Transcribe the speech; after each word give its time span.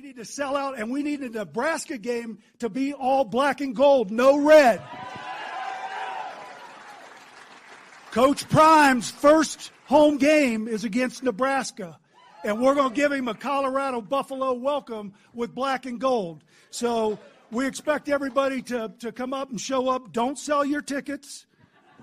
need 0.00 0.16
to 0.16 0.24
sell 0.24 0.56
out, 0.56 0.78
and 0.78 0.90
we 0.90 1.02
need 1.02 1.20
a 1.20 1.28
Nebraska 1.28 1.98
game 1.98 2.38
to 2.58 2.68
be 2.68 2.92
all 2.92 3.24
black 3.24 3.60
and 3.60 3.76
gold, 3.76 4.10
no 4.10 4.38
red. 4.38 4.82
Coach 8.10 8.48
Prime's 8.48 9.10
first 9.10 9.72
home 9.86 10.18
game 10.18 10.68
is 10.68 10.84
against 10.84 11.22
Nebraska, 11.22 11.98
and 12.44 12.60
we're 12.60 12.74
going 12.74 12.90
to 12.90 12.94
give 12.94 13.12
him 13.12 13.28
a 13.28 13.34
Colorado 13.34 14.00
Buffalo 14.00 14.52
welcome 14.52 15.12
with 15.32 15.54
black 15.54 15.86
and 15.86 16.00
gold. 16.00 16.44
So 16.70 17.18
we 17.50 17.66
expect 17.66 18.08
everybody 18.08 18.62
to, 18.62 18.92
to 19.00 19.12
come 19.12 19.32
up 19.32 19.50
and 19.50 19.60
show 19.60 19.88
up. 19.88 20.12
Don't 20.12 20.38
sell 20.38 20.64
your 20.64 20.82
tickets 20.82 21.46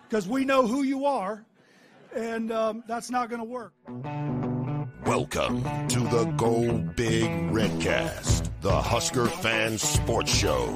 because 0.08 0.28
we 0.28 0.45
know 0.45 0.67
who 0.67 0.83
you 0.83 1.05
are, 1.05 1.45
and 2.16 2.52
um, 2.52 2.83
that's 2.88 3.09
not 3.09 3.30
going 3.30 3.42
to 3.42 3.45
work. 3.45 3.73
Welcome 5.14 5.62
to 5.90 6.00
the 6.00 6.23
Go 6.38 6.72
Big 6.95 7.30
Redcast, 7.52 8.50
the 8.62 8.72
Husker 8.72 9.26
Fan 9.26 9.78
Sports 9.78 10.34
Show. 10.34 10.67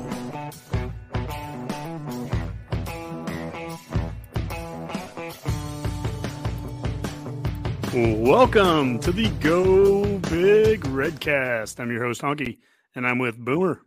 Welcome 7.94 9.00
to 9.00 9.13
the 9.13 9.31
Go 9.39 10.19
Big 10.30 10.81
Redcast. 10.81 11.80
I'm 11.80 11.89
your 11.89 12.03
host, 12.03 12.22
Honky, 12.22 12.58
and 12.94 13.08
I'm 13.08 13.19
with 13.19 13.38
Boomer. 13.38 13.80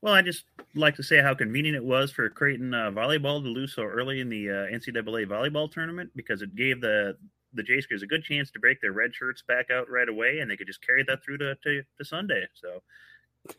Well, 0.00 0.14
I 0.14 0.22
just 0.22 0.46
like 0.74 0.96
to 0.96 1.04
say 1.04 1.22
how 1.22 1.34
convenient 1.34 1.76
it 1.76 1.84
was 1.84 2.10
for 2.10 2.28
Creighton 2.28 2.74
uh, 2.74 2.90
volleyball 2.90 3.40
to 3.40 3.48
lose 3.48 3.72
so 3.72 3.84
early 3.84 4.18
in 4.18 4.28
the 4.28 4.50
uh, 4.50 4.52
NCAA 4.76 5.28
volleyball 5.28 5.70
tournament 5.70 6.10
because 6.16 6.42
it 6.42 6.56
gave 6.56 6.80
the 6.80 7.16
the 7.54 7.62
Jayskers 7.62 8.02
a 8.02 8.06
good 8.06 8.24
chance 8.24 8.50
to 8.50 8.58
break 8.58 8.80
their 8.80 8.92
red 8.92 9.14
shirts 9.14 9.42
back 9.46 9.70
out 9.70 9.90
right 9.90 10.08
away, 10.08 10.40
and 10.40 10.50
they 10.50 10.56
could 10.56 10.66
just 10.66 10.84
carry 10.84 11.02
that 11.04 11.24
through 11.24 11.38
to, 11.38 11.54
to, 11.64 11.82
to 11.98 12.04
Sunday. 12.04 12.44
So, 12.54 12.82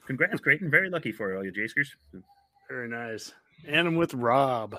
congrats, 0.05 0.41
Creighton! 0.41 0.69
Very 0.69 0.89
lucky 0.89 1.11
for 1.11 1.31
you, 1.31 1.37
all 1.37 1.45
you 1.45 1.51
Jayskers. 1.51 1.89
Very 2.69 2.87
nice. 2.87 3.33
And 3.67 3.87
I'm 3.87 3.95
with 3.95 4.13
Rob. 4.13 4.77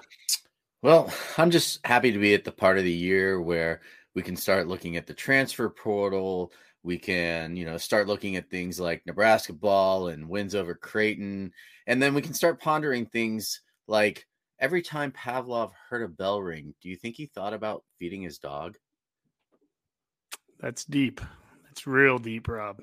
Well, 0.83 1.13
I'm 1.39 1.51
just 1.51 1.85
happy 1.87 2.13
to 2.13 2.19
be 2.19 2.35
at 2.35 2.45
the 2.45 2.53
part 2.53 2.77
of 2.77 2.85
the 2.85 2.93
year 2.93 3.41
where 3.41 3.81
we 4.15 4.23
can 4.23 4.37
start 4.37 4.69
looking 4.69 4.97
at 4.97 5.07
the 5.07 5.15
transfer 5.15 5.69
portal. 5.71 6.53
We 6.83 6.99
can, 6.99 7.57
you 7.57 7.65
know, 7.65 7.79
start 7.79 8.07
looking 8.07 8.37
at 8.37 8.51
things 8.51 8.79
like 8.79 9.03
Nebrasketball 9.05 10.13
and 10.13 10.29
wins 10.29 10.55
over 10.55 10.75
Creighton. 10.75 11.53
And 11.87 12.03
then 12.03 12.13
we 12.15 12.21
can 12.21 12.35
start 12.35 12.61
pondering 12.61 13.07
things 13.07 13.63
like 13.87 14.27
every 14.59 14.83
time 14.83 15.13
Pavlov 15.13 15.73
heard 15.89 16.03
a 16.03 16.09
bell 16.09 16.43
ring, 16.43 16.75
do 16.83 16.89
you 16.89 16.97
think 16.97 17.17
he 17.17 17.27
thought 17.27 17.55
about 17.55 17.85
feeding 17.99 18.23
his 18.23 18.39
dog? 18.39 18.77
That's 20.65 20.87
deep. 20.87 21.21
That's 21.65 21.87
real 21.87 22.19
deep, 22.19 22.49
Rob. 22.49 22.81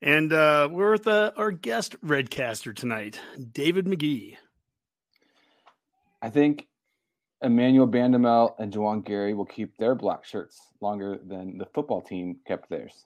And 0.00 0.32
uh, 0.32 0.70
we're 0.72 0.92
with 0.92 1.06
uh, 1.06 1.32
our 1.36 1.50
guest 1.50 2.00
redcaster 2.00 2.74
tonight, 2.74 3.20
David 3.52 3.84
McGee. 3.84 4.38
I 6.22 6.30
think 6.30 6.66
Emmanuel 7.42 7.86
Bandoumel 7.86 8.54
and 8.58 8.72
Juwan 8.72 9.04
Gary 9.04 9.34
will 9.34 9.44
keep 9.44 9.76
their 9.76 9.94
black 9.94 10.24
shirts 10.24 10.58
longer 10.80 11.18
than 11.22 11.58
the 11.58 11.66
football 11.74 12.00
team 12.00 12.38
kept 12.46 12.70
theirs. 12.70 13.04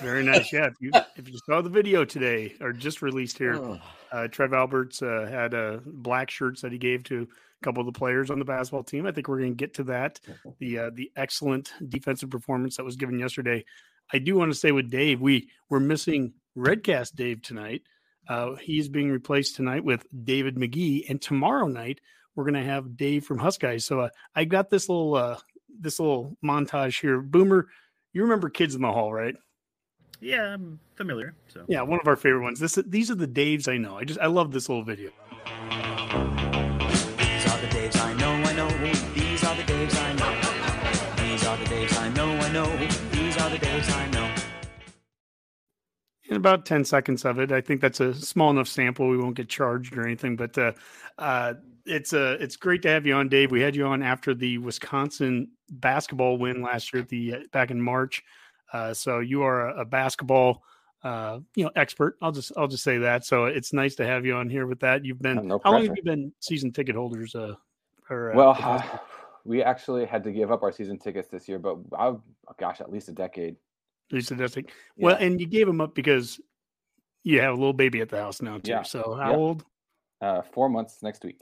Very 0.00 0.24
nice. 0.24 0.52
Yeah. 0.52 0.66
If 0.66 0.74
you, 0.80 0.90
if 1.16 1.28
you 1.28 1.38
saw 1.46 1.60
the 1.62 1.70
video 1.70 2.04
today 2.04 2.54
or 2.60 2.72
just 2.72 3.02
released 3.02 3.38
here, 3.38 3.56
oh. 3.56 3.80
uh, 4.10 4.28
Trev 4.28 4.52
Alberts 4.52 5.02
uh, 5.02 5.26
had 5.30 5.54
uh, 5.54 5.78
black 5.84 6.30
shirts 6.30 6.60
that 6.62 6.72
he 6.72 6.78
gave 6.78 7.04
to 7.04 7.22
a 7.22 7.64
couple 7.64 7.80
of 7.80 7.92
the 7.92 7.98
players 7.98 8.30
on 8.30 8.38
the 8.38 8.44
basketball 8.44 8.84
team. 8.84 9.06
I 9.06 9.12
think 9.12 9.28
we're 9.28 9.38
going 9.38 9.52
to 9.52 9.56
get 9.56 9.74
to 9.74 9.84
that. 9.84 10.20
The 10.58 10.78
uh, 10.78 10.90
the 10.94 11.10
excellent 11.16 11.72
defensive 11.88 12.30
performance 12.30 12.76
that 12.76 12.84
was 12.84 12.96
given 12.96 13.18
yesterday. 13.18 13.64
I 14.12 14.18
do 14.18 14.36
want 14.36 14.52
to 14.52 14.58
say 14.58 14.70
with 14.70 14.90
Dave, 14.90 15.20
we 15.20 15.48
we're 15.68 15.80
missing 15.80 16.34
Redcast 16.56 17.14
Dave 17.14 17.42
tonight. 17.42 17.82
Uh, 18.28 18.54
he's 18.56 18.88
being 18.88 19.10
replaced 19.10 19.56
tonight 19.56 19.82
with 19.82 20.06
David 20.24 20.56
McGee, 20.56 21.08
and 21.08 21.20
tomorrow 21.20 21.66
night 21.66 22.00
we're 22.34 22.44
going 22.44 22.54
to 22.54 22.62
have 22.62 22.96
Dave 22.96 23.24
from 23.24 23.38
Huskies. 23.38 23.84
So 23.84 24.00
uh, 24.00 24.08
I 24.34 24.44
got 24.44 24.70
this 24.70 24.88
little 24.88 25.14
uh, 25.14 25.38
this 25.80 25.98
little 25.98 26.36
montage 26.44 27.00
here. 27.00 27.20
Boomer, 27.20 27.68
you 28.12 28.22
remember 28.22 28.50
Kids 28.50 28.74
in 28.74 28.82
the 28.82 28.92
Hall, 28.92 29.12
right? 29.12 29.34
Yeah, 30.22 30.54
I'm 30.54 30.80
familiar. 30.94 31.34
So 31.48 31.64
yeah, 31.66 31.82
one 31.82 31.98
of 31.98 32.06
our 32.06 32.14
favorite 32.14 32.42
ones. 32.42 32.60
This 32.60 32.78
these 32.86 33.10
are 33.10 33.16
the 33.16 33.26
Daves 33.26 33.66
I 33.66 33.76
know. 33.76 33.98
I 33.98 34.04
just 34.04 34.20
I 34.20 34.26
love 34.26 34.52
this 34.52 34.68
little 34.68 34.84
video. 34.84 35.10
These 35.40 35.50
are 37.50 37.58
the 37.58 37.66
Daves 37.66 38.00
I 38.00 38.14
know. 38.14 38.30
I 38.30 38.52
know. 38.54 38.68
These 39.14 39.42
are 39.44 39.56
the 39.56 39.64
Daves 39.64 40.00
I 40.00 40.12
know. 40.12 40.30
These 41.24 41.44
are 41.44 41.56
the 41.56 41.64
Daves 41.64 41.98
I 41.98 42.08
know. 42.10 42.30
I 42.30 42.52
know. 42.52 42.66
These 43.10 43.36
are 43.38 43.50
the 43.50 43.58
Daves 43.58 43.92
I 43.96 44.08
know. 44.10 44.32
In 46.28 46.36
about 46.36 46.66
10 46.66 46.84
seconds 46.84 47.24
of 47.24 47.40
it. 47.40 47.50
I 47.50 47.60
think 47.60 47.80
that's 47.80 47.98
a 47.98 48.14
small 48.14 48.50
enough 48.50 48.68
sample. 48.68 49.08
We 49.08 49.18
won't 49.18 49.34
get 49.34 49.48
charged 49.48 49.96
or 49.96 50.06
anything, 50.06 50.36
but 50.36 50.56
uh, 50.56 50.70
uh, 51.18 51.54
it's 51.84 52.12
uh, 52.12 52.36
it's 52.38 52.54
great 52.54 52.82
to 52.82 52.88
have 52.88 53.06
you 53.06 53.14
on, 53.14 53.28
Dave. 53.28 53.50
We 53.50 53.60
had 53.60 53.74
you 53.74 53.86
on 53.86 54.04
after 54.04 54.34
the 54.34 54.58
Wisconsin 54.58 55.50
basketball 55.68 56.38
win 56.38 56.62
last 56.62 56.94
year, 56.94 57.02
at 57.02 57.08
the 57.08 57.34
uh, 57.34 57.40
back 57.50 57.72
in 57.72 57.82
March. 57.82 58.22
Uh, 58.72 58.94
so 58.94 59.20
you 59.20 59.42
are 59.42 59.68
a, 59.68 59.80
a 59.80 59.84
basketball, 59.84 60.62
uh, 61.02 61.40
you 61.54 61.64
know, 61.64 61.70
expert. 61.76 62.16
I'll 62.22 62.32
just 62.32 62.52
I'll 62.56 62.68
just 62.68 62.82
say 62.84 62.98
that. 62.98 63.24
So 63.24 63.46
it's 63.46 63.72
nice 63.72 63.94
to 63.96 64.06
have 64.06 64.24
you 64.24 64.34
on 64.34 64.48
here 64.48 64.66
with 64.66 64.80
that. 64.80 65.04
You've 65.04 65.20
been 65.20 65.46
no 65.46 65.60
how 65.62 65.72
long 65.72 65.84
have 65.84 65.96
you 65.96 66.02
been 66.02 66.32
season 66.40 66.72
ticket 66.72 66.96
holders? 66.96 67.34
Uh, 67.34 67.54
for, 68.02 68.32
uh, 68.32 68.36
well, 68.36 69.00
we 69.44 69.62
actually 69.62 70.06
had 70.06 70.24
to 70.24 70.32
give 70.32 70.50
up 70.50 70.62
our 70.62 70.72
season 70.72 70.98
tickets 70.98 71.28
this 71.28 71.48
year, 71.48 71.58
but 71.58 71.76
I've 71.98 72.20
gosh, 72.58 72.80
at 72.80 72.90
least 72.90 73.08
a 73.08 73.12
decade. 73.12 73.56
At 74.10 74.14
least 74.14 74.30
a 74.30 74.36
decade. 74.36 74.66
Yeah. 74.96 75.06
Well, 75.06 75.16
and 75.16 75.40
you 75.40 75.46
gave 75.46 75.66
them 75.66 75.80
up 75.80 75.94
because 75.94 76.40
you 77.24 77.40
have 77.40 77.52
a 77.52 77.56
little 77.56 77.72
baby 77.72 78.00
at 78.00 78.08
the 78.08 78.18
house 78.18 78.42
now 78.42 78.58
too. 78.58 78.70
Yeah. 78.70 78.82
So 78.82 79.16
how 79.20 79.30
yeah. 79.30 79.36
old? 79.36 79.64
Uh, 80.20 80.40
four 80.40 80.68
months 80.68 81.02
next 81.02 81.24
week. 81.24 81.40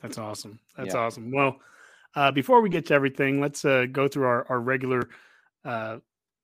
That's 0.00 0.18
awesome. 0.18 0.58
That's 0.76 0.94
awesome. 0.94 1.30
Well, 1.32 1.56
uh, 2.14 2.30
before 2.30 2.60
we 2.60 2.68
get 2.68 2.86
to 2.86 2.94
everything, 2.94 3.40
let's 3.40 3.64
uh, 3.64 3.86
go 3.90 4.06
through 4.08 4.26
our, 4.26 4.46
our 4.48 4.60
regular 4.60 5.08
uh, 5.64 5.98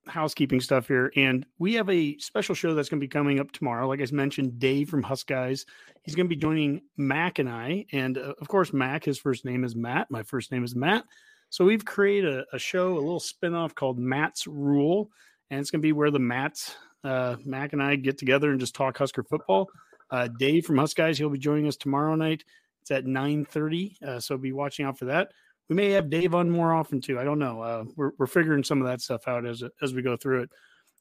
housekeeping 0.09 0.61
stuff 0.61 0.89
here. 0.89 1.13
And 1.17 1.47
we 1.59 1.75
have 1.75 1.89
a 1.91 2.17
special 2.19 2.55
show 2.55 2.75
that's 2.75 2.89
going 2.89 3.01
to 3.01 3.05
be 3.05 3.09
coming 3.09 3.41
up 3.41 3.53
tomorrow. 3.53 3.87
Like 3.89 4.01
I 4.01 4.07
mentioned, 4.13 4.59
Dave 4.59 4.89
from 4.89 5.03
Huskies. 5.03 5.67
He's 6.03 6.15
going 6.15 6.27
to 6.27 6.35
be 6.35 6.41
joining 6.41 6.83
Mac 6.97 7.39
and 7.39 7.49
I. 7.49 7.87
And 7.93 8.19
uh, 8.19 8.35
of 8.41 8.49
course, 8.49 8.73
Mac, 8.73 9.05
his 9.05 9.19
first 9.19 9.45
name 9.45 9.65
is 9.65 9.77
Matt. 9.77 10.11
My 10.11 10.23
first 10.23 10.51
name 10.51 10.65
is 10.65 10.75
Matt. 10.75 11.05
So 11.51 11.65
we've 11.65 11.85
created 11.85 12.35
a, 12.35 12.45
a 12.53 12.59
show, 12.59 12.95
a 12.95 13.01
little 13.01 13.21
spinoff 13.21 13.75
called 13.75 13.99
Matt's 13.99 14.47
Rule. 14.47 15.11
And 15.51 15.61
it's 15.61 15.71
going 15.71 15.81
to 15.81 15.87
be 15.87 15.93
where 15.93 16.11
the 16.11 16.19
Matts, 16.19 16.75
uh, 17.05 17.37
Mac 17.45 17.73
and 17.73 17.83
I 17.83 17.97
get 17.97 18.19
together 18.19 18.51
and 18.51 18.61
just 18.61 18.75
talk 18.75 18.99
Husker 18.99 19.23
football. 19.23 19.69
Uh, 20.11 20.29
Dave 20.39 20.65
from 20.65 20.79
Huskies, 20.79 21.19
he'll 21.19 21.31
be 21.31 21.39
joining 21.39 21.67
us 21.67 21.77
tomorrow 21.77 22.15
night. 22.15 22.45
It's 22.81 22.91
at 22.91 23.05
9:30, 23.05 24.03
uh, 24.03 24.21
so 24.21 24.39
be 24.39 24.53
watching 24.53 24.87
out 24.87 24.99
for 24.99 25.07
that. 25.07 25.33
We 25.69 25.77
may 25.77 25.91
have 25.91 26.11
Dave 26.11 26.35
on 26.35 26.51
more 26.51 26.73
often 26.73 27.01
too. 27.01 27.19
I 27.19 27.25
don't 27.25 27.39
know. 27.39 27.61
Uh, 27.61 27.85
we're 27.97 28.13
we're 28.19 28.27
figuring 28.27 28.65
some 28.65 28.81
of 28.81 28.89
that 28.89 29.01
stuff 29.01 29.29
out 29.29 29.47
as 29.47 29.63
as 29.83 29.95
we 29.95 30.03
go 30.03 30.17
through 30.17 30.43
it. 30.43 30.51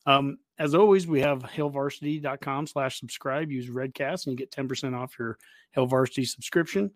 Um, 0.05 0.37
as 0.57 0.73
always, 0.73 1.05
we 1.05 1.21
have 1.21 1.43
hailvarsity.com 1.43 2.67
slash 2.67 2.99
subscribe. 2.99 3.51
Use 3.51 3.69
Redcast 3.69 4.25
and 4.25 4.31
you 4.31 4.37
get 4.37 4.51
10% 4.51 4.95
off 4.95 5.19
your 5.19 5.37
Hail 5.71 5.85
Varsity 5.85 6.25
subscription. 6.25 6.91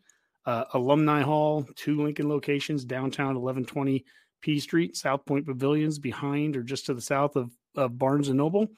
Uh, 0.45 0.63
Alumni 0.73 1.21
Hall, 1.21 1.67
two 1.75 2.01
Lincoln 2.01 2.29
locations, 2.29 2.85
downtown 2.85 3.35
1120 3.39 4.05
P 4.41 4.59
Street, 4.59 4.95
South 4.95 5.25
Point 5.25 5.45
Pavilions, 5.45 5.99
behind 5.99 6.55
or 6.55 6.63
just 6.63 6.87
to 6.87 6.93
the 6.93 7.01
south 7.01 7.35
of, 7.35 7.51
of 7.75 7.97
Barnes 7.97 8.29
and 8.29 8.37
Noble 8.37 8.69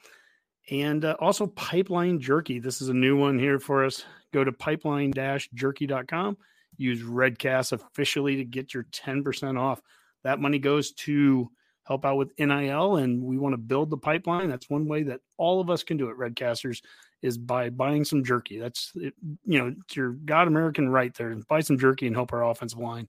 and 0.70 1.04
uh, 1.04 1.16
also 1.20 1.46
pipeline 1.46 2.18
jerky 2.20 2.58
this 2.58 2.80
is 2.80 2.88
a 2.88 2.94
new 2.94 3.16
one 3.16 3.38
here 3.38 3.58
for 3.58 3.84
us 3.84 4.04
go 4.32 4.42
to 4.44 4.52
pipeline-jerky.com 4.52 6.36
use 6.76 7.02
redcast 7.02 7.72
officially 7.72 8.36
to 8.36 8.44
get 8.44 8.74
your 8.74 8.84
10% 8.84 9.58
off. 9.58 9.80
That 10.22 10.40
money 10.40 10.58
goes 10.58 10.92
to 10.92 11.50
help 11.84 12.04
out 12.04 12.16
with 12.16 12.32
nil 12.38 12.96
and 12.96 13.22
we 13.22 13.36
want 13.36 13.52
to 13.52 13.58
build 13.58 13.90
the 13.90 13.96
pipeline. 13.96 14.48
That's 14.48 14.70
one 14.70 14.86
way 14.86 15.02
that 15.04 15.20
all 15.36 15.60
of 15.60 15.70
us 15.70 15.82
can 15.82 15.96
do 15.96 16.08
it 16.08 16.18
redcasters 16.18 16.82
is 17.22 17.36
by 17.38 17.70
buying 17.70 18.04
some 18.04 18.24
jerky. 18.24 18.58
That's 18.58 18.92
it, 18.96 19.14
you 19.44 19.58
know 19.58 19.74
it's 19.84 19.96
your 19.96 20.12
god 20.12 20.48
american 20.48 20.88
right 20.88 21.14
there. 21.14 21.34
Buy 21.48 21.60
some 21.60 21.78
jerky 21.78 22.06
and 22.06 22.16
help 22.16 22.32
our 22.32 22.44
offensive 22.44 22.78
line. 22.78 23.08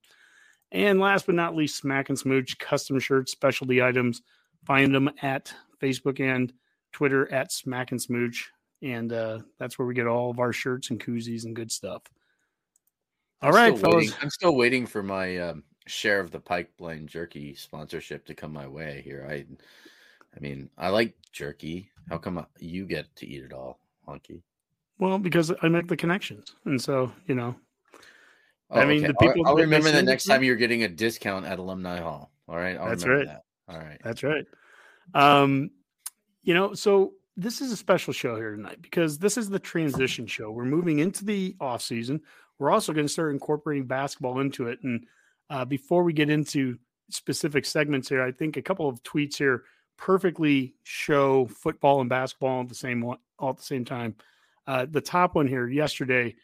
And 0.71 0.99
last 0.99 1.25
but 1.25 1.35
not 1.35 1.55
least 1.55 1.77
smack 1.77 2.09
and 2.09 2.19
smooch 2.19 2.57
custom 2.57 2.99
shirts 2.99 3.31
specialty 3.31 3.81
items. 3.81 4.21
Find 4.65 4.93
them 4.93 5.09
at 5.21 5.53
facebook 5.81 6.19
and 6.19 6.51
Twitter 6.95 7.29
at 7.29 7.51
Smack 7.51 7.91
and 7.91 8.01
Smooch, 8.01 8.49
and 8.81 9.11
uh, 9.11 9.39
that's 9.59 9.77
where 9.77 9.85
we 9.85 9.93
get 9.93 10.07
all 10.07 10.31
of 10.31 10.39
our 10.39 10.53
shirts 10.53 10.91
and 10.91 10.99
koozies 11.03 11.43
and 11.43 11.53
good 11.53 11.69
stuff. 11.69 12.03
All 13.41 13.49
I'm 13.49 13.55
right, 13.55 13.77
fellas. 13.77 13.95
Waiting. 13.95 14.13
I'm 14.21 14.29
still 14.29 14.55
waiting 14.55 14.85
for 14.85 15.03
my 15.03 15.37
um, 15.37 15.63
share 15.87 16.19
of 16.19 16.31
the 16.31 16.39
pipeline 16.39 17.07
jerky 17.07 17.55
sponsorship 17.55 18.25
to 18.25 18.33
come 18.33 18.53
my 18.53 18.67
way 18.67 19.01
here. 19.03 19.27
I, 19.29 19.45
I 20.35 20.39
mean, 20.39 20.69
I 20.77 20.89
like 20.89 21.15
jerky. 21.31 21.89
How 22.09 22.17
come 22.17 22.45
you 22.59 22.85
get 22.85 23.13
to 23.17 23.27
eat 23.27 23.43
it 23.43 23.53
all, 23.53 23.79
Honky? 24.07 24.41
Well, 24.99 25.17
because 25.19 25.51
I 25.61 25.67
make 25.67 25.87
the 25.87 25.97
connections, 25.97 26.55
and 26.65 26.81
so 26.81 27.11
you 27.27 27.35
know. 27.35 27.55
Oh, 28.71 28.79
I 28.79 28.85
mean, 28.85 28.99
okay. 28.99 29.07
the 29.07 29.13
people. 29.15 29.45
I'll, 29.45 29.51
I'll 29.51 29.61
remember 29.61 29.91
the 29.91 30.01
next 30.01 30.25
time 30.25 30.43
you're 30.43 30.55
getting 30.55 30.83
a 30.83 30.87
discount 30.87 31.45
at 31.45 31.59
Alumni 31.59 31.99
Hall. 31.99 32.31
All 32.47 32.57
right, 32.57 32.77
that's 32.77 33.05
right. 33.05 33.27
That. 33.27 33.43
All 33.67 33.77
right, 33.77 33.99
that's 34.03 34.23
right. 34.23 34.45
Um, 35.13 35.71
you 36.43 36.53
know, 36.53 36.73
so 36.73 37.13
this 37.37 37.61
is 37.61 37.71
a 37.71 37.77
special 37.77 38.13
show 38.13 38.35
here 38.35 38.55
tonight 38.55 38.81
because 38.81 39.17
this 39.17 39.37
is 39.37 39.49
the 39.49 39.59
transition 39.59 40.25
show. 40.25 40.51
We're 40.51 40.65
moving 40.65 40.99
into 40.99 41.25
the 41.25 41.55
off 41.59 41.81
season. 41.81 42.21
We're 42.59 42.71
also 42.71 42.93
going 42.93 43.05
to 43.05 43.11
start 43.11 43.33
incorporating 43.33 43.85
basketball 43.85 44.39
into 44.39 44.67
it. 44.67 44.79
And 44.83 45.05
uh, 45.49 45.65
before 45.65 46.03
we 46.03 46.13
get 46.13 46.29
into 46.29 46.77
specific 47.09 47.65
segments 47.65 48.09
here, 48.09 48.23
I 48.23 48.31
think 48.31 48.57
a 48.57 48.61
couple 48.61 48.87
of 48.87 49.03
tweets 49.03 49.37
here 49.37 49.63
perfectly 49.97 50.75
show 50.83 51.47
football 51.47 52.01
and 52.01 52.09
basketball 52.09 52.61
at 52.61 52.69
the 52.69 52.75
same 52.75 53.01
one, 53.01 53.17
all 53.39 53.51
at 53.51 53.57
the 53.57 53.63
same 53.63 53.85
time. 53.85 54.15
Uh, 54.67 54.85
the 54.89 55.01
top 55.01 55.35
one 55.35 55.47
here 55.47 55.67
yesterday, 55.67 56.35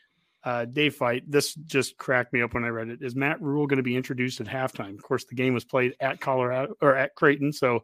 uh, 0.43 0.65
day 0.65 0.89
fight. 0.89 1.29
This 1.29 1.53
just 1.53 1.97
cracked 1.97 2.33
me 2.33 2.41
up 2.41 2.53
when 2.53 2.63
I 2.63 2.69
read 2.69 2.89
it. 2.89 3.01
Is 3.01 3.15
Matt 3.15 3.41
Rhule 3.41 3.67
going 3.67 3.77
to 3.77 3.83
be 3.83 3.95
introduced 3.95 4.41
at 4.41 4.47
halftime? 4.47 4.95
Of 4.95 5.03
course, 5.03 5.25
the 5.25 5.35
game 5.35 5.53
was 5.53 5.65
played 5.65 5.95
at 5.99 6.19
Colorado 6.19 6.75
or 6.81 6.95
at 6.95 7.15
Creighton. 7.15 7.51
So, 7.53 7.83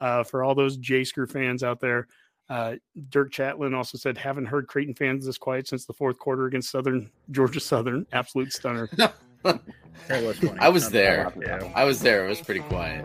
uh, 0.00 0.22
for 0.22 0.44
all 0.44 0.54
those 0.54 0.76
J-Screw 0.76 1.26
fans 1.26 1.62
out 1.62 1.80
there, 1.80 2.06
uh, 2.48 2.76
Dirk 3.10 3.32
Chatelain 3.32 3.74
also 3.74 3.98
said, 3.98 4.16
haven't 4.16 4.46
heard 4.46 4.66
Creighton 4.68 4.94
fans 4.94 5.26
this 5.26 5.38
quiet 5.38 5.68
since 5.68 5.84
the 5.84 5.92
fourth 5.92 6.18
quarter 6.18 6.46
against 6.46 6.70
Southern 6.70 7.10
Georgia 7.30 7.60
Southern. 7.60 8.06
Absolute 8.12 8.52
stunner. 8.52 8.88
Was. 9.44 10.42
I 10.58 10.68
was 10.68 10.90
there. 10.90 11.32
Yeah. 11.40 11.70
I 11.74 11.84
was 11.84 12.00
there. 12.00 12.26
It 12.26 12.28
was 12.28 12.40
pretty 12.40 12.60
quiet. 12.60 13.04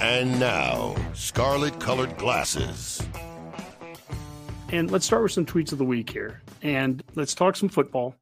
And 0.00 0.38
now, 0.40 0.96
scarlet 1.14 1.78
colored 1.80 2.16
glasses. 2.18 3.00
And 4.70 4.90
let's 4.90 5.06
start 5.06 5.22
with 5.22 5.32
some 5.32 5.46
tweets 5.46 5.72
of 5.72 5.78
the 5.78 5.84
week 5.84 6.10
here. 6.10 6.42
And 6.62 7.02
let's 7.14 7.34
talk 7.34 7.56
some 7.56 7.68
football. 7.68 8.16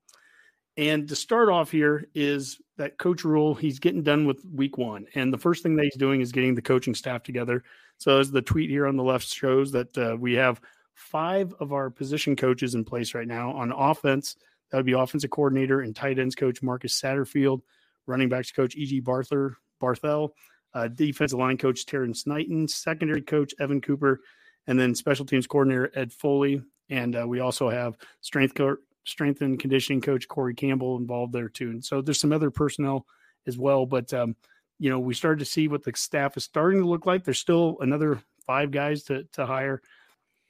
And 0.77 1.09
to 1.09 1.17
start 1.17 1.49
off 1.49 1.71
here 1.71 2.09
is 2.15 2.61
that 2.79 2.99
Coach 2.99 3.25
Rhule, 3.25 3.55
he's 3.55 3.79
getting 3.79 4.03
done 4.03 4.27
with 4.27 4.45
week 4.53 4.79
one. 4.79 5.07
And 5.15 5.33
the 5.33 5.39
first 5.39 5.63
thing 5.63 5.77
that 5.77 5.85
he's 5.85 5.97
doing 5.97 6.21
is 6.21 6.33
getting 6.33 6.55
the 6.55 6.63
coaching 6.63 6.95
staff 6.95 7.23
together. 7.23 7.65
So, 7.99 8.19
as 8.19 8.31
the 8.31 8.43
tweet 8.43 8.71
here 8.71 8.87
on 8.87 8.97
the 8.97 9.03
left 9.03 9.27
shows, 9.27 9.73
that 9.73 9.97
uh, 9.99 10.17
we 10.19 10.35
have 10.35 10.61
five 10.95 11.55
of 11.61 11.73
our 11.73 11.91
position 11.91 12.37
coaches 12.37 12.75
in 12.75 12.85
place 12.85 13.15
right 13.15 13.29
now. 13.29 13.53
On 13.53 13.73
offense, 13.73 14.37
that 14.71 14.79
would 14.79 14.87
be 14.87 14.93
offensive 14.93 15.31
coordinator 15.31 15.81
and 15.81 15.95
tight 15.95 16.19
ends 16.19 16.35
coach 16.35 16.63
Marcus 16.63 16.99
Satterfield, 17.01 17.61
running 18.07 18.29
backs 18.29 18.51
coach 18.51 18.75
E.J. 18.75 19.01
Barther, 19.01 19.57
Barthel, 19.81 20.31
uh, 20.75 20.89
defensive 20.89 21.39
line 21.39 21.59
coach 21.59 21.85
Terrence 21.87 22.27
Knighton, 22.27 22.67
secondary 22.69 23.23
coach 23.23 23.55
Evan 23.61 23.81
Cooper, 23.81 24.21
and 24.67 24.79
then 24.79 24.95
special 24.95 25.27
teams 25.27 25.47
coordinator 25.47 25.91
Ed 25.95 26.13
Foley. 26.13 26.63
And 26.89 27.17
uh, 27.17 27.27
we 27.27 27.41
also 27.41 27.69
have 27.69 27.97
strength 28.21 28.55
strength 29.05 29.41
and 29.43 29.59
conditioning 29.59 30.01
coach 30.01 30.29
Corey 30.29 30.55
Campbell 30.55 30.97
involved 30.97 31.33
there 31.33 31.49
too. 31.49 31.71
And 31.71 31.85
so 31.85 32.01
there's 32.01 32.21
some 32.21 32.33
other 32.33 32.51
personnel 32.51 33.07
as 33.47 33.59
well. 33.59 33.87
But 33.87 34.13
um, 34.15 34.37
you 34.79 34.91
know, 34.91 34.99
we 34.99 35.15
started 35.15 35.39
to 35.41 35.45
see 35.45 35.69
what 35.69 35.83
the 35.83 35.93
staff 35.95 36.37
is 36.37 36.45
starting 36.45 36.81
to 36.81 36.89
look 36.89 37.07
like. 37.07 37.25
There's 37.25 37.39
still 37.39 37.77
another 37.81 38.21
five 38.47 38.71
guys 38.71 39.05
to 39.05 39.25
to 39.33 39.47
hire. 39.47 39.83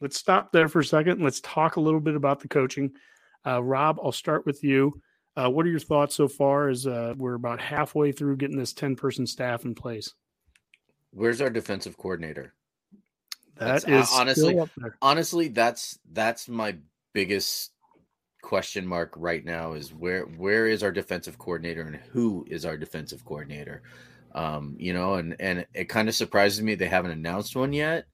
Let's 0.01 0.19
stop 0.19 0.51
there 0.53 0.69
for 0.69 0.81
a 0.81 0.85
second. 0.85 1.23
Let's 1.23 1.41
talk 1.41 1.77
a 1.77 1.81
little 1.81 2.01
bit 2.01 2.17
about 2.17 2.41
the 2.41 2.49
coaching. 2.49 2.93
Uh, 3.47 3.63
Rob, 3.63 3.99
I'll 4.03 4.13
start 4.13 4.45
with 4.47 4.65
you. 4.65 5.01
Uh, 5.37 5.49
what 5.49 5.65
are 5.65 5.71
your 5.71 5.79
thoughts 5.79 6.15
so 6.15 6.29
far? 6.29 6.69
As 6.69 6.87
uh, 6.87 7.15
we're 7.17 7.35
about 7.35 7.61
halfway 7.61 8.13
through 8.13 8.37
getting 8.37 8.59
this 8.59 8.73
ten 8.73 8.97
person 8.97 9.27
staff 9.27 9.65
in 9.65 9.75
place. 9.75 10.13
Where's 11.13 11.41
our 11.41 11.51
defensive 11.51 11.97
coordinator? 11.97 12.55
That 13.57 13.83
That's- 13.83 13.85
is 13.85 14.13
uh, 14.13 14.21
honestly- 14.21 14.49
still 14.51 14.63
up 14.63 14.71
there. 14.77 14.97
Honestly, 15.03 15.49
that's 15.49 15.99
that's 16.13 16.49
my 16.49 16.77
biggest 17.13 17.71
question 18.43 18.87
mark 18.87 19.15
right 19.17 19.45
now 19.45 19.73
is 19.73 19.95
where 19.95 20.25
where 20.25 20.67
is 20.67 20.83
our 20.83 20.93
defensive 20.93 21.39
coordinator 21.39 21.83
and 21.83 21.97
who 22.11 22.45
is 22.49 22.67
our 22.67 22.77
defensive 22.77 23.25
coordinator? 23.25 23.83
Um, 24.35 24.77
you 24.79 24.93
know, 24.93 25.15
and 25.15 25.37
and 25.41 25.67
it 25.73 25.89
kind 25.89 26.09
of 26.09 26.15
surprises 26.15 26.63
me 26.63 26.75
they 26.75 26.89
haven't 26.89 27.13
announced 27.13 27.57
one 27.57 27.73
yet. 27.73 28.07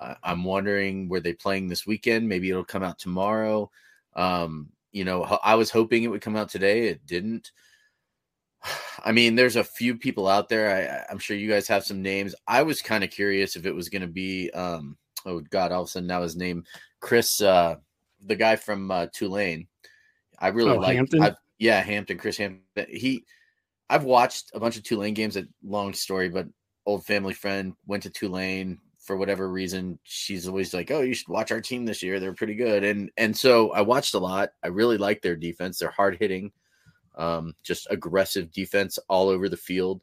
Uh, 0.00 0.14
I'm 0.22 0.44
wondering 0.44 1.08
were 1.08 1.20
they 1.20 1.34
playing 1.34 1.68
this 1.68 1.86
weekend? 1.86 2.28
Maybe 2.28 2.50
it'll 2.50 2.64
come 2.64 2.82
out 2.82 2.98
tomorrow. 2.98 3.70
Um, 4.16 4.70
you 4.90 5.04
know, 5.04 5.22
I 5.44 5.54
was 5.54 5.70
hoping 5.70 6.02
it 6.02 6.08
would 6.08 6.22
come 6.22 6.36
out 6.36 6.48
today. 6.48 6.88
It 6.88 7.06
didn't. 7.06 7.52
I 9.04 9.12
mean, 9.12 9.36
there's 9.36 9.56
a 9.56 9.64
few 9.64 9.96
people 9.96 10.26
out 10.26 10.48
there. 10.48 11.04
I, 11.08 11.12
I'm 11.12 11.18
sure 11.18 11.36
you 11.36 11.48
guys 11.48 11.68
have 11.68 11.84
some 11.84 12.02
names. 12.02 12.34
I 12.46 12.62
was 12.62 12.82
kind 12.82 13.04
of 13.04 13.10
curious 13.10 13.54
if 13.54 13.66
it 13.66 13.74
was 13.74 13.88
going 13.88 14.02
to 14.02 14.08
be, 14.08 14.50
um, 14.50 14.96
oh 15.24 15.40
God, 15.40 15.72
all 15.72 15.82
of 15.82 15.88
a 15.88 15.90
sudden 15.90 16.08
now 16.08 16.22
his 16.22 16.36
name, 16.36 16.64
Chris, 17.00 17.40
uh, 17.40 17.76
the 18.24 18.36
guy 18.36 18.56
from 18.56 18.90
uh, 18.90 19.06
Tulane. 19.12 19.66
I 20.38 20.48
really 20.48 20.72
Oh, 20.72 20.76
like, 20.76 21.34
yeah, 21.58 21.80
Hampton, 21.80 22.18
Chris 22.18 22.36
Hampton. 22.36 22.86
He, 22.88 23.24
I've 23.90 24.04
watched 24.04 24.50
a 24.54 24.60
bunch 24.60 24.76
of 24.76 24.84
Tulane 24.84 25.14
games. 25.14 25.36
A 25.36 25.44
long 25.62 25.92
story, 25.92 26.28
but 26.28 26.46
old 26.86 27.04
family 27.04 27.34
friend 27.34 27.74
went 27.86 28.02
to 28.04 28.10
Tulane 28.10 28.78
for 28.98 29.16
whatever 29.16 29.50
reason. 29.50 29.98
She's 30.04 30.46
always 30.46 30.72
like, 30.74 30.90
"Oh, 30.90 31.00
you 31.00 31.14
should 31.14 31.28
watch 31.28 31.50
our 31.50 31.60
team 31.60 31.84
this 31.84 32.02
year. 32.02 32.20
They're 32.20 32.34
pretty 32.34 32.54
good." 32.54 32.84
And 32.84 33.10
and 33.16 33.36
so 33.36 33.72
I 33.72 33.80
watched 33.80 34.14
a 34.14 34.18
lot. 34.18 34.50
I 34.62 34.68
really 34.68 34.98
like 34.98 35.22
their 35.22 35.36
defense. 35.36 35.78
They're 35.78 35.90
hard 35.90 36.18
hitting, 36.20 36.52
um, 37.16 37.54
just 37.64 37.86
aggressive 37.90 38.52
defense 38.52 38.98
all 39.08 39.28
over 39.28 39.48
the 39.48 39.56
field. 39.56 40.02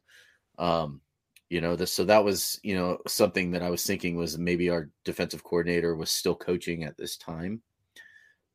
Um, 0.58 1.00
you 1.48 1.60
know, 1.60 1.76
this 1.76 1.92
so 1.92 2.04
that 2.04 2.24
was 2.24 2.58
you 2.62 2.74
know 2.74 2.98
something 3.06 3.52
that 3.52 3.62
I 3.62 3.70
was 3.70 3.84
thinking 3.86 4.16
was 4.16 4.36
maybe 4.38 4.68
our 4.70 4.90
defensive 5.04 5.44
coordinator 5.44 5.94
was 5.94 6.10
still 6.10 6.34
coaching 6.34 6.84
at 6.84 6.96
this 6.96 7.16
time, 7.16 7.62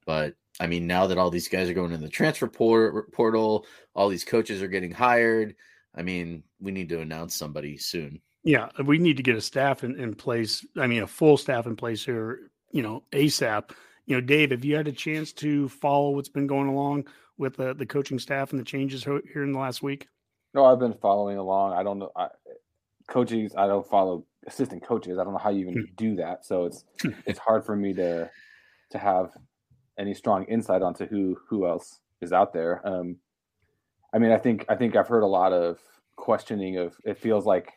but 0.06 0.36
I 0.60 0.68
mean, 0.68 0.88
now 0.88 1.08
that 1.08 1.18
all 1.18 1.30
these 1.30 1.48
guys 1.48 1.70
are 1.70 1.74
going 1.74 1.92
in 1.92 2.02
the 2.02 2.10
transfer 2.10 2.48
por- 2.48 3.08
portal, 3.12 3.66
all 3.96 4.10
these 4.10 4.24
coaches 4.24 4.62
are 4.62 4.68
getting 4.68 4.92
hired. 4.92 5.56
I 5.96 6.04
mean, 6.04 6.44
we 6.60 6.72
need 6.72 6.90
to 6.90 7.02
announce 7.02 7.36
somebody 7.36 7.78
soon. 7.78 8.22
Yeah, 8.44 8.70
we 8.86 8.98
need 8.98 9.18
to 9.18 9.24
get 9.24 9.36
a 9.36 9.42
staff 9.42 9.84
in, 9.84 10.00
in 10.00 10.16
place. 10.16 10.66
I 10.78 10.88
mean, 10.88 11.04
a 11.04 11.08
full 11.08 11.38
staff 11.38 11.68
in 11.68 11.76
place 11.76 12.04
here, 12.04 12.52
you 12.72 12.82
know, 12.82 13.04
ASAP. 13.12 13.72
You 14.06 14.16
know, 14.16 14.22
Dave, 14.22 14.52
have 14.52 14.66
you 14.66 14.76
had 14.76 14.88
a 14.88 14.92
chance 14.92 15.32
to 15.34 15.70
follow 15.70 16.12
what's 16.12 16.30
been 16.30 16.48
going 16.48 16.68
along 16.68 17.08
with 17.38 17.56
the, 17.56 17.74
the 17.74 17.86
coaching 17.86 18.20
staff 18.20 18.52
and 18.52 18.60
the 18.60 18.66
changes 18.66 19.04
here 19.04 19.44
in 19.44 19.52
the 19.52 19.60
last 19.60 19.84
week? 19.84 20.08
No, 20.54 20.66
I've 20.66 20.80
been 20.80 20.96
following 20.96 21.38
along. 21.38 21.74
I 21.74 21.84
don't 21.84 22.00
know. 22.00 22.12
I, 22.16 22.28
coaches, 23.08 23.54
I 23.56 23.68
don't 23.68 23.88
follow 23.88 24.26
assistant 24.48 24.84
coaches. 24.84 25.18
I 25.18 25.24
don't 25.24 25.34
know 25.34 25.40
how 25.40 25.50
you 25.50 25.70
even 25.70 25.86
hmm. 25.86 25.94
do 25.96 26.16
that. 26.16 26.46
So 26.46 26.66
it's 26.66 26.84
hmm. 27.02 27.10
it's 27.26 27.40
hard 27.40 27.66
for 27.66 27.76
me 27.76 27.94
to 27.94 28.30
to 28.92 28.98
have 28.98 29.32
any 30.00 30.14
strong 30.14 30.46
insight 30.46 30.82
onto 30.82 31.06
who 31.06 31.38
who 31.48 31.68
else 31.68 32.00
is 32.22 32.34
out 32.34 32.54
there. 32.54 32.86
Um, 32.88 33.18
I 34.14 34.20
mean, 34.20 34.32
I 34.32 34.38
think 34.38 34.66
I 34.70 34.76
think 34.76 34.96
I've 34.96 35.08
heard 35.08 35.24
a 35.24 35.28
lot 35.28 35.54
of 35.54 35.80
questioning 36.16 36.78
of. 36.78 36.96
It 37.06 37.18
feels 37.18 37.46
like 37.46 37.72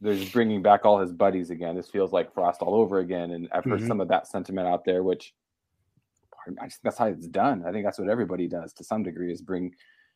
there's 0.00 0.30
bringing 0.30 0.62
back 0.62 0.84
all 0.84 0.98
his 1.00 1.12
buddies 1.12 1.50
again. 1.50 1.74
This 1.74 1.88
feels 1.88 2.12
like 2.12 2.34
Frost 2.34 2.60
all 2.62 2.74
over 2.74 2.98
again, 2.98 3.30
and 3.30 3.48
I've 3.52 3.64
heard 3.64 3.80
Mhm. 3.80 3.88
some 3.88 4.00
of 4.00 4.08
that 4.08 4.26
sentiment 4.26 4.68
out 4.68 4.84
there, 4.84 5.02
which 5.02 5.34
I 6.60 6.66
just, 6.66 6.82
that's 6.82 6.98
how 6.98 7.06
it's 7.06 7.26
done. 7.26 7.64
I 7.66 7.72
think 7.72 7.84
that's 7.84 7.98
what 7.98 8.08
everybody 8.08 8.46
does 8.46 8.72
to 8.74 8.84
some 8.84 9.02
degree 9.02 9.32
is 9.32 9.42
bring 9.42 9.74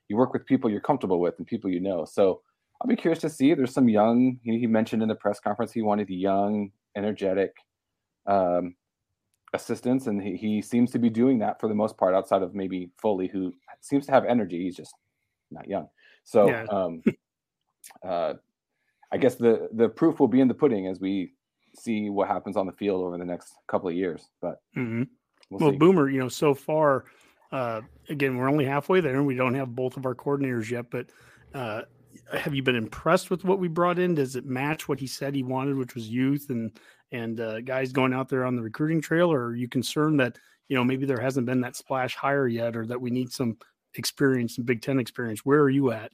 you 0.09 0.17
work 0.17 0.33
with 0.33 0.45
people 0.47 0.69
you're 0.71 0.81
comfortable 0.81 1.21
with 1.21 1.35
and 1.39 1.47
people 1.47 1.71
you 1.71 1.81
know. 1.81 2.05
So 2.05 2.43
I'll 2.81 2.89
be 2.89 2.97
curious 2.97 3.21
to 3.21 3.31
see. 3.31 3.55
There's 3.55 3.73
some 3.73 3.89
young. 3.89 4.39
He, 4.43 4.59
he 4.61 4.67
mentioned 4.67 5.03
in 5.03 5.09
the 5.09 5.15
press 5.15 5.41
conference 5.41 5.73
he 5.73 5.83
wanted 5.83 6.09
young, 6.11 6.73
energetic 6.97 7.55
um, 8.27 8.75
assistants, 9.53 10.07
and 10.07 10.23
he, 10.23 10.37
he 10.37 10.63
seems 10.63 10.91
to 10.93 10.99
be 10.99 11.11
doing 11.11 11.39
that 11.41 11.61
for 11.61 11.69
the 11.69 11.75
most 11.75 11.97
part. 11.97 12.15
Outside 12.15 12.43
of 12.43 12.55
maybe 12.55 12.91
Foley, 13.01 13.29
who 13.29 13.53
seems 13.81 14.07
to 14.07 14.13
have 14.13 14.25
energy, 14.25 14.63
he's 14.63 14.77
just 14.77 14.95
not 15.51 15.69
young. 15.69 15.89
So 16.25 16.49
Yeah. 16.49 16.65
um, 16.71 17.03
uh, 18.05 18.35
I 19.13 19.17
guess 19.17 19.35
the 19.35 19.69
the 19.73 19.89
proof 19.89 20.21
will 20.21 20.29
be 20.29 20.41
in 20.41 20.49
the 20.49 20.55
pudding 20.55 20.87
as 20.87 21.01
we 21.01 21.35
see 21.77 22.11
what 22.11 22.29
happens 22.29 22.57
on 22.57 22.67
the 22.67 22.73
field 22.73 23.03
over 23.05 23.19
the 23.19 23.25
next 23.25 23.55
couple 23.67 23.89
of 23.89 23.95
years. 23.95 24.29
But 24.41 24.61
Mm-hmm. 24.77 25.03
we'll, 25.51 25.71
Well. 25.71 25.79
Boomer, 25.79 26.09
you 26.09 26.21
know, 26.21 26.29
so 26.29 26.55
far, 26.55 27.05
uh, 27.53 27.81
again, 28.09 28.37
we're 28.37 28.49
only 28.49 28.65
halfway 28.65 29.01
there 29.01 29.17
and 29.17 29.27
we 29.27 29.35
don't 29.35 29.55
have 29.55 29.75
both 29.75 29.97
of 29.97 30.07
our 30.07 30.15
coordinators 30.15 30.71
yet, 30.71 30.87
but 30.91 31.07
uh, 31.55 31.83
have 32.37 32.55
you 32.55 32.63
been 32.63 32.77
impressed 32.77 33.31
with 33.31 33.45
what 33.45 33.59
we 33.59 33.69
brought 33.69 33.99
in? 33.99 34.15
Does 34.15 34.37
it 34.37 34.45
match 34.45 34.89
what 34.89 35.01
he 35.01 35.07
said 35.07 35.35
he 35.35 35.43
wanted, 35.43 35.77
which 35.77 35.95
was 35.95 36.09
youth 36.09 36.47
and 36.51 36.73
and 37.13 37.41
uh, 37.41 37.61
guys 37.61 37.93
going 37.93 38.13
out 38.13 38.29
there 38.29 38.45
on 38.45 38.57
the 38.57 38.63
recruiting 38.63 39.01
trail, 39.01 39.33
or 39.33 39.47
are 39.47 39.55
you 39.55 39.69
concerned 39.69 40.21
that 40.21 40.39
you 40.69 40.77
know 40.77 40.85
maybe 40.85 41.07
there 41.07 41.21
hasn't 41.21 41.47
been 41.47 41.61
that 41.63 41.77
splash 41.77 42.15
hire 42.15 42.49
yet, 42.49 42.77
or 42.77 42.87
that 42.87 43.01
we 43.01 43.11
need 43.11 43.33
some 43.33 43.57
experience, 43.95 44.57
some 44.57 44.65
Big 44.65 44.83
Ten 44.83 44.99
experience? 44.99 45.45
Where 45.45 45.61
are 45.61 45.71
you 45.71 45.93
at? 45.93 46.13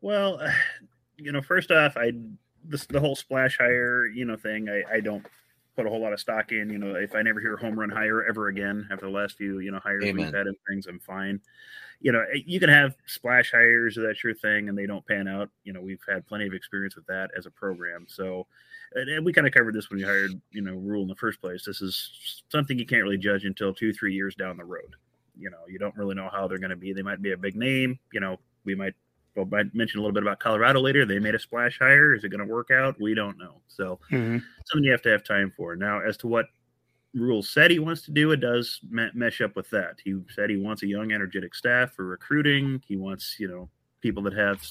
Well, 0.00 0.40
you 1.16 1.32
know, 1.32 1.42
first 1.42 1.70
off, 1.70 1.96
I 1.96 2.12
the 2.68 3.00
whole 3.00 3.16
splash 3.16 3.58
hire, 3.58 4.06
you 4.06 4.24
know, 4.24 4.36
thing. 4.36 4.68
I, 4.68 4.96
I 4.96 5.00
don't 5.00 5.26
put 5.76 5.86
a 5.86 5.88
whole 5.88 6.00
lot 6.00 6.12
of 6.12 6.20
stock 6.20 6.52
in. 6.52 6.70
You 6.70 6.78
know, 6.78 6.94
if 6.94 7.14
I 7.14 7.22
never 7.22 7.40
hear 7.40 7.56
home 7.56 7.78
run 7.78 7.90
hire 7.90 8.24
ever 8.24 8.48
again 8.48 8.86
after 8.90 9.06
the 9.06 9.12
last 9.12 9.36
few, 9.36 9.60
you 9.60 9.70
know, 9.70 9.80
hires 9.82 10.04
Amen. 10.04 10.26
we've 10.26 10.34
had 10.34 10.46
and 10.46 10.56
things, 10.68 10.86
I'm 10.86 11.00
fine. 11.00 11.40
You 12.00 12.12
know, 12.12 12.24
eh, 12.34 12.40
you 12.44 12.60
can 12.60 12.68
have 12.68 12.96
splash 13.06 13.52
hires, 13.52 13.96
that's 14.00 14.22
your 14.22 14.34
thing, 14.34 14.68
and 14.68 14.76
they 14.76 14.86
don't 14.86 15.06
pan 15.06 15.28
out. 15.28 15.50
You 15.64 15.72
know, 15.72 15.80
we've 15.80 16.02
had 16.08 16.26
plenty 16.26 16.46
of 16.46 16.52
experience 16.52 16.96
with 16.96 17.06
that 17.06 17.30
as 17.36 17.46
a 17.46 17.50
program. 17.50 18.06
So, 18.08 18.46
and, 18.94 19.08
and 19.08 19.24
we 19.24 19.32
kind 19.32 19.46
of 19.46 19.52
covered 19.52 19.74
this 19.74 19.88
when 19.88 19.98
we 19.98 20.04
hired, 20.04 20.32
you 20.50 20.62
know, 20.62 20.74
Rhule 20.74 21.02
in 21.02 21.08
the 21.08 21.14
first 21.16 21.40
place. 21.40 21.64
This 21.64 21.80
is 21.80 22.42
something 22.48 22.78
you 22.78 22.86
can't 22.86 23.02
really 23.02 23.18
judge 23.18 23.44
until 23.44 23.72
two, 23.72 23.92
three 23.92 24.14
years 24.14 24.34
down 24.34 24.56
the 24.56 24.64
road. 24.64 24.94
You 25.38 25.50
know, 25.50 25.58
you 25.68 25.78
don't 25.78 25.96
really 25.96 26.14
know 26.14 26.28
how 26.30 26.46
they're 26.46 26.58
going 26.58 26.70
to 26.70 26.76
be. 26.76 26.92
They 26.92 27.02
might 27.02 27.22
be 27.22 27.32
a 27.32 27.36
big 27.36 27.56
name. 27.56 27.98
You 28.12 28.20
know, 28.20 28.38
we 28.64 28.74
might 28.74 28.94
well, 29.34 29.48
I 29.54 29.64
mentioned 29.72 30.00
a 30.00 30.02
little 30.02 30.12
bit 30.12 30.22
about 30.22 30.40
Colorado 30.40 30.80
later. 30.80 31.06
They 31.06 31.18
made 31.18 31.34
a 31.34 31.38
splash 31.38 31.78
hire. 31.78 32.14
Is 32.14 32.22
it 32.24 32.28
going 32.28 32.46
to 32.46 32.52
work 32.52 32.70
out? 32.70 33.00
We 33.00 33.14
don't 33.14 33.38
know. 33.38 33.60
So 33.68 33.98
Mm-hmm. 34.10 34.38
something 34.66 34.84
you 34.84 34.90
have 34.92 35.02
to 35.02 35.08
have 35.10 35.24
time 35.24 35.50
for. 35.56 35.74
Now, 35.76 36.00
as 36.00 36.16
to 36.18 36.26
what 36.26 36.46
Rhule 37.14 37.42
said 37.42 37.70
he 37.70 37.78
wants 37.78 38.02
to 38.02 38.10
do, 38.10 38.30
it 38.32 38.40
does 38.40 38.80
me- 38.90 39.10
mesh 39.14 39.40
up 39.40 39.54
with 39.56 39.68
that. 39.70 39.96
He 40.04 40.18
said 40.34 40.50
he 40.50 40.56
wants 40.56 40.82
a 40.82 40.86
young, 40.86 41.12
energetic 41.12 41.54
staff 41.54 41.92
for 41.92 42.04
recruiting. 42.06 42.82
He 42.86 42.96
wants, 42.96 43.36
you 43.38 43.48
know, 43.48 43.68
people 44.00 44.22
that 44.24 44.32
have, 44.34 44.62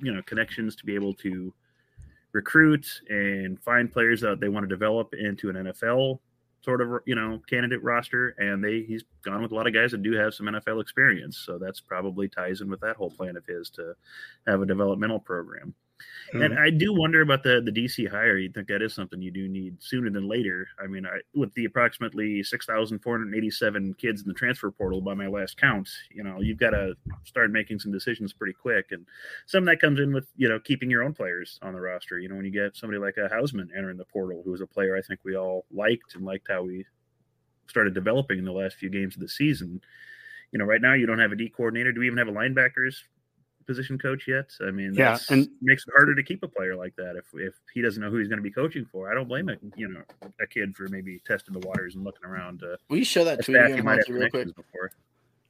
you 0.00 0.12
know, 0.12 0.22
connections 0.22 0.76
to 0.76 0.84
be 0.86 0.94
able 0.94 1.14
to 1.14 1.52
recruit 2.32 2.86
and 3.08 3.60
find 3.62 3.90
players 3.92 4.20
that 4.20 4.40
they 4.40 4.48
want 4.48 4.64
to 4.64 4.68
develop 4.68 5.14
into 5.14 5.50
an 5.50 5.56
NFL 5.56 6.18
sort 6.62 6.80
of, 6.80 7.00
you 7.06 7.14
know, 7.14 7.40
candidate 7.48 7.82
roster. 7.82 8.34
And 8.38 8.62
they 8.62 8.82
he's 8.82 9.04
gone 9.22 9.42
with 9.42 9.52
a 9.52 9.54
lot 9.54 9.66
of 9.66 9.74
guys 9.74 9.90
that 9.92 10.02
do 10.02 10.12
have 10.12 10.34
some 10.34 10.46
NFL 10.46 10.80
experience. 10.80 11.38
So 11.38 11.58
that's 11.58 11.80
probably 11.80 12.28
ties 12.28 12.60
in 12.60 12.70
with 12.70 12.80
that 12.80 12.96
whole 12.96 13.10
plan 13.10 13.36
of 13.36 13.46
his 13.46 13.70
to 13.70 13.94
have 14.46 14.62
a 14.62 14.66
developmental 14.66 15.20
program. 15.20 15.74
And 16.32 16.42
mm-hmm. 16.42 16.58
I 16.58 16.70
do 16.70 16.92
wonder 16.92 17.20
about 17.22 17.42
the 17.42 17.60
the 17.64 17.72
DC 17.72 18.08
hire. 18.08 18.38
You 18.38 18.50
think 18.50 18.68
that 18.68 18.82
is 18.82 18.94
something 18.94 19.20
you 19.20 19.30
do 19.30 19.48
need 19.48 19.82
sooner 19.82 20.10
than 20.10 20.28
later? 20.28 20.68
I 20.82 20.86
mean, 20.86 21.06
I, 21.06 21.20
with 21.34 21.52
the 21.54 21.64
approximately 21.64 22.42
six 22.42 22.66
thousand 22.66 23.00
four 23.00 23.18
hundred 23.18 23.36
eighty 23.36 23.50
seven 23.50 23.94
kids 23.94 24.22
in 24.22 24.28
the 24.28 24.34
transfer 24.34 24.70
portal 24.70 25.00
by 25.00 25.14
my 25.14 25.26
last 25.26 25.56
count, 25.56 25.88
you 26.12 26.22
know, 26.22 26.40
you've 26.40 26.58
got 26.58 26.70
to 26.70 26.94
start 27.24 27.50
making 27.50 27.78
some 27.78 27.92
decisions 27.92 28.32
pretty 28.32 28.52
quick. 28.52 28.86
And 28.92 29.06
some 29.46 29.64
of 29.64 29.66
that 29.66 29.80
comes 29.80 29.98
in 29.98 30.12
with 30.12 30.26
you 30.36 30.48
know 30.48 30.60
keeping 30.60 30.90
your 30.90 31.02
own 31.02 31.14
players 31.14 31.58
on 31.62 31.72
the 31.72 31.80
roster. 31.80 32.18
You 32.18 32.28
know, 32.28 32.36
when 32.36 32.44
you 32.44 32.52
get 32.52 32.76
somebody 32.76 32.98
like 32.98 33.16
a 33.16 33.28
Hausmann 33.28 33.68
entering 33.76 33.96
the 33.96 34.04
portal, 34.04 34.42
who 34.44 34.52
was 34.52 34.60
a 34.60 34.66
player 34.66 34.96
I 34.96 35.02
think 35.02 35.20
we 35.24 35.36
all 35.36 35.64
liked 35.72 36.14
and 36.14 36.24
liked 36.24 36.48
how 36.48 36.62
we 36.62 36.86
started 37.66 37.94
developing 37.94 38.38
in 38.38 38.44
the 38.44 38.52
last 38.52 38.76
few 38.76 38.90
games 38.90 39.14
of 39.14 39.20
the 39.20 39.28
season. 39.28 39.80
You 40.52 40.58
know, 40.58 40.64
right 40.64 40.80
now 40.80 40.94
you 40.94 41.06
don't 41.06 41.20
have 41.20 41.32
a 41.32 41.36
D 41.36 41.48
coordinator. 41.48 41.92
Do 41.92 42.00
we 42.00 42.06
even 42.06 42.18
have 42.18 42.28
a 42.28 42.32
linebackers 42.32 42.96
position 43.66 43.98
coach 43.98 44.26
yet? 44.26 44.50
I 44.60 44.70
mean, 44.70 44.94
Yeah, 44.94 45.18
and- 45.30 45.48
makes 45.62 45.84
it 45.86 45.92
harder 45.96 46.14
to 46.14 46.22
keep 46.22 46.42
a 46.42 46.48
player 46.48 46.74
like 46.76 46.94
that 46.96 47.16
if 47.16 47.24
if 47.34 47.54
he 47.74 47.80
doesn't 47.82 48.02
know 48.02 48.10
who 48.10 48.18
he's 48.18 48.28
going 48.28 48.38
to 48.38 48.42
be 48.42 48.50
coaching 48.50 48.84
for. 48.90 49.10
I 49.10 49.14
don't 49.14 49.28
blame 49.28 49.48
a 49.48 49.56
you 49.76 49.88
know 49.88 50.02
a 50.40 50.46
kid 50.46 50.74
for 50.76 50.88
maybe 50.88 51.20
testing 51.26 51.58
the 51.58 51.66
waters 51.66 51.94
and 51.94 52.04
looking 52.04 52.24
around. 52.24 52.62
Uh, 52.62 52.76
Will 52.88 52.98
you 52.98 53.04
show 53.04 53.24
that 53.24 53.40
a 53.40 53.42
tweet 53.42 53.56
again, 53.58 53.76
he 53.76 53.82
might 53.82 53.98
have 53.98 54.08
Monty, 54.08 54.12
real 54.12 54.30
quick? 54.30 54.46
before. 54.56 54.90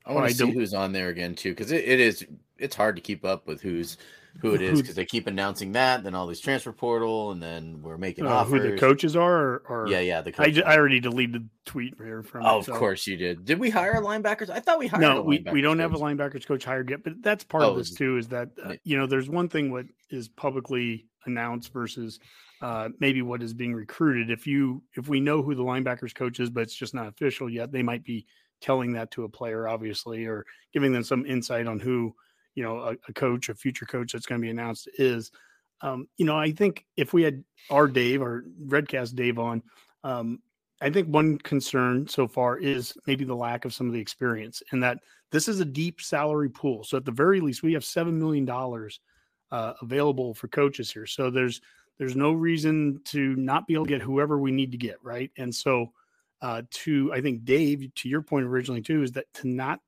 I 0.07 0.13
want 0.13 0.29
to 0.29 0.35
see 0.35 0.45
don't- 0.45 0.53
who's 0.55 0.75
on 0.75 0.93
there 0.93 1.09
again 1.09 1.35
too, 1.35 1.51
because 1.51 1.73
it, 1.73 1.85
it 1.85 2.01
is 2.01 2.27
it's 2.59 2.75
hard 2.77 2.97
to 2.97 3.03
keep 3.03 3.25
up 3.25 3.47
with 3.47 3.61
who's 3.63 3.97
who 4.41 4.55
it 4.55 4.63
is 4.63 4.81
because 4.81 4.95
they 4.95 5.05
keep 5.05 5.27
announcing 5.27 5.73
that, 5.73 6.03
then 6.05 6.15
all 6.15 6.27
these 6.27 6.41
transfer 6.41 6.73
portal, 6.73 7.31
and 7.33 7.43
then 7.43 7.83
we're 7.83 7.99
making 7.99 8.27
Uh, 8.27 8.31
offers. 8.31 8.63
who 8.63 8.71
the 8.71 8.77
coaches 8.79 9.17
are, 9.17 9.37
or, 9.37 9.63
or 9.69 9.89
Yeah, 9.89 10.01
yeah, 10.01 10.21
the 10.23 10.33
I, 10.39 10.63
I 10.65 10.77
already 10.77 11.01
deleted 11.01 11.43
the 11.45 11.49
tweet 11.71 11.95
here 11.99 12.23
from. 12.23 12.45
oh, 12.47 12.61
it, 12.61 12.69
of 12.69 12.75
course 12.77 13.07
you 13.07 13.17
did. 13.17 13.45
Did 13.45 13.59
we 13.59 13.71
hire 13.71 14.01
linebackers? 14.01 14.49
I 14.51 14.61
thought 14.61 14.79
we 14.79 14.87
hired. 14.87 15.01
No, 15.03 15.23
we, 15.23 15.45
we 15.53 15.61
don't 15.61 15.79
have 15.79 15.93
a 15.93 15.95
coach. 15.99 16.03
linebackers 16.03 16.47
coach 16.47 16.65
hired 16.65 16.91
yet, 16.91 17.03
but 17.05 17.15
that's 17.23 17.45
part 17.45 17.65
Oh, 17.65 17.71
of 17.73 17.77
this 17.79 17.93
too. 17.93 18.17
Is 18.17 18.29
that 18.29 18.51
uh, 18.63 18.75
you 18.85 18.97
know 18.97 19.07
there's 19.07 19.29
one 19.29 19.49
thing 19.49 19.71
what 19.71 19.87
is 20.11 20.29
publicly 20.29 21.07
announced 21.27 21.73
versus 21.73 22.19
uh, 22.63 22.89
maybe 22.99 23.23
what 23.23 23.43
is 23.43 23.53
being 23.55 23.75
recruited. 23.75 24.31
If 24.31 24.47
you 24.47 24.83
if 24.97 25.09
we 25.09 25.21
know 25.21 25.43
who 25.43 25.55
the 25.55 25.63
linebackers 25.65 26.15
coach 26.15 26.41
is, 26.41 26.51
but 26.51 26.63
it's 26.63 26.75
just 26.75 26.95
not 26.95 27.09
official 27.09 27.49
yet, 27.51 27.73
they 27.73 27.83
might 27.83 28.05
be 28.05 28.27
telling 28.61 28.93
that 28.93 29.11
to 29.13 29.25
a 29.25 29.29
player, 29.29 29.67
obviously, 29.67 30.27
or 30.27 30.45
giving 30.73 30.93
them 30.93 31.03
some 31.03 31.25
insight 31.27 31.67
on 31.67 31.79
who 31.81 32.15
you 32.55 32.63
know 32.63 32.79
a, 32.79 32.97
a 33.09 33.13
coach, 33.13 33.49
a 33.49 33.55
future 33.55 33.87
coach 33.87 34.13
that's 34.13 34.27
going 34.27 34.41
to 34.41 34.45
be 34.45 34.51
announced 34.51 34.89
is. 34.99 35.31
Um, 35.83 36.09
you 36.19 36.27
know, 36.27 36.37
I 36.37 36.53
think 36.53 36.85
if 36.99 37.15
we 37.15 37.23
had 37.23 37.43
our 37.71 37.89
Dave 37.89 38.21
or 38.21 38.45
Redcast 38.67 39.15
Dave 39.15 39.39
on, 39.39 39.63
um, 40.05 40.41
I 40.83 40.91
think 40.91 41.09
one 41.09 41.39
concern 41.39 42.07
so 42.07 42.29
far 42.29 42.59
is 42.59 42.93
maybe 43.07 43.25
the 43.25 43.35
lack 43.35 43.65
of 43.65 43.73
some 43.73 43.87
of 43.87 43.95
the 43.95 44.01
experience, 44.01 44.63
and 44.73 44.83
that 44.83 44.99
this 45.31 45.49
is 45.49 45.61
a 45.61 45.65
deep 45.65 46.01
salary 46.01 46.51
pool. 46.51 46.85
So 46.85 46.97
at 46.97 47.07
the 47.07 47.13
very 47.13 47.41
least, 47.41 47.63
we 47.63 47.73
have 47.73 47.85
seven 47.85 48.19
million 48.19 48.45
dollars 48.45 49.01
uh, 49.51 49.75
available 49.83 50.35
for 50.35 50.49
coaches 50.49 50.91
here. 50.91 51.07
So 51.07 51.31
there's 51.31 51.61
there's 51.99 52.17
no 52.17 52.33
reason 52.33 53.01
to 53.07 53.37
not 53.37 53.67
be 53.67 53.75
able 53.75 53.85
to 53.85 53.91
get 53.91 54.03
whoever 54.03 54.39
we 54.39 54.51
need 54.51 54.73
to 54.73 54.79
get, 54.79 54.97
right? 55.03 55.31
And 55.37 55.55
so 55.55 55.93
uh, 56.41 56.63
to 56.71 57.13
I 57.13 57.21
think 57.21 57.45
Dave, 57.45 57.95
to 57.95 58.09
your 58.09 58.23
point 58.23 58.47
originally 58.47 58.83
too, 58.83 59.03
is 59.03 59.13
that 59.13 59.27
to 59.35 59.49
not 59.49 59.81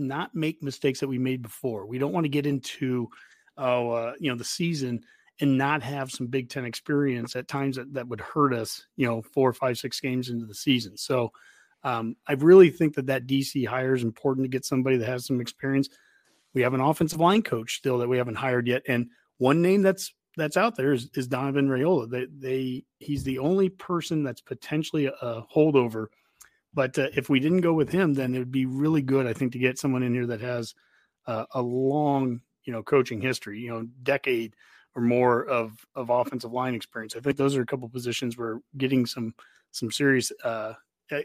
not 0.00 0.34
make 0.34 0.62
mistakes 0.62 1.00
that 1.00 1.08
we 1.08 1.18
made 1.18 1.42
before. 1.42 1.86
We 1.86 1.98
don't 1.98 2.12
want 2.12 2.24
to 2.24 2.30
get 2.30 2.46
into 2.46 3.08
oh 3.56 3.90
uh, 3.90 4.12
you 4.18 4.30
know 4.30 4.36
the 4.36 4.44
season 4.44 5.02
and 5.40 5.56
not 5.56 5.82
have 5.82 6.10
some 6.10 6.26
Big 6.26 6.48
Ten 6.48 6.64
experience 6.64 7.34
at 7.34 7.48
times 7.48 7.76
that, 7.76 7.92
that 7.94 8.06
would 8.06 8.20
hurt 8.20 8.52
us, 8.52 8.86
you 8.96 9.06
know, 9.06 9.22
four, 9.22 9.52
five, 9.52 9.78
six 9.78 9.98
games 9.98 10.28
into 10.28 10.44
the 10.44 10.54
season. 10.54 10.96
So 10.98 11.32
um, 11.82 12.14
I 12.26 12.34
really 12.34 12.70
think 12.70 12.94
that 12.94 13.06
that 13.06 13.26
DC 13.26 13.66
hire 13.66 13.94
is 13.94 14.02
important 14.02 14.44
to 14.44 14.48
get 14.48 14.66
somebody 14.66 14.98
that 14.98 15.08
has 15.08 15.26
some 15.26 15.40
experience. 15.40 15.88
We 16.52 16.62
have 16.62 16.74
an 16.74 16.80
offensive 16.80 17.20
line 17.20 17.42
coach 17.42 17.76
still 17.76 17.98
that 17.98 18.08
we 18.08 18.18
haven't 18.18 18.34
hired 18.34 18.66
yet, 18.66 18.82
and 18.86 19.08
one 19.38 19.62
name 19.62 19.82
that's 19.82 20.12
that's 20.36 20.56
out 20.56 20.76
there 20.76 20.92
is, 20.92 21.08
is 21.14 21.26
Donovan 21.26 21.68
Raiola. 21.68 22.10
They 22.10 22.26
they 22.26 22.84
he's 22.98 23.22
the 23.22 23.38
only 23.38 23.68
person 23.68 24.22
that's 24.22 24.40
potentially 24.40 25.06
a 25.06 25.42
holdover. 25.54 26.06
But 26.72 26.98
uh, 26.98 27.08
if 27.16 27.28
we 27.28 27.40
didn't 27.40 27.62
go 27.62 27.72
with 27.72 27.90
him, 27.90 28.14
then 28.14 28.34
it 28.34 28.38
would 28.38 28.52
be 28.52 28.66
really 28.66 29.02
good, 29.02 29.26
I 29.26 29.32
think, 29.32 29.52
to 29.52 29.58
get 29.58 29.78
someone 29.78 30.02
in 30.02 30.14
here 30.14 30.26
that 30.26 30.40
has 30.40 30.74
uh, 31.26 31.46
a 31.52 31.62
long, 31.62 32.40
you 32.64 32.72
know, 32.72 32.82
coaching 32.82 33.20
history, 33.20 33.58
you 33.60 33.70
know, 33.70 33.86
decade 34.02 34.54
or 34.94 35.02
more 35.02 35.44
of 35.46 35.84
of 35.94 36.10
offensive 36.10 36.52
line 36.52 36.74
experience. 36.74 37.16
I 37.16 37.20
think 37.20 37.36
those 37.36 37.56
are 37.56 37.62
a 37.62 37.66
couple 37.66 37.88
positions 37.88 38.38
where 38.38 38.60
getting 38.76 39.06
some 39.06 39.34
some 39.72 39.90
serious 39.90 40.32
uh, 40.44 40.74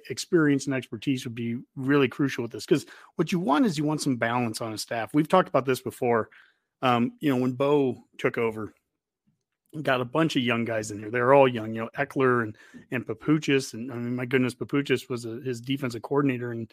experience 0.09 0.65
and 0.65 0.75
expertise 0.75 1.25
would 1.25 1.35
be 1.35 1.57
really 1.75 2.07
crucial 2.07 2.41
with 2.41 2.51
this. 2.51 2.65
Because 2.65 2.85
what 3.15 3.31
you 3.31 3.39
want 3.39 3.65
is 3.65 3.77
you 3.77 3.83
want 3.83 4.01
some 4.01 4.15
balance 4.15 4.61
on 4.61 4.73
a 4.73 4.77
staff. 4.77 5.13
We've 5.13 5.27
talked 5.27 5.49
about 5.49 5.65
this 5.65 5.81
before. 5.81 6.29
Um, 6.81 7.13
you 7.19 7.29
know, 7.29 7.37
when 7.37 7.53
Bo 7.53 8.03
took 8.17 8.37
over, 8.37 8.73
got 9.81 10.01
a 10.01 10.05
bunch 10.05 10.35
of 10.35 10.43
young 10.43 10.65
guys 10.65 10.91
in 10.91 10.99
here. 10.99 11.11
They're 11.11 11.33
all 11.33 11.47
young. 11.47 11.73
You 11.73 11.83
know, 11.83 11.89
Eckler 11.97 12.43
and 12.43 12.57
and 12.91 13.05
Papuchis, 13.05 13.73
and 13.73 13.91
I 13.91 13.95
mean, 13.95 14.15
my 14.15 14.25
goodness, 14.25 14.55
Papuchis 14.55 15.09
was 15.09 15.25
a, 15.25 15.39
his 15.43 15.61
defensive 15.61 16.01
coordinator 16.01 16.51
and 16.51 16.71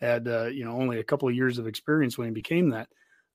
had 0.00 0.28
uh, 0.28 0.46
you 0.46 0.64
know 0.64 0.72
only 0.72 0.98
a 0.98 1.04
couple 1.04 1.28
of 1.28 1.34
years 1.34 1.58
of 1.58 1.66
experience 1.66 2.16
when 2.16 2.28
he 2.28 2.32
became 2.32 2.70
that. 2.70 2.88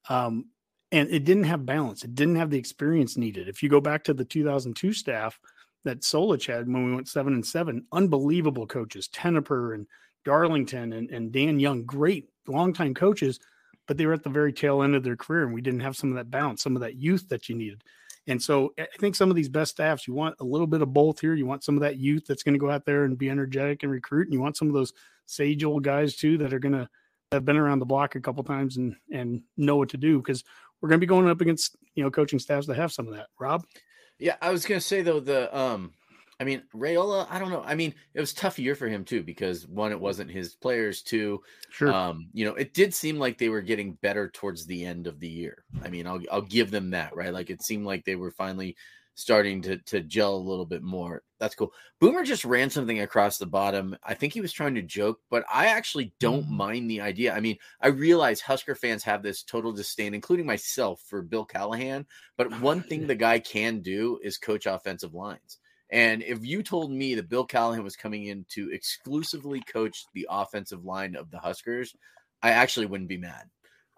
Um, 0.10 0.46
and 0.92 1.10
it 1.10 1.26
didn't 1.26 1.46
have 1.46 1.66
balance. 1.66 2.04
It 2.04 2.14
didn't 2.14 2.36
have 2.36 2.52
the 2.52 2.60
experience 2.60 3.18
needed. 3.18 3.50
If 3.50 3.64
you 3.64 3.70
go 3.70 3.82
back 3.82 4.04
to 4.04 4.14
the 4.14 4.26
2002 4.26 4.94
staff 4.94 5.40
that 5.86 6.02
Solich 6.02 6.46
had 6.48 6.72
when 6.72 6.86
we 6.86 6.94
went 6.94 7.08
seven 7.08 7.34
and 7.34 7.46
seven, 7.46 7.88
unbelievable 7.92 8.68
coaches, 8.68 9.10
Tenopir 9.10 9.74
and 9.74 9.88
Darlington 10.24 10.94
and, 10.94 11.10
and 11.10 11.32
Dan 11.32 11.60
Young, 11.60 11.84
great 11.84 12.30
longtime 12.48 12.94
coaches, 12.94 13.40
but 13.88 13.98
they 13.98 14.06
were 14.06 14.14
at 14.14 14.24
the 14.24 14.30
very 14.30 14.54
tail 14.54 14.84
end 14.84 14.96
of 14.96 15.04
their 15.04 15.18
career, 15.18 15.44
and 15.44 15.54
we 15.54 15.62
didn't 15.62 15.82
have 15.82 15.96
some 15.96 16.10
of 16.10 16.16
that 16.16 16.32
balance, 16.32 16.62
some 16.62 16.76
of 16.76 16.82
that 16.82 16.96
youth 16.96 17.28
that 17.30 17.50
you 17.50 17.56
needed. 17.56 17.84
And 18.28 18.42
so 18.42 18.74
I 18.80 18.88
think 19.00 19.16
some 19.16 19.30
of 19.30 19.36
these 19.36 19.50
best 19.50 19.72
staffs, 19.72 20.08
you 20.08 20.14
want 20.14 20.36
a 20.40 20.46
little 20.46 20.68
bit 20.68 20.82
of 20.82 20.94
both 20.94 21.20
here. 21.20 21.34
You 21.34 21.46
want 21.46 21.64
some 21.64 21.76
of 21.76 21.82
that 21.82 21.98
youth 21.98 22.24
that's 22.28 22.44
going 22.44 22.54
to 22.54 22.60
go 22.60 22.70
out 22.70 22.86
there 22.86 23.04
and 23.04 23.18
be 23.18 23.30
energetic 23.30 23.84
and 23.84 23.92
recruit, 23.92 24.28
and 24.28 24.34
you 24.34 24.42
want 24.42 24.58
some 24.58 24.68
of 24.70 24.74
those 24.74 24.94
sage 25.26 25.64
old 25.64 25.84
guys 25.84 26.16
too 26.16 26.38
that 26.38 26.54
are 26.54 26.60
going 26.60 26.74
to 26.74 26.88
have 27.32 27.46
been 27.46 27.58
around 27.58 27.80
the 27.80 27.86
block 27.86 28.16
a 28.16 28.22
couple 28.22 28.44
times 28.44 28.78
and 28.78 28.96
and 29.12 29.42
know 29.58 29.76
what 29.76 29.90
to 29.90 29.98
do 29.98 30.20
because 30.20 30.44
we're 30.82 30.90
going 30.90 31.00
to 31.00 31.06
be 31.06 31.10
going 31.10 31.28
up 31.28 31.42
against 31.42 31.76
you 31.96 32.04
know 32.04 32.12
coaching 32.12 32.40
staffs 32.40 32.68
that 32.68 32.78
have 32.78 32.94
some 32.94 33.08
of 33.08 33.16
that. 33.16 33.28
Rob, 33.40 33.66
Yeah, 34.20 34.36
I 34.42 34.52
was 34.52 34.66
gonna 34.66 34.80
say 34.82 35.02
though 35.02 35.20
the 35.20 35.56
um, 35.58 35.94
I 36.44 36.46
mean 36.46 36.62
Raiola. 36.76 37.26
I 37.30 37.40
don't 37.40 37.52
know. 37.52 37.64
I 37.66 37.74
mean, 37.74 37.96
it 38.14 38.20
was 38.20 38.34
a 38.34 38.36
tough 38.36 38.60
year 38.60 38.76
for 38.76 38.90
him 38.90 39.06
too 39.06 39.24
because 39.24 39.66
one, 39.66 39.94
it 39.94 40.00
wasn't 40.00 40.30
his 40.30 40.56
players. 40.56 41.02
Two, 41.02 41.42
sure, 41.70 41.94
um, 41.94 42.28
you 42.34 42.44
know, 42.44 42.54
it 42.56 42.74
did 42.74 42.94
seem 42.94 43.18
like 43.18 43.38
they 43.38 43.48
were 43.48 43.62
getting 43.62 43.94
better 44.02 44.30
towards 44.30 44.66
the 44.66 44.86
end 44.86 45.08
of 45.08 45.22
the 45.22 45.30
year. 45.30 45.64
I 45.86 45.88
mean, 45.88 46.06
I'll 46.06 46.20
I'll 46.30 46.42
give 46.42 46.70
them 46.70 46.90
that, 46.90 47.16
right? 47.16 47.34
Like 47.34 47.50
it 47.50 47.64
seemed 47.64 47.86
like 47.86 48.04
they 48.04 48.18
were 48.18 48.32
finally 48.32 48.76
starting 49.16 49.62
to 49.62 49.78
to 49.78 50.02
gel 50.02 50.36
a 50.36 50.36
little 50.36 50.66
bit 50.66 50.84
more. 50.84 51.24
That's 51.40 51.56
cool. 51.56 51.72
Boomer 52.02 52.26
just 52.26 52.44
ran 52.44 52.70
something 52.70 53.00
across 53.00 53.38
the 53.38 53.46
bottom. 53.46 53.96
I 54.04 54.14
think 54.14 54.34
he 54.34 54.42
was 54.42 54.52
trying 54.52 54.76
to 54.76 54.82
joke, 54.82 55.20
but 55.30 55.46
I 55.52 55.68
actually 55.68 56.14
don't 56.20 56.50
mind 56.50 56.90
the 56.90 57.00
idea. 57.00 57.34
I 57.34 57.40
mean, 57.40 57.56
I 57.80 57.88
realize 57.88 58.42
Husker 58.42 58.76
fans 58.76 59.04
have 59.04 59.24
this 59.24 59.44
total 59.44 59.72
disdain, 59.72 60.14
including 60.14 60.46
myself, 60.46 61.02
for 61.08 61.22
Bill 61.22 61.46
Callahan. 61.46 62.06
But 62.36 62.60
one 62.60 62.84
thing 62.84 63.08
the 63.08 63.16
guy 63.16 63.40
can 63.40 63.80
do 63.80 64.20
is 64.22 64.38
coach 64.38 64.66
offensive 64.66 65.14
lines. 65.14 65.60
And 65.94 66.24
if 66.24 66.44
you 66.44 66.64
told 66.64 66.92
me 66.92 67.14
that 67.14 67.30
Bill 67.30 67.46
Callahan 67.46 67.84
was 67.84 67.96
coming 67.96 68.26
in 68.26 68.48
to 68.50 68.72
exclusively 68.72 69.62
coach 69.62 70.06
the 70.16 70.28
offensive 70.28 70.84
line 70.84 71.16
of 71.16 71.30
the 71.30 71.38
Huskers, 71.38 71.96
I 72.42 72.50
actually 72.50 72.88
wouldn't 72.88 73.10
be 73.10 73.18
mad. 73.18 73.48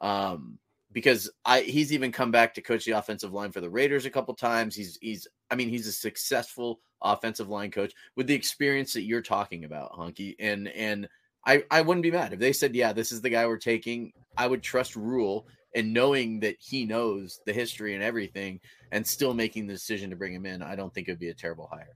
Um, 0.01 0.59
because 0.91 1.31
I 1.45 1.61
he's 1.61 1.93
even 1.93 2.11
come 2.11 2.31
back 2.31 2.53
to 2.53 2.61
coach 2.61 2.83
the 2.83 2.91
offensive 2.91 3.31
line 3.31 3.53
for 3.53 3.61
the 3.61 3.69
Raiders 3.69 4.05
a 4.05 4.09
couple 4.09 4.33
times. 4.33 4.75
He's 4.75 4.97
he's 5.01 5.25
I 5.49 5.55
mean 5.55 5.69
he's 5.69 5.87
a 5.87 5.93
successful 5.93 6.81
offensive 7.01 7.47
line 7.47 7.71
coach 7.71 7.93
with 8.17 8.27
the 8.27 8.35
experience 8.35 8.91
that 8.93 9.03
you're 9.03 9.21
talking 9.21 9.63
about, 9.63 9.93
Honky. 9.93 10.35
And 10.37 10.67
and 10.67 11.07
I 11.45 11.63
I 11.71 11.79
wouldn't 11.81 12.03
be 12.03 12.11
mad 12.11 12.33
if 12.33 12.39
they 12.39 12.51
said, 12.51 12.75
yeah, 12.75 12.91
this 12.91 13.13
is 13.13 13.21
the 13.21 13.29
guy 13.29 13.47
we're 13.47 13.57
taking. 13.57 14.11
I 14.37 14.47
would 14.47 14.61
trust 14.61 14.97
Rhule 14.97 15.47
and 15.75 15.93
knowing 15.93 16.39
that 16.39 16.55
he 16.59 16.85
knows 16.85 17.39
the 17.45 17.53
history 17.53 17.93
and 17.93 18.03
everything, 18.03 18.59
and 18.91 19.05
still 19.05 19.33
making 19.33 19.67
the 19.67 19.73
decision 19.73 20.09
to 20.09 20.15
bring 20.15 20.33
him 20.33 20.45
in. 20.45 20.63
I 20.63 20.75
don't 20.75 20.93
think 20.93 21.07
it'd 21.07 21.19
be 21.19 21.29
a 21.29 21.33
terrible 21.33 21.69
hire. 21.71 21.95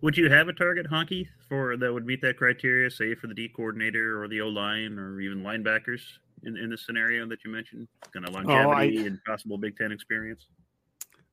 Would 0.00 0.16
you 0.16 0.30
have 0.30 0.48
a 0.48 0.52
target 0.52 0.86
honky 0.90 1.26
for 1.48 1.76
that 1.76 1.92
would 1.92 2.06
meet 2.06 2.20
that 2.22 2.36
criteria, 2.36 2.90
say 2.90 3.14
for 3.14 3.26
the 3.26 3.34
D 3.34 3.48
coordinator 3.48 4.22
or 4.22 4.28
the 4.28 4.40
O 4.40 4.48
line 4.48 4.98
or 4.98 5.20
even 5.20 5.42
linebackers? 5.42 6.00
in, 6.44 6.56
in 6.56 6.70
the 6.70 6.78
scenario 6.78 7.26
that 7.28 7.44
you 7.44 7.50
mentioned? 7.50 7.88
Kind 8.12 8.26
of 8.26 8.34
longevity 8.34 8.98
oh, 8.98 9.02
I, 9.02 9.06
and 9.06 9.18
possible 9.24 9.58
Big 9.58 9.76
Ten 9.76 9.92
experience. 9.92 10.46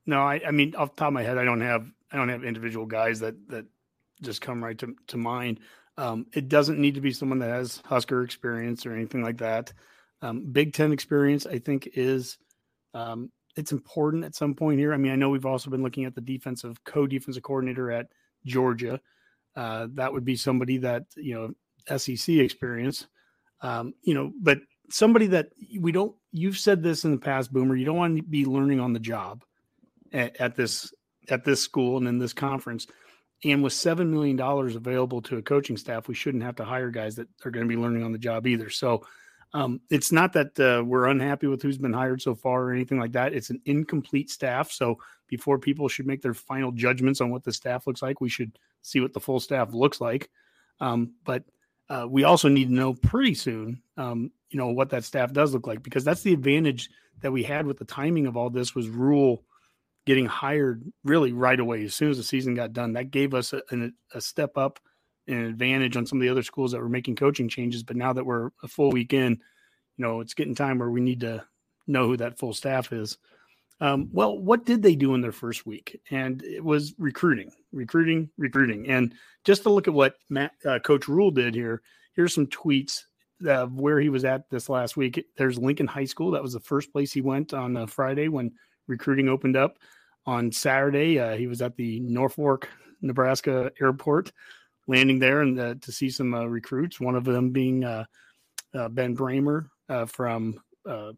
No, 0.05 0.21
I, 0.21 0.41
I 0.47 0.51
mean, 0.51 0.75
off 0.75 0.95
the 0.95 0.99
top 0.99 1.07
of 1.09 1.13
my 1.13 1.23
head, 1.23 1.37
I 1.37 1.45
don't 1.45 1.61
have 1.61 1.89
I 2.11 2.17
don't 2.17 2.29
have 2.29 2.43
individual 2.43 2.85
guys 2.85 3.19
that 3.19 3.35
that 3.49 3.65
just 4.21 4.41
come 4.41 4.63
right 4.63 4.77
to 4.79 4.95
to 5.07 5.17
mind. 5.17 5.59
Um, 5.97 6.25
it 6.33 6.49
doesn't 6.49 6.79
need 6.79 6.95
to 6.95 7.01
be 7.01 7.11
someone 7.11 7.39
that 7.39 7.49
has 7.49 7.81
Husker 7.85 8.23
experience 8.23 8.85
or 8.85 8.93
anything 8.93 9.23
like 9.23 9.37
that. 9.39 9.73
Um, 10.21 10.45
Big 10.51 10.73
Ten 10.73 10.91
experience, 10.91 11.45
I 11.45 11.59
think, 11.59 11.89
is 11.93 12.37
um, 12.93 13.31
it's 13.55 13.71
important 13.71 14.23
at 14.23 14.35
some 14.35 14.53
point 14.53 14.79
here. 14.79 14.93
I 14.93 14.97
mean, 14.97 15.11
I 15.11 15.15
know 15.15 15.29
we've 15.29 15.45
also 15.45 15.69
been 15.69 15.83
looking 15.83 16.05
at 16.05 16.15
the 16.15 16.21
defensive 16.21 16.83
co-defensive 16.83 17.43
coordinator 17.43 17.91
at 17.91 18.07
Georgia. 18.45 18.99
Uh, 19.55 19.87
that 19.93 20.13
would 20.13 20.25
be 20.25 20.35
somebody 20.35 20.77
that 20.77 21.03
you 21.17 21.33
know 21.87 21.97
SEC 21.97 22.35
experience. 22.35 23.07
Um, 23.61 23.93
you 24.03 24.13
know, 24.13 24.31
but 24.41 24.59
somebody 24.89 25.27
that 25.27 25.49
we 25.79 25.91
don't. 25.91 26.15
You've 26.31 26.57
said 26.57 26.81
this 26.81 27.03
in 27.03 27.11
the 27.11 27.17
past, 27.17 27.51
Boomer. 27.51 27.75
You 27.75 27.85
don't 27.85 27.97
want 27.97 28.17
to 28.17 28.23
be 28.23 28.45
learning 28.45 28.79
on 28.79 28.93
the 28.93 28.99
job 28.99 29.43
at, 30.13 30.39
at 30.39 30.55
this 30.55 30.93
at 31.29 31.43
this 31.43 31.61
school 31.61 31.97
and 31.97 32.07
in 32.07 32.19
this 32.19 32.33
conference. 32.33 32.87
And 33.43 33.63
with 33.63 33.73
$7 33.73 34.07
million 34.07 34.39
available 34.39 35.21
to 35.23 35.37
a 35.37 35.41
coaching 35.41 35.77
staff, 35.77 36.07
we 36.07 36.13
shouldn't 36.13 36.43
have 36.43 36.57
to 36.57 36.65
hire 36.65 36.91
guys 36.91 37.15
that 37.15 37.27
are 37.43 37.51
going 37.51 37.67
to 37.67 37.69
be 37.69 37.81
learning 37.81 38.03
on 38.03 38.11
the 38.11 38.19
job 38.19 38.45
either. 38.45 38.69
So 38.69 39.03
um, 39.53 39.81
it's 39.89 40.11
not 40.11 40.33
that 40.33 40.59
uh, 40.59 40.83
we're 40.83 41.07
unhappy 41.07 41.47
with 41.47 41.61
who's 41.61 41.77
been 41.77 41.93
hired 41.93 42.21
so 42.21 42.33
far 42.33 42.63
or 42.63 42.71
anything 42.71 42.99
like 42.99 43.11
that. 43.13 43.33
It's 43.33 43.49
an 43.49 43.61
incomplete 43.65 44.29
staff. 44.29 44.71
So 44.71 44.99
before 45.27 45.59
people 45.59 45.87
should 45.89 46.07
make 46.07 46.21
their 46.21 46.33
final 46.33 46.71
judgments 46.71 47.19
on 47.19 47.31
what 47.31 47.43
the 47.43 47.51
staff 47.51 47.85
looks 47.85 48.01
like, 48.01 48.21
we 48.21 48.29
should 48.29 48.57
see 48.81 49.01
what 49.01 49.13
the 49.13 49.19
full 49.19 49.39
staff 49.39 49.73
looks 49.73 49.99
like. 49.99 50.29
Um, 50.79 51.13
but 51.25 51.43
uh, 51.89 52.07
we 52.09 52.23
also 52.23 52.47
need 52.47 52.69
to 52.69 52.73
know 52.73 52.93
pretty 52.93 53.33
soon, 53.33 53.81
um, 53.97 54.31
you 54.49 54.57
know, 54.57 54.67
what 54.67 54.89
that 54.91 55.03
staff 55.03 55.33
does 55.33 55.53
look 55.53 55.67
like 55.67 55.83
because 55.83 56.05
that's 56.05 56.23
the 56.23 56.33
advantage 56.33 56.89
that 57.21 57.31
we 57.31 57.43
had 57.43 57.65
with 57.65 57.77
the 57.77 57.85
timing 57.85 58.27
of 58.27 58.37
all 58.37 58.49
this 58.49 58.73
was 58.73 58.87
Rhule 58.87 59.43
getting 60.05 60.25
hired 60.25 60.83
really 61.03 61.33
right 61.33 61.59
away 61.59 61.83
as 61.83 61.93
soon 61.93 62.09
as 62.09 62.17
the 62.17 62.23
season 62.23 62.55
got 62.55 62.73
done. 62.73 62.93
That 62.93 63.11
gave 63.11 63.33
us 63.33 63.53
a, 63.53 63.61
a 64.13 64.21
step 64.21 64.57
up 64.57 64.79
an 65.27 65.45
advantage 65.45 65.97
on 65.97 66.05
some 66.05 66.17
of 66.17 66.21
the 66.21 66.29
other 66.29 66.43
schools 66.43 66.71
that 66.71 66.81
were 66.81 66.89
making 66.89 67.15
coaching 67.15 67.49
changes. 67.49 67.83
But 67.83 67.95
now 67.95 68.13
that 68.13 68.25
we're 68.25 68.49
a 68.63 68.67
full 68.67 68.91
week 68.91 69.13
in, 69.13 69.31
you 69.97 70.05
know, 70.05 70.21
it's 70.21 70.33
getting 70.33 70.55
time 70.55 70.79
where 70.79 70.89
we 70.89 71.01
need 71.01 71.21
to 71.21 71.43
know 71.87 72.07
who 72.07 72.17
that 72.17 72.37
full 72.37 72.53
staff 72.53 72.91
is. 72.91 73.17
Um, 73.79 74.09
well, 74.11 74.37
what 74.37 74.65
did 74.65 74.83
they 74.83 74.95
do 74.95 75.15
in 75.15 75.21
their 75.21 75.31
first 75.31 75.65
week? 75.65 75.99
And 76.11 76.43
it 76.43 76.63
was 76.63 76.93
recruiting, 76.99 77.51
recruiting, 77.71 78.29
recruiting. 78.37 78.87
And 78.87 79.13
just 79.43 79.63
to 79.63 79.69
look 79.71 79.87
at 79.87 79.93
what 79.93 80.15
Matt, 80.29 80.51
uh, 80.65 80.79
Coach 80.79 81.07
Rhule 81.07 81.31
did 81.31 81.55
here, 81.55 81.81
here's 82.15 82.35
some 82.35 82.47
tweets 82.47 83.01
of 83.47 83.73
where 83.73 83.99
he 83.99 84.09
was 84.09 84.23
at 84.23 84.47
this 84.51 84.69
last 84.69 84.97
week. 84.97 85.25
There's 85.35 85.57
Lincoln 85.57 85.87
High 85.87 86.05
School. 86.05 86.29
That 86.31 86.43
was 86.43 86.53
the 86.53 86.59
first 86.59 86.91
place 86.91 87.11
he 87.11 87.21
went 87.21 87.55
on 87.55 87.87
Friday 87.87 88.27
when 88.27 88.51
recruiting 88.87 89.29
opened 89.29 89.57
up. 89.57 89.77
On 90.27 90.51
Saturday, 90.51 91.17
uh, 91.17 91.35
he 91.35 91.47
was 91.47 91.63
at 91.63 91.75
the 91.75 91.99
Norfolk, 92.01 92.69
Nebraska 93.01 93.71
airport, 93.81 94.31
landing 94.87 95.19
there 95.19 95.41
and 95.41 95.59
uh, 95.59 95.75
to 95.81 95.91
see 95.91 96.09
some 96.09 96.33
uh, 96.33 96.45
recruits. 96.45 96.99
One 96.99 97.15
of 97.15 97.23
them 97.23 97.51
being 97.51 97.83
uh, 97.83 98.05
uh, 98.73 98.89
Ben 98.89 99.15
Brahmer 99.15 99.67
from 100.07 100.59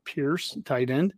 Pierce, 0.05 0.57
tight 0.65 0.89
end. 0.89 1.13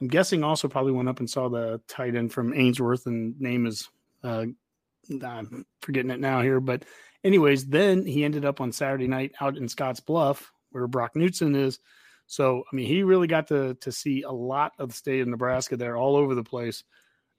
I'm 0.00 0.08
guessing 0.08 0.42
also 0.42 0.68
probably 0.68 0.92
went 0.92 1.08
up 1.08 1.20
and 1.20 1.30
saw 1.30 1.48
the 1.48 1.80
tight 1.86 2.16
end 2.16 2.32
from 2.32 2.52
Ainsworth, 2.54 3.06
and 3.06 3.40
name 3.40 3.66
is 3.66 3.88
I'm 4.24 5.66
forgetting 5.82 6.10
it 6.10 6.20
now 6.20 6.40
here. 6.40 6.60
But 6.60 6.84
anyways, 7.22 7.66
then 7.66 8.04
he 8.04 8.24
ended 8.24 8.44
up 8.44 8.60
on 8.60 8.72
Saturday 8.72 9.06
night 9.06 9.32
out 9.40 9.56
in 9.56 9.66
Scottsbluff, 9.66 10.44
where 10.70 10.86
Brock 10.86 11.14
Knutson 11.14 11.56
is 11.56 11.78
so, 12.26 12.64
I 12.70 12.76
mean, 12.76 12.86
he 12.86 13.02
really 13.02 13.26
got 13.26 13.48
to 13.48 13.74
to 13.74 13.92
see 13.92 14.22
a 14.22 14.32
lot 14.32 14.72
of 14.78 14.88
the 14.90 14.94
state 14.94 15.20
of 15.20 15.28
Nebraska 15.28 15.76
there, 15.76 15.96
all 15.96 16.16
over 16.16 16.34
the 16.34 16.42
place. 16.42 16.84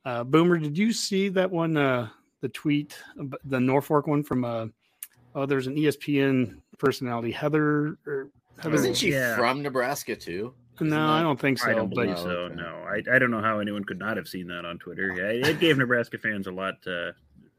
Uh, 0.03 0.23
Boomer, 0.23 0.57
did 0.57 0.77
you 0.77 0.93
see 0.93 1.29
that 1.29 1.51
one? 1.51 1.75
The 2.41 2.50
tweet, 2.50 2.98
the 3.45 3.60
Norfolk 3.60 4.08
one 4.08 4.24
from 4.24 4.45
uh, 4.45 4.67
oh, 5.36 5.45
there's 5.45 5.67
an 5.67 5.76
ESPN 5.76 6.62
personality, 6.78 7.32
Heather. 7.32 7.98
Or 8.06 8.30
Heather 8.58 8.76
Isn't 8.76 8.98
she 8.98 9.12
yeah. 9.12 9.36
from 9.36 9.62
Nebraska 9.62 10.15
too? 10.15 10.54
Isn't 10.76 10.89
no, 10.89 10.95
that, 10.95 11.13
I 11.13 11.21
don't 11.21 11.39
think 11.39 11.60
so. 11.60 11.69
I 11.69 11.74
don't 11.74 11.89
believe 11.89 12.15
but, 12.15 12.24
so. 12.24 12.30
Okay. 12.30 12.56
No, 12.56 12.84
I, 12.88 13.02
I 13.13 13.19
don't 13.19 13.32
know 13.32 13.41
how 13.41 13.60
anyone 13.60 13.84
could 13.84 14.00
not 14.00 14.17
have 14.17 14.28
seen 14.28 14.48
that 14.48 14.65
on 14.65 14.78
Twitter. 14.80 15.13
Yeah, 15.15 15.50
it 15.50 15.60
gave 15.60 15.78
Nebraska 15.78 16.17
fans 16.17 16.48
a 16.48 16.52
lot, 16.52 16.76
uh, 16.86 17.12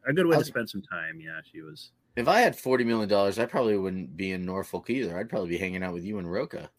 a 0.06 0.12
good 0.12 0.26
way 0.26 0.36
to 0.36 0.44
spend 0.44 0.68
some 0.68 0.82
time. 0.82 1.20
Yeah, 1.20 1.40
she 1.50 1.62
was. 1.62 1.92
If 2.16 2.28
I 2.28 2.40
had 2.40 2.56
forty 2.56 2.84
million 2.84 3.08
dollars, 3.08 3.38
I 3.38 3.46
probably 3.46 3.76
wouldn't 3.76 4.16
be 4.16 4.32
in 4.32 4.44
Norfolk 4.44 4.90
either. 4.90 5.18
I'd 5.18 5.28
probably 5.28 5.50
be 5.50 5.58
hanging 5.58 5.82
out 5.82 5.94
with 5.94 6.04
you 6.04 6.18
and 6.18 6.30
Roca. 6.30 6.70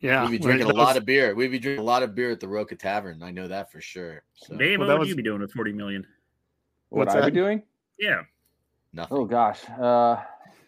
Yeah, 0.00 0.24
we'd 0.24 0.32
be 0.32 0.38
drinking 0.38 0.70
a 0.70 0.74
lot 0.74 0.96
of 0.96 1.04
beer. 1.04 1.34
We'd 1.34 1.50
be 1.50 1.58
drinking 1.58 1.82
a 1.82 1.86
lot 1.86 2.02
of 2.02 2.14
beer 2.14 2.30
at 2.30 2.40
the 2.40 2.48
Roca 2.48 2.74
Tavern. 2.74 3.22
I 3.22 3.30
know 3.30 3.48
that 3.48 3.70
for 3.70 3.80
sure. 3.80 4.22
So. 4.34 4.56
Dave, 4.56 4.78
well, 4.78 4.88
what 4.88 4.98
would 4.98 5.00
was... 5.00 5.08
you 5.10 5.16
be 5.16 5.22
doing 5.22 5.40
with 5.40 5.52
forty 5.52 5.72
million? 5.72 6.06
What 6.90 7.08
I 7.08 7.24
be 7.26 7.30
doing? 7.30 7.62
Yeah, 7.98 8.22
nothing. 8.92 9.16
Oh 9.16 9.24
gosh, 9.24 9.60
uh, 9.80 10.16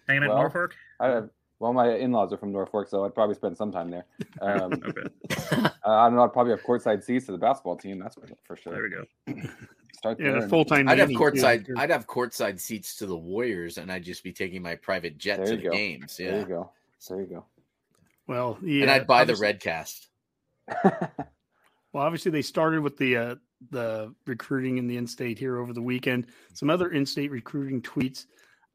hanging 0.07 0.29
well, 0.29 0.39
at 0.39 0.41
Norfolk. 0.41 0.75
I, 1.01 1.23
well, 1.63 1.73
my 1.73 1.95
in-laws 1.95 2.33
are 2.33 2.37
from 2.37 2.51
Norfolk, 2.51 2.89
so 2.89 3.05
I'd 3.05 3.15
probably 3.15 3.37
spend 3.37 3.57
some 3.57 3.71
time 3.71 3.89
there. 3.89 4.05
Um, 4.41 4.73
okay. 4.85 5.03
uh, 5.31 5.71
I 5.85 6.07
don't 6.07 6.17
know. 6.17 6.25
I'd 6.25 6.33
probably 6.33 6.51
have 6.51 6.63
courtside 6.63 7.05
seats 7.05 7.27
to 7.27 7.33
the 7.33 7.39
basketball 7.39 7.77
team. 7.77 8.01
That's 8.01 8.17
for, 8.17 8.29
for 8.43 8.57
sure. 8.57 8.73
There 8.73 8.83
we 8.83 9.43
go. 9.45 9.49
Start 9.95 10.19
yeah, 10.19 10.45
full 10.49 10.65
time. 10.65 10.89
I'd 10.89 10.99
have 10.99 11.11
courtside. 11.11 11.69
I'd 11.77 11.91
have 11.91 12.09
courtside 12.09 12.59
seats 12.59 12.97
to 12.97 13.07
the 13.07 13.17
Warriors, 13.17 13.79
and 13.79 13.93
I'd 13.93 14.03
just 14.03 14.25
be 14.25 14.33
taking 14.33 14.61
my 14.61 14.75
private 14.75 15.19
jet 15.19 15.37
there 15.37 15.47
to 15.47 15.57
the 15.57 15.63
go. 15.63 15.71
games. 15.71 16.19
Yeah. 16.19 16.31
There 16.33 16.41
you 16.41 16.47
go. 16.47 16.71
There 17.09 17.21
you 17.21 17.27
go. 17.27 17.45
Well, 18.27 18.59
yeah, 18.61 18.83
and 18.83 18.91
I'd 18.91 19.07
buy 19.07 19.25
the 19.25 19.37
red 19.37 19.61
cast. 19.61 20.09
well, 20.83 21.11
obviously 21.95 22.33
they 22.33 22.43
started 22.43 22.81
with 22.81 22.97
the 22.97 23.17
uh, 23.17 23.35
the 23.71 24.15
recruiting 24.27 24.79
in 24.79 24.87
the 24.87 24.97
in-state 24.97 25.39
here 25.39 25.59
over 25.59 25.73
the 25.73 25.83
weekend. 25.83 26.27
Some 26.55 26.71
other 26.71 26.91
in-state 26.91 27.31
recruiting 27.31 27.83
tweets. 27.83 28.27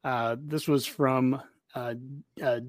Uh, 0.04 0.36
this 0.40 0.68
was 0.68 0.86
from 0.86 1.40
uh, 1.74 1.94
uh 2.42 2.60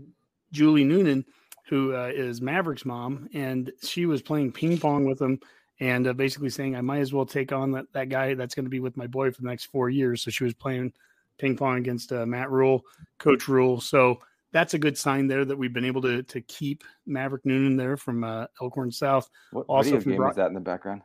Julie 0.52 0.84
Noonan, 0.84 1.26
who 1.68 1.96
uh, 1.96 2.12
is 2.14 2.42
Maverick's 2.42 2.86
mom, 2.86 3.30
and 3.34 3.72
she 3.84 4.06
was 4.06 4.22
playing 4.22 4.52
ping 4.52 4.80
pong 4.80 5.06
with 5.06 5.22
him 5.22 5.40
and 5.80 6.08
uh, 6.08 6.14
basically 6.14 6.50
saying, 6.50 6.76
I 6.76 6.82
might 6.82 7.00
as 7.00 7.14
well 7.14 7.26
take 7.26 7.52
on 7.52 7.72
that, 7.72 7.86
that 7.94 8.10
guy 8.10 8.34
that's 8.34 8.56
going 8.56 8.66
to 8.66 8.70
be 8.70 8.80
with 8.80 8.98
my 8.98 9.08
boy 9.08 9.32
for 9.32 9.42
the 9.42 9.48
next 9.48 9.66
four 9.66 9.90
years. 9.90 10.24
So 10.24 10.32
she 10.32 10.44
was 10.44 10.54
playing 10.54 10.92
ping 11.38 11.56
pong 11.56 11.78
against 11.78 12.12
Matt 12.12 12.50
Rhule, 12.50 12.84
Coach 13.20 13.48
Rhule. 13.48 13.80
So 13.80 14.20
that's 14.52 14.74
a 14.74 14.80
good 14.80 14.98
sign 14.98 15.28
there 15.28 15.46
that 15.46 15.58
we've 15.58 15.74
been 15.74 15.86
able 15.86 16.02
to 16.02 16.24
to 16.24 16.42
keep 16.42 16.84
Maverick 17.06 17.46
Noonan 17.46 17.78
there 17.78 17.98
from 17.98 18.24
uh, 18.24 18.48
Elkhorn 18.62 18.92
South. 18.92 19.30
What 19.52 19.66
also 19.68 19.92
video 19.92 20.12
game 20.12 20.18
brought, 20.18 20.32
is 20.32 20.36
that 20.38 20.48
in 20.48 20.54
the 20.54 20.60
background? 20.60 21.02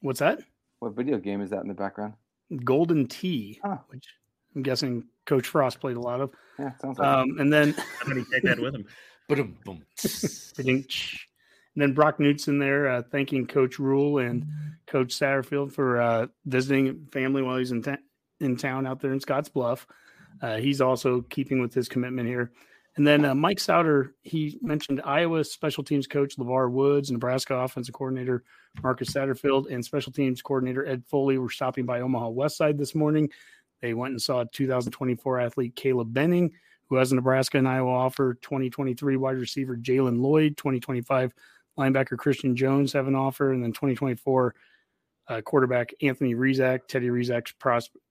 What's 0.00 0.20
that? 0.20 0.40
What 0.84 0.92
video 0.92 1.16
game 1.16 1.40
is 1.40 1.48
that 1.48 1.62
in 1.62 1.68
the 1.68 1.74
background? 1.74 2.12
Golden 2.62 3.06
Tee, 3.06 3.58
huh. 3.64 3.78
which 3.88 4.06
I'm 4.54 4.62
guessing 4.62 5.04
Coach 5.24 5.46
Frost 5.46 5.80
played 5.80 5.96
a 5.96 6.00
lot 6.00 6.20
of. 6.20 6.30
Yeah, 6.58 6.76
sounds 6.76 6.98
like. 6.98 7.08
Um, 7.08 7.38
and 7.38 7.50
then 7.50 7.74
somebody 8.00 8.26
take 8.30 8.42
that 8.42 8.60
with 8.60 8.74
him. 8.74 8.84
boom, 9.26 9.56
boom. 9.64 9.82
and 10.58 10.84
then 11.74 11.94
Brock 11.94 12.18
Knutson 12.18 12.60
there, 12.60 12.86
uh, 12.90 13.02
thanking 13.10 13.46
Coach 13.46 13.78
Rhule 13.78 14.18
and 14.18 14.44
Coach 14.86 15.18
Satterfield 15.18 15.72
for 15.72 16.02
uh, 16.02 16.26
visiting 16.44 17.06
family 17.12 17.40
while 17.40 17.56
he's 17.56 17.72
in, 17.72 17.80
ta- 17.80 17.96
in 18.40 18.54
town 18.58 18.86
out 18.86 19.00
there 19.00 19.14
in 19.14 19.20
Scottsbluff. 19.20 19.86
Uh, 20.42 20.58
he's 20.58 20.82
also 20.82 21.22
keeping 21.22 21.62
with 21.62 21.72
his 21.72 21.88
commitment 21.88 22.28
here. 22.28 22.52
And 22.96 23.06
then 23.06 23.24
uh, 23.24 23.34
Mike 23.34 23.58
Sauter, 23.58 24.14
he 24.22 24.58
mentioned 24.62 25.02
Iowa 25.04 25.42
special 25.42 25.82
teams 25.82 26.06
coach 26.06 26.36
LeVar 26.36 26.70
Woods, 26.70 27.10
Nebraska 27.10 27.54
offensive 27.56 27.94
coordinator 27.94 28.44
Marcus 28.82 29.10
Satterfield, 29.10 29.72
and 29.72 29.84
special 29.84 30.12
teams 30.12 30.42
coordinator 30.42 30.86
Ed 30.86 31.04
Foley 31.06 31.38
were 31.38 31.50
stopping 31.50 31.86
by 31.86 32.00
Omaha 32.00 32.28
West 32.28 32.56
Side 32.56 32.78
this 32.78 32.94
morning. 32.94 33.30
They 33.82 33.94
went 33.94 34.12
and 34.12 34.22
saw 34.22 34.44
2024 34.52 35.40
athlete 35.40 35.74
Caleb 35.74 36.14
Benning, 36.14 36.52
who 36.88 36.96
has 36.96 37.10
a 37.10 37.16
Nebraska 37.16 37.58
and 37.58 37.68
Iowa 37.68 37.90
offer, 37.90 38.34
2023 38.34 39.16
wide 39.16 39.38
receiver 39.38 39.76
Jalen 39.76 40.20
Lloyd, 40.20 40.56
2025 40.56 41.34
linebacker 41.76 42.16
Christian 42.16 42.54
Jones 42.54 42.92
have 42.92 43.08
an 43.08 43.16
offer, 43.16 43.52
and 43.52 43.62
then 43.62 43.72
2024 43.72 44.54
uh, 45.28 45.40
quarterback 45.40 45.92
Anthony 46.02 46.34
Rizak, 46.34 46.86
Teddy 46.86 47.08
Rizak's 47.08 47.52
prospect, 47.52 48.04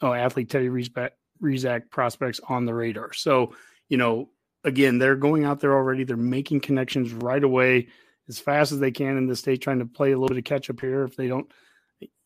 oh, 0.00 0.12
athlete 0.12 0.50
Teddy 0.50 0.68
Rizak, 0.68 1.10
Rizak 1.40 1.90
prospects 1.90 2.40
on 2.48 2.64
the 2.64 2.74
radar. 2.74 3.12
So, 3.12 3.54
you 3.88 3.96
know, 3.96 4.28
again, 4.64 4.98
they're 4.98 5.16
going 5.16 5.44
out 5.44 5.60
there 5.60 5.74
already. 5.74 6.04
They're 6.04 6.16
making 6.16 6.60
connections 6.60 7.12
right 7.12 7.42
away 7.42 7.88
as 8.28 8.38
fast 8.38 8.72
as 8.72 8.78
they 8.78 8.90
can 8.90 9.16
in 9.16 9.26
the 9.26 9.36
state, 9.36 9.62
trying 9.62 9.78
to 9.78 9.86
play 9.86 10.12
a 10.12 10.18
little 10.18 10.28
bit 10.28 10.38
of 10.38 10.44
catch 10.44 10.70
up 10.70 10.80
here. 10.80 11.04
If 11.04 11.16
they 11.16 11.28
don't, 11.28 11.50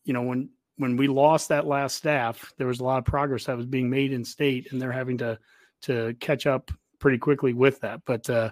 you 0.03 0.13
know, 0.13 0.23
when 0.23 0.49
when 0.77 0.97
we 0.97 1.07
lost 1.07 1.49
that 1.49 1.67
last 1.67 1.95
staff, 1.95 2.53
there 2.57 2.67
was 2.67 2.79
a 2.79 2.83
lot 2.83 2.97
of 2.97 3.05
progress 3.05 3.45
that 3.45 3.57
was 3.57 3.65
being 3.65 3.89
made 3.89 4.11
in 4.11 4.25
state, 4.25 4.71
and 4.71 4.81
they're 4.81 4.91
having 4.91 5.17
to 5.19 5.39
to 5.83 6.15
catch 6.19 6.45
up 6.45 6.71
pretty 6.99 7.17
quickly 7.17 7.53
with 7.53 7.81
that. 7.81 8.01
But 8.05 8.29
uh, 8.29 8.51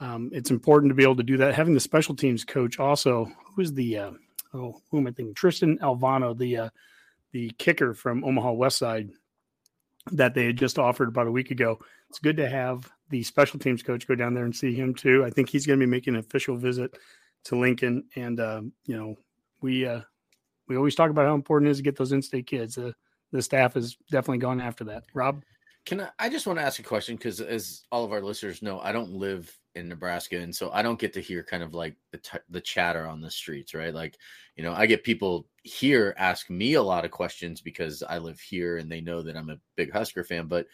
um, 0.00 0.30
it's 0.32 0.50
important 0.50 0.90
to 0.90 0.94
be 0.94 1.02
able 1.02 1.16
to 1.16 1.22
do 1.22 1.38
that. 1.38 1.54
Having 1.54 1.74
the 1.74 1.80
special 1.80 2.14
teams 2.16 2.44
coach 2.44 2.78
also, 2.78 3.30
who's 3.54 3.72
the 3.72 3.98
uh, 3.98 4.10
oh, 4.54 4.80
who 4.90 4.98
am 4.98 5.06
I 5.06 5.12
thinking? 5.12 5.34
Tristan 5.34 5.78
Alvano, 5.78 6.36
the 6.36 6.56
uh, 6.56 6.68
the 7.32 7.50
kicker 7.58 7.94
from 7.94 8.24
Omaha 8.24 8.52
West 8.52 8.78
Side 8.78 9.10
that 10.10 10.34
they 10.34 10.46
had 10.46 10.56
just 10.56 10.78
offered 10.78 11.08
about 11.08 11.26
a 11.26 11.32
week 11.32 11.50
ago. 11.50 11.78
It's 12.10 12.18
good 12.18 12.36
to 12.38 12.48
have 12.48 12.90
the 13.10 13.22
special 13.22 13.58
teams 13.58 13.82
coach 13.82 14.06
go 14.06 14.14
down 14.14 14.34
there 14.34 14.44
and 14.44 14.54
see 14.54 14.74
him 14.74 14.94
too. 14.94 15.24
I 15.24 15.30
think 15.30 15.48
he's 15.48 15.66
going 15.66 15.78
to 15.78 15.86
be 15.86 15.90
making 15.90 16.14
an 16.14 16.20
official 16.20 16.56
visit 16.56 16.96
to 17.44 17.56
Lincoln, 17.56 18.04
and 18.16 18.40
um, 18.40 18.72
you 18.84 18.96
know 18.96 19.16
we 19.60 19.86
uh, 19.86 20.00
we 20.68 20.76
always 20.76 20.94
talk 20.94 21.10
about 21.10 21.26
how 21.26 21.34
important 21.34 21.68
it 21.68 21.72
is 21.72 21.76
to 21.78 21.82
get 21.82 21.96
those 21.96 22.12
in-state 22.12 22.46
kids. 22.46 22.78
Uh, 22.78 22.92
the 23.30 23.42
staff 23.42 23.74
has 23.74 23.96
definitely 24.10 24.38
gone 24.38 24.60
after 24.60 24.84
that. 24.84 25.04
Rob, 25.14 25.42
can 25.86 26.00
I? 26.00 26.08
I 26.18 26.28
just 26.28 26.46
want 26.46 26.58
to 26.58 26.64
ask 26.64 26.78
a 26.78 26.84
question 26.84 27.16
because, 27.16 27.40
as 27.40 27.82
all 27.90 28.04
of 28.04 28.12
our 28.12 28.20
listeners 28.20 28.62
know, 28.62 28.80
I 28.80 28.92
don't 28.92 29.12
live 29.12 29.56
in 29.74 29.88
Nebraska, 29.88 30.38
and 30.38 30.54
so 30.54 30.70
I 30.72 30.82
don't 30.82 30.98
get 30.98 31.12
to 31.14 31.20
hear 31.20 31.42
kind 31.42 31.62
of 31.62 31.74
like 31.74 31.96
the 32.10 32.18
t- 32.18 32.38
the 32.50 32.60
chatter 32.60 33.06
on 33.06 33.20
the 33.20 33.30
streets, 33.30 33.74
right? 33.74 33.94
Like, 33.94 34.18
you 34.56 34.62
know, 34.62 34.72
I 34.72 34.86
get 34.86 35.04
people 35.04 35.46
here 35.62 36.14
ask 36.18 36.50
me 36.50 36.74
a 36.74 36.82
lot 36.82 37.04
of 37.04 37.10
questions 37.10 37.60
because 37.60 38.02
I 38.02 38.18
live 38.18 38.40
here 38.40 38.78
and 38.78 38.90
they 38.90 39.00
know 39.00 39.22
that 39.22 39.36
I'm 39.36 39.50
a 39.50 39.60
big 39.76 39.92
Husker 39.92 40.24
fan, 40.24 40.46
but 40.46 40.66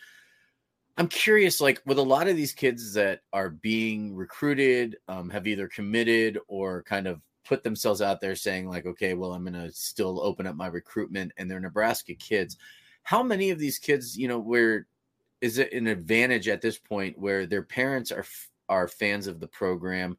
I'm 0.97 1.09
curious, 1.09 1.61
like 1.61 1.81
with 1.87 1.99
a 1.99 2.03
lot 2.03 2.27
of 2.27 2.37
these 2.37 2.53
kids 2.53 2.93
that 2.95 3.21
are 3.33 3.51
being 3.51 4.17
recruited, 4.17 4.97
um, 5.07 5.31
have 5.31 5.47
either 5.47 5.69
committed 5.69 6.39
or 6.49 6.83
kind 6.83 7.07
of 7.07 7.21
put 7.45 7.63
themselves 7.63 8.03
out 8.03 8.21
there 8.21 8.35
saying 8.35 8.69
like, 8.69 8.85
okay, 8.85 9.15
well, 9.15 9.33
I'm 9.33 9.47
to 9.53 9.73
still 9.73 10.21
open 10.21 10.47
up 10.47 10.57
my 10.57 10.67
recruitment, 10.67 11.33
and 11.37 11.51
they're 11.51 11.61
Nebraska 11.61 12.15
kids. 12.15 12.57
How 13.05 13.23
many 13.23 13.51
of 13.51 13.59
these 13.59 13.79
kids, 13.79 14.19
you 14.19 14.29
know, 14.29 14.39
where 14.39 14.87
is 15.41 15.59
it 15.59 15.73
an 15.73 15.87
advantage 15.87 16.49
at 16.49 16.61
this 16.61 16.79
point 16.79 17.19
where 17.19 17.47
their 17.47 17.63
parents 17.63 18.11
are 18.11 18.25
are 18.69 18.89
fans 18.89 19.27
of 19.27 19.41
the 19.41 19.49
program? 19.49 20.17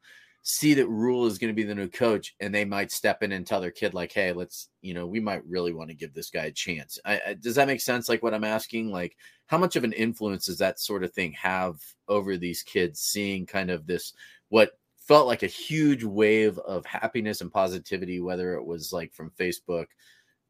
see 0.49 0.73
that 0.73 0.87
Rhule 0.87 1.25
is 1.25 1.37
going 1.37 1.49
to 1.49 1.55
be 1.55 1.63
the 1.63 1.75
new 1.75 1.87
coach, 1.87 2.35
and 2.39 2.53
they 2.53 2.65
might 2.65 2.91
step 2.91 3.23
in 3.23 3.31
and 3.31 3.45
tell 3.45 3.61
their 3.61 3.71
kid, 3.71 3.93
like, 3.93 4.11
"Hey, 4.11 4.33
let's, 4.33 4.69
you 4.81 4.93
know, 4.93 5.05
we 5.05 5.19
might 5.19 5.45
really 5.45 5.73
want 5.73 5.89
to 5.89 5.95
give 5.95 6.13
this 6.13 6.29
guy 6.29 6.45
a 6.45 6.51
chance." 6.51 6.99
I, 7.05 7.21
I, 7.27 7.33
does 7.35 7.55
that 7.55 7.67
make 7.67 7.81
sense? 7.81 8.09
Like 8.09 8.23
what 8.23 8.33
I'm 8.33 8.43
asking, 8.43 8.89
like, 8.89 9.15
how 9.47 9.57
much 9.57 9.75
of 9.75 9.83
an 9.83 9.93
influence 9.93 10.45
does 10.45 10.57
that 10.59 10.79
sort 10.79 11.03
of 11.03 11.13
thing 11.13 11.33
have 11.33 11.79
over 12.07 12.37
these 12.37 12.63
kids 12.63 13.01
seeing 13.01 13.45
kind 13.45 13.69
of 13.69 13.85
this 13.85 14.13
what 14.49 14.71
felt 14.97 15.27
like 15.27 15.43
a 15.43 15.47
huge 15.47 16.03
wave 16.03 16.57
of 16.59 16.85
happiness 16.85 17.41
and 17.41 17.51
positivity, 17.51 18.19
whether 18.19 18.53
it 18.55 18.65
was 18.65 18.93
like 18.93 19.13
from 19.13 19.31
Facebook, 19.39 19.87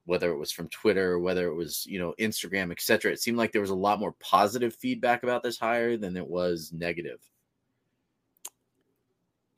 whether 0.06 0.32
it 0.32 0.38
was 0.38 0.52
from 0.52 0.70
Twitter, 0.70 1.20
whether 1.20 1.48
it 1.48 1.56
was 1.56 1.86
you 1.86 2.00
know 2.00 2.14
Instagram, 2.20 2.72
etc. 2.72 3.12
It 3.12 3.22
seemed 3.22 3.38
like 3.38 3.52
there 3.52 3.62
was 3.62 3.70
a 3.72 3.76
lot 3.76 4.00
more 4.00 4.16
positive 4.20 4.76
feedback 4.76 5.24
about 5.24 5.44
this 5.44 5.60
hire 5.60 5.98
than 5.98 6.16
it 6.18 6.28
was 6.28 6.72
negative. 6.74 7.20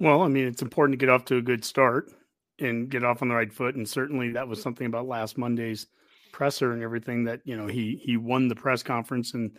Well, 0.01 0.23
I 0.23 0.29
mean, 0.29 0.47
it's 0.47 0.63
important 0.63 0.99
to 0.99 1.05
get 1.05 1.13
off 1.13 1.25
to 1.25 1.37
a 1.37 1.43
good 1.43 1.63
start 1.63 2.09
and 2.57 2.89
get 2.89 3.03
off 3.03 3.21
on 3.21 3.27
the 3.27 3.35
right 3.35 3.53
foot. 3.53 3.75
And 3.75 3.87
certainly 3.87 4.31
that 4.31 4.47
was 4.47 4.59
something 4.59 4.87
about 4.87 5.07
last 5.07 5.37
Monday's 5.37 5.85
presser 6.31 6.73
and 6.73 6.81
everything 6.81 7.25
that, 7.25 7.41
you 7.45 7.55
know, 7.55 7.67
he 7.67 8.01
he 8.03 8.17
won 8.17 8.47
the 8.47 8.55
press 8.55 8.81
conference 8.81 9.35
and 9.35 9.55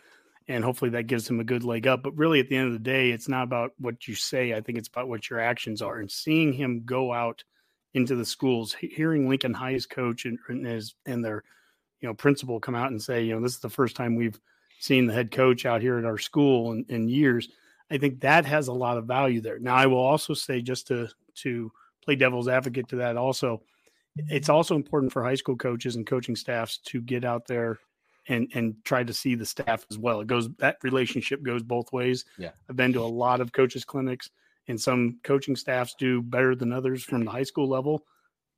and 0.48 0.64
hopefully 0.64 0.90
that 0.90 1.06
gives 1.06 1.30
him 1.30 1.38
a 1.38 1.44
good 1.44 1.62
leg 1.62 1.86
up. 1.86 2.02
But 2.02 2.16
really 2.16 2.40
at 2.40 2.48
the 2.48 2.56
end 2.56 2.66
of 2.66 2.72
the 2.72 2.80
day, 2.80 3.12
it's 3.12 3.28
not 3.28 3.44
about 3.44 3.70
what 3.78 4.08
you 4.08 4.16
say. 4.16 4.52
I 4.52 4.60
think 4.60 4.78
it's 4.78 4.88
about 4.88 5.06
what 5.06 5.30
your 5.30 5.38
actions 5.38 5.80
are. 5.80 6.00
And 6.00 6.10
seeing 6.10 6.52
him 6.52 6.82
go 6.84 7.12
out 7.12 7.44
into 7.94 8.16
the 8.16 8.24
schools, 8.24 8.74
hearing 8.74 9.28
Lincoln 9.28 9.54
High's 9.54 9.86
coach 9.86 10.24
and, 10.24 10.40
and 10.48 10.66
his 10.66 10.96
and 11.06 11.24
their, 11.24 11.44
you 12.00 12.08
know, 12.08 12.14
principal 12.14 12.58
come 12.58 12.74
out 12.74 12.90
and 12.90 13.00
say, 13.00 13.22
you 13.22 13.32
know, 13.32 13.40
this 13.40 13.54
is 13.54 13.60
the 13.60 13.70
first 13.70 13.94
time 13.94 14.16
we've 14.16 14.40
seen 14.80 15.06
the 15.06 15.14
head 15.14 15.30
coach 15.30 15.66
out 15.66 15.82
here 15.82 15.98
at 15.98 16.04
our 16.04 16.18
school 16.18 16.72
in, 16.72 16.84
in 16.88 17.08
years 17.08 17.48
I 17.92 17.98
think 17.98 18.20
that 18.20 18.46
has 18.46 18.68
a 18.68 18.72
lot 18.72 18.96
of 18.96 19.04
value 19.04 19.42
there. 19.42 19.58
Now, 19.58 19.74
I 19.74 19.86
will 19.86 19.98
also 19.98 20.32
say, 20.32 20.62
just 20.62 20.86
to 20.88 21.08
to 21.36 21.70
play 22.02 22.16
devil's 22.16 22.48
advocate 22.48 22.88
to 22.88 22.96
that, 22.96 23.16
also, 23.16 23.62
it's 24.16 24.48
also 24.48 24.74
important 24.74 25.12
for 25.12 25.22
high 25.22 25.34
school 25.34 25.56
coaches 25.56 25.96
and 25.96 26.06
coaching 26.06 26.34
staffs 26.34 26.78
to 26.86 27.02
get 27.02 27.24
out 27.24 27.46
there 27.46 27.78
and 28.28 28.50
and 28.54 28.76
try 28.84 29.04
to 29.04 29.12
see 29.12 29.34
the 29.34 29.44
staff 29.44 29.84
as 29.90 29.98
well. 29.98 30.20
It 30.20 30.26
goes 30.26 30.48
that 30.58 30.78
relationship 30.82 31.42
goes 31.42 31.62
both 31.62 31.92
ways. 31.92 32.24
Yeah, 32.38 32.52
I've 32.70 32.76
been 32.76 32.94
to 32.94 33.00
a 33.00 33.04
lot 33.04 33.42
of 33.42 33.52
coaches 33.52 33.84
clinics, 33.84 34.30
and 34.68 34.80
some 34.80 35.18
coaching 35.22 35.56
staffs 35.56 35.94
do 35.98 36.22
better 36.22 36.54
than 36.54 36.72
others 36.72 37.04
from 37.04 37.24
the 37.26 37.30
high 37.30 37.42
school 37.42 37.68
level. 37.68 38.04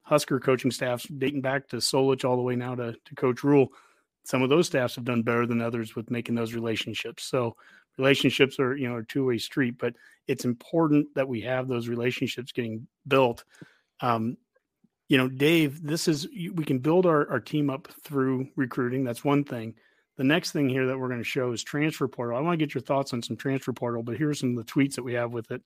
Husker 0.02 0.38
coaching 0.38 0.70
staffs 0.70 1.06
dating 1.06 1.40
back 1.40 1.66
to 1.68 1.76
Solich 1.76 2.24
all 2.24 2.36
the 2.36 2.42
way 2.42 2.54
now 2.54 2.74
to, 2.74 2.94
to 3.04 3.14
Coach 3.16 3.42
Rhule. 3.42 3.68
Some 4.24 4.42
of 4.42 4.48
those 4.50 4.66
staffs 4.66 4.94
have 4.94 5.04
done 5.04 5.22
better 5.22 5.46
than 5.46 5.60
others 5.60 5.96
with 5.96 6.10
making 6.10 6.34
those 6.34 6.54
relationships. 6.54 7.24
So 7.24 7.56
relationships 7.98 8.58
are 8.58 8.76
you 8.76 8.88
know 8.88 8.98
a 8.98 9.04
two-way 9.04 9.38
street 9.38 9.76
but 9.78 9.94
it's 10.26 10.44
important 10.44 11.06
that 11.14 11.28
we 11.28 11.40
have 11.40 11.68
those 11.68 11.88
relationships 11.88 12.52
getting 12.52 12.86
built. 13.06 13.44
Um, 14.00 14.36
you 15.08 15.18
know 15.18 15.28
dave 15.28 15.82
this 15.82 16.08
is 16.08 16.26
we 16.54 16.64
can 16.64 16.78
build 16.78 17.06
our, 17.06 17.28
our 17.30 17.40
team 17.40 17.70
up 17.70 17.88
through 18.04 18.48
recruiting 18.56 19.04
that's 19.04 19.24
one 19.24 19.44
thing. 19.44 19.74
The 20.16 20.24
next 20.24 20.52
thing 20.52 20.68
here 20.68 20.86
that 20.86 20.98
we're 20.98 21.08
going 21.08 21.20
to 21.20 21.24
show 21.24 21.50
is 21.52 21.64
transfer 21.64 22.06
portal. 22.06 22.38
I 22.38 22.40
want 22.40 22.58
to 22.58 22.64
get 22.64 22.72
your 22.72 22.82
thoughts 22.82 23.12
on 23.12 23.22
some 23.22 23.36
transfer 23.36 23.72
portal 23.72 24.02
but 24.02 24.16
here's 24.16 24.40
some 24.40 24.56
of 24.56 24.66
the 24.66 24.72
tweets 24.72 24.94
that 24.94 25.02
we 25.02 25.14
have 25.14 25.32
with 25.32 25.50
it. 25.50 25.62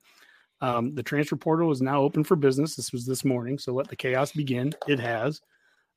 Um, 0.60 0.94
the 0.94 1.02
transfer 1.02 1.36
portal 1.36 1.70
is 1.70 1.80
now 1.80 2.00
open 2.00 2.24
for 2.24 2.34
business. 2.34 2.74
This 2.74 2.92
was 2.92 3.06
this 3.06 3.24
morning 3.24 3.58
so 3.58 3.72
let 3.72 3.88
the 3.88 3.96
chaos 3.96 4.32
begin. 4.32 4.72
It 4.86 5.00
has. 5.00 5.40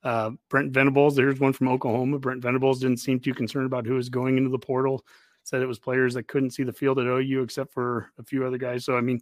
Uh, 0.04 0.32
Brent 0.50 0.72
Venables, 0.72 1.16
there's 1.16 1.40
one 1.40 1.54
from 1.54 1.68
Oklahoma. 1.68 2.18
Brent 2.18 2.42
Venables 2.42 2.80
didn't 2.80 2.98
seem 2.98 3.20
too 3.20 3.34
concerned 3.34 3.68
about 3.68 3.86
who 3.86 3.98
is 3.98 4.10
going 4.10 4.38
into 4.38 4.50
the 4.50 4.60
portal 4.60 5.06
said 5.44 5.62
it 5.62 5.68
was 5.68 5.80
players 5.80 6.14
that 6.14 6.28
couldn't 6.28 6.52
see 6.52 6.64
the 6.64 6.74
field 6.74 7.00
at 7.00 7.06
OU 7.06 7.44
except 7.44 7.74
for 7.74 8.12
a 8.18 8.24
few 8.24 8.46
other 8.46 8.58
guys. 8.58 8.86
So 8.86 8.98
I 8.98 9.02
mean, 9.02 9.20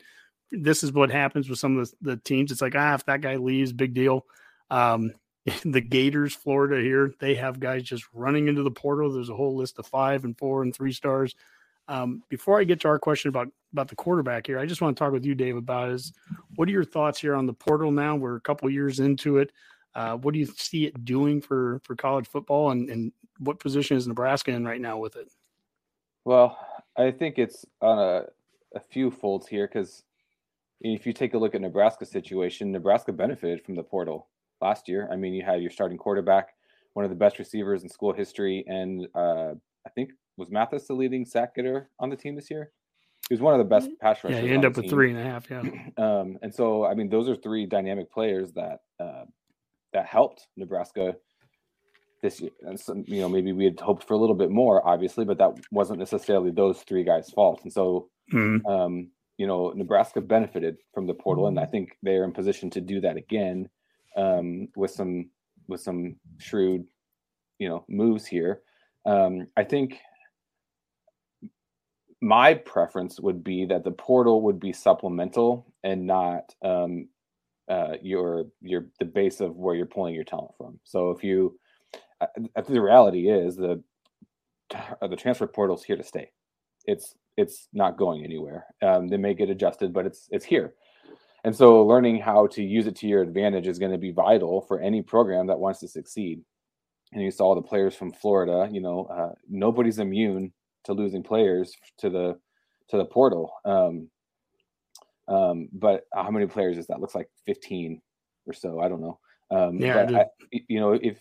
this 0.52 0.84
is 0.84 0.92
what 0.92 1.12
happens 1.12 1.50
with 1.50 1.60
some 1.60 1.78
of 1.78 1.90
the, 2.02 2.14
the 2.14 2.18
teams. 2.18 2.52
It's 2.52 2.62
like 2.62 2.76
ah, 2.76 2.96
if 2.96 3.06
that 3.06 3.22
guy 3.22 3.36
leaves, 3.36 3.74
big 3.74 3.94
deal. 3.94 4.26
Um, 4.70 5.12
the 5.64 5.82
Gators, 5.82 6.36
Florida 6.36 6.82
here, 6.82 7.14
they 7.20 7.36
have 7.36 7.60
guys 7.60 7.84
just 7.84 8.06
running 8.14 8.48
into 8.48 8.64
the 8.64 8.72
portal. 8.72 9.12
There's 9.12 9.30
a 9.30 9.36
whole 9.36 9.56
list 9.56 9.80
of 9.80 9.88
five 9.88 10.26
and 10.26 10.38
four 10.38 10.64
and 10.64 10.76
three 10.76 10.92
stars. 10.92 11.36
Um, 11.88 12.22
before 12.30 12.60
I 12.60 12.66
get 12.66 12.82
to 12.82 12.88
our 12.88 13.00
question 13.00 13.30
about 13.30 13.48
about 13.74 13.88
the 13.88 13.96
quarterback 13.96 14.48
here, 14.48 14.60
I 14.60 14.66
just 14.66 14.82
want 14.82 14.96
to 14.96 15.04
talk 15.04 15.12
with 15.12 15.26
you, 15.26 15.36
Dave, 15.36 15.58
about 15.58 15.90
is 15.90 16.14
what 16.56 16.68
are 16.68 16.72
your 16.72 16.84
thoughts 16.84 17.20
here 17.20 17.36
on 17.36 17.46
the 17.46 17.54
portal 17.54 17.92
now? 17.92 18.16
We're 18.16 18.36
a 18.36 18.42
couple 18.42 18.70
years 18.70 19.00
into 19.00 19.38
it. 19.38 19.52
Uh, 19.96 20.16
what 20.18 20.34
do 20.34 20.40
you 20.40 20.46
see 20.46 20.86
it 20.86 21.04
doing 21.04 21.42
for 21.42 21.82
for 21.84 21.96
college 21.96 22.28
football, 22.28 22.72
and, 22.72 22.90
and 22.90 23.12
what 23.40 23.60
position 23.60 23.98
is 23.98 24.08
Nebraska 24.08 24.52
in 24.52 24.66
right 24.66 24.82
now 24.82 24.98
with 24.98 25.16
it? 25.16 25.32
Well, 26.30 26.60
I 26.96 27.10
think 27.10 27.40
it's 27.40 27.66
on 27.82 27.98
a, 27.98 28.26
a 28.76 28.80
few 28.92 29.10
folds 29.10 29.48
here 29.48 29.68
because 29.68 30.04
if 30.80 31.08
you 31.08 31.12
take 31.12 31.34
a 31.34 31.40
look 31.40 31.56
at 31.56 31.62
Nebraska's 31.62 32.12
situation, 32.12 32.72
Nebraska 32.72 33.12
benefited 33.12 33.66
from 33.66 33.74
the 33.74 33.82
portal 33.82 34.28
last 34.62 34.88
year. 34.88 35.10
I 35.12 35.16
mean, 35.16 35.34
you 35.34 35.44
had 35.44 35.60
your 35.60 35.72
starting 35.72 35.98
quarterback, 35.98 36.50
one 36.94 37.04
of 37.04 37.10
the 37.10 37.16
best 37.16 37.40
receivers 37.40 37.82
in 37.82 37.90
school 37.90 38.14
history, 38.14 38.64
and 38.68 39.08
uh, 39.16 39.54
I 39.88 39.90
think 39.96 40.12
was 40.38 40.52
Mathis 40.52 40.86
the 40.86 40.94
leading 40.94 41.26
sack 41.26 41.56
getter 41.56 41.90
on 42.00 42.12
the 42.12 42.16
team 42.16 42.36
this 42.36 42.52
year. 42.52 42.74
He 43.28 43.34
was 43.34 43.42
one 43.42 43.56
of 43.56 43.58
the 43.58 43.66
best 43.66 43.90
pass 44.00 44.24
rushers. 44.24 44.38
Yeah, 44.38 44.46
he 44.46 44.54
ended 44.54 44.70
up 44.70 44.78
with 44.78 44.88
three 44.88 45.10
and 45.10 45.20
a 45.20 45.24
half. 45.24 45.50
Yeah. 45.50 45.64
Um, 45.98 46.38
and 46.44 46.54
so, 46.54 46.86
I 46.86 46.94
mean, 46.94 47.10
those 47.10 47.28
are 47.28 47.36
three 47.36 47.66
dynamic 47.66 48.12
players 48.12 48.52
that 48.52 48.82
uh, 49.00 49.26
that 49.94 50.06
helped 50.06 50.46
Nebraska 50.56 51.16
this 52.22 52.42
year. 52.42 52.52
And 52.62 52.80
so, 52.80 53.04
you 53.08 53.22
know, 53.22 53.30
maybe 53.30 53.52
we 53.54 53.66
had 53.66 53.80
hoped 53.80 54.04
for 54.04 54.14
a 54.14 54.18
little 54.18 54.36
bit 54.36 54.52
more, 54.52 54.86
obviously, 54.88 55.26
but 55.26 55.38
that 55.38 55.52
wasn't 55.72 56.00
necessarily 56.00 56.52
those 56.52 56.82
three 56.82 57.04
guys' 57.04 57.30
fault. 57.30 57.62
And 57.64 57.72
so, 57.72 58.10
mm-hmm. 58.34 58.66
um, 58.66 59.10
you 59.38 59.48
know, 59.48 59.72
Nebraska 59.76 60.22
benefited 60.22 60.78
from 60.94 61.08
the 61.08 61.14
portal, 61.14 61.48
and 61.48 61.60
I 61.60 61.66
think 61.66 61.98
they're 62.04 62.26
in 62.26 62.34
position 62.34 62.70
to 62.72 62.82
do 62.82 63.00
that 63.02 63.16
again 63.16 63.70
um, 64.18 64.68
with 64.76 64.92
some 64.92 65.30
with 65.68 65.82
some 65.82 66.16
shrewd, 66.40 66.86
you 67.60 67.70
know, 67.70 67.86
moves 67.88 68.26
here. 68.26 68.62
Um, 69.06 69.48
I 69.56 69.64
think 69.64 70.00
my 72.22 72.54
preference 72.54 73.20
would 73.20 73.44
be 73.44 73.66
that 73.66 73.84
the 73.84 73.92
portal 73.92 74.42
would 74.42 74.60
be 74.60 74.74
supplemental 74.74 75.74
and 75.84 76.06
not 76.06 76.54
um, 76.62 77.08
uh, 77.70 77.94
your 78.02 78.48
your 78.62 78.88
the 79.00 79.06
base 79.06 79.40
of 79.40 79.56
where 79.56 79.76
you're 79.76 79.86
pulling 79.86 80.16
your 80.16 80.26
talent 80.26 80.52
from. 80.58 80.80
So 80.84 81.12
if 81.12 81.24
you 81.24 81.58
I, 82.22 82.28
think 82.38 82.68
the 82.68 82.82
reality 82.82 83.30
is 83.30 83.56
the 83.56 83.84
the 85.02 85.16
transfer 85.16 85.48
portal 85.48 85.78
is 85.78 85.84
here 85.84 85.98
to 85.98 86.04
stay. 86.04 86.32
It's 86.86 87.16
it's 87.38 87.68
not 87.74 87.98
going 87.98 88.24
anywhere. 88.24 88.66
Um, 88.82 89.08
they 89.08 89.18
may 89.18 89.34
get 89.34 89.50
adjusted, 89.50 89.94
but 89.94 90.06
it's 90.06 90.28
it's 90.32 90.46
here. 90.46 90.74
And 91.44 91.56
so 91.56 91.86
learning 91.86 92.20
how 92.20 92.48
to 92.48 92.64
use 92.64 92.86
it 92.88 92.98
to 92.98 93.08
your 93.08 93.22
advantage 93.22 93.68
is 93.68 93.80
going 93.80 93.94
to 93.94 93.98
be 93.98 94.12
vital 94.12 94.62
for 94.62 94.82
any 94.82 95.02
program 95.02 95.48
that 95.48 95.60
wants 95.60 95.80
to 95.80 95.88
succeed. 95.88 96.42
And 97.14 97.24
you 97.24 97.32
saw 97.32 97.56
the 97.56 97.62
players 97.62 97.96
from 97.96 98.12
Florida, 98.12 98.68
you 98.72 98.82
know, 98.82 99.06
uh, 99.06 99.34
nobody's 99.50 100.00
immune 100.00 100.52
to 100.84 100.94
losing 100.94 101.24
players 101.24 101.74
to 102.00 102.10
the 102.10 102.40
to 102.90 102.98
the 102.98 103.06
portal. 103.06 103.54
Um, 103.66 104.10
um, 105.28 105.70
but 105.72 106.06
how 106.14 106.32
many 106.32 106.48
players 106.48 106.78
is 106.78 106.88
that? 106.88 107.00
Looks 107.00 107.16
like 107.16 107.30
15 107.46 108.02
or 108.48 108.54
so. 108.54 108.80
I 108.80 108.90
don't 108.90 109.02
know. 109.02 109.20
Um, 109.52 109.78
yeah, 109.78 110.06
but 110.06 110.16
I, 110.16 110.26
you 110.68 110.80
know, 110.80 110.94
if 110.94 111.20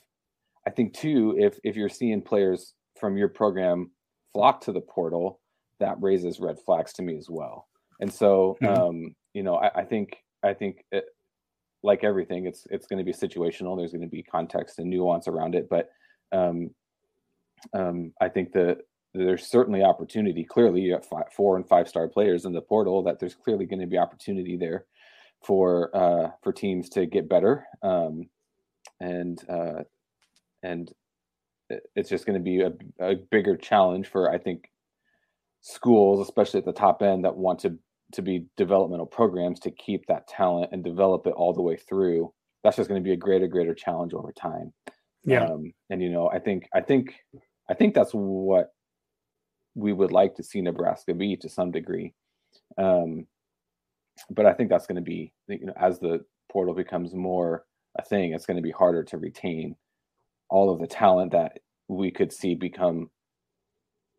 I 0.68 0.70
think 0.70 0.92
too, 0.92 1.34
if 1.38 1.58
if 1.64 1.76
you're 1.76 1.88
seeing 1.88 2.20
players 2.20 2.74
from 3.00 3.16
your 3.16 3.28
program 3.28 3.90
flock 4.34 4.60
to 4.62 4.72
the 4.72 4.82
portal, 4.82 5.40
that 5.80 5.96
raises 5.98 6.40
red 6.40 6.58
flags 6.60 6.92
to 6.94 7.02
me 7.02 7.16
as 7.16 7.28
well. 7.30 7.66
And 8.00 8.12
so, 8.12 8.58
mm-hmm. 8.62 8.82
um, 8.82 9.14
you 9.32 9.42
know, 9.42 9.56
I, 9.56 9.80
I, 9.80 9.84
think 9.84 10.18
I 10.42 10.52
think 10.52 10.84
it, 10.92 11.06
like 11.82 12.04
everything, 12.04 12.44
it's 12.44 12.66
it's 12.70 12.86
going 12.86 12.98
to 12.98 13.04
be 13.04 13.14
situational. 13.14 13.78
There's 13.78 13.92
going 13.92 14.02
to 14.02 14.08
be 14.08 14.22
context 14.22 14.78
and 14.78 14.90
nuance 14.90 15.26
around 15.26 15.54
it, 15.54 15.70
but 15.70 15.88
um, 16.32 16.68
um, 17.72 18.12
I 18.20 18.28
think 18.28 18.52
that 18.52 18.80
there's 19.14 19.46
certainly 19.46 19.82
opportunity. 19.82 20.44
Clearly, 20.44 20.82
you 20.82 20.92
have 20.92 21.06
five, 21.06 21.32
four 21.34 21.56
and 21.56 21.66
five 21.66 21.88
star 21.88 22.08
players 22.08 22.44
in 22.44 22.52
the 22.52 22.60
portal. 22.60 23.02
That 23.02 23.18
there's 23.18 23.34
clearly 23.34 23.64
going 23.64 23.80
to 23.80 23.86
be 23.86 23.96
opportunity 23.96 24.58
there 24.58 24.84
for 25.42 25.96
uh, 25.96 26.32
for 26.42 26.52
teams 26.52 26.90
to 26.90 27.06
get 27.06 27.26
better, 27.26 27.64
um, 27.82 28.28
and 29.00 29.42
uh, 29.48 29.84
and 30.68 30.92
it's 31.94 32.08
just 32.08 32.26
going 32.26 32.38
to 32.38 32.42
be 32.42 32.60
a, 32.60 32.72
a 33.00 33.16
bigger 33.30 33.56
challenge 33.56 34.08
for 34.08 34.30
I 34.30 34.38
think 34.38 34.70
schools, 35.60 36.20
especially 36.20 36.58
at 36.58 36.66
the 36.66 36.72
top 36.72 37.02
end, 37.02 37.24
that 37.24 37.36
want 37.36 37.60
to 37.60 37.78
to 38.12 38.22
be 38.22 38.46
developmental 38.56 39.06
programs 39.06 39.60
to 39.60 39.70
keep 39.70 40.06
that 40.06 40.26
talent 40.26 40.70
and 40.72 40.82
develop 40.82 41.26
it 41.26 41.34
all 41.34 41.52
the 41.52 41.62
way 41.62 41.76
through. 41.76 42.32
That's 42.64 42.76
just 42.76 42.88
going 42.88 43.02
to 43.02 43.06
be 43.06 43.12
a 43.12 43.16
greater, 43.16 43.46
greater 43.46 43.74
challenge 43.74 44.14
over 44.14 44.32
time. 44.32 44.72
Yeah. 45.24 45.44
Um, 45.44 45.72
and 45.90 46.02
you 46.02 46.08
know, 46.08 46.30
I 46.30 46.38
think, 46.38 46.68
I 46.74 46.80
think, 46.80 47.14
I 47.68 47.74
think 47.74 47.94
that's 47.94 48.12
what 48.12 48.70
we 49.74 49.92
would 49.92 50.10
like 50.10 50.34
to 50.36 50.42
see 50.42 50.62
Nebraska 50.62 51.12
be 51.12 51.36
to 51.36 51.50
some 51.50 51.70
degree. 51.70 52.14
Um, 52.78 53.26
but 54.30 54.46
I 54.46 54.54
think 54.54 54.70
that's 54.70 54.86
going 54.86 54.96
to 54.96 55.02
be, 55.02 55.32
you 55.46 55.66
know, 55.66 55.74
as 55.78 55.98
the 55.98 56.24
portal 56.50 56.74
becomes 56.74 57.14
more 57.14 57.66
a 57.98 58.02
thing, 58.02 58.32
it's 58.32 58.46
going 58.46 58.56
to 58.56 58.62
be 58.62 58.70
harder 58.70 59.04
to 59.04 59.18
retain 59.18 59.76
all 60.48 60.70
of 60.70 60.80
the 60.80 60.86
talent 60.86 61.32
that 61.32 61.58
we 61.88 62.10
could 62.10 62.32
see 62.32 62.54
become 62.54 63.10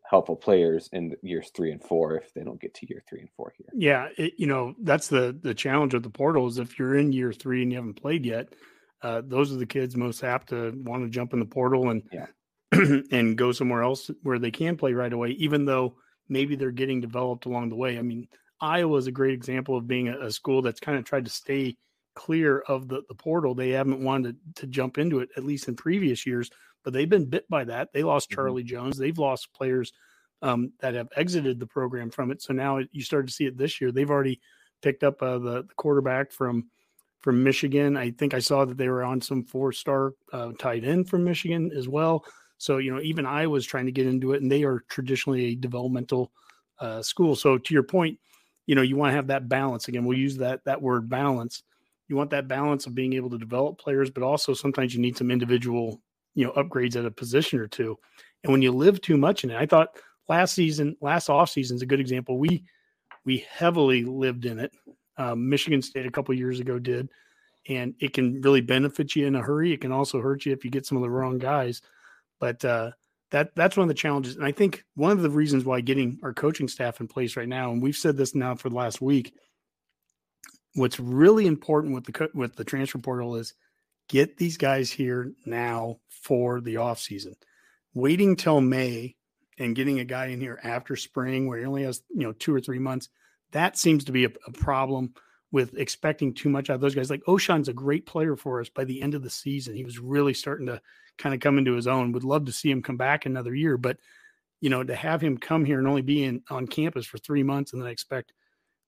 helpful 0.10 0.36
players 0.36 0.90
in 0.92 1.16
years 1.22 1.52
three 1.56 1.72
and 1.72 1.84
four 1.84 2.18
if 2.18 2.34
they 2.34 2.44
don't 2.44 2.60
get 2.60 2.74
to 2.74 2.88
year 2.90 3.04
three 3.08 3.20
and 3.20 3.30
four 3.36 3.54
here. 3.56 3.68
Yeah, 3.74 4.08
it, 4.18 4.34
you 4.38 4.48
know 4.48 4.74
that's 4.82 5.08
the 5.08 5.38
the 5.42 5.54
challenge 5.54 5.94
of 5.94 6.04
the 6.04 6.10
portal 6.10 6.48
is 6.48 6.58
if 6.58 6.80
you're 6.80 6.98
in 6.98 7.12
year 7.12 7.32
three 7.32 7.62
and 7.62 7.72
you 7.72 7.78
haven't 7.78 8.02
played 8.02 8.26
yet, 8.26 8.56
uh, 9.04 9.22
those 9.26 9.54
are 9.54 9.58
the 9.58 9.66
kids 9.66 9.96
most 9.96 10.24
apt 10.24 10.50
to 10.50 10.74
want 10.84 11.04
to 11.04 11.10
jump 11.10 11.34
in 11.34 11.40
the 11.40 11.46
portal 11.46 11.90
and 11.92 12.04
yeah. 12.12 12.28
and 13.12 13.38
go 13.38 13.52
somewhere 13.52 13.84
else 13.84 14.10
where 14.24 14.40
they 14.40 14.52
can 14.52 14.78
play 14.78 14.94
right 14.94 15.14
away, 15.14 15.30
even 15.32 15.66
though 15.66 15.96
maybe 16.28 16.56
they're 16.56 16.72
getting 16.72 17.02
developed 17.02 17.46
along 17.46 17.70
the 17.70 17.76
way. 17.76 17.98
I 17.98 18.02
mean, 18.02 18.28
Iowa 18.62 18.98
is 18.98 19.08
a 19.08 19.12
great 19.12 19.34
example 19.34 19.78
of 19.78 19.88
being 19.88 20.10
a, 20.10 20.20
a 20.26 20.32
school 20.32 20.62
that's 20.62 20.80
kind 20.80 20.98
of 20.98 21.04
tried 21.04 21.26
to 21.26 21.32
stay 21.32 21.78
clear 22.20 22.60
of 22.68 22.90
the, 22.90 23.02
the 23.08 23.16
portal. 23.16 23.56
They 23.56 23.70
haven't 23.70 24.04
wanted 24.04 24.36
to, 24.56 24.62
to 24.62 24.68
jump 24.68 24.98
into 24.98 25.20
it, 25.20 25.30
at 25.38 25.46
least 25.46 25.70
in 25.70 25.76
previous 25.78 26.26
years, 26.26 26.52
but 26.84 26.92
they've 26.92 27.10
been 27.10 27.30
bit 27.30 27.50
by 27.50 27.64
that. 27.64 27.94
They 27.94 28.04
lost 28.04 28.30
Mm-hmm. 28.30 28.36
Charlie 28.36 28.64
Jones. 28.64 28.98
They've 28.98 29.18
lost 29.18 29.54
players 29.54 29.94
um, 30.42 30.74
that 30.82 30.96
have 30.96 31.08
exited 31.16 31.60
the 31.60 31.66
program 31.66 32.10
from 32.12 32.30
it. 32.32 32.42
So 32.42 32.54
now 32.54 32.82
you 32.92 33.02
start 33.02 33.28
to 33.28 33.34
see 33.34 33.46
it 33.46 33.58
this 33.58 33.80
year. 33.80 33.94
They've 33.94 34.10
already 34.10 34.42
picked 34.82 35.04
up 35.04 35.22
uh, 35.22 35.40
the, 35.40 35.64
the 35.64 35.74
quarterback 35.78 36.32
from 36.32 36.70
from 37.22 37.44
Michigan. 37.44 37.98
I 37.98 38.12
think 38.12 38.34
I 38.34 38.40
saw 38.40 38.66
that 38.66 38.78
they 38.78 38.90
were 38.90 39.04
on 39.04 39.22
some 39.22 39.44
four 39.44 39.72
star 39.72 40.14
uh, 40.34 40.52
tight 40.60 40.84
end 40.84 41.10
from 41.10 41.24
Michigan 41.24 41.72
as 41.76 41.88
well. 41.88 42.26
So 42.58 42.78
you 42.78 42.94
know, 42.94 43.02
even 43.02 43.26
I 43.26 43.48
was 43.48 43.66
trying 43.66 43.86
to 43.86 43.92
get 43.94 44.08
into 44.08 44.34
it, 44.34 44.42
and 44.42 44.52
they 44.52 44.64
are 44.64 44.84
traditionally 44.90 45.46
a 45.46 45.56
developmental 45.56 46.32
uh, 46.80 47.02
school. 47.02 47.36
So 47.36 47.58
to 47.58 47.74
your 47.74 47.84
point, 47.84 48.20
you 48.68 48.76
know, 48.76 48.82
you 48.82 48.98
want 48.98 49.12
to 49.12 49.16
have 49.16 49.28
that 49.28 49.48
balance. 49.48 49.88
Again, 49.88 50.06
we'll 50.06 50.18
use 50.18 50.38
that 50.38 50.64
that 50.66 50.82
word 50.82 51.10
balance. 51.10 51.64
You 52.10 52.18
want 52.18 52.32
that 52.32 52.48
balance 52.48 52.86
of 52.88 52.96
being 52.96 53.14
able 53.14 53.30
to 53.30 53.38
develop 53.38 53.80
players, 53.80 54.10
but 54.10 54.24
also 54.24 54.54
sometimes 54.54 54.94
you 54.94 55.00
need 55.00 55.16
some 55.16 55.32
individual, 55.32 56.02
you 56.36 56.46
know, 56.46 56.52
upgrades 56.54 56.96
at 56.96 57.06
a 57.06 57.12
position 57.12 57.60
or 57.60 57.68
two. 57.68 57.98
And 58.44 58.52
when 58.52 58.62
you 58.62 58.72
live 58.72 59.00
too 59.00 59.16
much 59.16 59.44
in 59.44 59.52
it, 59.52 59.58
I 59.58 59.66
thought 59.66 59.96
last 60.28 60.54
season, 60.56 60.98
last 61.02 61.30
off 61.30 61.50
season 61.50 61.76
is 61.76 61.82
a 61.82 61.86
good 61.86 62.00
example. 62.00 62.38
We 62.38 62.66
we 63.26 63.46
heavily 63.50 64.04
lived 64.04 64.46
in 64.46 64.60
it. 64.60 64.72
Um, 65.18 65.50
Michigan 65.50 65.82
State 65.82 66.06
a 66.06 66.12
couple 66.12 66.34
years 66.34 66.60
ago 66.60 66.80
did, 66.80 67.10
and 67.68 67.94
it 68.00 68.14
can 68.14 68.42
really 68.42 68.62
benefit 68.62 69.16
you 69.16 69.28
in 69.28 69.36
a 69.36 69.42
hurry. 69.42 69.72
It 69.72 69.82
can 69.82 69.92
also 69.92 70.22
hurt 70.22 70.46
you 70.46 70.54
if 70.54 70.66
you 70.66 70.72
get 70.72 70.86
some 70.86 70.98
of 70.98 71.04
the 71.04 71.10
wrong 71.10 71.38
guys. 71.38 71.82
But 72.40 72.64
uh, 72.66 72.92
that 73.32 73.54
that's 73.56 73.78
one 73.78 73.84
of 73.84 73.90
the 73.90 73.94
challenges, 73.94 74.36
and 74.36 74.46
I 74.46 74.52
think 74.52 74.84
one 74.96 75.12
of 75.12 75.22
the 75.22 75.30
reasons 75.30 75.66
why 75.66 75.82
getting 75.82 76.20
our 76.24 76.34
coaching 76.34 76.68
staff 76.68 77.02
in 77.02 77.08
place 77.08 77.36
right 77.36 77.48
now, 77.48 77.72
and 77.72 77.82
we've 77.82 77.96
said 77.96 78.18
this 78.18 78.34
now 78.34 78.56
for 78.56 78.70
the 78.70 78.76
last 78.76 79.02
week. 79.02 79.34
What's 80.80 81.00
really 81.00 81.46
important 81.46 81.94
with 81.94 82.06
the 82.06 82.30
with 82.34 82.56
the 82.56 82.64
transfer 82.64 83.00
portal 83.00 83.36
is 83.36 83.54
get 84.08 84.38
these 84.38 84.56
guys 84.56 84.90
here 84.90 85.34
now 85.46 86.00
for 86.08 86.62
the 86.62 86.78
off 86.78 87.00
season. 87.00 87.36
Waiting 87.94 88.38
till 88.38 88.62
May 88.62 89.18
and 89.58 89.76
getting 89.76 90.00
a 90.00 90.06
guy 90.06 90.28
in 90.28 90.40
here 90.40 90.58
after 90.64 90.96
spring 90.96 91.48
where 91.48 91.60
he 91.60 91.66
only 91.66 91.84
has 91.84 92.02
you 92.10 92.24
know 92.24 92.32
two 92.32 92.56
or 92.56 92.62
three 92.62 92.80
months 92.80 93.10
that 93.52 93.78
seems 93.78 94.06
to 94.06 94.14
be 94.14 94.24
a, 94.24 94.30
a, 94.48 94.52
problem 94.54 95.14
with 95.52 95.76
expecting 95.78 96.34
too 96.34 96.48
much 96.48 96.70
out 96.70 96.76
of 96.76 96.82
those 96.82 96.96
guys. 96.96 97.10
Like 97.10 97.26
Ochaun's 97.28 97.68
a 97.68 97.74
great 97.74 98.06
player 98.06 98.38
for 98.38 98.62
us 98.62 98.70
by 98.70 98.86
the 98.86 99.02
end 99.02 99.16
of 99.16 99.24
the 99.24 99.30
season. 99.30 99.76
He 99.76 99.84
was 99.84 100.00
really 100.00 100.34
starting 100.34 100.68
to 100.68 100.80
kind 101.18 101.36
of 101.36 101.42
come 101.42 101.58
into 101.58 101.74
his 101.74 101.88
own. 101.88 102.14
Would 102.14 102.24
love 102.24 102.46
to 102.46 102.54
see 102.54 102.72
him 102.72 102.82
come 102.82 102.96
back 102.96 103.26
another 103.26 103.54
year 103.54 103.76
but 103.76 103.98
you 104.62 104.70
know 104.70 104.82
to 104.82 104.96
have 104.96 105.20
him 105.20 105.38
come 105.38 105.66
here 105.66 105.80
and 105.80 105.90
only 105.90 106.04
be 106.04 106.24
in 106.24 106.42
on 106.50 106.68
campus 106.68 107.06
for 107.06 107.18
three 107.18 107.44
months 107.44 107.74
and 107.74 107.82
then 107.82 107.90
expect 107.90 108.32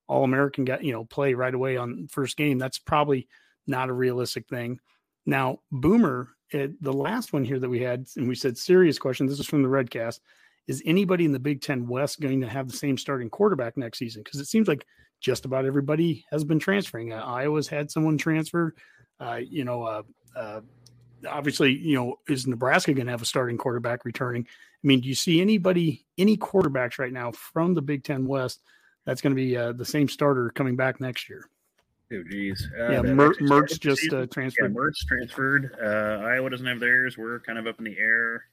all 0.08 0.24
american 0.24 0.66
guy 0.66 0.80
you 0.82 0.92
know 0.92 1.06
play 1.06 1.34
right 1.34 1.54
away 1.54 1.78
on 1.78 2.08
first 2.10 2.38
game 2.38 2.58
that's 2.58 2.80
probably 2.80 3.28
not 3.68 3.90
a 3.90 3.94
realistic 3.94 4.48
thing 4.48 4.80
now 5.26 5.60
boomer 5.72 6.30
it, 6.50 6.82
the 6.84 6.92
last 6.92 7.32
one 7.32 7.46
here 7.46 7.60
that 7.60 7.70
we 7.70 7.80
had 7.80 8.06
and 8.18 8.28
we 8.28 8.36
said 8.36 8.58
serious 8.58 9.00
question 9.00 9.26
this 9.26 9.40
is 9.40 9.46
from 9.46 9.64
the 9.64 9.70
redcast 9.70 10.20
is 10.68 10.82
anybody 10.86 11.26
in 11.26 11.32
the 11.32 11.40
Big 11.40 11.62
Ten 11.62 11.88
West 11.88 12.20
going 12.20 12.42
to 12.42 12.50
have 12.50 12.68
the 12.68 12.78
same 12.78 12.98
starting 12.98 13.30
quarterback 13.30 13.78
next 13.78 13.98
season? 13.98 14.24
Because 14.24 14.40
it 14.40 14.48
seems 14.48 14.68
like 14.68 14.86
just 15.20 15.46
about 15.46 15.66
everybody 15.66 16.26
has 16.32 16.44
been 16.44 16.60
transferring. 16.60 17.14
Uh, 17.14 17.18
Iowa's 17.18 17.68
had 17.68 17.92
someone 17.92 18.18
transfer. 18.18 18.76
Uh, 19.20 19.40
you 19.44 19.66
know, 19.66 19.84
uh, 19.84 20.04
uh 20.36 20.62
obviously, 21.30 21.78
you 21.78 21.96
know, 21.96 22.16
is 22.28 22.48
Nebraska 22.48 22.94
going 22.94 23.06
to 23.06 23.12
have 23.12 23.22
a 23.22 23.26
starting 23.26 23.58
quarterback 23.58 24.06
returning? 24.06 24.48
I 24.48 24.88
mean, 24.88 25.02
do 25.02 25.10
you 25.10 25.16
see 25.16 25.42
anybody, 25.42 26.06
any 26.18 26.38
quarterbacks 26.38 26.98
right 26.98 27.14
now 27.14 27.32
from 27.32 27.74
the 27.74 27.82
Big 27.82 28.04
Ten 28.04 28.26
West 28.26 28.62
that's 29.06 29.22
going 29.22 29.32
to 29.32 29.42
be 29.42 29.56
uh, 29.58 29.74
the 29.74 29.86
same 29.86 30.08
starter 30.08 30.50
coming 30.52 30.76
back 30.76 31.00
next 31.02 31.30
year? 31.30 31.48
Oh, 32.14 32.24
geez. 32.30 32.70
yeah, 32.78 33.02
Mer- 33.02 33.34
Mertz 33.36 33.80
just 33.80 34.12
uh, 34.12 34.26
transferred. 34.28 34.74
Yeah, 34.74 34.82
Mertz 34.82 35.06
transferred. 35.08 35.76
Iowa 35.82 36.50
doesn't 36.50 36.66
have 36.66 36.80
theirs. 36.80 37.18
We're 37.18 37.40
kind 37.40 37.58
of 37.58 37.68
up 37.68 37.80
in 37.80 37.86
the 37.86 37.98
air. 37.98 38.46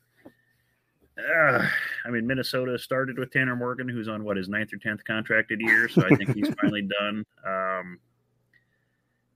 Uh, 1.18 1.66
I 2.04 2.10
mean, 2.10 2.26
Minnesota 2.26 2.78
started 2.78 3.18
with 3.18 3.32
Tanner 3.32 3.56
Morgan, 3.56 3.88
who's 3.88 4.08
on 4.08 4.24
what 4.24 4.36
his 4.36 4.48
ninth 4.48 4.72
or 4.72 4.76
tenth 4.76 5.04
contracted 5.04 5.60
year, 5.60 5.88
so 5.88 6.04
I 6.04 6.14
think 6.14 6.34
he's 6.34 6.48
finally 6.60 6.88
done. 7.00 7.24
Um, 7.46 7.98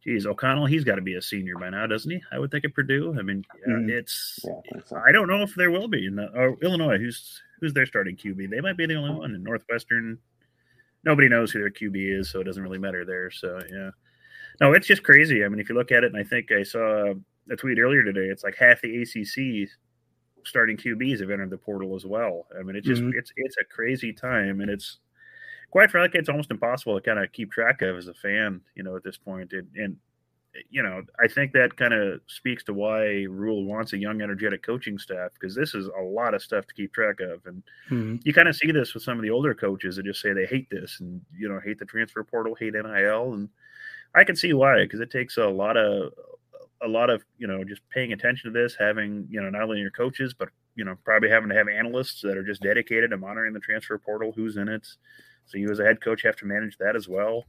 geez, 0.05 0.27
O'Connell, 0.27 0.67
he's 0.67 0.85
got 0.85 0.97
to 0.97 1.03
be 1.03 1.15
a 1.15 1.23
senior 1.23 1.57
by 1.57 1.71
now, 1.71 1.87
doesn't 1.87 2.11
he? 2.11 2.23
I 2.31 2.39
would 2.39 2.51
think 2.51 2.65
at 2.65 2.75
Purdue. 2.75 3.17
I 3.19 3.23
mean, 3.23 3.45
uh, 3.67 3.71
mm-hmm. 3.71 3.91
it's. 3.91 4.39
Yeah, 4.45 4.53
I, 4.75 4.81
so. 4.87 5.03
I, 5.07 5.13
don't 5.13 5.29
know 5.29 5.43
if 5.43 5.55
there 5.55 5.71
will 5.71 5.89
be 5.89 6.07
in 6.07 6.17
the, 6.17 6.31
oh, 6.37 6.57
Illinois. 6.63 6.99
Who's 6.99 7.43
who's 7.61 7.73
their 7.73 7.87
starting 7.87 8.17
QB? 8.17 8.51
They 8.51 8.61
might 8.61 8.77
be 8.77 8.87
the 8.87 8.95
only 8.95 9.15
one 9.15 9.35
in 9.35 9.43
Northwestern. 9.43 10.19
Nobody 11.05 11.29
knows 11.29 11.51
who 11.51 11.59
their 11.59 11.71
QB 11.71 12.21
is, 12.21 12.31
so 12.31 12.41
it 12.41 12.45
doesn't 12.45 12.63
really 12.63 12.79
matter 12.79 13.05
there. 13.05 13.31
So 13.31 13.61
yeah, 13.71 13.91
no, 14.61 14.73
it's 14.73 14.87
just 14.87 15.03
crazy. 15.03 15.45
I 15.45 15.49
mean, 15.49 15.59
if 15.59 15.69
you 15.69 15.75
look 15.75 15.93
at 15.93 16.05
it, 16.05 16.13
and 16.13 16.17
I 16.17 16.25
think 16.25 16.53
I 16.53 16.63
saw 16.63 17.13
a 17.51 17.57
tweet 17.57 17.79
earlier 17.79 18.03
today. 18.03 18.27
It's 18.27 18.45
like 18.45 18.57
half 18.57 18.81
the 18.81 19.03
ACC 19.03 19.69
starting 20.45 20.77
QBs 20.77 21.21
have 21.21 21.31
entered 21.31 21.51
the 21.51 21.59
portal 21.59 21.95
as 21.95 22.05
well. 22.05 22.47
I 22.59 22.63
mean, 22.63 22.77
it's 22.77 22.87
just 22.87 23.03
mm-hmm. 23.03 23.19
it's 23.19 23.33
it's 23.37 23.57
a 23.61 23.65
crazy 23.65 24.13
time, 24.13 24.61
and 24.61 24.71
it's 24.71 24.99
quite 25.71 25.91
frankly, 25.91 26.21
it's 26.21 26.29
almost 26.29 26.51
impossible 26.51 26.95
to 26.95 27.01
kind 27.01 27.19
of 27.19 27.33
keep 27.33 27.51
track 27.51 27.83
of 27.83 27.97
as 27.97 28.09
a 28.09 28.15
fan, 28.15 28.61
you 28.75 28.83
know, 28.83 28.97
at 28.97 29.05
this 29.05 29.17
point. 29.17 29.53
And, 29.53 29.69
and 29.77 29.97
you 30.71 30.83
know, 30.83 31.03
I 31.23 31.29
think 31.29 31.53
that 31.53 31.77
kind 31.77 31.95
of 31.95 32.21
speaks 32.27 32.63
to 32.65 32.75
why 32.75 33.25
Rhule 33.29 33.65
wants 33.65 33.93
a 33.93 33.99
young, 33.99 34.21
energetic 34.21 34.63
coaching 34.63 34.99
staff 34.99 35.31
because 35.33 35.55
this 35.55 35.75
is 35.75 35.87
a 35.87 36.03
lot 36.03 36.35
of 36.35 36.43
stuff 36.43 36.67
to 36.67 36.75
keep 36.75 36.93
track 36.93 37.21
of, 37.21 37.45
and 37.47 37.63
mm-hmm. 37.91 38.17
you 38.25 38.35
kind 38.35 38.49
of 38.49 38.57
see 38.57 38.71
this 38.71 38.95
with 38.95 39.03
some 39.03 39.17
of 39.17 39.23
the 39.23 39.31
older 39.31 39.55
coaches 39.55 39.97
that 39.97 40.05
just 40.05 40.21
say 40.21 40.33
they 40.33 40.47
hate 40.47 40.69
this 40.71 40.99
and 41.01 41.21
you 41.37 41.49
know 41.49 41.61
hate 41.65 41.79
the 41.79 41.85
transfer 41.87 42.23
portal, 42.23 42.55
hate 42.55 42.75
NIL, 42.75 43.33
and 43.33 43.49
I 44.15 44.25
can 44.25 44.37
see 44.37 44.53
why 44.53 44.83
because 44.85 45.01
it 45.01 45.11
takes 45.11 45.39
a 45.39 45.47
lot 45.47 45.77
of 45.77 46.13
a 46.83 46.89
lot 46.89 47.11
of 47.11 47.25
you 47.39 47.47
know 47.47 47.65
just 47.65 47.83
paying 47.91 48.13
attention 48.13 48.53
to 48.53 48.59
this 48.59 48.77
having 48.79 49.27
you 49.31 49.41
know 49.41 49.51
not 49.51 49.63
only 49.63 49.79
your 49.79 49.91
coaches 49.91 50.35
but 50.35 50.49
you 50.75 50.85
know 50.85 50.97
probably 51.05 51.31
having 51.31 51.49
to 51.49 51.55
have 51.55 51.69
analysts 51.69 52.21
that 52.23 52.37
are 52.37 52.43
just 52.43 52.63
dedicated 52.63 53.11
to 53.11 53.17
monitoring 53.17 53.53
the 53.53 53.61
transfer 53.61 53.99
portal 53.99 54.33
who's 54.35 54.57
in 54.57 54.69
it 54.69 54.87
so 55.47 55.59
you 55.59 55.71
as 55.71 55.79
a 55.79 55.85
head 55.85 56.01
coach 56.01 56.23
have 56.23 56.37
to 56.37 56.45
manage 56.45 56.77
that 56.79 56.97
as 56.97 57.09
well 57.09 57.45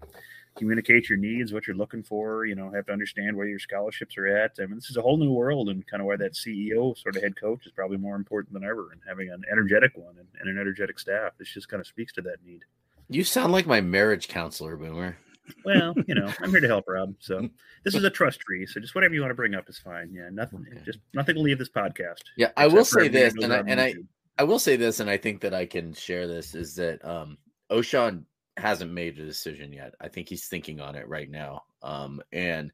communicate 0.56 1.10
your 1.10 1.18
needs 1.18 1.52
what 1.52 1.66
you're 1.68 1.76
looking 1.76 2.04
for 2.04 2.46
you 2.46 2.56
know 2.56 2.72
have 2.72 2.86
to 2.86 2.92
understand 2.92 3.36
where 3.36 3.48
your 3.48 3.60
scholarships 3.60 4.18
are 4.18 4.28
at 4.28 4.52
i 4.60 4.66
mean 4.66 4.76
this 4.76 4.90
is 4.90 4.98
a 4.98 5.02
whole 5.02 5.18
new 5.18 5.32
world 5.32 5.70
and 5.70 5.86
kind 5.88 6.02
of 6.02 6.08
why 6.08 6.16
that 6.16 6.34
ceo 6.34 6.98
sort 6.98 7.16
of 7.16 7.22
head 7.22 7.36
coach 7.36 7.66
is 7.66 7.72
probably 7.72 7.98
more 7.98 8.16
important 8.16 8.54
than 8.54 8.64
ever 8.64 8.92
and 8.92 9.02
having 9.08 9.30
an 9.30 9.44
energetic 9.52 9.92
one 9.96 10.16
and, 10.18 10.28
and 10.40 10.50
an 10.50 10.60
energetic 10.60 11.00
staff 11.00 11.32
this 11.38 11.54
just 11.54 11.70
kind 11.70 11.82
of 11.82 11.88
speaks 11.88 12.14
to 12.14 12.22
that 12.22 12.38
need 12.46 12.64
you 13.10 13.24
sound 13.24 13.52
like 13.52 13.66
my 13.66 13.82
marriage 13.82 14.28
counselor 14.28 14.78
boomer 14.78 15.18
well, 15.66 15.94
you 16.08 16.16
know, 16.16 16.32
I'm 16.40 16.52
here 16.52 16.62
to 16.62 16.68
help 16.68 16.86
Rob. 16.88 17.16
So 17.20 17.50
this 17.84 17.96
is 17.96 18.04
a 18.04 18.10
trust 18.10 18.40
tree. 18.40 18.66
So 18.66 18.80
just 18.80 18.96
whatever 18.96 19.14
you 19.14 19.22
want 19.22 19.32
to 19.32 19.36
bring 19.36 19.56
up 19.56 19.70
is 19.70 19.78
fine. 19.78 20.10
Yeah, 20.14 20.30
nothing. 20.32 20.66
Okay. 20.72 20.82
Just 20.86 21.00
nothing 21.14 21.36
will 21.36 21.44
leave 21.44 21.60
this 21.60 21.70
podcast. 21.70 22.22
Yeah, 22.38 22.52
I 22.56 22.68
will 22.68 22.86
say 22.86 23.08
this, 23.08 23.34
and 23.42 23.54
I, 23.54 23.64
and 23.68 23.82
I, 23.82 23.96
I 24.38 24.44
will 24.44 24.60
say 24.60 24.76
this, 24.76 25.00
and 25.00 25.10
I 25.10 25.18
think 25.18 25.42
that 25.42 25.54
I 25.54 25.66
can 25.66 25.94
share 25.94 26.28
this 26.28 26.56
is 26.56 26.76
that 26.76 27.04
um, 27.06 27.38
Ochaun 27.72 28.24
hasn't 28.58 28.92
made 28.92 29.18
a 29.18 29.26
decision 29.26 29.74
yet. 29.74 29.96
I 30.00 30.08
think 30.08 30.30
he's 30.30 30.48
thinking 30.48 30.80
on 30.80 30.96
it 30.96 31.08
right 31.08 31.30
now. 31.30 31.64
Um, 31.82 32.22
and 32.32 32.72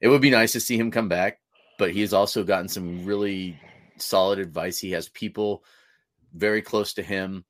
it 0.00 0.08
would 0.08 0.20
be 0.20 0.30
nice 0.30 0.52
to 0.52 0.60
see 0.60 0.76
him 0.76 0.90
come 0.90 1.08
back, 1.08 1.40
but 1.78 1.92
he's 1.92 2.12
also 2.12 2.44
gotten 2.44 2.68
some 2.68 3.04
really 3.04 3.58
solid 3.96 4.38
advice. 4.38 4.78
He 4.78 4.92
has 4.92 5.08
people 5.08 5.64
very 6.34 6.62
close 6.62 6.94
to 6.94 7.02
him 7.02 7.44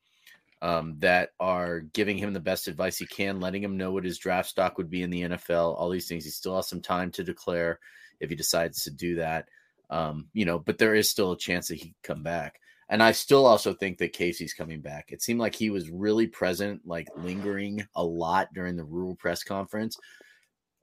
um, 0.60 0.96
that 1.00 1.30
are 1.40 1.80
giving 1.80 2.16
him 2.16 2.32
the 2.32 2.40
best 2.40 2.68
advice 2.68 2.98
he 2.98 3.06
can, 3.06 3.40
letting 3.40 3.62
him 3.62 3.76
know 3.76 3.90
what 3.90 4.04
his 4.04 4.18
draft 4.18 4.48
stock 4.48 4.78
would 4.78 4.90
be 4.90 5.02
in 5.02 5.10
the 5.10 5.22
NFL, 5.22 5.76
all 5.76 5.90
these 5.90 6.06
things. 6.06 6.24
He 6.24 6.30
still 6.30 6.56
has 6.56 6.68
some 6.68 6.80
time 6.80 7.10
to 7.12 7.24
declare 7.24 7.80
if 8.20 8.30
he 8.30 8.36
decides 8.36 8.84
to 8.84 8.90
do 8.90 9.16
that. 9.16 9.48
Um, 9.90 10.28
you 10.32 10.44
know, 10.44 10.58
but 10.58 10.78
there 10.78 10.94
is 10.94 11.10
still 11.10 11.32
a 11.32 11.38
chance 11.38 11.68
that 11.68 11.74
he 11.74 11.80
can 11.80 11.94
come 12.02 12.22
back. 12.22 12.60
And 12.92 13.02
I 13.02 13.12
still 13.12 13.46
also 13.46 13.72
think 13.72 13.96
that 13.98 14.12
Casey's 14.12 14.52
coming 14.52 14.82
back. 14.82 15.12
It 15.12 15.22
seemed 15.22 15.40
like 15.40 15.54
he 15.54 15.70
was 15.70 15.88
really 15.88 16.26
present, 16.26 16.82
like 16.84 17.08
lingering 17.16 17.82
a 17.96 18.04
lot 18.04 18.52
during 18.52 18.76
the 18.76 18.84
Rhule 18.84 19.14
press 19.14 19.42
conference. 19.42 19.96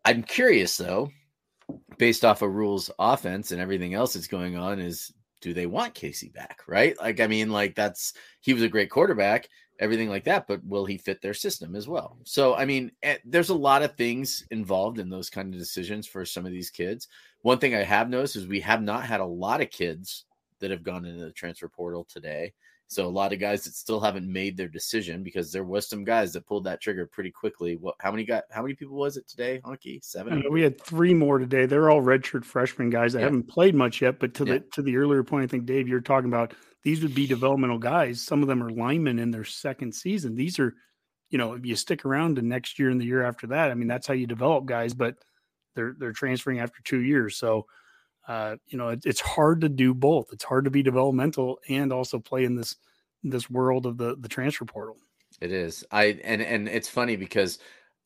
I'm 0.04 0.24
curious 0.24 0.76
though, 0.76 1.12
based 2.00 2.26
off 2.26 2.42
of 2.42 2.52
Rhule's 2.52 2.90
offense 2.98 3.52
and 3.52 3.62
everything 3.62 3.94
else 3.94 4.14
that's 4.14 4.26
going 4.26 4.58
on, 4.58 4.80
is 4.80 5.14
do 5.40 5.54
they 5.54 5.68
want 5.68 5.94
Casey 5.94 6.30
back? 6.30 6.62
Right? 6.68 7.00
Like, 7.00 7.20
I 7.20 7.28
mean, 7.28 7.52
like 7.52 7.76
that's 7.76 8.14
he 8.42 8.56
was 8.56 8.64
a 8.64 8.70
great 8.70 8.90
quarterback 8.90 9.48
everything 9.80 10.10
like 10.10 10.26
that 10.26 10.46
but 10.46 10.62
will 10.66 10.86
he 10.86 10.98
fit 10.98 11.22
their 11.22 11.34
system 11.34 11.74
as 11.74 11.88
well 11.88 12.18
so 12.26 12.54
i 12.56 12.66
mean 12.66 12.92
eh, 13.02 13.16
there's 13.24 13.48
a 13.48 13.56
lot 13.56 13.82
of 13.82 13.96
things 13.96 14.46
involved 14.52 15.00
in 15.00 15.10
those 15.10 15.30
kind 15.30 15.54
of 15.54 15.58
decisions 15.58 16.06
for 16.06 16.26
some 16.26 16.46
of 16.46 16.52
these 16.52 16.70
kids 16.70 17.08
one 17.44 17.58
thing 17.58 17.74
i 17.74 17.82
have 17.82 18.10
noticed 18.10 18.36
is 18.36 18.46
we 18.46 18.60
have 18.60 18.82
not 18.82 19.06
had 19.06 19.22
a 19.22 19.26
lot 19.26 19.62
of 19.62 19.70
kids 19.70 20.26
that 20.60 20.72
have 20.72 20.84
gone 20.84 21.06
into 21.06 21.24
the 21.26 21.32
transfer 21.32 21.68
portal 21.68 22.06
today 22.10 22.54
so 22.90 23.06
a 23.06 23.08
lot 23.08 23.34
of 23.34 23.40
guys 23.40 23.64
that 23.66 23.76
still 23.76 24.00
haven't 24.00 24.28
made 24.28 24.58
their 24.58 24.68
decision 24.68 25.22
because 25.22 25.52
there 25.52 25.64
was 25.64 25.88
some 25.88 26.04
guys 26.04 26.34
that 26.34 26.48
pulled 26.48 26.64
that 26.64 26.82
trigger 26.82 27.06
pretty 27.06 27.30
quickly. 27.30 27.76
What? 27.76 27.94
How 28.00 28.10
many 28.10 28.24
got? 28.24 28.46
How 28.50 28.64
many 28.64 28.74
people 28.74 28.98
was 28.98 29.16
it 29.16 29.28
today? 29.28 29.62
Honky 29.64 30.04
seven. 30.04 30.44
Uh, 30.44 30.50
we 30.50 30.64
had 30.64 30.82
three 30.82 31.14
more 31.14 31.38
today. 31.38 31.68
They're 31.68 31.92
all 31.92 32.02
redshirt 32.02 32.44
freshman 32.44 32.90
guys 32.90 33.14
that 33.14 33.20
yeah. 33.20 33.26
haven't 33.26 33.48
played 33.48 33.76
much 33.76 34.02
yet. 34.02 34.20
But 34.20 34.34
to 34.36 34.46
yeah. 34.46 34.54
the 34.54 34.60
to 34.72 34.82
the 34.82 34.98
earlier 34.98 35.24
point, 35.24 35.44
I 35.44 35.48
think 35.48 35.68
Dave, 35.68 35.88
you're 35.88 36.02
talking 36.02 36.30
about 36.30 36.56
these 36.84 37.04
would 37.04 37.14
be 37.14 37.28
developmental 37.28 37.78
guys. 37.78 38.24
Some 38.24 38.42
of 38.42 38.48
them 38.48 38.64
are 38.64 38.72
linemen 38.72 39.20
in 39.20 39.30
their 39.30 39.44
second 39.44 39.94
season. 39.94 40.34
These 40.34 40.58
are, 40.58 40.74
you 41.30 41.38
know, 41.38 41.54
if 41.54 41.68
you 41.68 41.76
stick 41.76 42.06
around 42.06 42.38
to 42.38 42.42
next 42.42 42.80
year 42.80 42.90
and 42.90 43.00
the 43.00 43.06
year 43.06 43.24
after 43.24 43.46
that, 43.48 43.70
I 43.70 43.76
mean, 43.76 43.88
that's 43.88 44.08
how 44.08 44.16
you 44.16 44.26
develop 44.26 44.66
guys. 44.66 44.96
But 44.96 45.14
they're 45.76 45.94
they're 45.96 46.12
transferring 46.12 46.60
after 46.60 46.82
two 46.84 47.02
years, 47.02 47.38
so. 47.38 47.68
Uh, 48.28 48.58
you 48.68 48.78
know, 48.78 48.90
it, 48.90 49.06
it's 49.06 49.22
hard 49.22 49.62
to 49.62 49.70
do 49.70 49.94
both. 49.94 50.32
It's 50.32 50.44
hard 50.44 50.66
to 50.66 50.72
be 50.72 50.84
developmental 50.84 51.60
and 51.68 51.92
also 51.92 52.20
play 52.20 52.46
in 52.46 52.56
this 52.56 52.76
this 53.24 53.50
world 53.50 53.86
of 53.86 53.98
the 53.98 54.16
the 54.20 54.30
transfer 54.30 54.66
portal. 54.66 54.98
It 55.42 55.52
is. 55.52 55.84
I 55.92 56.20
and 56.24 56.42
and 56.42 56.68
it's 56.68 56.90
funny 56.90 57.16
because 57.16 57.60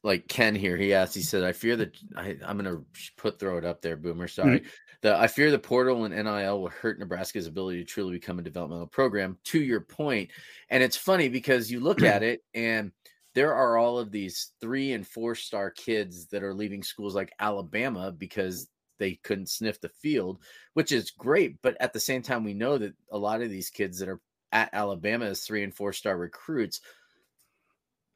like 0.04 0.28
Ken 0.28 0.54
here, 0.54 0.76
he 0.76 0.93
asked, 0.93 1.15
he 1.15 1.21
said, 1.21 1.43
I 1.43 1.54
fear 1.54 1.78
that 1.78 1.97
I, 2.15 2.38
am 2.43 2.58
gonna 2.58 2.82
put 3.17 3.39
throw 3.39 3.58
it 3.58 3.65
up 3.65 3.82
there, 3.82 3.95
boomer. 3.95 4.28
Sorry. 4.28 4.60
Mm-hmm. 4.60 4.67
The 5.02 5.17
I 5.17 5.28
fear 5.28 5.52
the 5.52 5.60
portal 5.60 6.06
and 6.06 6.13
NIL 6.13 6.62
will 6.62 6.69
hurt 6.69 6.99
Nebraska's 6.99 7.47
ability 7.47 7.80
to 7.80 7.86
truly 7.86 8.13
become 8.13 8.39
a 8.39 8.43
developmental 8.43 8.88
program, 8.88 9.38
to 9.45 9.62
your 9.62 9.82
point. 9.82 10.32
And 10.69 10.84
it's 10.84 10.97
funny 10.97 11.30
because 11.30 11.71
you 11.71 11.80
look 11.80 12.02
at 12.02 12.23
it 12.23 12.41
and 12.54 12.91
there 13.34 13.54
are 13.54 13.78
all 13.78 13.97
of 13.97 14.12
these 14.12 14.52
three 14.62 14.93
and 14.93 15.08
four 15.08 15.36
star 15.36 15.71
kids 15.71 16.28
that 16.28 16.43
are 16.43 16.54
leaving 16.54 16.84
schools 16.84 17.15
like 17.15 17.34
Alabama 17.39 18.12
because 18.12 18.67
they 18.99 19.15
couldn't 19.23 19.49
sniff 19.49 19.82
the 19.82 19.89
field, 19.89 20.39
which 20.73 20.91
is 20.91 21.12
great. 21.12 21.62
But 21.62 21.75
at 21.79 21.93
the 21.93 21.99
same 21.99 22.21
time, 22.21 22.43
we 22.43 22.53
know 22.53 22.77
that 22.77 22.93
a 23.12 23.17
lot 23.17 23.41
of 23.41 23.49
these 23.49 23.69
kids 23.69 23.99
that 23.99 24.10
are 24.10 24.21
at 24.51 24.69
Alabama 24.73 25.25
as 25.25 25.41
three 25.41 25.63
and 25.63 25.73
four 25.73 25.93
star 25.93 26.17
recruits 26.17 26.82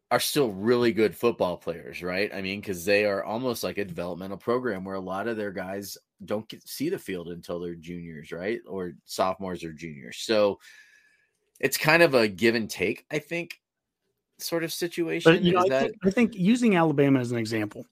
are 0.10 0.20
still 0.20 0.52
really 0.52 0.94
good 0.94 1.16
football 1.16 1.58
players, 1.58 2.02
right? 2.02 2.34
I 2.34 2.42
mean, 2.42 2.62
because 2.62 2.86
they 2.86 3.06
are 3.06 3.24
almost 3.24 3.63
like 3.63 3.78
a 3.78 3.86
developmental 3.86 4.38
program 4.38 4.86
where 4.86 4.96
a 4.96 5.02
lot 5.02 5.28
of 5.28 5.36
their 5.36 5.52
guys 5.52 5.98
don't 6.24 6.48
get 6.48 6.68
see 6.68 6.90
the 6.90 6.98
field 6.98 7.28
until 7.28 7.60
they're 7.60 7.76
juniors, 7.76 8.32
right? 8.32 8.60
Or 8.68 8.94
sophomores 9.06 9.63
or 9.63 9.74
juniors. 9.74 10.18
So 10.18 10.60
it's 11.60 11.78
kind 11.78 12.04
of 12.04 12.13
a 12.13 12.28
give 12.28 12.56
and 12.56 12.70
take, 12.70 13.06
I 13.12 13.20
think, 13.20 13.60
sort 14.38 14.63
of 14.63 14.72
situation. 14.72 15.34
But, 15.34 15.42
you 15.42 15.54
know, 15.54 15.60
I, 15.60 15.70
that... 15.70 15.82
think, 15.82 15.96
I 16.06 16.10
think 16.12 16.36
using 16.36 16.76
Alabama 16.76 17.20
as 17.20 17.32
an 17.32 17.38
example, 17.38 17.86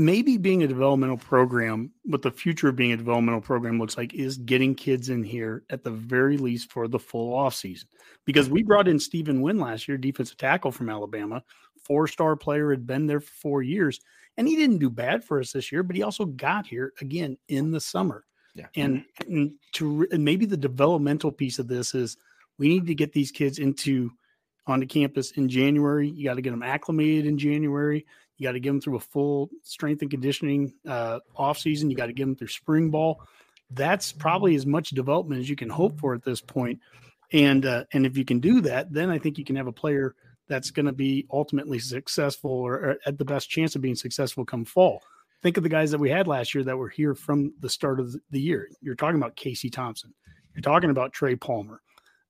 maybe 0.00 0.38
being 0.38 0.62
a 0.62 0.66
developmental 0.66 1.18
program, 1.18 1.92
what 2.04 2.22
the 2.22 2.30
future 2.30 2.70
of 2.70 2.76
being 2.76 2.92
a 2.92 2.96
developmental 2.96 3.40
program 3.40 3.78
looks 3.78 3.96
like 3.96 4.14
is 4.14 4.38
getting 4.38 4.74
kids 4.74 5.10
in 5.10 5.22
here 5.22 5.62
at 5.68 5.84
the 5.84 5.90
very 5.90 6.38
least 6.38 6.72
for 6.72 6.88
the 6.88 6.98
full 6.98 7.34
offseason. 7.36 7.84
Because 8.24 8.48
we 8.48 8.62
brought 8.62 8.88
in 8.88 8.98
Stephen 8.98 9.42
Wynn 9.42 9.58
last 9.58 9.86
year, 9.86 9.98
defensive 9.98 10.38
tackle 10.38 10.72
from 10.72 10.88
Alabama, 10.88 11.42
four 11.82 12.08
star 12.08 12.34
player, 12.34 12.70
had 12.70 12.86
been 12.86 13.06
there 13.06 13.20
for 13.20 13.32
four 13.32 13.62
years. 13.62 14.00
And 14.38 14.48
he 14.48 14.56
didn't 14.56 14.78
do 14.78 14.88
bad 14.88 15.22
for 15.22 15.38
us 15.38 15.52
this 15.52 15.70
year, 15.70 15.82
but 15.82 15.96
he 15.96 16.02
also 16.02 16.24
got 16.24 16.66
here 16.66 16.94
again 17.00 17.36
in 17.48 17.70
the 17.70 17.80
summer. 17.80 18.24
Yeah. 18.54 18.66
And, 18.76 19.04
and 19.28 19.52
to 19.72 20.08
and 20.10 20.24
maybe 20.24 20.46
the 20.46 20.56
developmental 20.56 21.30
piece 21.30 21.58
of 21.58 21.68
this 21.68 21.94
is 21.94 22.16
we 22.58 22.68
need 22.68 22.86
to 22.86 22.94
get 22.94 23.12
these 23.12 23.30
kids 23.30 23.58
into 23.58 24.10
onto 24.66 24.86
campus 24.86 25.32
in 25.32 25.48
January. 25.48 26.08
You 26.08 26.24
got 26.24 26.34
to 26.34 26.42
get 26.42 26.50
them 26.50 26.62
acclimated 26.62 27.26
in 27.26 27.36
January. 27.36 28.06
You 28.40 28.44
got 28.48 28.52
to 28.52 28.60
get 28.60 28.70
them 28.70 28.80
through 28.80 28.96
a 28.96 29.00
full 29.00 29.50
strength 29.64 30.00
and 30.00 30.10
conditioning 30.10 30.72
uh, 30.88 31.18
off 31.36 31.58
season. 31.58 31.90
You 31.90 31.96
got 31.96 32.06
to 32.06 32.14
get 32.14 32.24
them 32.24 32.34
through 32.34 32.48
spring 32.48 32.88
ball. 32.88 33.22
That's 33.70 34.12
probably 34.12 34.54
as 34.54 34.64
much 34.64 34.90
development 34.90 35.42
as 35.42 35.50
you 35.50 35.56
can 35.56 35.68
hope 35.68 36.00
for 36.00 36.14
at 36.14 36.24
this 36.24 36.40
point. 36.40 36.80
And 37.34 37.66
uh, 37.66 37.84
and 37.92 38.06
if 38.06 38.16
you 38.16 38.24
can 38.24 38.40
do 38.40 38.62
that, 38.62 38.90
then 38.90 39.10
I 39.10 39.18
think 39.18 39.36
you 39.36 39.44
can 39.44 39.56
have 39.56 39.66
a 39.66 39.72
player 39.72 40.14
that's 40.48 40.70
going 40.70 40.86
to 40.86 40.92
be 40.92 41.26
ultimately 41.30 41.78
successful 41.78 42.50
or, 42.50 42.74
or 42.74 42.98
at 43.04 43.18
the 43.18 43.26
best 43.26 43.50
chance 43.50 43.76
of 43.76 43.82
being 43.82 43.94
successful 43.94 44.46
come 44.46 44.64
fall. 44.64 45.02
Think 45.42 45.58
of 45.58 45.62
the 45.62 45.68
guys 45.68 45.90
that 45.90 46.00
we 46.00 46.08
had 46.08 46.26
last 46.26 46.54
year 46.54 46.64
that 46.64 46.78
were 46.78 46.88
here 46.88 47.14
from 47.14 47.52
the 47.60 47.68
start 47.68 48.00
of 48.00 48.16
the 48.30 48.40
year. 48.40 48.70
You're 48.80 48.94
talking 48.94 49.16
about 49.16 49.36
Casey 49.36 49.68
Thompson. 49.68 50.14
You're 50.54 50.62
talking 50.62 50.90
about 50.90 51.12
Trey 51.12 51.36
Palmer. 51.36 51.82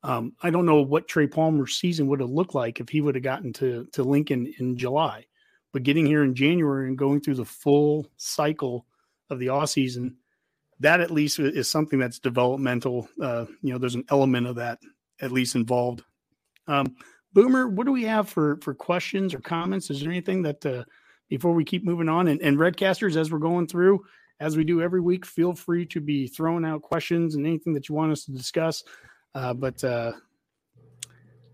Um, 0.03 0.33
I 0.43 0.51
don't 0.51 0.67
know 0.67 0.83
what 0.83 1.07
Trey 1.07 1.29
Palmer's 1.29 1.77
season 1.77 2.09
would 2.09 2.21
have 2.21 2.31
looked 2.31 2.55
like 2.55 2.81
if 2.81 2.89
he 2.89 3.01
would 3.01 3.15
have 3.15 3.23
gotten 3.23 3.53
to 3.55 3.87
to 3.93 4.03
Lincoln 4.03 4.53
in 4.59 4.77
July. 4.77 5.27
But 5.73 5.85
getting 5.85 6.07
here 6.07 6.25
in 6.25 6.35
January 6.35 6.89
and 6.89 6.99
going 6.99 7.21
through 7.21 7.37
the 7.37 7.45
full 7.45 8.07
cycle 8.17 8.87
of 9.29 9.39
the 9.39 9.51
off 9.51 9.71
season, 9.71 10.17
that 10.81 11.01
at 11.01 11.11
least 11.11 11.39
is 11.39 11.69
something 11.69 11.99
that's 11.99 12.19
developmental. 12.19 13.09
Uh, 13.21 13.47
you 13.63 13.73
know, 13.73 13.79
there's 13.79 13.95
an 13.95 14.07
element 14.11 14.47
of 14.47 14.57
that 14.57 14.79
at 15.21 15.33
least 15.33 15.55
involved. 15.55 16.03
Um, 16.67 16.97
Boomer, 17.33 17.69
what 17.69 17.87
do 17.87 17.93
we 17.93 18.05
have 18.05 18.29
for 18.29 18.59
for 18.63 18.75
questions 18.75 19.35
or 19.35 19.41
comments? 19.41 19.91
Is 19.91 20.01
there 20.01 20.11
anything 20.11 20.43
that 20.43 20.65
uh, 20.67 20.85
before 21.29 21.53
we 21.53 21.65
keep 21.65 21.85
moving 21.85 22.09
on? 22.09 22.29
And, 22.29 22.41
and 22.43 22.59
Redcasters, 22.59 23.17
as 23.17 23.31
we're 23.31 23.39
going 23.39 23.67
through, 23.67 24.05
as 24.41 24.57
we 24.57 24.65
do 24.65 24.83
every 24.83 25.01
week, 25.01 25.25
feel 25.25 25.55
free 25.55 25.87
to 25.87 26.01
be 26.01 26.27
throwing 26.27 26.65
out 26.65 26.83
questions 26.83 27.35
and 27.35 27.47
anything 27.47 27.75
that 27.75 27.89
you 27.89 27.95
want 27.95 28.11
us 28.11 28.25
to 28.25 28.33
discuss. 28.33 28.83
Uh, 29.35 29.55
but 29.55 29.83
uh, 29.85 30.13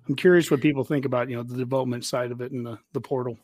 I'm 0.08 0.14
curious 0.14 0.50
what 0.50 0.60
people 0.60 0.84
think 0.84 1.04
about 1.04 1.28
you 1.28 1.36
know 1.36 1.42
the 1.42 1.56
development 1.56 2.04
side 2.04 2.30
of 2.30 2.40
it 2.40 2.52
and 2.52 2.64
the 2.64 2.78
the 2.92 3.00
portal. 3.00 3.38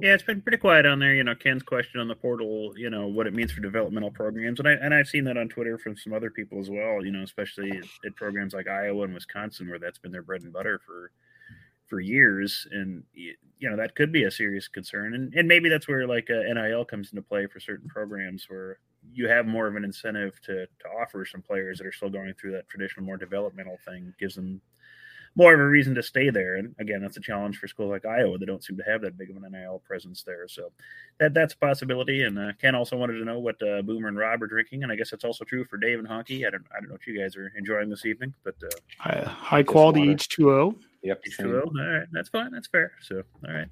Yeah, 0.00 0.14
it's 0.14 0.24
been 0.24 0.42
pretty 0.42 0.58
quiet 0.58 0.86
on 0.86 0.98
there. 0.98 1.14
You 1.14 1.22
know, 1.22 1.36
Ken's 1.36 1.62
question 1.62 2.00
on 2.00 2.08
the 2.08 2.16
portal, 2.16 2.72
you 2.76 2.90
know, 2.90 3.06
what 3.06 3.28
it 3.28 3.34
means 3.34 3.52
for 3.52 3.60
developmental 3.60 4.10
programs, 4.10 4.58
and 4.58 4.68
I 4.68 4.72
and 4.72 4.92
I've 4.92 5.06
seen 5.06 5.22
that 5.24 5.36
on 5.36 5.48
Twitter 5.48 5.78
from 5.78 5.96
some 5.96 6.12
other 6.12 6.30
people 6.30 6.58
as 6.58 6.68
well. 6.68 7.04
You 7.04 7.12
know, 7.12 7.22
especially 7.22 7.70
at, 8.04 8.16
programs 8.16 8.54
like 8.54 8.66
Iowa 8.66 9.04
and 9.04 9.14
Wisconsin, 9.14 9.68
where 9.68 9.78
that's 9.78 9.98
been 9.98 10.10
their 10.10 10.22
bread 10.22 10.42
and 10.42 10.52
butter 10.52 10.80
for 10.84 11.12
for 11.86 12.00
years, 12.00 12.66
and 12.72 13.04
you 13.14 13.36
know 13.70 13.76
that 13.76 13.94
could 13.94 14.10
be 14.10 14.24
a 14.24 14.30
serious 14.32 14.66
concern. 14.66 15.14
And 15.14 15.32
and 15.34 15.46
maybe 15.46 15.68
that's 15.68 15.86
where 15.86 16.08
like 16.08 16.28
uh, 16.28 16.52
NIL 16.52 16.84
comes 16.84 17.10
into 17.12 17.22
play 17.22 17.46
for 17.46 17.60
certain 17.60 17.88
programs 17.88 18.46
where 18.48 18.78
you 19.12 19.28
have 19.28 19.46
more 19.46 19.68
of 19.68 19.76
an 19.76 19.84
incentive 19.84 20.40
to 20.42 20.66
to 20.66 20.88
offer 21.00 21.24
some 21.24 21.40
players 21.42 21.78
that 21.78 21.86
are 21.86 21.92
still 21.92 22.10
going 22.10 22.34
through 22.34 22.52
that 22.52 22.68
traditional, 22.68 23.06
more 23.06 23.16
developmental 23.16 23.78
thing, 23.86 24.12
gives 24.18 24.34
them 24.34 24.60
more 25.36 25.54
of 25.54 25.60
a 25.60 25.66
reason 25.66 25.94
to 25.96 26.02
stay 26.02 26.30
there. 26.30 26.56
And 26.56 26.74
again, 26.78 27.02
that's 27.02 27.16
a 27.16 27.20
challenge 27.20 27.58
for 27.58 27.66
schools 27.66 27.90
like 27.90 28.06
Iowa 28.06 28.38
that 28.38 28.46
don't 28.46 28.62
seem 28.62 28.76
to 28.76 28.84
have 28.84 29.00
that 29.02 29.18
big 29.18 29.30
of 29.30 29.36
an 29.36 29.50
NIL 29.50 29.82
presence 29.84 30.22
there. 30.22 30.46
So 30.48 30.70
that 31.18 31.34
that's 31.34 31.54
a 31.54 31.58
possibility. 31.58 32.22
And 32.22 32.38
uh, 32.38 32.52
Ken 32.60 32.74
also 32.74 32.96
wanted 32.96 33.14
to 33.14 33.24
know 33.24 33.38
what 33.38 33.56
uh, 33.62 33.82
Boomer 33.82 34.08
and 34.08 34.16
Rob 34.16 34.42
are 34.42 34.46
drinking, 34.46 34.82
and 34.82 34.92
I 34.92 34.96
guess 34.96 35.10
that's 35.10 35.24
also 35.24 35.44
true 35.44 35.64
for 35.64 35.76
Dave 35.76 35.98
and 35.98 36.08
Honky. 36.08 36.46
I 36.46 36.50
don't 36.50 36.64
I 36.74 36.80
don't 36.80 36.88
know 36.88 36.94
what 36.94 37.06
you 37.06 37.18
guys 37.18 37.36
are 37.36 37.52
enjoying 37.56 37.88
this 37.90 38.06
evening, 38.06 38.34
but 38.44 38.54
uh, 38.62 38.68
high, 38.98 39.22
high 39.26 39.62
quality 39.62 40.10
H 40.10 40.28
two 40.28 40.50
O. 40.50 40.74
Yep, 41.02 41.22
H2O. 41.38 41.66
All 41.66 41.98
right, 41.98 42.06
that's 42.12 42.30
fine. 42.30 42.50
That's 42.50 42.66
fair. 42.66 42.92
So 43.02 43.22
all 43.46 43.54
right. 43.54 43.68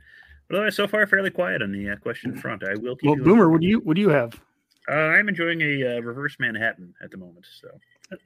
But 0.49 0.57
otherwise, 0.57 0.77
so 0.77 0.87
far 0.87 1.07
fairly 1.07 1.31
quiet 1.31 1.63
on 1.63 1.73
the 1.73 1.91
uh, 1.91 1.97
question 1.97 2.37
front. 2.37 2.63
I 2.63 2.75
will. 2.75 2.97
well, 3.03 3.17
Boomer, 3.17 3.49
what 3.49 3.63
do 3.63 3.67
you 3.67 3.81
what 3.81 3.95
do 3.95 4.03
you 4.03 4.11
have? 4.11 4.39
Uh, 4.91 4.95
I'm 4.95 5.29
enjoying 5.29 5.63
a 5.63 5.97
uh, 5.97 6.01
reverse 6.01 6.37
Manhattan 6.39 6.93
at 7.03 7.11
the 7.11 7.17
moment. 7.17 7.47
So 7.61 7.69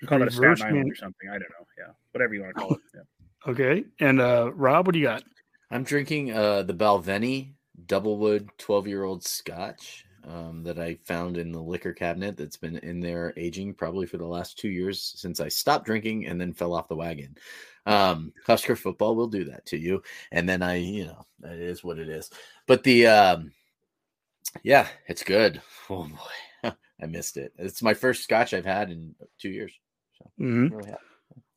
call 0.07 0.23
it 0.23 0.29
a 0.29 0.31
Staten 0.31 0.63
Island 0.63 0.91
or 0.91 0.97
something. 0.97 1.29
I 1.29 1.35
don't 1.35 1.43
know. 1.43 1.67
Yeah, 1.79 1.93
whatever 2.13 2.35
you 2.35 2.43
want 2.43 2.57
to 2.57 2.61
call 2.61 2.75
it. 2.75 2.81
Yeah. 2.95 3.01
Okay. 3.47 3.85
And 4.01 4.21
uh 4.21 4.53
Rob, 4.55 4.87
what 4.87 4.93
do 4.93 4.99
you 4.99 5.07
got? 5.07 5.25
I'm 5.71 5.85
drinking 5.85 6.33
uh 6.33 6.63
the 6.63 6.75
Balvenie 6.75 7.53
Doublewood 7.87 8.49
12 8.59 8.87
year 8.87 9.05
old 9.05 9.25
Scotch 9.25 10.07
um, 10.27 10.63
that 10.65 10.79
I 10.79 10.99
found 11.05 11.37
in 11.37 11.53
the 11.53 11.61
liquor 11.61 11.93
cabinet 11.93 12.37
that's 12.37 12.57
been 12.57 12.79
in 12.79 13.01
there 13.01 13.33
aging 13.37 13.75
probably 13.75 14.07
for 14.07 14.17
the 14.17 14.27
last 14.27 14.59
two 14.59 14.69
years 14.69 15.15
since 15.17 15.41
I 15.41 15.49
stopped 15.49 15.87
drinking 15.87 16.27
and 16.27 16.41
then 16.41 16.53
fell 16.53 16.75
off 16.75 16.89
the 16.89 16.97
wagon. 16.97 17.37
Um, 17.87 18.33
Husker 18.45 18.75
football 18.75 19.15
will 19.15 19.29
do 19.29 19.45
that 19.45 19.65
to 19.67 19.77
you, 19.77 20.03
and 20.33 20.49
then 20.49 20.61
I, 20.63 20.77
you 20.77 21.07
know, 21.07 21.25
it 21.45 21.61
is 21.61 21.85
what 21.85 22.01
it 22.01 22.09
is. 22.09 22.31
But 22.67 22.83
the, 22.83 23.07
um, 23.07 23.53
yeah, 24.65 24.89
it's 25.07 25.23
good. 25.23 25.63
Oh 25.89 26.09
boy, 26.09 26.73
I 27.01 27.07
missed 27.07 27.37
it. 27.37 27.53
It's 27.59 27.83
my 27.83 27.95
first 27.95 28.25
Scotch 28.25 28.55
I've 28.55 28.67
had 28.67 28.91
in 28.91 29.15
two 29.39 29.51
years. 29.51 29.73
So 30.19 30.31
mm-hmm. 30.41 30.75
really 30.75 30.95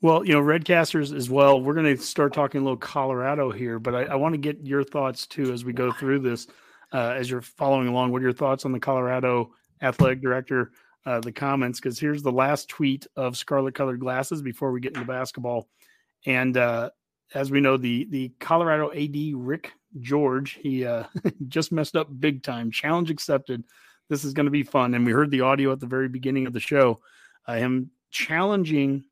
Well, 0.01 0.25
you 0.25 0.31
know, 0.31 0.41
Redcasters 0.41 1.13
as 1.13 1.29
well. 1.29 1.61
We're 1.61 1.73
going 1.73 1.97
to 1.97 2.01
start 2.01 2.33
talking 2.33 2.61
a 2.61 2.63
little 2.63 2.77
Colorado 2.77 3.51
here, 3.51 3.79
but 3.79 3.93
I, 3.93 4.03
I 4.03 4.15
want 4.15 4.33
to 4.33 4.37
get 4.37 4.65
your 4.65 4.83
thoughts 4.83 5.27
too 5.27 5.51
as 5.51 5.65
we 5.65 5.73
go 5.73 5.91
through 5.91 6.19
this. 6.19 6.47
Uh, 6.93 7.13
as 7.17 7.29
you're 7.29 7.41
following 7.41 7.89
along, 7.89 8.11
what 8.11 8.19
are 8.19 8.23
your 8.23 8.33
thoughts 8.33 8.63
on 8.63 8.71
the 8.71 8.79
Colorado 8.79 9.51
athletic 9.81 10.21
director? 10.21 10.71
Uh, 11.05 11.19
the 11.19 11.31
comments 11.31 11.79
because 11.79 11.99
here's 11.99 12.23
the 12.23 12.31
last 12.31 12.69
tweet 12.69 13.07
of 13.15 13.35
Scarlet 13.35 13.73
Colored 13.75 13.99
Glasses 13.99 14.41
before 14.41 14.71
we 14.71 14.79
get 14.79 14.93
into 14.93 15.05
basketball. 15.05 15.67
And 16.25 16.55
uh, 16.55 16.91
as 17.33 17.51
we 17.51 17.61
know, 17.61 17.77
the 17.77 18.05
the 18.09 18.31
Colorado 18.39 18.91
AD 18.91 19.15
Rick 19.33 19.71
George 19.99 20.59
he 20.61 20.85
uh, 20.85 21.05
just 21.47 21.71
messed 21.71 21.95
up 21.95 22.07
big 22.19 22.43
time. 22.43 22.71
Challenge 22.71 23.09
accepted. 23.09 23.63
This 24.09 24.23
is 24.23 24.33
going 24.33 24.45
to 24.45 24.51
be 24.51 24.63
fun, 24.63 24.93
and 24.93 25.05
we 25.05 25.11
heard 25.11 25.31
the 25.31 25.41
audio 25.41 25.71
at 25.71 25.79
the 25.79 25.87
very 25.87 26.09
beginning 26.09 26.47
of 26.47 26.53
the 26.53 26.59
show. 26.59 26.99
Uh, 27.45 27.55
him 27.55 27.91
challenging 28.11 29.03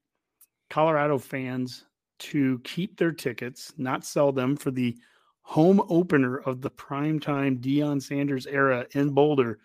Colorado 0.70 1.18
fans 1.18 1.86
to 2.20 2.60
keep 2.64 2.98
their 2.98 3.12
tickets, 3.12 3.74
not 3.78 4.04
sell 4.04 4.32
them 4.32 4.56
for 4.56 4.72
the 4.72 4.98
home 5.42 5.82
opener 5.88 6.40
of 6.40 6.62
the 6.62 6.70
primetime 6.72 7.60
Deion 7.60 8.02
Sanders 8.02 8.46
era 8.48 8.86
in 8.92 9.12
Boulder. 9.12 9.60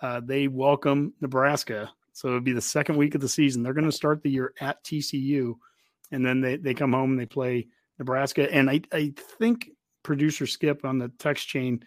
Uh, 0.00 0.20
they 0.24 0.48
welcome 0.48 1.12
Nebraska. 1.20 1.90
So 2.12 2.28
it'll 2.28 2.40
be 2.40 2.52
the 2.52 2.60
second 2.60 2.96
week 2.96 3.14
of 3.14 3.20
the 3.20 3.28
season. 3.28 3.62
They're 3.62 3.74
going 3.74 3.84
to 3.84 3.92
start 3.92 4.22
the 4.22 4.30
year 4.30 4.54
at 4.60 4.82
TCU, 4.82 5.54
and 6.10 6.24
then 6.24 6.40
they, 6.40 6.56
they 6.56 6.72
come 6.72 6.94
home 6.94 7.10
and 7.10 7.20
they 7.20 7.26
play 7.26 7.68
Nebraska. 7.98 8.50
And 8.50 8.70
I, 8.70 8.80
I 8.92 9.12
think 9.38 9.70
producer 10.02 10.46
Skip 10.46 10.84
on 10.86 10.98
the 10.98 11.10
text 11.18 11.46
chain, 11.48 11.84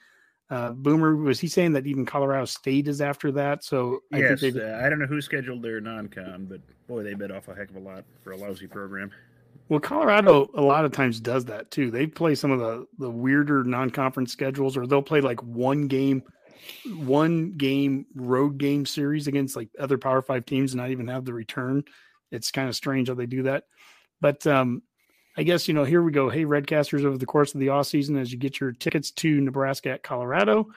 uh, 0.50 0.72
Boomer, 0.72 1.16
was 1.16 1.40
he 1.40 1.48
saying 1.48 1.74
that 1.74 1.86
even 1.86 2.06
Colorado 2.06 2.46
State 2.46 2.88
is 2.88 3.02
after 3.02 3.32
that? 3.34 3.64
So 3.64 4.02
I 4.12 4.20
yes, 4.20 4.40
think 4.40 4.58
uh, 4.58 4.82
I 4.84 4.90
don't 4.90 5.00
know 5.00 5.06
who 5.06 5.22
scheduled 5.22 5.62
their 5.62 5.80
non-con, 5.80 6.48
but 6.50 6.62
boy, 6.88 7.04
they 7.04 7.14
bit 7.14 7.32
off 7.32 7.48
a 7.48 7.56
heck 7.56 7.70
of 7.70 7.76
a 7.76 7.80
lot 7.80 8.04
for 8.24 8.32
a 8.32 8.38
lousy 8.38 8.66
program. 8.66 9.12
Well, 9.68 9.80
Colorado 9.80 10.50
a 10.56 10.62
lot 10.62 10.86
of 10.86 10.92
times 10.92 11.20
does 11.20 11.46
that 11.46 11.70
too. 11.70 11.92
They 11.92 12.08
play 12.08 12.34
some 12.34 12.50
of 12.50 12.60
the 12.60 12.88
the 12.98 13.12
weirder 13.12 13.64
non-conference 13.64 14.32
schedules, 14.32 14.76
or 14.76 14.88
they'll 14.88 15.04
play 15.04 15.22
like 15.22 15.44
one 15.44 15.88
game, 15.88 16.24
one 16.96 17.54
game 17.56 18.08
road 18.16 18.58
game 18.58 18.88
series 18.88 19.28
against 19.28 19.56
like 19.56 19.70
other 19.80 20.00
Power 20.00 20.24
Five 20.24 20.46
teams, 20.46 20.74
and 20.74 20.82
not 20.82 20.90
even 20.90 21.08
have 21.08 21.26
the 21.26 21.34
return. 21.34 21.84
It's 22.32 22.50
kind 22.50 22.68
of 22.68 22.76
strange 22.76 23.10
how 23.10 23.14
they 23.14 23.28
do 23.28 23.44
that. 23.44 23.66
But 24.22 24.46
um, 24.48 24.82
I 25.40 25.44
guess 25.44 25.70
you 25.70 25.74
know 25.74 25.86
here 25.86 26.04
we 26.04 26.12
go. 26.12 26.28
Hey, 26.28 26.44
Redcasters, 26.44 27.06
over 27.06 27.18
the 27.18 27.26
course 27.26 27.54
of 27.54 27.62
the 27.62 27.70
off 27.70 27.88
season, 27.88 28.18
as 28.18 28.30
you 28.30 28.38
get 28.38 28.60
your 28.60 28.74
tickets 28.74 29.10
to 29.12 29.40
Nebraska 29.40 29.92
at 29.92 30.04
Colorado, 30.04 30.68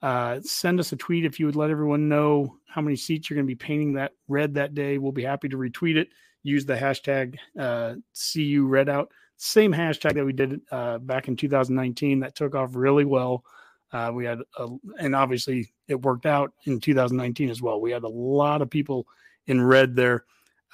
uh, 0.00 0.40
send 0.42 0.80
us 0.80 0.90
a 0.92 0.96
tweet 0.96 1.26
if 1.26 1.38
you 1.38 1.44
would 1.44 1.54
let 1.54 1.68
everyone 1.68 2.08
know 2.08 2.56
how 2.66 2.80
many 2.80 2.96
seats 2.96 3.28
you're 3.28 3.34
going 3.34 3.46
to 3.46 3.50
be 3.50 3.54
painting 3.54 3.92
that 3.92 4.12
red 4.26 4.54
that 4.54 4.74
day. 4.74 4.96
We'll 4.96 5.12
be 5.12 5.24
happy 5.24 5.50
to 5.50 5.58
retweet 5.58 5.96
it 5.96 6.08
use 6.46 6.64
the 6.64 6.76
hashtag 6.76 7.36
uh, 7.58 7.96
CU 8.14 8.66
Redout, 8.66 9.08
same 9.36 9.72
hashtag 9.72 10.14
that 10.14 10.24
we 10.24 10.32
did 10.32 10.60
uh, 10.70 10.96
back 10.98 11.28
in 11.28 11.36
2019 11.36 12.20
that 12.20 12.34
took 12.34 12.54
off 12.54 12.70
really 12.74 13.04
well. 13.04 13.44
Uh, 13.92 14.10
we 14.14 14.24
had, 14.24 14.38
a, 14.58 14.68
and 14.98 15.14
obviously 15.14 15.68
it 15.88 16.00
worked 16.00 16.24
out 16.24 16.52
in 16.64 16.80
2019 16.80 17.50
as 17.50 17.60
well. 17.60 17.80
We 17.80 17.90
had 17.90 18.04
a 18.04 18.08
lot 18.08 18.62
of 18.62 18.70
people 18.70 19.06
in 19.46 19.60
red 19.60 19.94
there. 19.94 20.24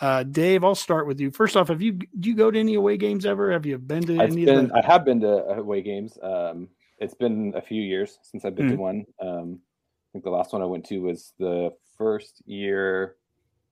Uh, 0.01 0.22
Dave, 0.22 0.64
I'll 0.64 0.74
start 0.74 1.07
with 1.07 1.20
you. 1.20 1.30
First 1.30 1.57
off, 1.57 1.68
have 1.68 1.82
you 1.82 1.93
do 1.93 2.28
you 2.28 2.34
go 2.34 2.51
to 2.51 2.59
any 2.59 2.74
away 2.74 2.97
games 2.97 3.26
ever? 3.26 3.53
Have 3.53 3.66
you 3.66 3.78
been 3.78 4.05
to 4.07 4.20
any? 4.20 4.45
Been, 4.45 4.68
the... 4.68 4.76
I 4.76 4.86
have 4.86 5.05
been 5.05 5.20
to 5.20 5.45
away 5.49 5.82
games. 5.82 6.18
Um, 6.22 6.68
it's 6.99 7.14
been 7.14 7.53
a 7.57 7.61
few 7.61 7.82
years 7.82 8.18
since 8.22 8.45
I've 8.45 8.55
been 8.55 8.66
mm-hmm. 8.66 8.76
to 8.76 8.82
one. 8.82 9.05
Um, 9.20 9.61
I 9.61 10.09
think 10.12 10.24
the 10.24 10.30
last 10.30 10.53
one 10.53 10.62
I 10.62 10.66
went 10.66 10.84
to 10.86 10.99
was 10.99 11.32
the 11.38 11.70
first 11.97 12.43
year, 12.47 13.16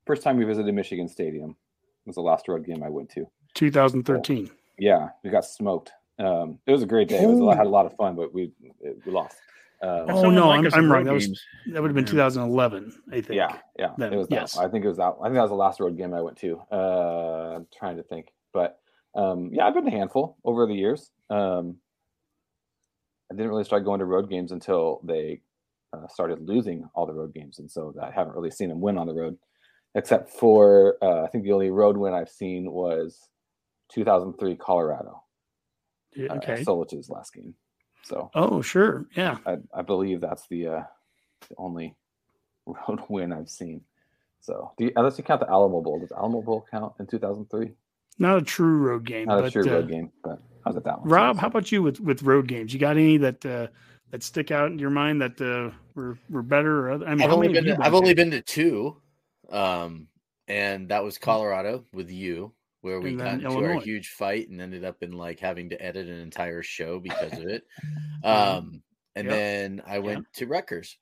first 0.07 0.23
time 0.23 0.37
we 0.37 0.45
visited 0.45 0.75
Michigan 0.75 1.09
Stadium 1.09 1.51
It 1.51 1.57
was 2.07 2.17
the 2.17 2.23
last 2.23 2.49
road 2.49 2.65
game 2.65 2.83
I 2.83 2.89
went 2.89 3.11
to. 3.11 3.27
2013. 3.55 4.47
So, 4.47 4.53
yeah, 4.79 5.09
we 5.23 5.31
got 5.31 5.45
smoked. 5.45 5.93
Um, 6.19 6.59
it 6.67 6.73
was 6.73 6.83
a 6.83 6.87
great 6.87 7.09
day. 7.09 7.23
It 7.23 7.27
was, 7.27 7.41
I 7.55 7.57
had 7.57 7.67
a 7.67 7.71
lot 7.71 7.87
of 7.87 7.95
fun, 7.97 8.15
but 8.15 8.33
we 8.33 8.53
we 8.83 9.13
lost. 9.13 9.37
Um, 9.83 10.11
oh 10.11 10.31
no, 10.31 10.51
I'm, 10.51 10.67
I'm 10.75 10.93
wrong. 10.93 11.05
That 11.05 11.15
was 11.15 11.29
that 11.73 11.81
would 11.81 11.89
have 11.89 11.95
been 11.95 12.05
2011, 12.05 12.93
I 13.09 13.15
think. 13.15 13.29
Yeah, 13.31 13.57
yeah. 13.79 13.89
Then, 13.97 14.13
it 14.13 14.17
was. 14.17 14.27
Yes. 14.31 14.55
That. 14.55 14.65
I 14.65 14.69
think 14.69 14.85
it 14.85 14.89
was 14.89 14.99
that. 14.99 15.15
I 15.21 15.25
think 15.25 15.35
that 15.37 15.43
was 15.43 15.51
the 15.51 15.57
last 15.57 15.81
road 15.81 15.97
game 15.97 16.13
I 16.13 16.21
went 16.21 16.37
to. 16.39 16.61
Uh, 16.71 17.57
I'm 17.57 17.67
trying 17.77 17.97
to 17.97 18.03
think, 18.03 18.29
but 18.53 18.79
um, 19.15 19.51
yeah, 19.53 19.67
I've 19.67 19.75
been 19.75 19.89
a 19.89 19.91
handful 19.91 20.37
over 20.45 20.67
the 20.67 20.75
years. 20.75 21.11
Um, 21.31 21.77
I 23.31 23.35
didn't 23.35 23.49
really 23.49 23.65
start 23.65 23.85
going 23.85 24.01
to 24.01 24.05
road 24.05 24.29
games 24.29 24.53
until 24.53 25.01
they 25.05 25.41
uh, 25.93 26.09
started 26.09 26.47
losing 26.47 26.89
all 26.95 27.07
the 27.07 27.15
road 27.15 27.33
games, 27.33 27.59
and 27.59 27.71
so 27.71 27.95
I 28.03 28.11
haven't 28.11 28.35
really 28.35 28.51
seen 28.51 28.69
them 28.69 28.81
win 28.81 28.99
on 28.99 29.07
the 29.07 29.15
road 29.15 29.39
except 29.95 30.31
for 30.31 30.97
uh, 31.03 31.23
I 31.23 31.29
think 31.29 31.45
the 31.45 31.53
only 31.53 31.71
road 31.71 31.97
win 31.97 32.15
I've 32.15 32.29
seen 32.29 32.71
was 32.71 33.29
2003 33.93 34.57
Colorado. 34.57 35.23
Yeah, 36.15 36.29
uh, 36.29 36.37
okay. 36.37 36.53
Uh, 36.55 36.65
Solich's 36.65 37.11
last 37.11 37.33
game. 37.33 37.55
So. 38.03 38.31
Oh 38.35 38.63
sure, 38.63 39.07
yeah. 39.15 39.39
I, 39.47 39.59
I 39.75 39.83
believe 39.83 40.21
that's 40.21 40.47
the, 40.49 40.67
uh, 40.67 40.83
the 41.49 41.55
only 41.59 41.95
road 42.67 43.01
win 43.09 43.33
I've 43.33 43.49
seen. 43.49 43.83
So, 44.41 44.73
do 44.79 44.85
you, 44.87 44.93
unless 44.97 45.19
you 45.19 45.25
count 45.25 45.41
the 45.41 45.51
Alamo 45.51 45.83
Bowl, 45.83 46.01
does 46.01 46.13
Alamo 46.13 46.41
Bowl 46.41 46.65
count 46.71 46.95
in 46.99 47.07
2003? 47.07 47.73
Not 48.19 48.39
a 48.39 48.43
true 48.43 48.79
road 48.79 49.05
game. 49.05 49.27
Not 49.27 49.43
but, 49.43 49.45
a 49.47 49.51
true 49.51 49.71
uh, 49.71 49.75
road 49.75 49.89
game, 49.89 50.11
but 50.23 50.41
I 50.65 50.69
was 50.69 50.77
at 50.77 50.85
that 50.85 51.01
one. 51.01 51.09
Rob, 51.09 51.39
how 51.39 51.47
about 51.47 51.71
you 51.73 51.83
with 51.83 52.01
with 52.01 52.23
road 52.23 52.49
games? 52.49 52.73
You 52.73 52.81
got 52.81 52.97
any 52.97 53.17
that 53.19 53.45
uh, 53.45 53.69
that 54.11 54.23
stick 54.23 54.51
out 54.51 54.71
in 54.71 54.79
your 54.79 54.91
mind 54.91 55.21
that 55.23 55.41
uh, 55.41 55.75
were 55.95 56.19
were 56.29 56.43
better? 56.43 56.87
Or 56.87 56.91
other? 56.93 57.07
I 57.07 57.15
mean, 57.15 57.23
I've 57.23 57.33
only 57.33 57.49
been 57.49 57.65
to, 57.65 57.79
I've 57.81 57.95
only 57.95 58.15
been 58.15 58.31
to 58.31 58.43
two. 58.43 58.97
Um, 59.51 60.09
and 60.49 60.89
that 60.89 61.05
was 61.05 61.17
Colorado 61.17 61.85
with 61.93 62.11
you, 62.11 62.53
where 62.83 63.01
we 63.01 63.15
got 63.15 63.35
into 63.35 63.47
Illinois. 63.47 63.75
our 63.75 63.81
huge 63.81 64.09
fight 64.09 64.49
and 64.49 64.61
ended 64.61 64.85
up 64.85 65.03
in 65.03 65.13
like 65.13 65.39
having 65.39 65.71
to 65.71 65.83
edit 65.83 66.09
an 66.09 66.19
entire 66.19 66.63
show 66.63 66.99
because 66.99 67.33
of 67.33 67.47
it. 67.47 67.65
Um, 68.23 68.83
and 69.17 69.27
yep. 69.27 69.35
then 69.35 69.83
I 69.87 69.99
went 69.99 70.19
yeah. 70.19 70.41
to 70.41 70.47
Rutgers. 70.47 70.99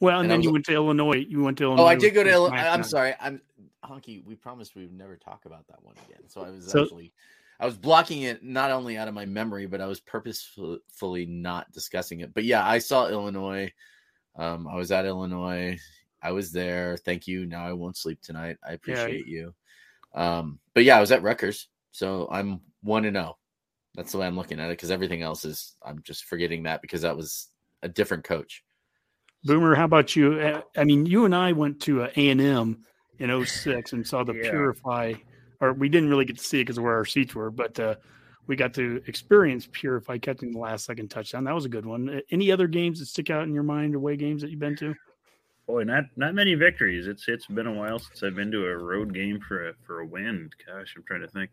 Well, 0.00 0.18
and, 0.18 0.24
and 0.24 0.30
then 0.32 0.42
you 0.42 0.52
went 0.52 0.64
to 0.66 0.74
Illinois. 0.74 1.24
You 1.28 1.44
went 1.44 1.58
to 1.58 1.64
Illinois. 1.64 1.84
Oh, 1.84 1.86
I 1.86 1.94
did 1.94 2.12
go 2.12 2.24
to 2.24 2.30
Illinois. 2.30 2.58
I'm 2.58 2.82
sorry. 2.82 3.14
I'm 3.20 3.40
Honky. 3.84 4.24
We 4.24 4.34
promised 4.34 4.74
we 4.74 4.82
would 4.82 4.92
never 4.92 5.16
talk 5.16 5.44
about 5.46 5.66
that 5.68 5.80
one 5.82 5.94
again. 6.08 6.28
So 6.28 6.42
I 6.42 6.50
was 6.50 6.68
so, 6.68 6.82
actually, 6.82 7.12
I 7.60 7.66
was 7.66 7.76
blocking 7.76 8.22
it 8.22 8.42
not 8.42 8.70
only 8.70 8.98
out 8.98 9.08
of 9.08 9.14
my 9.14 9.24
memory, 9.24 9.66
but 9.66 9.80
I 9.80 9.86
was 9.86 10.00
purposefully 10.00 11.26
not 11.26 11.70
discussing 11.72 12.20
it. 12.20 12.34
But 12.34 12.44
yeah, 12.44 12.66
I 12.66 12.78
saw 12.78 13.06
Illinois. 13.08 13.72
Um, 14.34 14.66
I 14.66 14.74
was 14.74 14.90
at 14.90 15.06
Illinois. 15.06 15.78
I 16.22 16.32
was 16.32 16.52
there. 16.52 16.96
Thank 16.98 17.26
you. 17.26 17.46
Now 17.46 17.64
I 17.64 17.72
won't 17.72 17.96
sleep 17.96 18.20
tonight. 18.20 18.58
I 18.68 18.72
appreciate 18.72 19.26
yeah. 19.26 19.32
you. 19.32 19.54
Um, 20.16 20.58
but 20.74 20.84
yeah, 20.84 20.96
I 20.96 21.00
was 21.00 21.12
at 21.12 21.22
Rutgers, 21.22 21.68
so 21.92 22.26
I'm 22.30 22.60
one 22.82 23.04
and 23.04 23.14
zero. 23.14 23.34
Oh. 23.34 23.38
That's 23.94 24.12
the 24.12 24.18
way 24.18 24.26
I'm 24.26 24.36
looking 24.36 24.60
at 24.60 24.66
it 24.66 24.72
because 24.76 24.90
everything 24.90 25.22
else 25.22 25.44
is 25.44 25.74
I'm 25.82 26.02
just 26.02 26.24
forgetting 26.24 26.64
that 26.64 26.82
because 26.82 27.02
that 27.02 27.16
was 27.16 27.48
a 27.82 27.88
different 27.88 28.24
coach. 28.24 28.62
Boomer, 29.44 29.74
how 29.74 29.84
about 29.84 30.16
you? 30.16 30.40
Uh, 30.40 30.60
I 30.76 30.84
mean, 30.84 31.06
you 31.06 31.24
and 31.24 31.34
I 31.34 31.52
went 31.52 31.80
to 31.82 32.04
A 32.04 32.28
and 32.28 32.40
M 32.40 32.84
in 33.18 33.46
06 33.46 33.92
and 33.92 34.06
saw 34.06 34.24
the 34.24 34.34
yeah. 34.34 34.50
Purify, 34.50 35.14
or 35.60 35.72
we 35.72 35.88
didn't 35.88 36.10
really 36.10 36.24
get 36.24 36.38
to 36.38 36.44
see 36.44 36.60
it 36.60 36.64
because 36.64 36.78
of 36.78 36.84
where 36.84 36.94
our 36.94 37.04
seats 37.04 37.34
were, 37.34 37.50
but 37.50 37.78
uh, 37.78 37.94
we 38.46 38.56
got 38.56 38.74
to 38.74 39.02
experience 39.06 39.68
Purify 39.70 40.18
catching 40.18 40.52
the 40.52 40.58
last 40.58 40.84
second 40.84 41.08
touchdown. 41.08 41.44
That 41.44 41.54
was 41.54 41.64
a 41.64 41.70
good 41.70 41.86
one. 41.86 42.20
Any 42.30 42.50
other 42.50 42.66
games 42.66 42.98
that 42.98 43.06
stick 43.06 43.30
out 43.30 43.44
in 43.44 43.54
your 43.54 43.62
mind, 43.62 43.94
away 43.94 44.16
games 44.16 44.42
that 44.42 44.50
you've 44.50 44.60
been 44.60 44.76
to? 44.76 44.94
Boy, 45.66 45.82
not 45.82 46.04
not 46.16 46.34
many 46.34 46.54
victories. 46.54 47.08
It's 47.08 47.26
it's 47.28 47.46
been 47.46 47.66
a 47.66 47.72
while 47.72 47.98
since 47.98 48.22
I've 48.22 48.36
been 48.36 48.52
to 48.52 48.66
a 48.66 48.76
road 48.76 49.12
game 49.12 49.40
for 49.40 49.68
a 49.68 49.74
for 49.84 50.00
a 50.00 50.06
win. 50.06 50.48
Gosh, 50.64 50.94
I'm 50.96 51.02
trying 51.02 51.22
to 51.22 51.28
think. 51.28 51.50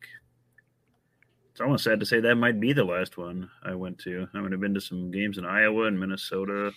It's 1.51 1.61
almost 1.61 1.83
sad 1.83 1.99
to 1.99 2.05
say 2.05 2.19
that 2.19 2.35
might 2.35 2.59
be 2.59 2.73
the 2.73 2.83
last 2.83 3.17
one 3.17 3.49
I 3.63 3.75
went 3.75 3.99
to. 3.99 4.27
I 4.33 4.39
mean, 4.39 4.53
I've 4.53 4.59
been 4.59 4.73
to 4.73 4.81
some 4.81 5.11
games 5.11 5.37
in 5.37 5.45
Iowa 5.45 5.85
and 5.85 5.99
Minnesota. 5.99 6.71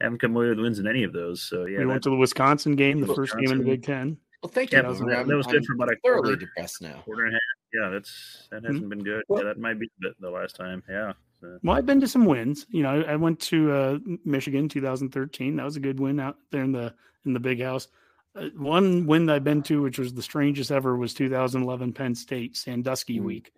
haven't 0.00 0.18
come 0.18 0.36
away 0.36 0.48
with 0.48 0.60
wins 0.60 0.78
in 0.78 0.86
any 0.86 1.02
of 1.02 1.12
those. 1.12 1.42
So 1.42 1.66
yeah, 1.66 1.80
we 1.80 1.86
went 1.86 2.02
to 2.04 2.10
the 2.10 2.16
Wisconsin 2.16 2.76
game, 2.76 3.00
the 3.00 3.06
Wisconsin. 3.06 3.22
first 3.24 3.38
game 3.40 3.52
in 3.52 3.58
the 3.58 3.64
Big 3.64 3.82
Ten. 3.82 4.16
Well, 4.42 4.50
thank 4.50 4.70
you. 4.70 4.78
Yeah, 4.78 4.82
that, 4.82 4.88
was, 4.88 5.00
that 5.00 5.26
was 5.26 5.46
good 5.46 5.64
for 5.64 5.74
about 5.74 5.92
a 5.92 5.96
thoroughly 6.04 6.30
quarter, 6.30 6.36
depressed 6.36 6.80
now. 6.82 7.02
Quarter 7.04 7.24
and 7.26 7.34
a 7.34 7.36
half. 7.36 7.82
Yeah, 7.82 7.90
that's 7.90 8.48
that 8.50 8.62
hasn't 8.62 8.82
mm-hmm. 8.82 8.88
been 8.88 9.04
good. 9.04 9.24
Well, 9.28 9.42
yeah, 9.42 9.48
that 9.48 9.58
might 9.58 9.80
be 9.80 9.90
the, 9.98 10.14
the 10.20 10.30
last 10.30 10.54
time. 10.54 10.82
Yeah. 10.88 11.12
Well, 11.40 11.76
I've 11.76 11.86
been 11.86 12.00
to 12.00 12.08
some 12.08 12.24
wins. 12.24 12.66
You 12.70 12.82
know, 12.82 13.02
I 13.02 13.16
went 13.16 13.38
to 13.40 13.72
uh, 13.72 13.98
Michigan 14.24 14.68
2013. 14.68 15.56
That 15.56 15.64
was 15.64 15.76
a 15.76 15.80
good 15.80 16.00
win 16.00 16.18
out 16.18 16.36
there 16.50 16.62
in 16.62 16.72
the 16.72 16.94
in 17.24 17.32
the 17.32 17.40
big 17.40 17.62
house. 17.62 17.88
Uh, 18.34 18.48
one 18.56 19.06
win 19.06 19.26
that 19.26 19.36
I've 19.36 19.44
been 19.44 19.62
to, 19.64 19.82
which 19.82 19.98
was 19.98 20.12
the 20.12 20.22
strangest 20.22 20.70
ever, 20.70 20.96
was 20.96 21.14
2011 21.14 21.92
Penn 21.92 22.14
State 22.14 22.56
Sandusky 22.56 23.16
mm-hmm. 23.16 23.26
week. 23.26 23.52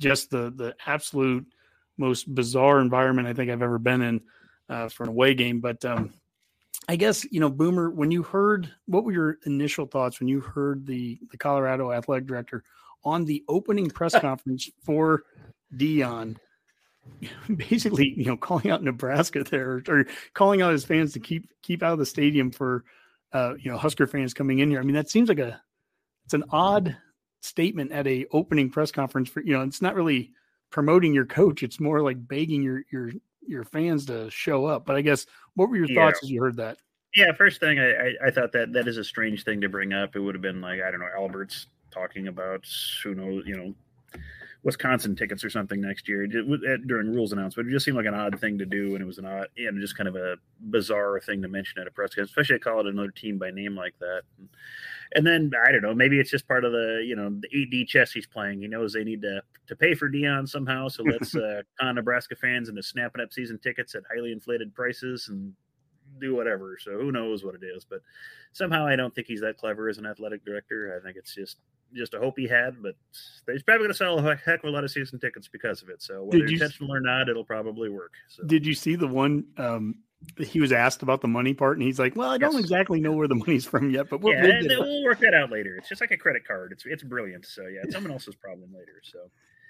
Just 0.00 0.30
the 0.30 0.52
the 0.54 0.74
absolute 0.86 1.46
most 1.98 2.34
bizarre 2.34 2.80
environment 2.80 3.28
I 3.28 3.34
think 3.34 3.50
I've 3.50 3.62
ever 3.62 3.78
been 3.78 4.02
in 4.02 4.20
uh, 4.68 4.88
for 4.88 5.04
an 5.04 5.10
away 5.10 5.34
game. 5.34 5.60
But 5.60 5.84
um, 5.84 6.12
I 6.88 6.96
guess 6.96 7.26
you 7.30 7.40
know, 7.40 7.50
Boomer, 7.50 7.90
when 7.90 8.10
you 8.10 8.22
heard, 8.22 8.70
what 8.86 9.04
were 9.04 9.12
your 9.12 9.38
initial 9.44 9.86
thoughts 9.86 10.20
when 10.20 10.28
you 10.28 10.40
heard 10.40 10.86
the 10.86 11.18
the 11.30 11.36
Colorado 11.38 11.92
athletic 11.92 12.26
director 12.26 12.64
on 13.04 13.24
the 13.26 13.44
opening 13.48 13.90
press 13.90 14.12
conference 14.20 14.70
for 14.84 15.24
Deion? 15.74 16.36
basically, 17.56 18.12
you 18.16 18.24
know, 18.24 18.36
calling 18.36 18.70
out 18.70 18.82
Nebraska 18.82 19.44
there 19.44 19.82
or 19.88 20.06
calling 20.34 20.62
out 20.62 20.72
his 20.72 20.84
fans 20.84 21.12
to 21.14 21.20
keep 21.20 21.50
keep 21.62 21.82
out 21.82 21.94
of 21.94 21.98
the 21.98 22.06
stadium 22.06 22.50
for 22.50 22.84
uh, 23.32 23.54
you 23.58 23.70
know, 23.70 23.76
Husker 23.76 24.06
fans 24.06 24.32
coming 24.34 24.60
in 24.60 24.70
here. 24.70 24.80
I 24.80 24.82
mean, 24.82 24.94
that 24.94 25.10
seems 25.10 25.28
like 25.28 25.38
a 25.38 25.60
it's 26.24 26.34
an 26.34 26.44
odd 26.50 26.96
statement 27.40 27.92
at 27.92 28.06
a 28.06 28.26
opening 28.32 28.70
press 28.70 28.90
conference 28.90 29.28
for 29.28 29.40
you 29.40 29.52
know 29.52 29.62
it's 29.62 29.80
not 29.80 29.94
really 29.94 30.32
promoting 30.70 31.14
your 31.14 31.26
coach 31.26 31.62
it's 31.62 31.78
more 31.78 32.02
like 32.02 32.26
begging 32.26 32.62
your 32.62 32.82
your 32.90 33.12
your 33.46 33.62
fans 33.62 34.04
to 34.06 34.28
show 34.30 34.66
up 34.66 34.84
but 34.84 34.96
i 34.96 35.00
guess 35.00 35.26
what 35.54 35.70
were 35.70 35.76
your 35.76 35.86
Yeah. 35.86 36.06
thoughts 36.06 36.20
as 36.24 36.30
you 36.30 36.42
heard 36.42 36.56
that 36.56 36.78
Yeah, 37.14 37.32
first 37.32 37.60
thing 37.60 37.78
I, 37.78 37.90
I, 37.92 38.12
I 38.26 38.30
thought 38.30 38.50
that 38.52 38.72
that 38.72 38.88
is 38.88 38.96
a 38.96 39.04
strange 39.04 39.44
thing 39.44 39.60
to 39.60 39.68
bring 39.68 39.92
up. 39.92 40.16
It 40.16 40.20
would 40.20 40.34
have 40.34 40.42
been 40.42 40.60
like 40.60 40.80
I 40.82 40.90
don't 40.90 41.00
know 41.00 41.08
Alberts 41.16 41.68
talking 41.92 42.26
about 42.26 42.66
who 43.02 43.14
knows 43.14 43.44
you 43.46 43.56
know 43.56 43.74
Wisconsin 44.66 45.14
tickets 45.14 45.44
or 45.44 45.48
something 45.48 45.80
next 45.80 46.08
year 46.08 46.26
during 46.26 47.14
Rhule's 47.14 47.30
announcement. 47.30 47.68
It 47.68 47.72
just 47.72 47.84
seemed 47.84 47.96
like 47.96 48.06
an 48.06 48.14
odd 48.14 48.40
thing 48.40 48.58
to 48.58 48.66
do, 48.66 48.96
and 48.96 49.00
it 49.00 49.06
was 49.06 49.18
an 49.18 49.24
odd 49.24 49.46
and 49.56 49.80
just 49.80 49.96
kind 49.96 50.08
of 50.08 50.16
a 50.16 50.38
bizarre 50.58 51.20
thing 51.20 51.40
to 51.42 51.46
mention 51.46 51.80
at 51.80 51.86
a 51.86 51.90
press 51.92 52.10
conference, 52.10 52.30
especially 52.30 52.58
to 52.58 52.64
call 52.64 52.80
it 52.80 52.86
another 52.86 53.12
team 53.12 53.38
by 53.38 53.52
name 53.52 53.76
like 53.76 53.94
that. 54.00 54.22
And 55.14 55.24
then 55.24 55.52
I 55.64 55.70
don't 55.70 55.82
know, 55.82 55.94
maybe 55.94 56.18
it's 56.18 56.32
just 56.32 56.48
part 56.48 56.64
of 56.64 56.72
the 56.72 57.04
you 57.06 57.14
know 57.14 57.30
the 57.30 57.48
eight 57.56 57.70
D 57.70 57.84
chess 57.84 58.10
he's 58.10 58.26
playing. 58.26 58.60
He 58.60 58.66
knows 58.66 58.92
they 58.92 59.04
need 59.04 59.22
to 59.22 59.40
to 59.68 59.76
pay 59.76 59.94
for 59.94 60.10
Deion 60.10 60.48
somehow, 60.48 60.88
so 60.88 61.04
let's 61.04 61.32
uh, 61.36 61.62
con 61.78 61.94
Nebraska 61.94 62.34
fans 62.34 62.68
into 62.68 62.82
snapping 62.82 63.22
up 63.22 63.32
season 63.32 63.60
tickets 63.60 63.94
at 63.94 64.02
highly 64.12 64.32
inflated 64.32 64.74
prices 64.74 65.28
and 65.28 65.52
do 66.20 66.34
whatever. 66.34 66.76
So 66.80 66.92
who 66.92 67.12
knows 67.12 67.44
what 67.44 67.54
it 67.54 67.62
is, 67.64 67.84
but 67.84 68.00
somehow 68.52 68.86
I 68.86 68.96
don't 68.96 69.14
think 69.14 69.26
he's 69.26 69.40
that 69.40 69.58
clever 69.58 69.88
as 69.88 69.98
an 69.98 70.06
athletic 70.06 70.44
director. 70.44 70.98
I 70.98 71.04
think 71.04 71.16
it's 71.16 71.34
just 71.34 71.58
just 71.94 72.14
a 72.14 72.18
hope 72.18 72.34
he 72.36 72.48
had, 72.48 72.82
but 72.82 72.96
he's 73.50 73.62
probably 73.62 73.84
going 73.84 73.90
to 73.90 73.96
sell 73.96 74.18
a 74.18 74.36
heck 74.36 74.64
of 74.64 74.68
a 74.68 74.70
lot 74.70 74.82
of 74.82 74.90
season 74.90 75.20
tickets 75.20 75.46
because 75.48 75.82
of 75.82 75.88
it. 75.88 76.02
So 76.02 76.24
whether 76.24 76.38
you- 76.38 76.54
intentional 76.54 76.92
or 76.92 77.00
not, 77.00 77.28
it'll 77.28 77.44
probably 77.44 77.88
work. 77.88 78.12
So 78.28 78.42
did 78.44 78.66
you 78.66 78.74
see 78.74 78.96
the 78.96 79.06
one 79.06 79.44
um 79.56 79.96
he 80.38 80.60
was 80.60 80.72
asked 80.72 81.02
about 81.02 81.20
the 81.20 81.28
money 81.28 81.52
part 81.54 81.76
and 81.76 81.82
he's 81.86 81.98
like 81.98 82.16
well 82.16 82.30
i 82.30 82.38
don't 82.38 82.54
Yes. 82.54 82.62
exactly 82.62 83.00
know 83.00 83.12
where 83.12 83.28
the 83.28 83.34
money's 83.34 83.66
from 83.66 83.90
yet 83.90 84.08
but 84.08 84.22
we'll, 84.22 84.32
yeah, 84.32 84.42
we'll 84.42 84.50
and 84.50 84.68
get 84.68 84.78
we'll 84.80 85.04
work 85.04 85.20
that 85.20 85.34
out 85.34 85.52
later. 85.52 85.76
It's 85.76 85.88
just 85.90 86.00
like 86.00 86.10
a 86.10 86.16
credit 86.16 86.44
card. 86.46 86.72
It's 86.72 86.84
it's 86.86 87.02
brilliant. 87.02 87.46
So 87.46 87.62
yeah, 87.66 87.80
it's 87.84 87.92
someone 87.94 88.10
else's 88.12 88.34
problem 88.34 88.70
later. 88.74 89.00
So 89.02 89.18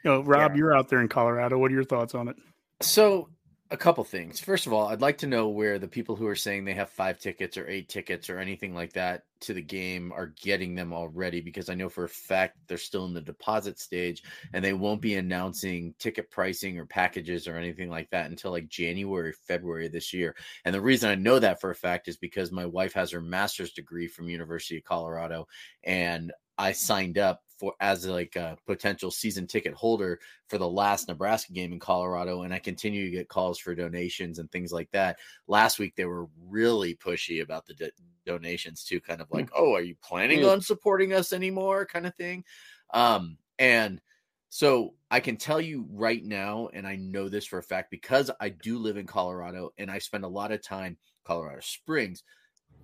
you 0.05 0.11
know, 0.11 0.22
rob 0.22 0.53
yeah. 0.53 0.59
you're 0.59 0.74
out 0.74 0.88
there 0.88 1.01
in 1.01 1.09
colorado 1.09 1.59
what 1.59 1.70
are 1.70 1.74
your 1.74 1.84
thoughts 1.84 2.14
on 2.14 2.28
it 2.28 2.36
So, 2.80 3.28
a 3.71 3.77
couple 3.77 4.05
things. 4.05 4.39
First 4.39 4.67
of 4.67 4.73
all, 4.73 4.87
I'd 4.87 5.01
like 5.01 5.19
to 5.19 5.27
know 5.27 5.49
where 5.49 5.79
the 5.79 5.89
people 5.89 6.14
who 6.14 6.27
are 6.29 6.37
saying 6.37 6.64
they 6.64 6.75
have 6.75 6.89
five 6.91 7.19
tickets 7.19 7.57
or 7.57 7.69
eight 7.69 7.89
tickets 7.89 8.31
or 8.31 8.39
anything 8.39 8.75
like 8.75 8.93
that 8.93 9.25
to 9.41 9.55
the 9.55 9.62
game 9.62 10.12
are 10.12 10.33
getting 10.41 10.75
them 10.77 10.93
already 10.93 11.41
because 11.41 11.69
I 11.69 11.75
know 11.75 11.89
for 11.89 12.05
a 12.05 12.09
fact 12.09 12.59
they're 12.69 12.79
still 12.79 13.07
in 13.07 13.12
the 13.12 13.21
deposit 13.21 13.81
stage 13.81 14.23
and 14.53 14.64
they 14.64 14.73
won't 14.73 15.01
be 15.01 15.17
announcing 15.17 15.95
ticket 15.99 16.31
pricing 16.31 16.79
or 16.79 16.87
packages 16.87 17.49
or 17.49 17.57
anything 17.57 17.91
like 17.91 18.09
that 18.11 18.31
until 18.31 18.53
like 18.53 18.69
January, 18.69 19.33
February 19.33 19.89
this 19.89 20.12
year. 20.14 20.37
And 20.64 20.73
the 20.73 20.81
reason 20.81 21.11
I 21.11 21.17
know 21.17 21.41
that 21.41 21.61
for 21.61 21.71
a 21.71 21.75
fact 21.75 22.07
is 22.07 22.17
because 22.17 22.53
my 22.53 22.67
wife 22.67 22.93
has 22.93 23.11
her 23.11 23.21
master's 23.21 23.73
degree 23.73 24.07
from 24.07 24.29
University 24.29 24.79
of 24.79 24.85
Colorado 24.85 25.49
and 25.83 26.33
I 26.59 26.73
signed 26.73 27.19
up 27.19 27.43
for 27.59 27.75
as 27.81 28.07
like 28.07 28.37
a 28.37 28.57
potential 28.67 29.11
season 29.11 29.47
ticket 29.47 29.75
holder 29.75 30.21
for 30.49 30.59
the 30.59 30.69
last 30.69 31.09
Nebraska 31.09 31.53
game 31.53 31.73
in 31.73 31.79
Colorado, 31.79 32.43
and 32.43 32.53
I 32.53 32.59
continue 32.59 33.05
to 33.05 33.11
get 33.11 33.29
calls 33.29 33.59
for 33.59 33.75
donations 33.75 34.39
and 34.39 34.51
things 34.51 34.73
like 34.73 34.91
that. 34.93 35.19
Last 35.47 35.79
week 35.79 35.95
they 35.97 36.05
were 36.05 36.27
really 36.49 36.95
pushy 36.95 37.43
about 37.43 37.67
the 37.67 37.75
do- 37.75 37.91
donations 38.25 38.85
too, 38.85 39.01
kind 39.01 39.21
of 39.21 39.29
like, 39.31 39.51
"Oh, 39.55 39.75
are 39.75 39.83
you 39.83 39.97
planning 40.03 40.45
on 40.45 40.61
supporting 40.61 41.13
us 41.13 41.33
anymore?" 41.33 41.87
kind 41.87 42.07
of 42.07 42.15
thing. 42.15 42.45
Um, 42.93 43.39
and 43.59 44.01
so 44.49 44.95
I 45.11 45.21
can 45.21 45.37
tell 45.37 45.61
you 45.61 45.87
right 45.91 46.25
now, 46.25 46.69
and 46.73 46.87
I 46.87 46.97
know 46.97 47.29
this 47.29 47.47
for 47.47 47.59
a 47.59 47.63
fact 47.63 47.91
because 47.91 48.31
I 48.41 48.51
do 48.51 48.79
live 48.79 48.97
in 48.97 49.07
Colorado 49.07 49.73
and 49.77 49.91
I 49.91 49.99
spend 49.99 50.25
a 50.25 50.29
lot 50.29 50.53
of 50.53 50.63
time 50.63 50.99
Colorado 51.25 51.61
Springs, 51.61 52.23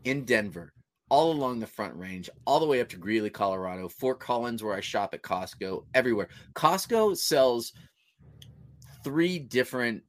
in 0.05 0.25
Denver, 0.25 0.73
all 1.12 1.30
along 1.30 1.60
the 1.60 1.66
Front 1.66 1.94
Range, 1.94 2.30
all 2.46 2.58
the 2.58 2.64
way 2.64 2.80
up 2.80 2.88
to 2.88 2.96
Greeley, 2.96 3.28
Colorado, 3.28 3.86
Fort 3.86 4.18
Collins, 4.18 4.62
where 4.62 4.74
I 4.74 4.80
shop 4.80 5.12
at 5.12 5.20
Costco, 5.20 5.84
everywhere. 5.92 6.28
Costco 6.54 7.18
sells 7.18 7.74
three 9.04 9.38
different 9.38 10.04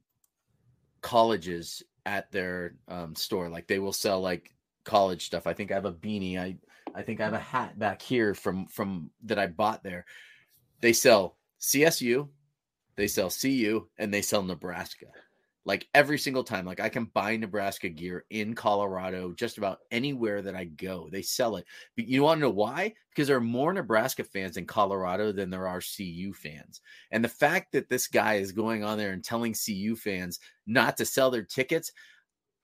colleges 1.02 1.82
at 2.06 2.32
their 2.32 2.76
um, 2.88 3.14
store. 3.14 3.50
Like 3.50 3.66
they 3.66 3.78
will 3.78 3.92
sell 3.92 4.22
like 4.22 4.54
college 4.84 5.26
stuff. 5.26 5.46
I 5.46 5.52
think 5.52 5.70
I 5.70 5.74
have 5.74 5.84
a 5.84 5.92
beanie. 5.92 6.38
I 6.38 6.56
I 6.94 7.02
think 7.02 7.20
I 7.20 7.24
have 7.24 7.34
a 7.34 7.38
hat 7.38 7.78
back 7.78 8.00
here 8.00 8.32
from 8.32 8.66
from 8.68 9.10
that 9.24 9.38
I 9.38 9.46
bought 9.46 9.82
there. 9.82 10.06
They 10.80 10.94
sell 10.94 11.36
CSU, 11.60 12.30
they 12.96 13.08
sell 13.08 13.28
CU, 13.28 13.88
and 13.98 14.12
they 14.12 14.22
sell 14.22 14.42
Nebraska. 14.42 15.08
Like 15.64 15.88
every 15.94 16.18
single 16.18 16.44
time, 16.44 16.66
like 16.66 16.80
I 16.80 16.88
can 16.88 17.06
buy 17.06 17.36
Nebraska 17.36 17.88
gear 17.88 18.24
in 18.30 18.54
Colorado, 18.54 19.32
just 19.32 19.56
about 19.56 19.80
anywhere 19.90 20.42
that 20.42 20.54
I 20.54 20.64
go, 20.64 21.08
they 21.10 21.22
sell 21.22 21.56
it. 21.56 21.64
But 21.96 22.06
you 22.06 22.22
want 22.22 22.38
to 22.38 22.46
know 22.46 22.50
why? 22.50 22.94
Because 23.10 23.28
there 23.28 23.36
are 23.36 23.40
more 23.40 23.72
Nebraska 23.72 24.24
fans 24.24 24.56
in 24.56 24.66
Colorado 24.66 25.32
than 25.32 25.48
there 25.48 25.66
are 25.66 25.80
CU 25.80 26.32
fans. 26.34 26.80
And 27.10 27.24
the 27.24 27.28
fact 27.28 27.72
that 27.72 27.88
this 27.88 28.08
guy 28.08 28.34
is 28.34 28.52
going 28.52 28.84
on 28.84 28.98
there 28.98 29.12
and 29.12 29.24
telling 29.24 29.54
CU 29.54 29.96
fans 29.96 30.38
not 30.66 30.96
to 30.98 31.06
sell 31.06 31.30
their 31.30 31.44
tickets, 31.44 31.92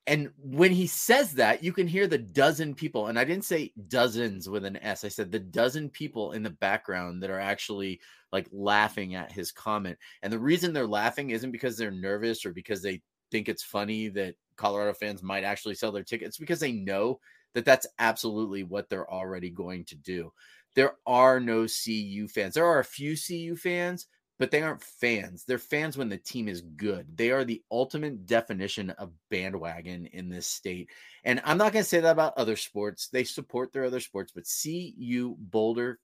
and 0.07 0.29
when 0.37 0.71
he 0.71 0.87
says 0.87 1.33
that, 1.33 1.63
you 1.63 1.71
can 1.71 1.87
hear 1.87 2.07
the 2.07 2.17
dozen 2.17 2.73
people, 2.73 3.07
and 3.07 3.19
I 3.19 3.23
didn't 3.23 3.45
say 3.45 3.71
dozens 3.87 4.49
with 4.49 4.65
an 4.65 4.77
S, 4.77 5.03
I 5.03 5.09
said 5.09 5.31
the 5.31 5.39
dozen 5.39 5.89
people 5.89 6.31
in 6.31 6.43
the 6.43 6.49
background 6.49 7.21
that 7.21 7.29
are 7.29 7.39
actually 7.39 7.99
like 8.31 8.47
laughing 8.51 9.15
at 9.15 9.31
his 9.31 9.51
comment. 9.51 9.97
And 10.23 10.33
the 10.33 10.39
reason 10.39 10.73
they're 10.73 10.87
laughing 10.87 11.29
isn't 11.29 11.51
because 11.51 11.77
they're 11.77 11.91
nervous 11.91 12.45
or 12.45 12.51
because 12.51 12.81
they 12.81 13.01
think 13.29 13.47
it's 13.47 13.63
funny 13.63 14.07
that 14.09 14.35
Colorado 14.55 14.93
fans 14.93 15.23
might 15.23 15.43
actually 15.43 15.75
sell 15.75 15.91
their 15.91 16.03
tickets, 16.03 16.37
because 16.37 16.59
they 16.59 16.71
know 16.71 17.19
that 17.53 17.65
that's 17.65 17.87
absolutely 17.99 18.63
what 18.63 18.89
they're 18.89 19.11
already 19.11 19.49
going 19.49 19.85
to 19.85 19.95
do. 19.95 20.31
There 20.73 20.93
are 21.05 21.39
no 21.39 21.67
CU 21.67 22.27
fans. 22.27 22.53
There 22.53 22.65
are 22.65 22.79
a 22.79 22.83
few 22.83 23.15
CU 23.17 23.55
fans, 23.55 24.07
but 24.41 24.49
they 24.49 24.63
aren't 24.63 24.81
fans. 24.81 25.43
They're 25.45 25.59
fans 25.59 25.99
when 25.99 26.09
the 26.09 26.17
team 26.17 26.47
is 26.47 26.61
good. 26.61 27.15
They 27.15 27.29
are 27.29 27.45
the 27.45 27.61
ultimate 27.69 28.25
definition 28.25 28.89
of 28.89 29.11
bandwagon 29.29 30.07
in 30.07 30.29
this 30.29 30.47
state. 30.47 30.89
And 31.23 31.39
I'm 31.45 31.59
not 31.59 31.73
going 31.73 31.83
to 31.83 31.87
say 31.87 31.99
that 31.99 32.13
about 32.13 32.39
other 32.39 32.55
sports. 32.55 33.07
They 33.09 33.23
support 33.23 33.71
their 33.71 33.85
other 33.85 33.99
sports, 33.99 34.31
but 34.33 34.49
CU, 34.63 35.35
Boulder, 35.37 35.99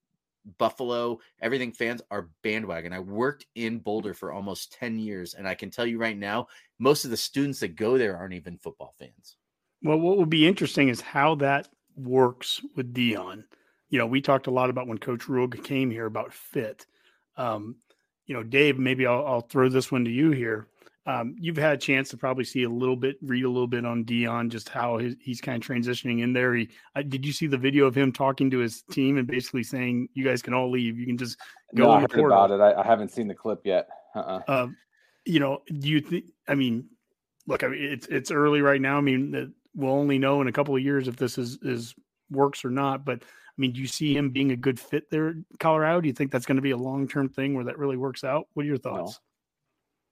Buffalo, 0.59 1.17
everything 1.41 1.71
fans 1.71 2.03
are 2.11 2.29
bandwagon. 2.43 2.93
I 2.93 2.99
worked 2.99 3.47
in 3.55 3.79
Boulder 3.79 4.13
for 4.13 4.31
almost 4.31 4.71
10 4.73 4.99
years, 4.99 5.33
and 5.33 5.47
I 5.47 5.55
can 5.55 5.71
tell 5.71 5.87
you 5.87 5.97
right 5.97 6.15
now, 6.15 6.45
most 6.77 7.05
of 7.05 7.09
the 7.09 7.17
students 7.17 7.61
that 7.61 7.75
go 7.75 7.97
there 7.97 8.17
aren't 8.17 8.35
even 8.35 8.59
football 8.59 8.93
fans. 8.99 9.37
Well, 9.81 9.97
what 9.97 10.19
would 10.19 10.29
be 10.29 10.47
interesting 10.47 10.89
is 10.89 11.01
how 11.01 11.33
that 11.37 11.69
works 11.95 12.61
with 12.75 12.93
Deion. 12.93 13.45
You 13.89 13.97
know, 13.97 14.05
we 14.05 14.21
talked 14.21 14.45
a 14.45 14.51
lot 14.51 14.69
about 14.69 14.85
when 14.85 14.99
Coach 14.99 15.21
Rulga 15.21 15.63
came 15.63 15.89
here 15.89 16.05
about 16.05 16.33
fit. 16.33 16.85
Um, 17.35 17.77
you 18.27 18.35
know, 18.35 18.43
Dave, 18.43 18.77
maybe 18.77 19.07
I'll, 19.07 19.25
I'll 19.25 19.41
throw 19.41 19.69
this 19.69 19.91
one 19.91 20.05
to 20.05 20.11
you 20.11 20.31
here. 20.31 20.67
Um, 21.05 21.37
you've 21.39 21.55
had 21.55 21.73
a 21.73 21.77
chance 21.77 22.09
to 22.09 22.17
probably 22.17 22.43
see 22.43 22.63
a 22.63 22.69
little 22.69 22.97
bit, 22.97 23.15
read 23.21 23.45
a 23.45 23.49
little 23.49 23.67
bit 23.67 23.85
on 23.85 24.03
Deion, 24.03 24.49
just 24.49 24.67
how 24.67 24.97
his, 24.97 25.15
he's 25.21 25.39
kind 25.39 25.63
of 25.63 25.67
transitioning 25.67 26.21
in 26.21 26.33
there. 26.33 26.53
He, 26.53 26.67
uh, 26.97 27.01
did 27.01 27.25
you 27.25 27.31
see 27.31 27.47
the 27.47 27.57
video 27.57 27.85
of 27.85 27.95
him 27.95 28.11
talking 28.11 28.51
to 28.51 28.57
his 28.57 28.81
team 28.91 29.17
and 29.17 29.25
basically 29.25 29.63
saying, 29.63 30.09
"You 30.13 30.25
guys 30.25 30.41
can 30.41 30.53
all 30.53 30.69
leave. 30.69 30.99
You 30.99 31.05
can 31.05 31.17
just 31.17 31.37
go 31.73 31.83
No, 31.83 31.91
I 31.91 32.01
heard 32.01 32.11
portal." 32.11 32.37
about 32.37 32.51
it. 32.51 32.59
I, 32.59 32.81
I 32.81 32.85
haven't 32.85 33.11
seen 33.11 33.29
the 33.29 33.33
clip 33.33 33.61
yet. 33.63 33.87
Uh-uh. 34.15 34.41
Um, 34.49 34.75
you 35.25 35.39
know, 35.39 35.61
do 35.79 35.87
you 35.87 36.01
think? 36.01 36.25
I 36.45 36.55
mean, 36.55 36.89
look, 37.47 37.63
I 37.63 37.69
mean, 37.69 37.81
it's 37.81 38.07
it's 38.07 38.29
early 38.29 38.61
right 38.61 38.81
now. 38.81 38.97
I 38.97 39.01
mean, 39.01 39.53
we'll 39.75 39.93
only 39.93 40.17
know 40.17 40.41
in 40.41 40.49
a 40.49 40.51
couple 40.51 40.75
of 40.75 40.81
years 40.81 41.07
if 41.07 41.15
this 41.15 41.37
is 41.37 41.57
is 41.61 41.95
works 42.29 42.65
or 42.65 42.69
not. 42.69 43.05
But 43.05 43.23
mean, 43.57 43.73
do 43.73 43.81
you 43.81 43.87
see 43.87 44.15
him 44.15 44.29
being 44.29 44.51
a 44.51 44.55
good 44.55 44.79
fit 44.79 45.09
there, 45.09 45.35
Colorado? 45.59 46.01
Do 46.01 46.07
you 46.07 46.13
think 46.13 46.31
that's 46.31 46.45
going 46.45 46.57
to 46.57 46.61
be 46.61 46.71
a 46.71 46.77
long 46.77 47.07
term 47.07 47.29
thing 47.29 47.55
where 47.55 47.65
that 47.65 47.77
really 47.77 47.97
works 47.97 48.23
out? 48.23 48.47
What 48.53 48.63
are 48.63 48.67
your 48.67 48.77
thoughts? 48.77 49.19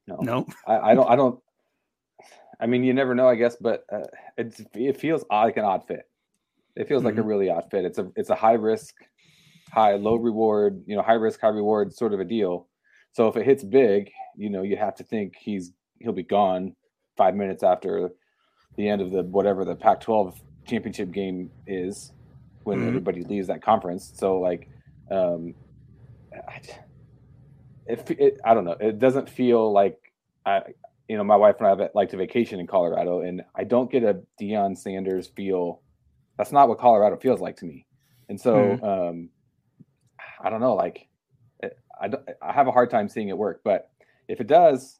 No. 0.08 0.18
No, 0.22 0.46
I, 0.68 0.91
I 0.91 0.96
don't. 0.96 1.10
I 1.10 1.16
don't. 1.16 1.39
I 2.60 2.68
mean, 2.68 2.84
you 2.84 2.93
never 2.93 3.16
know, 3.16 3.28
I 3.28 3.36
guess, 3.36 3.56
but 3.60 3.84
uh, 3.91 4.06
it 4.38 4.60
it 4.74 4.98
feels 4.98 5.26
odd, 5.30 5.46
like 5.46 5.58
an 5.58 5.66
odd 5.66 5.86
fit. 5.88 6.08
It 6.76 6.88
feels 6.88 7.04
like 7.04 7.18
a 7.18 7.22
Mhm. 7.22 7.28
really 7.28 7.50
odd 7.50 7.70
fit. 7.72 7.86
It's 7.86 7.98
a 7.98 8.12
it's 8.16 8.30
a 8.30 8.36
high 8.36 8.54
risk, 8.54 8.96
high 9.72 9.96
low 9.96 10.16
reward. 10.16 10.84
You 10.86 10.96
know, 10.96 11.02
high 11.02 11.14
risk, 11.14 11.41
high 11.41 11.48
reward 11.48 11.93
sort 11.93 12.14
of 12.14 12.20
a 12.20 12.26
deal. 12.26 12.68
So 13.14 13.28
if 13.28 13.36
it 13.36 13.46
hits 13.46 13.64
big, 13.64 14.12
you 14.36 14.50
know, 14.50 14.62
you 14.62 14.78
have 14.78 14.96
to 14.96 15.04
think 15.04 15.36
he's 15.38 15.72
he'll 16.00 16.14
be 16.14 16.24
gone 16.24 16.76
five 17.18 17.34
minutes 17.36 17.64
after 17.64 18.12
the 18.78 18.88
end 18.88 19.02
of 19.02 19.12
the 19.12 19.24
whatever 19.24 19.64
the 19.66 19.76
Pac-12 19.76 20.38
championship 20.66 21.12
game 21.12 21.50
is 21.66 22.12
when 22.66 22.82
Mhm. 22.82 22.88
everybody 22.88 23.24
leaves 23.24 23.47
that 23.47 23.61
conference. 23.61 24.11
So 24.16 24.39
like, 24.39 24.70
um, 25.09 25.55
I, 26.34 26.59
it, 27.86 28.11
it 28.20 28.38
I 28.43 28.53
don't 28.53 28.66
know. 28.66 28.76
It 28.80 28.99
doesn't 28.99 29.30
feel 29.30 29.72
like 29.72 29.97
I 30.45 30.63
you 31.07 31.16
know 31.16 31.24
my 31.24 31.36
wife 31.36 31.57
and 31.59 31.68
I 31.68 31.70
have 31.70 31.91
like 31.93 32.09
to 32.09 32.18
vacation 32.18 32.59
in 32.59 32.68
Colorado, 32.68 33.22
and 33.22 33.43
I 33.55 33.63
don't 33.63 33.89
get 33.89 34.03
a 34.03 34.22
Deion 34.41 34.78
Sanders 34.78 35.28
feel. 35.28 35.82
That's 36.38 36.51
not 36.51 36.68
what 36.68 36.80
Colorado 36.80 37.16
feels 37.18 37.39
like 37.39 37.57
to 37.57 37.66
me, 37.66 37.86
and 38.28 38.41
so 38.41 38.80
um, 38.84 39.30
I 40.43 40.49
don't 40.49 40.59
know. 40.59 40.74
Like 40.76 41.07
it- 41.61 41.78
I 42.01 42.09
don't, 42.09 42.28
I 42.41 42.51
have 42.51 42.68
a 42.68 42.72
hard 42.72 42.89
time 42.89 43.07
seeing 43.07 43.30
it 43.30 43.38
work, 43.38 43.61
but 43.63 43.89
if 44.28 44.41
it 44.41 44.47
does, 44.47 44.99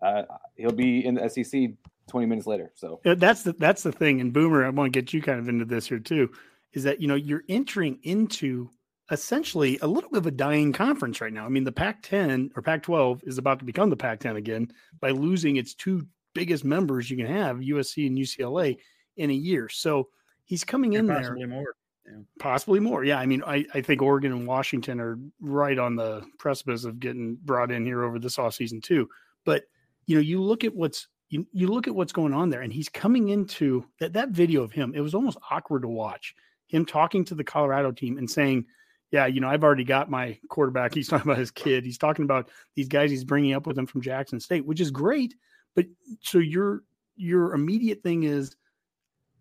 uh, 0.00 0.22
he'll 0.54 0.70
be 0.70 1.04
in 1.04 1.14
the 1.14 1.28
SEC 1.28 1.72
20 2.08 2.26
minutes 2.26 2.46
later. 2.46 2.70
So 2.76 3.00
that's 3.02 3.42
the 3.42 3.54
that's 3.54 3.82
the 3.82 3.90
thing. 3.90 4.20
And 4.20 4.32
Boomer, 4.32 4.64
I 4.64 4.68
want 4.68 4.92
to 4.92 5.00
get 5.00 5.12
you 5.12 5.20
kind 5.22 5.40
of 5.40 5.48
into 5.48 5.64
this 5.64 5.88
here 5.88 5.98
too. 5.98 6.30
Is 6.76 6.84
that 6.84 7.00
you 7.00 7.08
know 7.08 7.16
you're 7.16 7.42
entering 7.48 7.98
into 8.04 8.70
essentially 9.10 9.78
a 9.82 9.86
little 9.86 10.10
bit 10.10 10.18
of 10.18 10.26
a 10.26 10.32
dying 10.32 10.72
conference 10.72 11.20
right 11.20 11.32
now. 11.32 11.44
I 11.44 11.48
mean, 11.48 11.64
the 11.64 11.72
Pac 11.72 12.02
10 12.02 12.50
or 12.56 12.62
Pac 12.62 12.82
12 12.82 13.22
is 13.24 13.38
about 13.38 13.58
to 13.60 13.64
become 13.64 13.90
the 13.90 13.96
Pac 13.96 14.20
10 14.20 14.36
again 14.36 14.68
by 15.00 15.10
losing 15.10 15.56
its 15.56 15.74
two 15.74 16.06
biggest 16.34 16.64
members 16.64 17.10
you 17.10 17.16
can 17.16 17.26
have, 17.26 17.58
USC 17.58 18.06
and 18.06 18.18
UCLA, 18.18 18.76
in 19.16 19.30
a 19.30 19.34
year. 19.34 19.68
So 19.68 20.08
he's 20.44 20.64
coming 20.64 20.94
in 20.94 21.08
possibly 21.08 21.40
there. 21.40 21.48
more. 21.48 21.74
Yeah. 22.06 22.18
Possibly 22.38 22.80
more. 22.80 23.04
Yeah. 23.04 23.18
I 23.18 23.26
mean, 23.26 23.42
I, 23.44 23.64
I 23.74 23.80
think 23.80 24.02
Oregon 24.02 24.32
and 24.32 24.46
Washington 24.46 25.00
are 25.00 25.18
right 25.40 25.78
on 25.78 25.96
the 25.96 26.24
precipice 26.38 26.84
of 26.84 27.00
getting 27.00 27.38
brought 27.44 27.72
in 27.72 27.84
here 27.84 28.04
over 28.04 28.18
this 28.18 28.36
offseason, 28.36 28.82
too. 28.82 29.08
But, 29.44 29.64
you 30.06 30.16
know, 30.16 30.20
you 30.20 30.42
look 30.42 30.64
at 30.64 30.74
what's 30.74 31.08
you, 31.28 31.44
you 31.52 31.66
look 31.66 31.88
at 31.88 31.94
what's 31.94 32.12
going 32.12 32.32
on 32.32 32.50
there, 32.50 32.60
and 32.60 32.72
he's 32.72 32.88
coming 32.88 33.30
into 33.30 33.84
that, 33.98 34.12
that 34.12 34.28
video 34.28 34.62
of 34.62 34.70
him. 34.70 34.92
It 34.94 35.00
was 35.00 35.14
almost 35.14 35.38
awkward 35.50 35.82
to 35.82 35.88
watch 35.88 36.34
him 36.68 36.84
talking 36.84 37.24
to 37.26 37.34
the 37.34 37.44
Colorado 37.44 37.92
team 37.92 38.18
and 38.18 38.30
saying, 38.30 38.66
Yeah, 39.10 39.26
you 39.26 39.40
know, 39.40 39.48
I've 39.48 39.64
already 39.64 39.84
got 39.84 40.10
my 40.10 40.38
quarterback. 40.48 40.94
He's 40.94 41.08
talking 41.08 41.30
about 41.30 41.38
his 41.38 41.50
kid. 41.50 41.84
He's 41.84 41.98
talking 41.98 42.24
about 42.24 42.50
these 42.74 42.88
guys 42.88 43.10
he's 43.10 43.24
bringing 43.24 43.54
up 43.54 43.66
with 43.66 43.78
him 43.78 43.86
from 43.86 44.02
Jackson 44.02 44.40
State, 44.40 44.66
which 44.66 44.80
is 44.80 44.90
great. 44.90 45.34
But 45.74 45.86
so 46.20 46.38
your 46.38 46.82
your 47.16 47.54
immediate 47.54 48.02
thing 48.02 48.24
is 48.24 48.56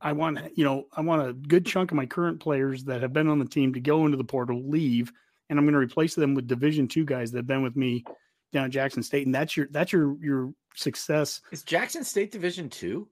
I 0.01 0.11
want, 0.11 0.39
you 0.55 0.63
know, 0.63 0.85
I 0.93 1.01
want 1.01 1.27
a 1.27 1.33
good 1.33 1.65
chunk 1.65 1.91
of 1.91 1.97
my 1.97 2.05
current 2.05 2.39
players 2.39 2.83
that 2.85 3.01
have 3.01 3.13
been 3.13 3.27
on 3.27 3.39
the 3.39 3.45
team 3.45 3.73
to 3.73 3.79
go 3.79 4.05
into 4.05 4.17
the 4.17 4.23
portal, 4.23 4.61
leave, 4.69 5.11
and 5.49 5.57
I'm 5.57 5.65
going 5.65 5.73
to 5.73 5.79
replace 5.79 6.15
them 6.15 6.35
with 6.35 6.47
Division 6.47 6.87
two 6.87 7.05
guys 7.05 7.31
that 7.31 7.39
have 7.39 7.47
been 7.47 7.63
with 7.63 7.75
me 7.75 8.03
down 8.51 8.65
at 8.65 8.71
Jackson 8.71 9.03
State, 9.03 9.25
and 9.25 9.33
that's 9.33 9.55
your 9.57 9.67
that's 9.71 9.91
your 9.91 10.15
your 10.21 10.53
success. 10.75 11.41
Is 11.51 11.63
Jackson 11.63 12.03
State 12.03 12.31
Division 12.31 12.69
two? 12.69 13.07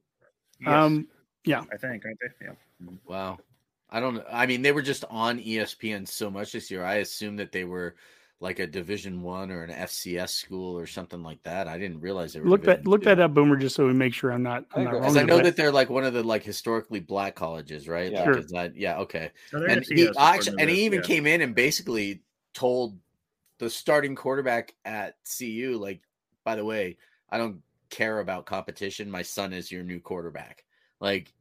Yes, 0.60 0.70
Um, 0.70 1.08
yeah, 1.46 1.64
I 1.72 1.78
think, 1.78 2.06
aren't 2.06 2.20
they? 2.20 2.46
Yeah. 2.46 2.92
Wow. 3.06 3.40
I 3.94 4.00
don't. 4.00 4.24
I 4.32 4.48
mean, 4.48 4.64
they 4.64 4.72
were 4.72 4.82
just 4.82 5.06
on 5.10 5.40
ESPN 5.40 6.08
so 6.08 6.30
much 6.32 6.52
this 6.52 6.72
year. 6.72 6.84
I 6.84 6.96
assumed 6.96 7.38
that 7.38 7.52
they 7.52 7.64
were 7.64 7.96
like 8.40 8.58
a 8.58 8.66
Division 8.66 9.22
One 9.22 9.52
or 9.52 9.64
an 9.64 9.70
FCS 9.70 10.30
school 10.30 10.78
or 10.78 10.88
something 10.88 11.22
like 11.22 11.42
that. 11.44 11.68
I 11.68 11.78
didn't 11.78 12.02
realize 12.02 12.34
they 12.34 12.40
were. 12.40 12.50
look 12.50 12.64
that 12.64 12.88
look 12.88 13.04
that 13.04 13.20
up, 13.20 13.36
Boomer, 13.36 13.56
just 13.56 13.76
so 13.76 13.86
we 13.86 13.94
make 13.94 14.14
sure 14.16 14.32
I'm 14.32 14.42
not. 14.42 14.66
I 14.74 14.80
I'm 14.80 14.84
not 14.86 14.94
wrong. 14.94 15.02
Because 15.04 15.18
I 15.18 15.24
know 15.24 15.38
but- 15.38 15.44
that 15.46 15.56
they're 15.56 15.72
like 15.72 15.92
one 15.92 16.04
of 16.04 16.14
the 16.14 16.24
like 16.24 16.44
historically 16.44 17.00
black 17.00 17.36
colleges, 17.36 17.88
right? 17.88 18.12
Yeah. 18.12 18.22
Like, 18.22 18.26
Sure. 18.26 18.38
is 18.40 18.48
that 18.48 18.76
yeah, 18.76 18.98
okay. 18.98 19.32
So 19.52 19.64
And 19.64 19.84
FCS 19.84 19.96
he 19.96 20.10
actually, 20.18 20.56
and 20.60 20.70
he 20.72 20.86
even 20.86 21.00
yeah. 21.02 21.06
came 21.08 21.28
in 21.28 21.42
and 21.42 21.54
basically 21.54 22.24
told 22.56 22.98
the 23.60 23.70
starting 23.70 24.16
quarterback 24.16 24.74
at 24.84 25.16
CU, 25.38 25.78
like, 25.80 26.02
by 26.44 26.56
the 26.56 26.66
way, 26.66 26.98
I 27.30 27.38
don't 27.38 27.62
care 27.92 28.20
about 28.20 28.48
competition. 28.48 29.10
My 29.10 29.22
son 29.22 29.54
is 29.54 29.72
your 29.72 29.84
new 29.84 30.00
quarterback. 30.00 30.66
Like, 31.00 31.32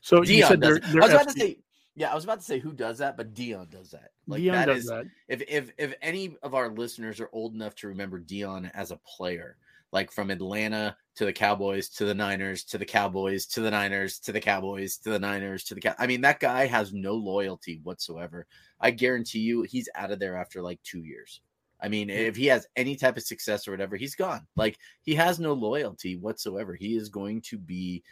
so 0.00 0.22
you 0.22 0.42
Deion 0.42 0.48
said 0.48 0.60
does. 0.60 0.80
they're, 0.80 0.92
they're 0.92 1.02
I 1.02 1.06
was 1.06 1.14
about 1.14 1.28
to 1.28 1.40
say, 1.40 1.58
yeah, 1.94 2.12
I 2.12 2.14
was 2.14 2.24
about 2.24 2.38
to 2.38 2.44
say 2.44 2.58
who 2.58 2.72
does 2.72 2.98
that, 2.98 3.16
but 3.16 3.34
Deion 3.34 3.70
does 3.70 3.90
that. 3.90 4.10
Like 4.26 4.40
Deion 4.40 4.52
that 4.52 4.66
does 4.66 4.84
is 4.84 4.86
that. 4.86 5.06
if 5.28 5.42
if 5.48 5.72
if 5.78 5.94
any 6.00 6.36
of 6.42 6.54
our 6.54 6.70
listeners 6.70 7.20
are 7.20 7.30
old 7.32 7.54
enough 7.54 7.74
to 7.76 7.88
remember 7.88 8.20
Deion 8.20 8.70
as 8.74 8.90
a 8.90 9.00
player, 9.16 9.56
like 9.92 10.12
from 10.12 10.30
Atlanta 10.30 10.96
to 11.16 11.24
the 11.24 11.32
Cowboys 11.32 11.88
to 11.88 12.04
the 12.04 12.14
Niners 12.14 12.62
to 12.64 12.78
the 12.78 12.84
Cowboys 12.84 13.46
to 13.46 13.60
the 13.60 13.70
Niners 13.70 14.20
to 14.20 14.32
the 14.32 14.40
Cowboys 14.40 14.98
to 14.98 15.10
the 15.10 15.18
Niners 15.18 15.64
to 15.64 15.74
the 15.74 15.80
Cow- 15.80 15.96
I 15.98 16.06
mean, 16.06 16.20
that 16.20 16.40
guy 16.40 16.66
has 16.66 16.92
no 16.92 17.14
loyalty 17.14 17.80
whatsoever. 17.82 18.46
I 18.80 18.92
guarantee 18.92 19.40
you, 19.40 19.62
he's 19.62 19.88
out 19.94 20.12
of 20.12 20.20
there 20.20 20.36
after 20.36 20.62
like 20.62 20.80
two 20.82 21.02
years. 21.02 21.40
I 21.80 21.88
mean, 21.88 22.10
if 22.10 22.36
he 22.36 22.46
has 22.46 22.66
any 22.76 22.96
type 22.96 23.16
of 23.16 23.22
success 23.22 23.66
or 23.66 23.70
whatever, 23.70 23.96
he's 23.96 24.16
gone. 24.16 24.46
Like 24.56 24.78
he 25.02 25.14
has 25.14 25.38
no 25.38 25.52
loyalty 25.52 26.16
whatsoever. 26.16 26.74
He 26.74 26.96
is 26.96 27.08
going 27.08 27.40
to 27.42 27.58
be. 27.58 28.02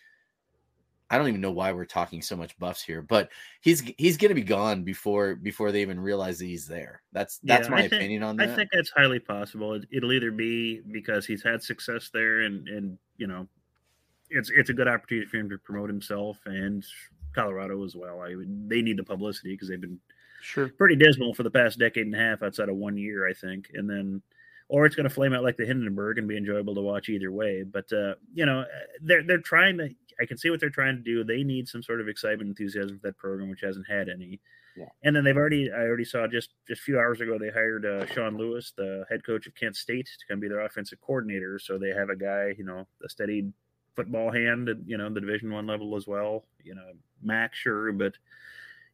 I 1.09 1.19
don't 1.19 1.29
even 1.29 1.41
know 1.41 1.53
why 1.53 1.71
we're 1.73 1.85
talking 1.85 2.21
so 2.21 2.35
much 2.37 2.59
buffs 2.59 2.83
here, 2.83 3.01
but 3.01 3.31
he's 3.61 3.81
he's 3.97 4.17
going 4.17 4.31
to 4.31 4.35
be 4.35 4.43
gone 4.43 4.83
before 4.83 5.37
before 5.37 5.71
they 5.71 5.81
even 5.83 6.01
realize 6.01 6.39
that 6.39 6.47
he's 6.47 6.67
there. 6.67 7.03
That's 7.13 7.39
that's 7.45 7.69
Yeah, 7.69 7.75
my 7.75 7.81
think- 7.83 7.93
opinion 7.93 8.23
on 8.25 8.37
that. 8.37 8.51
I 8.51 8.57
think 8.57 8.71
that's 8.73 8.91
highly 8.91 9.21
possible. 9.21 9.75
It, 9.75 9.85
it'll 9.93 10.13
either 10.13 10.33
be 10.33 10.81
because 10.91 11.25
he's 11.25 11.43
had 11.43 11.63
success 11.63 12.11
there, 12.13 12.41
and 12.41 12.67
and 12.69 12.99
you 13.19 13.27
know, 13.29 13.47
it's 14.31 14.51
it's 14.51 14.71
a 14.71 14.75
good 14.75 14.89
opportunity 14.89 15.27
for 15.29 15.37
him 15.37 15.49
to 15.51 15.59
promote 15.59 15.89
himself 15.89 16.39
and 16.47 16.85
Colorado 17.35 17.85
as 17.85 17.95
well. 17.95 18.21
I 18.23 18.35
they 18.67 18.83
need 18.83 18.97
the 18.97 19.05
publicity 19.05 19.53
because 19.55 19.69
they've 19.69 19.81
been 19.81 20.01
Sure. 20.43 20.69
pretty 20.69 20.95
dismal 20.97 21.35
for 21.35 21.43
the 21.43 21.51
past 21.51 21.79
decade 21.79 22.07
and 22.07 22.15
a 22.15 22.19
half 22.19 22.43
outside 22.43 22.69
of 22.69 22.77
one 22.77 22.97
year, 22.97 23.27
I 23.29 23.33
think. 23.33 23.71
And 23.75 23.89
then, 23.89 24.23
or 24.69 24.87
it's 24.87 24.97
going 24.97 25.09
to 25.09 25.15
flame 25.15 25.33
out 25.33 25.45
like 25.45 25.57
the 25.57 25.67
Hindenburg 25.67 26.19
and 26.19 26.27
be 26.27 26.37
enjoyable 26.37 26.75
to 26.75 26.81
watch 26.81 27.09
either 27.09 27.31
way. 27.31 27.63
But 27.63 27.93
uh, 27.93 28.15
you 28.35 28.47
know, 28.47 28.65
they're 29.01 29.23
they're 29.23 29.39
trying 29.39 29.79
to. 29.79 29.91
I 30.21 30.25
can 30.25 30.39
see 30.39 30.49
what 30.49 30.61
they're 30.61 30.71
trying 30.71 30.97
to 30.97 31.03
do. 31.03 31.25
They 31.25 31.43
need 31.43 31.69
some 31.69 31.83
sort 31.83 32.01
of 32.01 32.09
excitement, 32.09 32.49
enthusiasm 32.49 32.99
for 32.99 33.09
that 33.09 33.19
program, 33.19 33.51
which 33.51 33.61
hasn't 33.61 33.87
had 33.89 34.09
any. 34.09 34.41
Yeah. 34.77 34.87
And 35.05 35.15
then 35.15 35.25
they've 35.25 35.37
already. 35.37 35.71
I 35.71 35.81
already 35.81 36.05
saw 36.05 36.27
just 36.27 36.51
just 36.67 36.81
a 36.81 36.85
few 36.85 36.99
hours 36.99 37.21
ago 37.21 37.39
they 37.39 37.51
hired 37.51 37.87
uh, 37.87 38.07
Sean 38.07 38.37
Lewis, 38.37 38.73
the 38.77 39.05
head 39.09 39.25
coach 39.25 39.47
of 39.47 39.55
Kent 39.55 39.77
State, 39.77 40.07
to 40.07 40.27
come 40.29 40.41
be 40.41 40.49
their 40.49 40.61
offensive 40.61 41.01
coordinator. 41.01 41.59
So 41.59 41.79
they 41.79 41.91
have 41.91 42.11
a 42.11 42.17
guy, 42.17 42.55
you 42.59 42.65
know, 42.65 42.87
a 43.05 43.09
steady 43.09 43.53
football 43.95 44.31
hand, 44.31 44.69
at, 44.69 44.77
you 44.85 44.99
know, 44.99 45.09
the 45.09 45.21
Division 45.21 45.53
One 45.53 45.67
level 45.67 45.97
as 45.97 46.07
well. 46.07 46.45
You 46.63 46.75
know, 46.75 46.93
Mac 47.23 47.55
sure, 47.55 47.93
but 47.93 48.15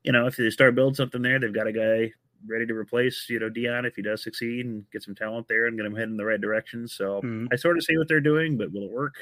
you 0.05 0.13
know, 0.13 0.27
if 0.27 0.37
they 0.37 0.51
start 0.51 0.75
building 0.75 0.95
something 0.95 1.23
there, 1.23 1.39
they've 1.39 1.55
got 1.55 1.69
a 1.69 1.73
guy 1.73 2.13
ready 2.47 2.67
to 2.67 2.75
replace, 2.75 3.27
you 3.29 3.39
know, 3.39 3.49
Deion 3.51 3.87
if 3.87 3.97
he 3.97 4.03
does 4.03 4.23
succeed 4.23 4.67
and 4.67 4.85
get 4.91 5.03
some 5.03 5.15
talent 5.15 5.49
there 5.49 5.67
and 5.67 5.77
get 5.77 5.87
him 5.87 5.95
heading 5.95 6.13
in 6.13 6.17
the 6.17 6.25
right 6.25 6.41
direction. 6.41 6.87
So 6.89 7.21
Mhm. 7.23 7.49
I 7.53 7.57
sort 7.57 7.77
of 7.77 7.85
see 7.85 7.97
what 7.97 8.09
they're 8.09 8.21
doing, 8.21 8.57
but 8.57 8.73
will 8.73 8.85
it 8.85 8.91
work? 8.91 9.15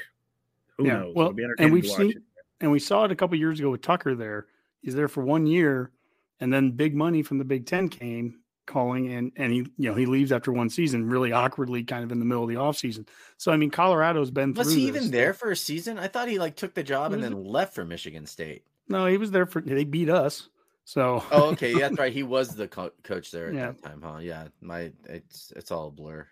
Who 0.77 0.85
Yeah, 0.87 0.99
knows? 0.99 1.15
well, 1.15 1.27
It'll 1.27 1.35
be 1.35 1.45
and 1.59 1.71
we've 1.73 1.83
to 1.83 1.89
seen- 1.89 2.11
it. 2.11 2.17
And 2.61 2.71
we 2.71 2.79
saw 2.79 3.05
it 3.05 3.11
a 3.11 3.15
couple 3.15 3.35
years 3.37 3.59
ago 3.59 3.71
with 3.71 3.81
Tucker 3.81 4.13
there. 4.15 4.45
He's 4.81 4.93
there 4.95 5.07
for 5.07 5.23
one 5.23 5.45
year, 5.47 5.91
and 6.39 6.53
then 6.53 6.71
big 6.71 6.95
money 6.95 7.23
from 7.23 7.37
the 7.39 7.43
Big 7.45 7.65
Ten 7.65 7.89
came 7.89 8.39
calling, 8.67 9.11
and 9.11 9.31
and 9.35 9.51
he 9.51 9.57
you 9.77 9.89
know 9.89 9.95
he 9.95 10.05
leaves 10.05 10.31
after 10.31 10.51
one 10.51 10.69
season, 10.69 11.09
really 11.09 11.31
awkwardly, 11.31 11.83
kind 11.83 12.03
of 12.03 12.11
in 12.11 12.19
the 12.19 12.25
middle 12.25 12.43
of 12.43 12.49
the 12.49 12.55
offseason. 12.55 13.07
So 13.37 13.51
I 13.51 13.57
mean, 13.57 13.71
Colorado's 13.71 14.29
been 14.31 14.53
Was 14.53 14.67
through 14.67 14.77
he 14.77 14.91
this. 14.91 15.01
even 15.01 15.11
there 15.11 15.33
for 15.33 15.49
a 15.51 15.55
season? 15.55 15.97
I 15.97 16.07
thought 16.07 16.27
he 16.29 16.37
like 16.39 16.55
took 16.55 16.73
the 16.75 16.83
job 16.83 17.13
and 17.13 17.21
Was 17.23 17.31
then 17.31 17.43
left 17.43 17.73
for 17.73 17.83
Michigan 17.83 18.25
State. 18.27 18.63
No, 18.87 19.07
he 19.07 19.17
was 19.17 19.31
there 19.31 19.45
for. 19.47 19.61
They 19.61 19.83
beat 19.83 20.09
us. 20.09 20.49
So 20.85 21.23
Oh, 21.31 21.43
okay, 21.51 21.71
yeah, 21.73 21.89
that's 21.89 21.99
right. 21.99 22.13
He 22.13 22.23
was 22.23 22.55
the 22.55 22.67
co- 22.67 22.91
coach 23.03 23.31
there 23.31 23.47
at 23.49 23.53
Yeah. 23.53 23.65
that 23.67 23.83
time, 23.83 24.01
huh? 24.03 24.17
Yeah, 24.21 24.47
my 24.61 24.91
it's 25.05 25.53
it's 25.55 25.71
all 25.71 25.87
a 25.87 25.91
blur. 25.91 26.27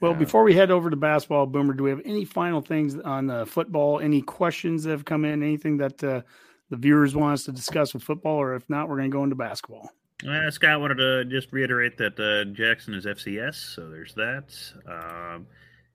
Well, 0.00 0.12
Yeah. 0.12 0.18
before 0.18 0.44
we 0.44 0.54
head 0.54 0.70
over 0.70 0.88
to 0.88 0.96
basketball, 0.96 1.46
Boomer, 1.46 1.74
do 1.74 1.84
we 1.84 1.90
have 1.90 2.00
any 2.04 2.24
final 2.24 2.60
things 2.62 2.96
on 2.98 3.28
uh, 3.30 3.44
football? 3.44 4.00
Any 4.00 4.22
questions 4.22 4.84
that 4.84 4.90
have 4.90 5.04
come 5.04 5.24
in? 5.24 5.42
Anything 5.42 5.76
that 5.78 6.02
uh, 6.02 6.22
the 6.70 6.76
viewers 6.76 7.14
want 7.14 7.34
us 7.34 7.44
to 7.44 7.52
discuss 7.52 7.92
with 7.92 8.02
football? 8.02 8.36
Or 8.36 8.54
if 8.54 8.68
not, 8.70 8.88
we're 8.88 8.96
going 8.96 9.10
to 9.10 9.14
go 9.16 9.24
into 9.24 9.36
basketball. 9.36 9.90
Uh, 10.26 10.50
Scott 10.50 10.80
wanted 10.80 10.96
to 10.96 11.24
just 11.26 11.52
reiterate 11.52 11.96
that 11.98 12.18
uh, 12.20 12.44
Jackson 12.52 12.94
is 12.94 13.04
FCS, 13.06 13.54
so 13.74 13.88
there's 13.90 14.14
that. 14.14 14.54
Um, 14.86 15.46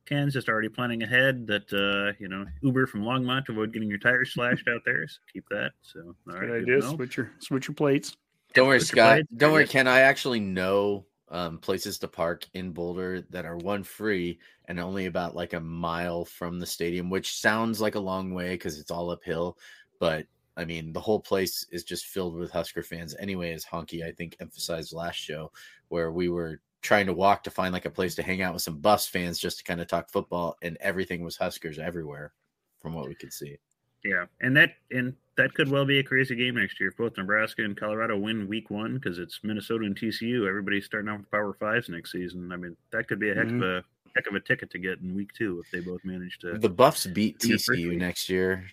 Ken's 0.05 0.33
just 0.33 0.49
already 0.49 0.69
planning 0.69 1.03
ahead 1.03 1.47
that 1.47 1.71
uh, 1.73 2.15
you 2.19 2.27
know 2.27 2.45
Uber 2.61 2.87
from 2.87 3.01
Longmont 3.03 3.45
to 3.45 3.51
avoid 3.51 3.73
getting 3.73 3.89
your 3.89 3.97
tires 3.97 4.33
slashed 4.33 4.67
out 4.67 4.81
there. 4.85 5.07
So 5.07 5.19
keep 5.31 5.45
that. 5.49 5.71
So 5.81 6.15
all 6.29 6.35
right, 6.35 6.41
Good 6.41 6.47
good 6.49 6.61
idea. 6.61 6.75
to 6.81 6.87
know. 6.87 6.95
Switch 6.95 7.17
your 7.17 7.31
switch 7.39 7.67
your 7.67 7.75
plates. 7.75 8.15
Don't 8.53 8.67
worry, 8.67 8.79
Put 8.79 8.95
your 8.95 9.05
Scott. 9.05 9.21
Don't 9.37 9.51
worry, 9.51 9.63
together. 9.65 9.71
Ken. 9.83 9.87
I 9.87 10.01
actually 10.01 10.39
know 10.39 11.05
um, 11.29 11.57
places 11.57 11.97
to 11.99 12.07
park 12.07 12.45
in 12.53 12.71
Boulder 12.71 13.21
that 13.31 13.45
are 13.45 13.57
one 13.57 13.83
free 13.83 14.39
and 14.65 14.79
only 14.79 15.07
about 15.07 15.35
like 15.35 15.53
a 15.53 15.59
mile 15.59 16.23
from 16.23 16.59
the 16.59 16.65
stadium, 16.65 17.09
which 17.09 17.37
sounds 17.39 17.81
like 17.81 17.95
a 17.95 17.99
long 17.99 18.33
way 18.33 18.51
because 18.53 18.79
it's 18.79 18.91
all 18.91 19.09
uphill. 19.11 19.57
But 19.99 20.25
I 20.55 20.63
mean, 20.63 20.93
the 20.93 21.01
whole 21.01 21.19
place 21.19 21.65
is 21.71 21.83
just 21.83 22.05
filled 22.05 22.35
with 22.35 22.51
Husker 22.51 22.83
fans. 22.83 23.15
Anyway, 23.19 23.51
as 23.51 23.65
Honky 23.65 24.05
I 24.05 24.11
think 24.11 24.37
emphasized 24.39 24.93
last 24.93 25.15
show, 25.17 25.51
where 25.89 26.11
we 26.11 26.29
were 26.29 26.61
trying 26.85 27.07
to 27.07 27.13
walk 27.13 27.43
to 27.43 27.51
find 27.51 27.73
like 27.73 27.85
a 27.85 27.89
place 27.89 28.15
to 28.15 28.23
hang 28.23 28.41
out 28.41 28.53
with 28.53 28.61
some 28.61 28.77
Buffs 28.79 29.07
fans 29.07 29.39
just 29.39 29.57
to 29.57 29.63
kind 29.63 29.81
of 29.81 29.87
talk 29.87 30.09
football, 30.09 30.55
and 30.61 30.77
everything 30.79 31.23
was 31.23 31.35
Huskers 31.35 31.79
everywhere, 31.79 32.31
from 32.79 32.93
what 32.93 33.07
we 33.07 33.15
could 33.15 33.33
see. 33.33 33.57
Yeah, 34.03 34.25
and 34.39 34.55
that 34.55 34.75
and 34.91 35.15
that 35.35 35.53
could 35.55 35.67
well 35.69 35.83
be 35.85 35.97
a 35.97 36.03
crazy 36.03 36.35
game 36.35 36.55
next 36.55 36.79
year 36.79 36.89
if 36.89 36.97
both 36.97 37.17
Nebraska 37.17 37.63
and 37.63 37.75
Colorado 37.75 38.15
win 38.17 38.47
Week 38.47 38.69
One 38.69 38.93
because 38.95 39.17
it's 39.17 39.39
Minnesota 39.43 39.85
and 39.85 39.95
TCU. 39.99 40.47
Everybody's 40.47 40.85
starting 40.85 41.09
off 41.09 41.19
with 41.21 41.31
Power 41.31 41.53
Fives 41.59 41.89
next 41.89 42.11
season. 42.11 42.51
I 42.51 42.55
mean, 42.57 42.77
that 42.91 43.07
could 43.07 43.19
be 43.19 43.31
a 43.31 43.35
heck 43.35 43.47
Mhm. 43.47 43.55
of 43.57 43.63
a 43.63 43.83
heck 44.15 44.27
of 44.27 44.35
a 44.35 44.39
ticket 44.39 44.69
to 44.71 44.77
get 44.77 44.99
in 44.99 45.15
Week 45.15 45.33
Two 45.33 45.59
if 45.65 45.71
they 45.71 45.79
both 45.79 46.05
manage 46.05 46.37
to. 46.39 46.57
The 46.57 46.69
Buffs 46.69 47.07
beat 47.07 47.43
in 47.43 47.49
the 47.51 47.57
first 47.57 47.79
TCU 47.79 47.97
next 47.97 48.29
year 48.29 48.67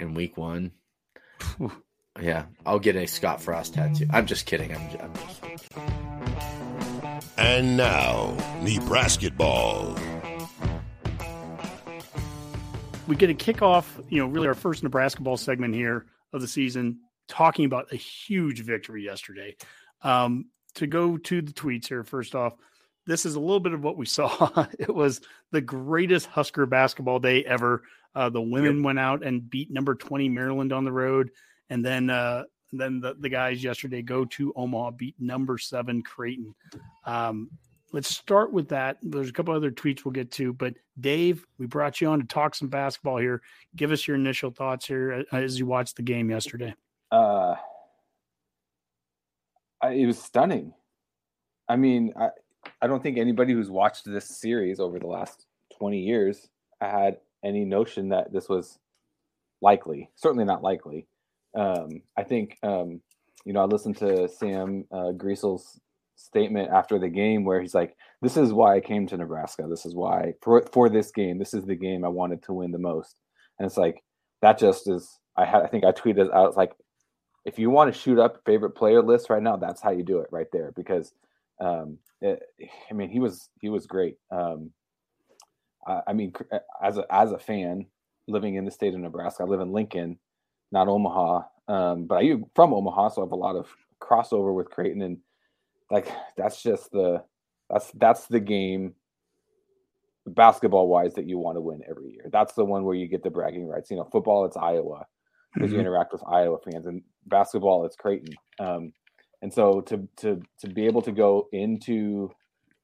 in 0.00 0.14
week 0.14 0.36
one. 0.38 0.72
Yeah, 2.20 2.46
I'll 2.66 2.78
get 2.78 2.96
a 2.96 3.06
Scott 3.06 3.40
Frost 3.42 3.74
tattoo. 3.74 4.06
I'm 4.10 4.26
just 4.26 4.46
kidding. 4.46 4.74
I'm, 4.74 4.80
I'm 5.00 5.12
just. 5.14 6.51
And 7.38 7.76
now, 7.76 8.36
Nebrasketball. 8.60 9.98
we 13.06 13.16
get 13.16 13.26
to 13.26 13.34
kick 13.34 13.62
off, 13.62 14.00
you 14.08 14.18
know, 14.18 14.26
really 14.26 14.48
our 14.48 14.54
first 14.54 14.82
Nebrasketball 14.82 15.38
segment 15.38 15.74
here 15.74 16.06
of 16.32 16.40
the 16.40 16.48
season, 16.48 17.00
talking 17.28 17.64
about 17.64 17.92
a 17.92 17.96
huge 17.96 18.60
victory 18.60 19.04
yesterday. 19.04 19.56
Um, 20.02 20.46
to 20.76 20.86
go 20.86 21.18
to 21.18 21.42
the 21.42 21.52
tweets 21.52 21.86
here, 21.88 22.04
first 22.04 22.34
off, 22.34 22.54
this 23.06 23.26
is 23.26 23.34
a 23.34 23.40
little 23.40 23.60
bit 23.60 23.74
of 23.74 23.82
what 23.82 23.96
we 23.96 24.06
saw. 24.06 24.66
it 24.78 24.94
was 24.94 25.20
the 25.50 25.60
greatest 25.60 26.26
Husker 26.26 26.66
basketball 26.66 27.18
day 27.18 27.44
ever. 27.44 27.82
Uh, 28.14 28.30
the 28.30 28.40
women 28.40 28.82
went 28.82 28.98
out 28.98 29.24
and 29.24 29.48
beat 29.48 29.70
number 29.70 29.94
20 29.94 30.28
Maryland 30.28 30.72
on 30.72 30.84
the 30.84 30.92
road. 30.92 31.30
And 31.70 31.84
then 31.84 32.10
uh, 32.10 32.44
And 32.72 32.80
then 32.80 33.00
the, 33.00 33.14
the 33.18 33.28
guys 33.28 33.62
yesterday 33.62 34.02
go 34.02 34.24
to 34.24 34.52
Omaha, 34.56 34.92
beat 34.92 35.14
number 35.20 35.58
seven 35.58 36.02
Creighton. 36.02 36.54
Um, 37.04 37.50
let's 37.92 38.08
start 38.08 38.52
with 38.52 38.68
that. 38.70 38.98
There's 39.02 39.28
a 39.28 39.32
couple 39.32 39.54
other 39.54 39.70
tweets 39.70 40.04
we'll 40.04 40.12
get 40.12 40.30
to, 40.32 40.52
but 40.52 40.74
Dave, 40.98 41.46
we 41.58 41.66
brought 41.66 42.00
you 42.00 42.08
on 42.08 42.20
to 42.20 42.26
talk 42.26 42.54
some 42.54 42.68
basketball 42.68 43.18
here. 43.18 43.42
Give 43.76 43.92
us 43.92 44.08
your 44.08 44.16
initial 44.16 44.50
thoughts 44.50 44.86
here 44.86 45.24
uh, 45.32 45.36
as 45.36 45.58
you 45.58 45.66
watched 45.66 45.96
the 45.96 46.02
game 46.02 46.30
yesterday. 46.30 46.74
Uh, 47.10 47.54
I, 49.82 49.90
it 49.90 50.06
was 50.06 50.18
stunning. 50.18 50.72
I 51.68 51.76
mean, 51.76 52.12
I, 52.18 52.30
I 52.80 52.86
don't 52.86 53.02
think 53.02 53.18
anybody 53.18 53.52
who's 53.52 53.70
watched 53.70 54.04
this 54.06 54.26
series 54.26 54.80
over 54.80 54.98
the 54.98 55.06
last 55.06 55.46
20 55.78 55.98
years 55.98 56.48
had 56.80 57.18
any 57.44 57.64
notion 57.64 58.08
that 58.10 58.32
this 58.32 58.48
was 58.48 58.78
likely. 59.60 60.10
Certainly 60.14 60.44
not 60.44 60.62
likely. 60.62 61.06
Um, 61.54 62.02
I 62.16 62.22
think, 62.22 62.58
um, 62.62 63.00
you 63.44 63.52
know, 63.52 63.60
I 63.60 63.64
listened 63.64 63.96
to 63.98 64.28
Sam 64.28 64.84
uh, 64.92 65.12
Griesel's 65.12 65.80
statement 66.16 66.70
after 66.70 66.98
the 66.98 67.08
game 67.08 67.44
where 67.44 67.60
he's 67.60 67.74
like, 67.74 67.96
"This 68.20 68.36
is 68.36 68.52
why 68.52 68.76
I 68.76 68.80
came 68.80 69.06
to 69.08 69.16
Nebraska. 69.16 69.66
This 69.68 69.84
is 69.84 69.94
why 69.94 70.34
for 70.40 70.64
for 70.72 70.88
this 70.88 71.10
game. 71.10 71.38
This 71.38 71.54
is 71.54 71.64
the 71.64 71.74
game 71.74 72.04
I 72.04 72.08
wanted 72.08 72.42
to 72.44 72.52
win 72.52 72.70
the 72.70 72.78
most." 72.78 73.16
And 73.58 73.66
it's 73.66 73.76
like 73.76 74.02
that 74.40 74.58
just 74.58 74.88
is. 74.88 75.18
I 75.36 75.44
had. 75.44 75.62
I 75.62 75.66
think 75.66 75.84
I 75.84 75.92
tweeted 75.92 76.32
out 76.32 76.56
like, 76.56 76.72
if 77.44 77.58
you 77.58 77.70
want 77.70 77.92
to 77.92 77.98
shoot 77.98 78.18
up 78.18 78.42
favorite 78.46 78.72
player 78.72 79.02
list 79.02 79.30
right 79.30 79.42
now, 79.42 79.56
that's 79.56 79.80
how 79.80 79.90
you 79.90 80.04
do 80.04 80.18
it 80.18 80.28
right 80.30 80.46
there 80.52 80.72
because, 80.76 81.12
um, 81.60 81.98
it, 82.20 82.42
I 82.90 82.94
mean, 82.94 83.10
he 83.10 83.18
was 83.18 83.48
he 83.60 83.68
was 83.68 83.86
great. 83.86 84.16
Um, 84.30 84.70
I, 85.86 86.00
I 86.08 86.12
mean, 86.12 86.32
as 86.82 86.98
a 86.98 87.04
as 87.10 87.32
a 87.32 87.38
fan 87.38 87.86
living 88.28 88.54
in 88.54 88.64
the 88.64 88.70
state 88.70 88.94
of 88.94 89.00
Nebraska, 89.00 89.42
I 89.42 89.46
live 89.46 89.60
in 89.60 89.72
Lincoln, 89.72 90.18
not 90.72 90.88
Omaha. 90.88 91.42
Um, 91.68 92.06
but 92.06 92.16
I'm 92.16 92.44
from 92.54 92.74
Omaha, 92.74 93.10
so 93.10 93.22
I 93.22 93.24
have 93.24 93.32
a 93.32 93.36
lot 93.36 93.56
of 93.56 93.68
crossover 94.00 94.54
with 94.54 94.70
Creighton 94.70 95.02
and 95.02 95.18
like 95.90 96.08
that's 96.36 96.60
just 96.62 96.90
the 96.90 97.22
that's 97.70 97.92
that's 97.92 98.26
the 98.26 98.40
game 98.40 98.94
basketball 100.26 100.88
wise 100.88 101.14
that 101.14 101.28
you 101.28 101.38
want 101.38 101.56
to 101.56 101.60
win 101.60 101.82
every 101.88 102.12
year. 102.12 102.28
That's 102.32 102.54
the 102.54 102.64
one 102.64 102.84
where 102.84 102.94
you 102.94 103.06
get 103.06 103.22
the 103.22 103.30
bragging 103.30 103.66
rights. 103.66 103.90
You 103.90 103.98
know, 103.98 104.08
football 104.10 104.44
it's 104.44 104.56
Iowa 104.56 105.06
because 105.54 105.68
mm-hmm. 105.68 105.74
you 105.74 105.80
interact 105.80 106.12
with 106.12 106.22
Iowa 106.26 106.58
fans, 106.64 106.86
and 106.86 107.02
basketball 107.26 107.84
it's 107.84 107.96
Creighton. 107.96 108.34
Um, 108.58 108.92
and 109.42 109.52
so 109.52 109.80
to 109.82 110.08
to 110.18 110.40
to 110.60 110.68
be 110.68 110.86
able 110.86 111.02
to 111.02 111.12
go 111.12 111.48
into 111.52 112.30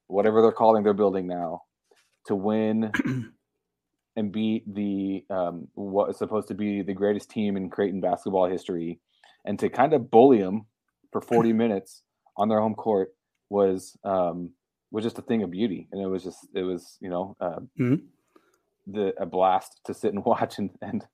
whatever 0.07 0.41
they're 0.41 0.51
calling 0.51 0.83
their 0.83 0.93
building 0.93 1.27
now 1.27 1.63
to 2.25 2.35
win 2.35 2.91
and 4.15 4.31
beat 4.31 4.63
the 4.73 5.23
um, 5.29 5.67
what 5.75 6.09
is 6.09 6.17
supposed 6.17 6.47
to 6.49 6.53
be 6.53 6.81
the 6.81 6.93
greatest 6.93 7.29
team 7.29 7.57
in 7.57 7.69
Creighton 7.69 8.01
basketball 8.01 8.49
history, 8.49 8.99
and 9.45 9.57
to 9.59 9.69
kind 9.69 9.93
of 9.93 10.11
bully 10.11 10.39
them 10.39 10.65
for 11.11 11.21
40 11.21 11.53
minutes 11.53 12.03
on 12.37 12.49
their 12.49 12.59
home 12.59 12.75
court 12.75 13.13
was 13.49 13.97
um, 14.03 14.51
was 14.91 15.03
just 15.03 15.19
a 15.19 15.23
thing 15.23 15.43
of 15.43 15.51
beauty, 15.51 15.87
and 15.91 16.01
it 16.01 16.07
was 16.07 16.23
just 16.23 16.47
it 16.53 16.63
was 16.63 16.97
you 16.99 17.09
know 17.09 17.35
uh, 17.39 17.59
mm-hmm. 17.79 17.95
the 18.87 19.13
a 19.21 19.25
blast 19.25 19.81
to 19.85 19.93
sit 19.93 20.13
and 20.13 20.23
watch 20.25 20.57
and 20.57 20.71
and 20.81 21.05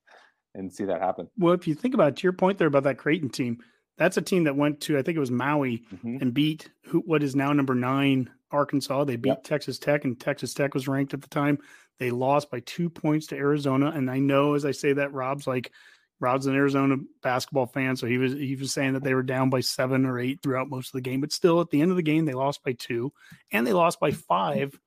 and 0.53 0.73
see 0.73 0.85
that 0.85 1.01
happen. 1.01 1.27
Well, 1.37 1.53
if 1.53 1.67
you 1.67 1.75
think 1.75 1.93
about 1.93 2.09
it, 2.09 2.15
to 2.17 2.23
your 2.23 2.33
point 2.33 2.57
there 2.57 2.67
about 2.67 2.83
that 2.83 2.97
Creighton 2.97 3.29
team, 3.29 3.59
that's 3.97 4.17
a 4.17 4.21
team 4.21 4.45
that 4.45 4.55
went 4.55 4.81
to 4.81 4.97
I 4.97 5.01
think 5.01 5.15
it 5.15 5.19
was 5.19 5.31
Maui 5.31 5.83
mm-hmm. 5.93 6.17
and 6.21 6.33
beat 6.33 6.69
who 6.85 6.99
what 6.99 7.23
is 7.23 7.35
now 7.35 7.51
number 7.53 7.75
nine 7.75 8.29
Arkansas. 8.51 9.03
They 9.03 9.15
beat 9.15 9.29
yep. 9.29 9.43
Texas 9.43 9.79
Tech, 9.79 10.05
and 10.05 10.19
Texas 10.19 10.53
Tech 10.53 10.73
was 10.73 10.87
ranked 10.87 11.13
at 11.13 11.21
the 11.21 11.27
time. 11.27 11.59
They 11.99 12.11
lost 12.11 12.51
by 12.51 12.59
two 12.61 12.89
points 12.89 13.27
to 13.27 13.35
Arizona, 13.35 13.91
and 13.95 14.09
I 14.09 14.19
know 14.19 14.53
as 14.53 14.65
I 14.65 14.71
say 14.71 14.93
that, 14.93 15.13
Rob's 15.13 15.47
like 15.47 15.71
Rob's 16.19 16.45
an 16.45 16.55
Arizona 16.55 16.97
basketball 17.21 17.67
fan, 17.67 17.95
so 17.95 18.07
he 18.07 18.17
was 18.17 18.33
he 18.33 18.55
was 18.55 18.73
saying 18.73 18.93
that 18.93 19.03
they 19.03 19.13
were 19.13 19.23
down 19.23 19.49
by 19.49 19.61
seven 19.61 20.05
or 20.05 20.19
eight 20.19 20.41
throughout 20.41 20.69
most 20.69 20.87
of 20.87 20.93
the 20.93 21.01
game, 21.01 21.21
but 21.21 21.31
still 21.31 21.61
at 21.61 21.69
the 21.69 21.81
end 21.81 21.91
of 21.91 21.97
the 21.97 22.03
game 22.03 22.25
they 22.25 22.33
lost 22.33 22.63
by 22.63 22.73
two, 22.73 23.11
and 23.51 23.65
they 23.65 23.73
lost 23.73 23.99
by 23.99 24.11
five. 24.11 24.77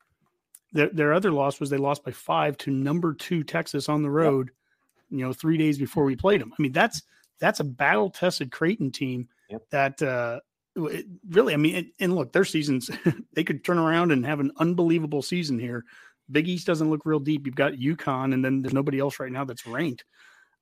Their 0.72 0.88
their 0.90 1.12
other 1.12 1.30
loss 1.30 1.60
was 1.60 1.70
they 1.70 1.76
lost 1.76 2.04
by 2.04 2.12
five 2.12 2.56
to 2.58 2.70
number 2.70 3.14
two 3.14 3.42
Texas 3.42 3.88
on 3.88 4.02
the 4.02 4.10
road. 4.10 4.48
Yep. 4.48 5.18
You 5.18 5.26
know, 5.26 5.32
three 5.32 5.56
days 5.56 5.78
before 5.78 6.04
we 6.04 6.16
played 6.16 6.40
them. 6.40 6.52
I 6.58 6.60
mean, 6.60 6.72
that's 6.72 7.02
that's 7.40 7.60
a 7.60 7.64
battle 7.64 8.10
tested 8.10 8.50
Creighton 8.50 8.90
team 8.90 9.28
yep. 9.48 9.62
that 9.70 10.02
uh, 10.02 10.40
really. 10.76 11.54
I 11.54 11.56
mean, 11.56 11.92
and 11.98 12.14
look, 12.14 12.32
their 12.32 12.44
seasons 12.44 12.90
they 13.34 13.44
could 13.44 13.64
turn 13.64 13.78
around 13.78 14.12
and 14.12 14.24
have 14.26 14.40
an 14.40 14.52
unbelievable 14.58 15.22
season 15.22 15.58
here. 15.58 15.84
Big 16.30 16.48
East 16.48 16.66
doesn't 16.66 16.90
look 16.90 17.02
real 17.04 17.20
deep. 17.20 17.46
You've 17.46 17.54
got 17.54 17.72
UConn, 17.72 18.34
and 18.34 18.44
then 18.44 18.62
there's 18.62 18.74
nobody 18.74 18.98
else 18.98 19.18
right 19.18 19.32
now 19.32 19.44
that's 19.44 19.66
ranked. 19.66 20.04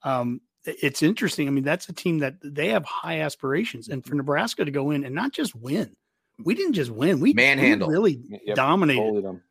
Um, 0.02 0.40
it's 0.64 1.02
interesting. 1.02 1.48
I 1.48 1.50
mean, 1.50 1.64
that's 1.64 1.88
a 1.88 1.92
team 1.92 2.18
that 2.18 2.34
they 2.42 2.68
have 2.68 2.84
high 2.84 3.20
aspirations, 3.20 3.88
and 3.88 4.04
for 4.04 4.10
mm-hmm. 4.10 4.18
Nebraska 4.18 4.64
to 4.64 4.70
go 4.70 4.90
in 4.90 5.04
and 5.04 5.14
not 5.14 5.32
just 5.32 5.54
win, 5.54 5.94
we 6.44 6.54
didn't 6.54 6.74
just 6.74 6.90
win. 6.90 7.20
We 7.20 7.32
manhandle 7.32 7.88
really 7.88 8.20
yep, 8.44 8.56
dominated, 8.56 9.02
bullied 9.02 9.24
them. 9.24 9.42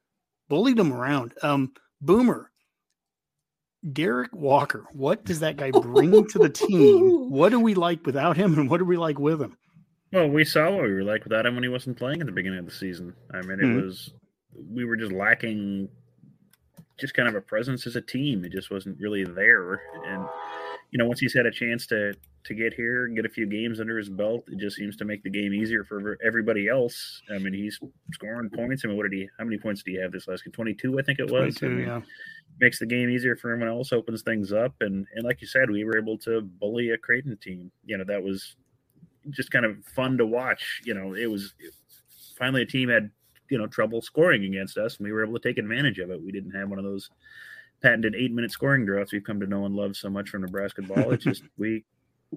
bullied 0.50 0.78
them 0.78 0.94
around. 0.94 1.34
Um, 1.42 1.74
Boomer, 2.02 2.52
Derrick 3.92 4.34
Walker, 4.34 4.86
what 4.92 5.24
does 5.24 5.40
that 5.40 5.58
guy 5.58 5.72
bring 5.72 6.28
to 6.28 6.40
the 6.40 6.50
team? 6.50 7.32
What 7.32 7.50
do 7.50 7.60
we 7.60 7.76
like 7.76 8.06
without 8.06 8.38
him, 8.38 8.58
and 8.58 8.70
what 8.70 8.78
do 8.78 8.86
we 8.86 8.98
like 8.98 9.20
with 9.20 9.42
him? 9.42 9.58
Well, 10.16 10.30
we 10.30 10.46
saw 10.46 10.72
what 10.72 10.84
we 10.84 10.94
were 10.94 11.04
like 11.04 11.26
without 11.26 11.46
him 11.46 11.56
when 11.56 11.64
he 11.66 11.70
wasn't 11.70 11.98
playing 11.98 12.22
at 12.22 12.26
the 12.26 12.32
beginning 12.32 12.60
of 12.60 12.66
the 12.66 12.72
season. 12.72 13.14
I 13.34 13.42
mean, 13.42 13.60
it 13.60 13.64
mm-hmm. 13.64 13.86
was 13.86 14.14
we 14.72 14.86
were 14.86 14.96
just 14.96 15.12
lacking 15.12 15.90
just 16.98 17.14
kind 17.14 17.28
of 17.28 17.36
a 17.36 17.42
presence 17.42 17.86
as 17.86 17.98
a 17.98 18.02
team. 18.02 18.46
It 18.46 18.54
just 18.54 18.72
wasn't 18.72 18.98
really 18.98 19.26
there, 19.26 19.82
and 20.06 20.26
you 20.92 21.00
know, 21.00 21.06
once 21.06 21.20
he's 21.20 21.34
had 21.34 21.46
a 21.46 21.52
chance 21.52 21.86
to 21.88 22.14
to 22.46 22.54
get 22.54 22.74
here 22.74 23.08
and 23.08 23.16
get 23.18 23.26
a 23.26 23.30
few 23.30 23.46
games 23.46 23.82
under 23.82 23.98
his 23.98 24.08
belt, 24.08 24.46
it 24.48 24.58
just 24.58 24.78
seems 24.78 24.96
to 24.96 25.04
make 25.04 25.22
the 25.22 25.30
game 25.30 25.54
easier 25.54 25.84
for 25.84 26.18
everybody 26.26 26.70
else. 26.70 27.22
I 27.30 27.38
mean, 27.38 27.54
he's 27.54 27.78
scoring 28.14 28.50
points. 28.50 28.86
I 28.86 28.88
mean, 28.88 28.96
what 28.96 29.12
did 29.12 29.20
he? 29.20 29.28
How 29.38 29.44
many 29.44 29.58
points 29.58 29.84
do 29.84 29.92
you 29.92 30.00
have 30.00 30.14
this 30.14 30.30
last 30.30 30.46
game? 30.46 30.54
Twenty 30.54 30.76
two, 30.76 30.98
I 30.98 31.02
think 31.02 31.20
it 31.20 31.30
was. 31.30 31.58
I 31.62 31.66
mean, 31.66 31.88
yeah. 31.88 32.00
Makes 32.62 32.80
the 32.80 32.86
game 32.86 33.10
easier 33.10 33.36
for 33.36 33.52
everyone 33.52 33.76
else, 33.76 33.92
opens 33.92 34.22
things 34.22 34.54
up, 34.54 34.76
and 34.80 35.06
and 35.14 35.26
like 35.26 35.42
you 35.42 35.48
said, 35.48 35.70
we 35.70 35.84
were 35.84 35.98
able 35.98 36.18
to 36.20 36.40
bully 36.40 36.92
a 36.92 36.98
Creighton 36.98 37.36
team. 37.36 37.70
You 37.84 37.98
know, 37.98 38.06
that 38.06 38.24
was 38.24 38.56
just 39.30 39.52
kind 39.52 39.66
of 39.66 39.84
fun 39.96 40.18
to 40.18 40.26
watch. 40.26 40.82
You 40.86 40.94
know, 40.94 41.14
it 41.14 41.30
was 41.30 41.54
finally 42.38 42.62
a 42.62 42.66
team 42.66 42.90
had 42.90 43.12
you 43.50 43.58
know 43.58 43.68
trouble 43.68 44.02
scoring 44.02 44.46
against 44.46 44.78
us, 44.78 44.98
and 44.98 45.06
we 45.06 45.12
were 45.12 45.24
able 45.24 45.40
to 45.40 45.48
take 45.48 45.58
advantage 45.58 46.00
of 46.00 46.10
it. 46.12 46.22
We 46.22 46.32
didn't 46.32 46.52
have 46.52 46.70
one 46.70 46.80
of 46.80 46.86
those 46.86 47.10
patented 47.82 48.16
eight 48.16 48.32
minute 48.32 48.52
scoring 48.52 48.86
droughts 48.86 49.12
we've 49.12 49.24
come 49.24 49.40
to 49.40 49.48
know 49.48 49.66
and 49.66 49.76
love 49.76 49.96
so 49.96 50.10
much 50.10 50.30
from 50.30 50.46
Nebrasketball. 50.46 51.14
It's 51.14 51.24
just 51.24 51.44
we 51.58 51.84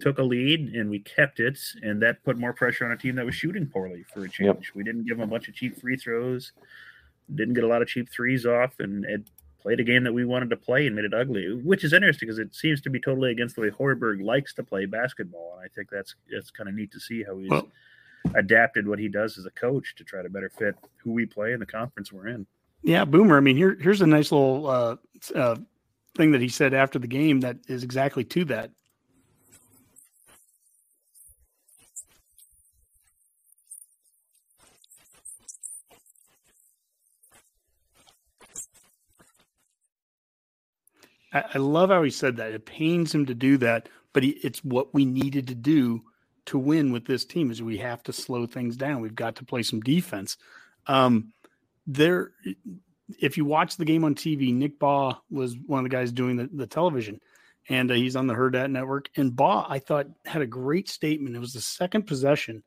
took 0.01 0.19
a 0.19 0.23
lead 0.23 0.75
and 0.75 0.91
we 0.91 1.01
kept 1.01 1.41
it, 1.41 1.59
and 1.83 2.03
that 2.03 2.23
put 2.25 2.39
more 2.39 2.53
pressure 2.53 2.85
on 2.85 2.93
a 2.93 2.97
team 2.97 3.17
that 3.17 3.27
was 3.27 3.35
shooting 3.35 3.67
poorly 3.67 4.05
for 4.13 4.25
a 4.25 4.29
change. 4.29 4.47
Yep. 4.47 4.63
We 4.75 4.85
didn't 4.85 5.07
give 5.07 5.19
them 5.19 5.29
a 5.29 5.31
bunch 5.31 5.49
of 5.49 5.55
cheap 5.55 5.81
free 5.81 5.97
throws, 5.97 6.53
didn't 7.35 7.55
get 7.55 7.65
a 7.65 7.69
lot 7.69 7.83
of 7.83 7.89
cheap 7.89 8.09
threes 8.11 8.47
off, 8.47 8.75
and 8.81 9.05
it 9.05 9.23
played 9.61 9.81
a 9.81 9.85
game 9.85 10.05
that 10.05 10.13
we 10.13 10.25
wanted 10.25 10.51
to 10.51 10.57
play 10.57 10.87
and 10.87 10.95
made 10.95 11.05
it 11.05 11.15
ugly, 11.15 11.53
which 11.63 11.85
is 11.85 11.93
interesting 11.93 12.29
because 12.29 12.39
it 12.39 12.55
seems 12.55 12.81
to 12.83 12.91
be 12.91 13.01
totally 13.01 13.31
against 13.31 13.57
the 13.57 13.63
way 13.63 13.71
Hoiberg 13.71 14.23
likes 14.23 14.55
to 14.55 14.63
play 14.63 14.87
basketball, 14.87 15.55
and 15.57 15.65
I 15.65 15.69
think 15.75 15.91
that's 15.91 16.15
that's 16.31 16.51
kind 16.51 16.69
of 16.69 16.75
neat 16.75 16.93
to 16.93 17.01
see 17.01 17.23
how 17.23 17.37
he's 17.39 17.51
well, 17.51 17.69
adapted 18.35 18.87
what 18.87 18.99
he 18.99 19.09
does 19.09 19.39
as 19.39 19.47
a 19.47 19.51
coach 19.51 19.95
to 19.97 20.05
try 20.05 20.23
to 20.23 20.29
better 20.29 20.51
fit 20.51 20.77
who 20.99 21.13
we 21.13 21.27
play 21.27 21.53
in 21.53 21.61
the 21.61 21.67
conference 21.67 22.13
we're 22.13 22.29
in. 22.29 22.47
Yeah, 22.83 23.05
Boomer. 23.05 23.37
I 23.37 23.41
mean, 23.41 23.57
here 23.57 23.77
here's 23.81 24.01
a 24.01 24.07
nice 24.07 24.31
little 24.31 24.67
uh, 24.67 24.97
uh, 25.35 25.57
thing 26.17 26.33
that 26.33 26.41
he 26.41 26.49
said 26.49 26.75
after 26.75 26.99
the 26.99 27.07
game 27.07 27.41
that 27.41 27.57
is 27.67 27.83
exactly 27.83 28.25
to 28.25 28.45
that. 28.47 28.71
I, 41.33 41.45
I 41.55 41.59
love 41.59 41.91
how 41.91 42.03
he 42.03 42.11
said 42.11 42.37
that. 42.37 42.53
It 42.53 42.67
pains 42.67 43.15
him 43.15 43.27
to 43.27 43.35
do 43.35 43.57
that, 43.59 43.89
but 44.13 44.23
he, 44.23 44.31
it's 44.31 44.65
what 44.65 44.95
we 44.95 45.05
needed 45.05 45.49
to 45.49 45.55
do 45.55 46.03
to 46.47 46.59
win 46.59 46.93
with 46.93 47.07
this 47.07 47.25
team. 47.25 47.51
Is 47.51 47.63
we 47.63 47.79
have 47.79 48.03
to 48.05 48.13
slow 48.13 48.47
things 48.47 48.77
down. 48.77 49.01
We've 49.01 49.15
got 49.15 49.37
to 49.37 49.45
play 49.45 49.63
some 49.63 49.81
defense. 49.81 50.37
Um, 50.87 51.33
there 51.87 52.33
if 53.19 53.37
you 53.37 53.45
watch 53.45 53.77
the 53.77 53.85
game 53.85 54.05
on 54.05 54.15
TV, 54.15 54.53
Nick 54.53 54.79
Bahe 54.79 55.17
was 55.31 55.57
one 55.67 55.81
of 55.81 55.85
the 55.85 55.95
guys 55.95 56.13
doing 56.13 56.37
the, 56.37 56.49
the 56.53 56.67
television, 56.67 57.21
and 57.69 57.91
uh, 57.91 57.95
he's 57.95 58.17
on 58.17 58.27
the 58.27 58.35
Hurrdat 58.35 58.71
network. 58.71 59.09
And 59.17 59.35
Baugh, 59.35 59.67
I 59.69 59.79
thought, 59.79 60.07
had 60.25 60.43
a 60.43 60.47
great 60.47 60.89
statement. 60.89 61.37
It 61.37 61.41
was 61.41 61.53
the 61.53 61.61
second 61.61 62.07
possession 62.07 62.63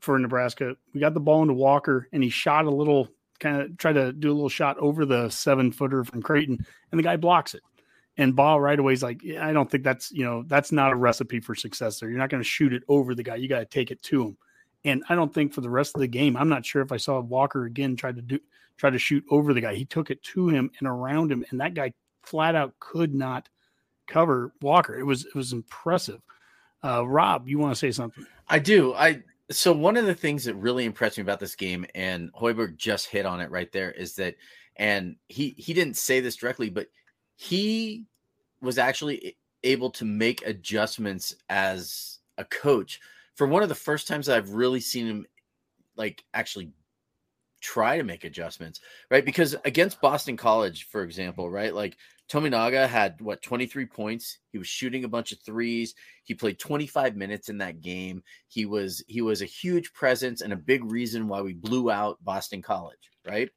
for 0.00 0.18
Nebraska. 0.18 0.76
We 0.92 1.00
got 1.00 1.14
the 1.14 1.20
ball 1.20 1.42
into 1.42 1.54
Walker, 1.54 2.08
and 2.12 2.22
he 2.22 2.30
shot 2.30 2.66
a 2.66 2.70
little, 2.70 3.08
kind 3.40 3.62
of 3.62 3.76
tried 3.76 3.94
to 3.94 4.12
do 4.12 4.30
a 4.30 4.34
little 4.34 4.48
shot 4.48 4.78
over 4.78 5.04
the 5.04 5.28
seven 5.30 5.72
footer 5.72 6.04
from 6.04 6.22
Creighton, 6.22 6.64
and 6.92 6.98
the 6.98 7.04
guy 7.04 7.16
blocks 7.16 7.54
it. 7.54 7.62
And 8.16 8.36
ball 8.36 8.60
right 8.60 8.78
away 8.78 8.92
is 8.92 9.02
like, 9.02 9.22
I 9.40 9.52
don't 9.52 9.68
think 9.68 9.82
that's 9.82 10.12
you 10.12 10.24
know 10.24 10.44
that's 10.46 10.70
not 10.70 10.92
a 10.92 10.96
recipe 10.96 11.40
for 11.40 11.54
success. 11.54 11.98
There, 11.98 12.08
you're 12.08 12.18
not 12.18 12.30
going 12.30 12.42
to 12.42 12.48
shoot 12.48 12.72
it 12.72 12.84
over 12.88 13.14
the 13.14 13.22
guy. 13.22 13.36
You 13.36 13.48
got 13.48 13.58
to 13.58 13.64
take 13.64 13.90
it 13.90 14.02
to 14.04 14.22
him. 14.22 14.36
And 14.84 15.02
I 15.08 15.14
don't 15.14 15.32
think 15.32 15.52
for 15.52 15.62
the 15.62 15.70
rest 15.70 15.94
of 15.94 16.00
the 16.00 16.06
game, 16.06 16.36
I'm 16.36 16.48
not 16.48 16.64
sure 16.64 16.82
if 16.82 16.92
I 16.92 16.98
saw 16.98 17.18
Walker 17.20 17.64
again 17.64 17.96
try 17.96 18.12
to 18.12 18.22
do 18.22 18.38
try 18.76 18.90
to 18.90 18.98
shoot 18.98 19.24
over 19.30 19.54
the 19.54 19.60
guy. 19.60 19.74
He 19.74 19.84
took 19.84 20.10
it 20.10 20.22
to 20.22 20.48
him 20.48 20.70
and 20.78 20.88
around 20.88 21.32
him, 21.32 21.44
and 21.50 21.60
that 21.60 21.74
guy 21.74 21.92
flat 22.22 22.54
out 22.54 22.74
could 22.80 23.14
not 23.14 23.48
cover 24.06 24.52
Walker. 24.60 24.98
It 24.98 25.04
was 25.04 25.24
it 25.24 25.34
was 25.34 25.52
impressive. 25.52 26.20
Uh, 26.82 27.06
Rob, 27.06 27.48
you 27.48 27.58
want 27.58 27.72
to 27.72 27.78
say 27.78 27.90
something? 27.90 28.26
I 28.48 28.58
do. 28.58 28.94
I 28.94 29.22
so 29.50 29.72
one 29.72 29.96
of 29.96 30.06
the 30.06 30.14
things 30.14 30.44
that 30.44 30.54
really 30.54 30.84
impressed 30.84 31.18
me 31.18 31.22
about 31.22 31.40
this 31.40 31.54
game, 31.54 31.86
and 31.94 32.32
Hoiberg 32.32 32.76
just 32.76 33.06
hit 33.06 33.26
on 33.26 33.40
it 33.40 33.50
right 33.50 33.70
there, 33.72 33.90
is 33.90 34.14
that, 34.16 34.36
and 34.76 35.16
he 35.28 35.54
he 35.56 35.74
didn't 35.74 35.96
say 35.96 36.20
this 36.20 36.36
directly, 36.36 36.70
but 36.70 36.88
he 37.36 38.04
was 38.60 38.78
actually 38.78 39.36
able 39.62 39.90
to 39.90 40.04
make 40.04 40.46
adjustments 40.46 41.34
as 41.48 42.18
a 42.38 42.44
coach 42.44 43.00
for 43.34 43.46
one 43.46 43.62
of 43.62 43.68
the 43.68 43.74
first 43.74 44.06
times 44.06 44.28
I've 44.28 44.50
really 44.50 44.80
seen 44.80 45.06
him 45.06 45.26
like 45.96 46.24
actually 46.34 46.70
try 47.60 47.96
to 47.96 48.04
make 48.04 48.24
adjustments, 48.24 48.80
right? 49.10 49.24
Because 49.24 49.56
against 49.64 50.00
Boston 50.00 50.36
College, 50.36 50.86
for 50.88 51.02
example, 51.02 51.50
right? 51.50 51.74
Like 51.74 51.96
Tominaga 52.28 52.86
had 52.86 53.20
what 53.20 53.42
23 53.42 53.86
points. 53.86 54.38
He 54.52 54.58
was 54.58 54.68
shooting 54.68 55.04
a 55.04 55.08
bunch 55.08 55.32
of 55.32 55.40
threes. 55.40 55.94
He 56.24 56.34
played 56.34 56.58
25 56.58 57.16
minutes 57.16 57.48
in 57.48 57.58
that 57.58 57.80
game. 57.80 58.22
He 58.48 58.66
was 58.66 59.02
he 59.08 59.22
was 59.22 59.42
a 59.42 59.46
huge 59.46 59.92
presence 59.92 60.40
and 60.40 60.52
a 60.52 60.56
big 60.56 60.84
reason 60.84 61.28
why 61.28 61.40
we 61.40 61.54
blew 61.54 61.90
out 61.90 62.22
Boston 62.22 62.62
College, 62.62 63.10
right? 63.26 63.50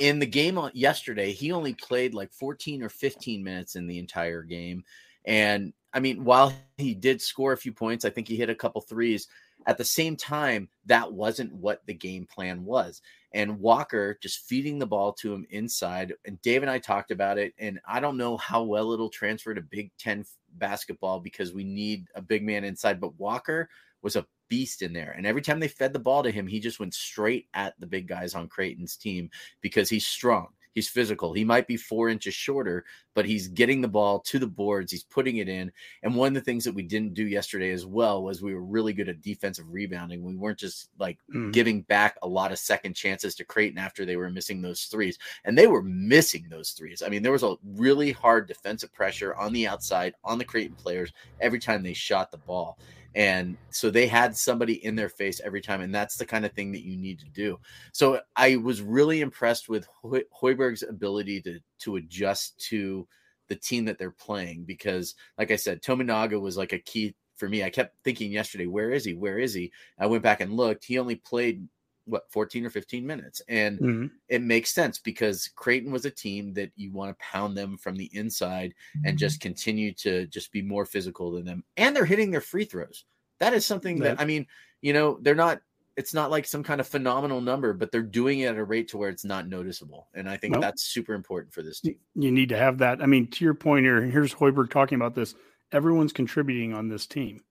In 0.00 0.18
the 0.18 0.26
game 0.26 0.58
yesterday, 0.72 1.30
he 1.32 1.52
only 1.52 1.74
played 1.74 2.14
like 2.14 2.32
14 2.32 2.82
or 2.82 2.88
15 2.88 3.44
minutes 3.44 3.76
in 3.76 3.86
the 3.86 3.98
entire 3.98 4.42
game. 4.42 4.82
And 5.26 5.74
I 5.92 6.00
mean, 6.00 6.24
while 6.24 6.54
he 6.78 6.94
did 6.94 7.20
score 7.20 7.52
a 7.52 7.58
few 7.58 7.72
points, 7.72 8.06
I 8.06 8.10
think 8.10 8.26
he 8.26 8.36
hit 8.36 8.48
a 8.48 8.54
couple 8.54 8.80
threes. 8.80 9.28
At 9.66 9.76
the 9.76 9.84
same 9.84 10.16
time, 10.16 10.70
that 10.86 11.12
wasn't 11.12 11.52
what 11.52 11.82
the 11.84 11.92
game 11.92 12.26
plan 12.26 12.64
was. 12.64 13.02
And 13.34 13.60
Walker 13.60 14.18
just 14.22 14.48
feeding 14.48 14.78
the 14.78 14.86
ball 14.86 15.12
to 15.14 15.34
him 15.34 15.46
inside. 15.50 16.14
And 16.24 16.40
Dave 16.40 16.62
and 16.62 16.70
I 16.70 16.78
talked 16.78 17.10
about 17.10 17.36
it. 17.36 17.52
And 17.58 17.78
I 17.86 18.00
don't 18.00 18.16
know 18.16 18.38
how 18.38 18.62
well 18.62 18.92
it'll 18.92 19.10
transfer 19.10 19.52
to 19.52 19.60
Big 19.60 19.90
Ten 19.98 20.24
basketball 20.54 21.20
because 21.20 21.52
we 21.52 21.62
need 21.62 22.06
a 22.14 22.22
big 22.22 22.42
man 22.42 22.64
inside. 22.64 23.00
But 23.00 23.20
Walker 23.20 23.68
was 24.00 24.16
a 24.16 24.26
beast 24.50 24.82
in 24.82 24.92
there. 24.92 25.14
And 25.16 25.26
every 25.26 25.40
time 25.40 25.60
they 25.60 25.68
fed 25.68 25.94
the 25.94 25.98
ball 25.98 26.22
to 26.22 26.30
him, 26.30 26.46
he 26.46 26.60
just 26.60 26.78
went 26.78 26.92
straight 26.92 27.46
at 27.54 27.80
the 27.80 27.86
big 27.86 28.06
guys 28.06 28.34
on 28.34 28.48
Creighton's 28.48 28.96
team 28.96 29.30
because 29.62 29.88
he's 29.88 30.06
strong. 30.06 30.48
He's 30.72 30.88
physical. 30.88 31.32
He 31.32 31.44
might 31.44 31.66
be 31.66 31.76
four 31.76 32.08
inches 32.08 32.34
shorter, 32.34 32.84
but 33.14 33.24
he's 33.24 33.48
getting 33.48 33.80
the 33.80 33.88
ball 33.88 34.20
to 34.20 34.38
the 34.38 34.46
boards. 34.46 34.92
He's 34.92 35.02
putting 35.02 35.38
it 35.38 35.48
in. 35.48 35.72
And 36.04 36.14
one 36.14 36.28
of 36.28 36.34
the 36.34 36.40
things 36.40 36.64
that 36.64 36.74
we 36.74 36.82
didn't 36.82 37.14
do 37.14 37.26
yesterday 37.26 37.72
as 37.72 37.86
well 37.86 38.22
was 38.22 38.40
we 38.40 38.54
were 38.54 38.62
really 38.62 38.92
good 38.92 39.08
at 39.08 39.20
defensive 39.20 39.64
rebounding. 39.68 40.22
We 40.22 40.36
weren't 40.36 40.60
just 40.60 40.90
like 40.98 41.18
mm. 41.34 41.52
giving 41.52 41.82
back 41.82 42.16
a 42.22 42.28
lot 42.28 42.52
of 42.52 42.58
second 42.58 42.94
chances 42.94 43.34
to 43.36 43.44
Creighton 43.44 43.78
after 43.78 44.04
they 44.04 44.16
were 44.16 44.30
missing 44.30 44.62
those 44.62 44.84
threes. 44.84 45.18
And 45.44 45.58
they 45.58 45.66
were 45.66 45.82
missing 45.82 46.46
those 46.48 46.70
threes. 46.70 47.02
I 47.04 47.08
mean, 47.08 47.22
there 47.22 47.32
was 47.32 47.42
a 47.42 47.56
really 47.64 48.12
hard 48.12 48.46
defensive 48.46 48.92
pressure 48.92 49.34
on 49.34 49.52
the 49.52 49.66
outside 49.66 50.14
on 50.22 50.38
the 50.38 50.44
Creighton 50.44 50.76
players 50.76 51.12
every 51.40 51.58
time 51.58 51.82
they 51.82 51.94
shot 51.94 52.30
the 52.30 52.38
ball. 52.38 52.78
And 53.14 53.56
so 53.70 53.90
they 53.90 54.06
had 54.06 54.36
somebody 54.36 54.84
in 54.84 54.94
their 54.94 55.08
face 55.08 55.40
every 55.44 55.60
time. 55.60 55.80
And 55.80 55.94
that's 55.94 56.16
the 56.16 56.26
kind 56.26 56.44
of 56.44 56.52
thing 56.52 56.72
that 56.72 56.84
you 56.84 56.96
need 56.96 57.18
to 57.20 57.28
do. 57.28 57.58
So 57.92 58.20
I 58.36 58.56
was 58.56 58.82
really 58.82 59.20
impressed 59.20 59.68
with 59.68 59.86
Hoiberg's 60.04 60.82
ability 60.82 61.42
to, 61.42 61.58
to 61.80 61.96
adjust 61.96 62.58
to 62.68 63.06
the 63.48 63.56
team 63.56 63.84
that 63.86 63.98
they're 63.98 64.12
playing 64.12 64.64
because, 64.64 65.14
like 65.36 65.50
I 65.50 65.56
said, 65.56 65.82
Tominaga 65.82 66.40
was 66.40 66.56
like 66.56 66.72
a 66.72 66.78
key 66.78 67.14
for 67.36 67.48
me. 67.48 67.64
I 67.64 67.70
kept 67.70 67.96
thinking 68.04 68.30
yesterday, 68.30 68.66
where 68.66 68.90
is 68.90 69.04
he? 69.04 69.14
Where 69.14 69.38
is 69.38 69.54
he? 69.54 69.72
I 69.98 70.06
went 70.06 70.22
back 70.22 70.40
and 70.40 70.52
looked. 70.52 70.84
He 70.84 70.98
only 70.98 71.16
played 71.16 71.66
what 72.10 72.30
14 72.30 72.66
or 72.66 72.70
15 72.70 73.06
minutes 73.06 73.40
and 73.48 73.78
mm-hmm. 73.78 74.06
it 74.28 74.42
makes 74.42 74.72
sense 74.72 74.98
because 74.98 75.48
creighton 75.54 75.92
was 75.92 76.04
a 76.04 76.10
team 76.10 76.52
that 76.54 76.70
you 76.76 76.92
want 76.92 77.10
to 77.10 77.24
pound 77.24 77.56
them 77.56 77.76
from 77.76 77.96
the 77.96 78.10
inside 78.12 78.74
mm-hmm. 78.96 79.08
and 79.08 79.18
just 79.18 79.40
continue 79.40 79.92
to 79.92 80.26
just 80.26 80.52
be 80.52 80.62
more 80.62 80.84
physical 80.84 81.32
than 81.32 81.44
them 81.44 81.64
and 81.76 81.94
they're 81.94 82.04
hitting 82.04 82.30
their 82.30 82.40
free 82.40 82.64
throws 82.64 83.04
that 83.38 83.54
is 83.54 83.64
something 83.64 83.98
that, 83.98 84.16
that 84.16 84.22
i 84.22 84.24
mean 84.24 84.46
you 84.82 84.92
know 84.92 85.18
they're 85.22 85.34
not 85.34 85.60
it's 85.96 86.14
not 86.14 86.30
like 86.30 86.46
some 86.46 86.62
kind 86.62 86.80
of 86.80 86.86
phenomenal 86.86 87.40
number 87.40 87.72
but 87.72 87.92
they're 87.92 88.02
doing 88.02 88.40
it 88.40 88.46
at 88.46 88.56
a 88.56 88.64
rate 88.64 88.88
to 88.88 88.98
where 88.98 89.10
it's 89.10 89.24
not 89.24 89.48
noticeable 89.48 90.08
and 90.14 90.28
i 90.28 90.36
think 90.36 90.52
nope. 90.52 90.62
that's 90.62 90.82
super 90.82 91.14
important 91.14 91.52
for 91.52 91.62
this 91.62 91.80
team 91.80 91.96
you 92.14 92.30
need 92.30 92.48
to 92.48 92.56
have 92.56 92.78
that 92.78 93.02
i 93.02 93.06
mean 93.06 93.26
to 93.26 93.44
your 93.44 93.54
point 93.54 93.84
here 93.84 94.02
here's 94.02 94.34
hoiberg 94.34 94.70
talking 94.70 94.96
about 94.96 95.14
this 95.14 95.34
everyone's 95.72 96.12
contributing 96.12 96.74
on 96.74 96.88
this 96.88 97.06
team 97.06 97.42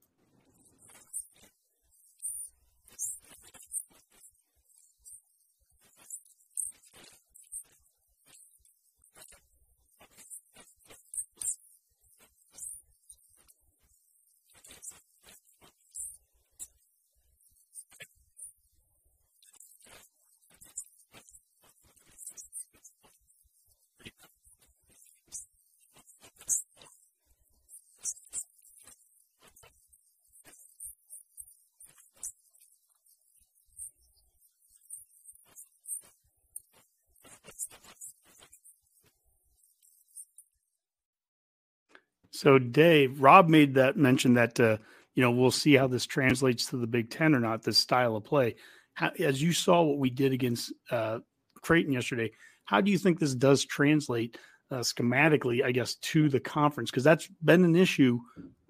So 42.40 42.58
Dave, 42.58 43.20
Rob 43.20 43.50
made 43.50 43.74
that 43.74 43.98
mention 43.98 44.36
that 44.36 44.58
uh, 44.62 44.78
you 45.14 45.22
know 45.22 45.30
we'll 45.30 45.52
see 45.52 45.74
how 45.74 45.88
this 45.88 46.06
translates 46.06 46.68
to 46.68 46.78
the 46.78 46.88
Big 46.88 47.10
Ten 47.10 47.36
or 47.36 47.42
not. 47.42 47.64
This 47.64 47.78
style 47.78 48.16
of 48.16 48.24
play, 48.24 48.56
how, 48.94 49.12
as 49.20 49.42
you 49.42 49.52
saw 49.52 49.82
what 49.82 49.98
we 49.98 50.10
did 50.10 50.32
against 50.32 50.72
uh, 50.90 51.20
Creighton 51.62 51.92
yesterday, 51.92 52.32
how 52.64 52.80
do 52.80 52.92
you 52.92 52.98
think 52.98 53.20
this 53.20 53.36
does 53.36 53.66
translate 53.66 54.38
uh, 54.72 54.78
schematically? 54.78 55.66
I 55.66 55.74
guess 55.74 55.96
to 55.96 56.30
the 56.30 56.40
conference 56.40 56.90
because 56.90 57.04
that's 57.04 57.28
been 57.44 57.66
an 57.66 57.76
issue 57.76 58.22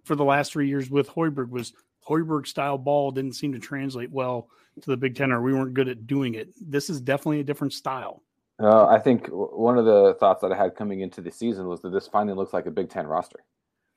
for 0.04 0.16
the 0.16 0.26
last 0.26 0.52
three 0.52 0.68
years 0.68 0.90
with 0.90 1.08
Hoiberg. 1.08 1.52
Was 1.52 1.72
Hoiberg 2.10 2.48
style 2.48 2.80
ball 2.80 3.12
didn't 3.12 3.34
seem 3.34 3.52
to 3.52 3.60
translate 3.60 4.10
well 4.10 4.50
to 4.82 4.90
the 4.90 4.98
Big 4.98 5.16
Ten, 5.16 5.32
or 5.32 5.44
we 5.44 5.54
weren't 5.54 5.76
good 5.76 5.90
at 5.90 6.08
doing 6.08 6.34
it. 6.34 6.50
This 6.60 6.90
is 6.90 7.02
definitely 7.02 7.42
a 7.42 7.44
different 7.44 7.74
style. 7.74 8.24
Uh, 8.60 8.88
I 8.88 8.98
think 8.98 9.28
one 9.28 9.78
of 9.78 9.86
the 9.86 10.16
thoughts 10.20 10.42
that 10.42 10.52
I 10.52 10.58
had 10.58 10.76
coming 10.76 11.02
into 11.02 11.22
the 11.22 11.32
season 11.32 11.68
was 11.68 11.82
that 11.82 11.92
this 11.92 12.08
finally 12.08 12.36
looks 12.36 12.52
like 12.52 12.66
a 12.66 12.72
Big 12.72 12.90
Ten 12.90 13.06
roster. 13.06 13.42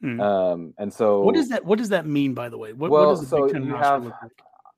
Mm. 0.03 0.21
Um, 0.21 0.75
and 0.79 0.93
so, 0.93 1.21
what 1.21 1.35
does 1.35 1.49
that? 1.51 1.65
What 1.65 1.79
does 1.79 1.91
that 1.91 2.07
mean, 2.07 2.35
by 2.35 2.49
the 2.49 2.59
way? 2.59 2.73
What, 2.73 2.91
well, 2.91 3.11
what 3.11 3.21
does 3.21 3.29
so 3.29 3.47
you 3.47 3.75
have, 3.77 4.05
like? 4.05 4.15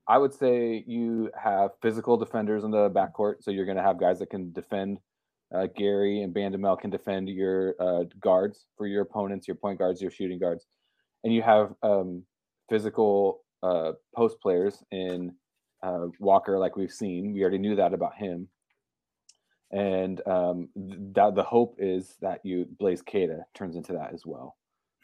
I 0.07 0.18
would 0.18 0.35
say 0.35 0.85
you 0.87 1.31
have 1.43 1.70
physical 1.81 2.16
defenders 2.16 2.64
in 2.64 2.70
the 2.70 2.91
backcourt, 2.91 3.37
so 3.43 3.51
you're 3.51 3.64
going 3.64 3.79
to 3.79 3.83
have 3.83 3.99
guys 3.99 4.18
that 4.18 4.31
can 4.31 4.53
defend. 4.53 4.99
Uh, 5.55 5.66
Gary 5.77 6.22
and 6.22 6.35
Bandoumel 6.35 6.81
can 6.81 6.91
defend 6.91 7.29
your 7.29 7.75
uh, 7.79 8.05
guards 8.20 8.66
for 8.77 8.87
your 8.87 9.03
opponents, 9.03 9.47
your 9.47 9.55
point 9.55 9.79
guards, 9.79 10.03
your 10.03 10.11
shooting 10.11 10.39
guards, 10.39 10.66
and 11.22 11.33
you 11.33 11.43
have 11.43 11.75
um, 11.83 12.25
physical 12.68 13.45
uh, 13.62 13.93
post 14.14 14.41
players 14.41 14.83
in 14.91 15.33
uh, 15.83 16.07
Walker, 16.18 16.59
like 16.59 16.77
we've 16.77 16.91
seen. 16.91 17.33
We 17.33 17.43
already 17.43 17.59
knew 17.59 17.77
that 17.77 17.95
about 17.95 18.16
him, 18.16 18.49
and 19.70 20.20
um, 20.27 20.68
that 21.14 21.35
the 21.35 21.43
hope 21.43 21.77
is 21.79 22.16
that 22.20 22.41
you 22.43 22.66
Blaise 22.79 23.03
Keita 23.03 23.43
turns 23.55 23.77
into 23.77 23.93
that 23.93 24.12
as 24.12 24.27
well. 24.27 24.57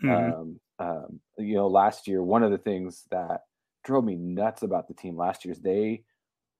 Mm-hmm. 0.03 0.41
Um, 0.41 0.61
um, 0.79 1.21
you 1.39 1.55
know, 1.57 1.69
last 1.69 2.09
year, 2.09 2.23
one 2.23 2.43
of 2.43 2.51
the 2.51 2.59
things 2.59 3.05
that 3.11 3.43
drove 3.85 4.05
me 4.05 4.17
nuts 4.17 4.63
about 4.63 4.89
the 4.89 4.95
team 4.95 5.17
last 5.17 5.45
year 5.45 5.53
is 5.53 5.61
they 5.61 6.05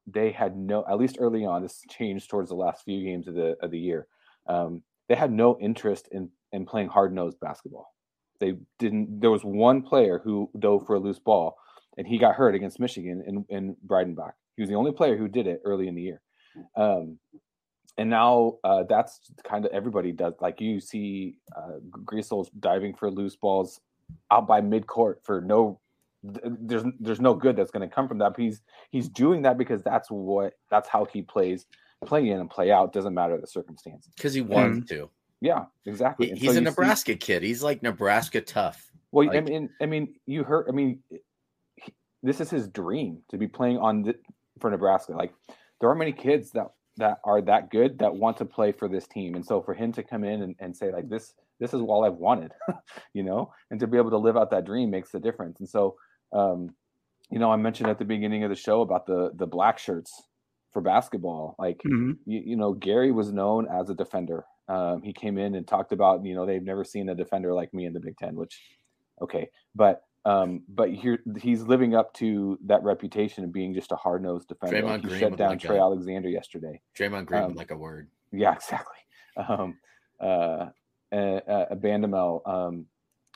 they 0.07 0.31
had 0.33 0.57
no 0.57 0.85
at 0.91 0.99
least 0.99 1.19
early 1.21 1.45
on 1.45 1.63
this 1.63 1.83
changed 1.89 2.29
towards 2.31 2.49
the 2.49 2.55
last 2.57 2.85
few 2.85 3.05
games 3.05 3.29
of 3.29 3.35
the 3.35 3.57
of 3.63 3.71
the 3.71 3.79
year. 3.79 4.07
Um, 4.47 4.83
they 5.09 5.15
had 5.15 5.33
no 5.33 5.59
interest 5.61 6.09
in 6.13 6.31
in 6.53 6.67
playing 6.67 6.89
hard 6.89 7.15
nosed 7.15 7.41
basketball. 7.41 7.95
They 8.41 8.55
didn't 8.79 9.21
there 9.21 9.31
was 9.31 9.43
one 9.43 9.83
player 9.83 10.21
who 10.23 10.51
dove 10.59 10.87
for 10.87 10.97
a 10.97 11.01
loose 11.01 11.19
ball 11.19 11.57
and 11.97 12.07
he 12.07 12.19
got 12.19 12.35
hurt 12.35 12.55
against 12.55 12.81
michigan 12.81 13.23
in, 13.27 13.45
in 13.49 13.77
breidenbach. 13.87 14.33
He 14.57 14.63
was 14.63 14.69
the 14.69 14.77
only 14.77 14.93
player 14.93 15.17
who 15.17 15.29
did 15.29 15.47
it 15.47 15.61
early 15.65 15.89
in 15.89 15.95
the 15.95 16.03
year. 16.03 16.23
Um, 16.77 17.19
and 17.99 18.11
now 18.11 18.59
uh, 18.65 18.85
that's 18.89 19.21
kind 19.45 19.65
of 19.65 19.73
everybody 19.73 20.13
does. 20.13 20.35
Like 20.41 20.61
you 20.61 20.81
see, 20.81 21.37
uh, 21.57 21.79
Griesel's 22.05 22.51
diving 22.61 22.95
for 22.95 23.11
loose 23.11 23.37
balls 23.37 23.81
out 24.31 24.47
by 24.47 24.61
midcourt 24.61 25.17
for 25.23 25.41
no. 25.41 25.81
There's 26.23 26.85
there's 26.99 27.21
no 27.21 27.33
good 27.33 27.57
that's 27.57 27.71
going 27.71 27.89
to 27.89 27.95
come 27.95 28.07
from 28.07 28.19
that. 28.19 28.35
But 28.35 28.43
he's 28.43 28.61
he's 28.91 29.09
doing 29.09 29.43
that 29.43 29.57
because 29.57 29.83
that's 29.83 30.11
what 30.11 30.55
that's 30.71 30.89
how 30.89 31.07
he 31.07 31.23
plays, 31.23 31.67
play 32.05 32.29
in 32.29 32.41
and 32.41 32.51
play 32.51 32.71
out. 32.71 32.93
Doesn't 32.93 33.15
matter 33.15 33.39
the 33.39 33.47
circumstances. 33.47 34.13
Because 34.17 34.35
he 34.35 34.43
wants 34.43 34.81
mm-hmm. 34.81 34.97
to. 34.97 35.11
Yeah, 35.41 35.65
exactly. 35.87 36.29
He, 36.29 36.35
he's 36.35 36.53
so 36.53 36.59
a 36.59 36.61
Nebraska 36.61 37.13
see, 37.13 37.17
kid. 37.17 37.43
He's 37.43 37.63
like 37.63 37.83
Nebraska 37.83 38.43
tough. 38.43 38.93
Well, 39.13 39.27
like, 39.27 39.37
I 39.37 39.41
mean, 39.41 39.71
I 39.81 39.87
mean, 39.87 40.15
you 40.27 40.45
heard. 40.45 40.67
I 40.69 40.73
mean, 40.73 40.99
he, 41.77 41.95
this 42.23 42.41
is 42.41 42.51
his 42.51 42.69
dream 42.69 43.23
to 43.31 43.39
be 43.39 43.49
playing 43.49 43.79
on 43.79 44.03
the, 44.03 44.15
for 44.61 44.71
Nebraska. 44.71 45.13
Like 45.13 45.33
there 45.81 45.89
are 45.89 45.95
many 45.95 46.13
kids 46.13 46.51
that 46.51 46.69
that 46.97 47.19
are 47.25 47.41
that 47.43 47.71
good 47.71 47.99
that 47.99 48.15
want 48.15 48.37
to 48.39 48.45
play 48.45 48.73
for 48.73 48.89
this 48.89 49.07
team. 49.07 49.35
And 49.35 49.45
so 49.45 49.63
for 49.63 49.75
him 49.75 49.93
to 49.93 50.03
come 50.03 50.25
in 50.25 50.43
and, 50.43 50.55
and 50.59 50.77
say 50.77 50.93
like 50.93 51.09
this, 51.09 51.35
this 51.59 51.73
is 51.75 51.81
all 51.81 52.05
I've 52.05 52.15
wanted, 52.15 52.53
you 53.15 53.23
know, 53.23 53.53
and 53.71 53.79
to 53.81 53.87
be 53.87 53.97
able 53.97 54.11
to 54.11 54.19
live 54.19 54.37
out 54.37 54.51
that 54.51 54.65
dream 54.65 54.91
makes 54.91 55.11
the 55.11 55.21
difference. 55.21 55.61
And 55.61 55.69
so, 55.69 55.97
um, 56.33 56.75
you 57.31 57.39
know, 57.39 57.51
I 57.51 57.57
mentioned 57.57 57.89
at 57.89 57.99
the 57.99 58.05
beginning 58.05 58.45
of 58.45 58.51
the 58.51 58.57
show 58.57 58.81
about 58.83 59.07
the 59.07 59.31
the 59.35 59.47
black 59.47 59.79
shirts 59.79 60.13
for 60.73 60.83
basketball. 60.83 61.55
Like, 61.59 61.81
Mhm. 61.87 62.19
you, 62.27 62.41
you 62.47 62.57
know, 62.57 62.73
Gary 62.73 63.13
was 63.13 63.33
known 63.33 63.67
as 63.69 63.91
a 63.91 63.95
defender. 63.95 64.45
Um, 64.69 65.03
he 65.03 65.13
came 65.13 65.37
in 65.39 65.55
and 65.57 65.67
talked 65.67 65.93
about, 65.93 66.25
you 66.25 66.35
know, 66.35 66.47
they've 66.47 66.63
never 66.63 66.85
seen 66.85 67.09
a 67.09 67.15
defender 67.15 67.53
like 67.55 67.75
me 67.75 67.87
in 67.87 67.93
the 67.93 68.01
Big 68.01 68.17
Ten, 68.17 68.37
which, 68.37 68.61
okay, 69.21 69.51
but 69.75 70.03
um, 70.25 70.63
but 70.69 70.91
here 70.91 71.19
he's 71.41 71.63
living 71.63 71.95
up 71.95 72.13
to 72.15 72.59
that 72.67 72.83
reputation 72.83 73.45
of 73.45 73.53
being 73.53 73.73
just 73.73 73.93
a 73.93 73.97
hard 73.97 74.23
nosed 74.23 74.49
defender. 74.49 74.83
Draymond 74.83 75.03
he 75.03 75.09
Green 75.09 75.21
shut 75.21 75.37
down 75.37 75.51
like 75.51 75.61
Trey 75.61 75.77
that. 75.77 75.83
Alexander 75.83 76.29
yesterday. 76.29 76.81
Draymond 76.99 77.27
Green 77.27 77.43
Um, 77.43 77.55
like 77.55 77.71
a 77.71 77.77
word. 77.77 78.09
Yeah, 78.33 78.53
exactly. 78.57 78.99
Um, 79.37 79.79
uh, 80.21 80.67
uh, 81.13 81.17
uh, 81.17 81.75
Bandoumel, 81.75 82.47
um, 82.49 82.87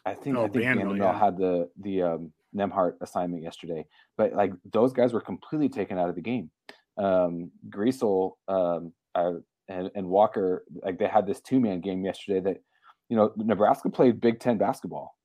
I 0.04 0.14
think 0.14 0.36
Oh, 0.36 0.44
I 0.44 0.48
think 0.48 0.64
Bandoumel, 0.64 0.82
Bandoumel 0.82 0.98
yeah. 0.98 1.18
had 1.18 1.38
the 1.38 1.70
the 1.80 2.02
um, 2.02 2.32
Nembhard 2.54 2.94
assignment 3.00 3.42
yesterday, 3.42 3.86
but 4.16 4.34
like 4.34 4.52
those 4.70 4.92
guys 4.92 5.12
were 5.12 5.20
completely 5.20 5.68
taken 5.68 5.98
out 5.98 6.10
of 6.10 6.14
the 6.14 6.20
game. 6.20 6.50
Um, 6.98 7.50
Griesel 7.70 8.32
um, 8.46 8.92
uh, 9.14 9.32
and, 9.68 9.90
and 9.94 10.06
Walker, 10.06 10.64
like 10.82 10.98
they 10.98 11.06
had 11.06 11.26
this 11.26 11.40
two 11.40 11.60
man 11.60 11.80
game 11.80 12.04
yesterday. 12.04 12.40
That 12.40 12.62
you 13.08 13.16
know 13.16 13.32
Nebraska 13.36 13.88
played 13.88 14.20
Big 14.20 14.38
Ten 14.38 14.58
basketball. 14.58 15.16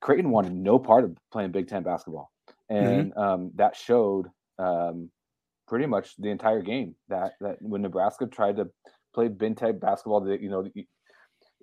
Creighton 0.00 0.30
wanted 0.30 0.54
no 0.54 0.78
part 0.78 1.04
of 1.04 1.16
playing 1.32 1.52
Big 1.52 1.68
Ten 1.68 1.82
basketball, 1.82 2.30
and 2.68 3.16
um, 3.16 3.50
that 3.56 3.76
showed 3.76 4.26
um, 4.58 5.10
pretty 5.66 5.86
much 5.86 6.16
the 6.18 6.28
entire 6.28 6.62
game. 6.62 6.94
That 7.08 7.32
that 7.40 7.56
when 7.60 7.82
Nebraska 7.82 8.26
tried 8.26 8.56
to 8.56 8.68
play 9.14 9.28
Big 9.28 9.56
Ten 9.56 9.78
basketball, 9.78 10.20
that 10.22 10.40
you 10.40 10.50
know, 10.50 10.66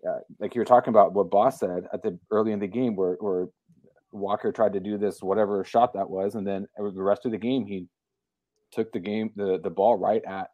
uh, 0.07 0.19
like 0.39 0.55
you 0.55 0.61
were 0.61 0.65
talking 0.65 0.89
about 0.89 1.13
what 1.13 1.29
Boss 1.29 1.59
said 1.59 1.87
at 1.93 2.03
the 2.03 2.17
early 2.31 2.51
in 2.51 2.59
the 2.59 2.67
game, 2.67 2.95
where 2.95 3.15
where 3.19 3.47
Walker 4.11 4.51
tried 4.51 4.73
to 4.73 4.79
do 4.79 4.97
this 4.97 5.21
whatever 5.21 5.63
shot 5.63 5.93
that 5.93 6.09
was, 6.09 6.35
and 6.35 6.45
then 6.45 6.67
the 6.77 7.03
rest 7.03 7.25
of 7.25 7.31
the 7.31 7.37
game 7.37 7.65
he 7.65 7.87
took 8.71 8.91
the 8.91 8.99
game 8.99 9.31
the 9.35 9.59
the 9.63 9.69
ball 9.69 9.97
right 9.97 10.23
at 10.25 10.49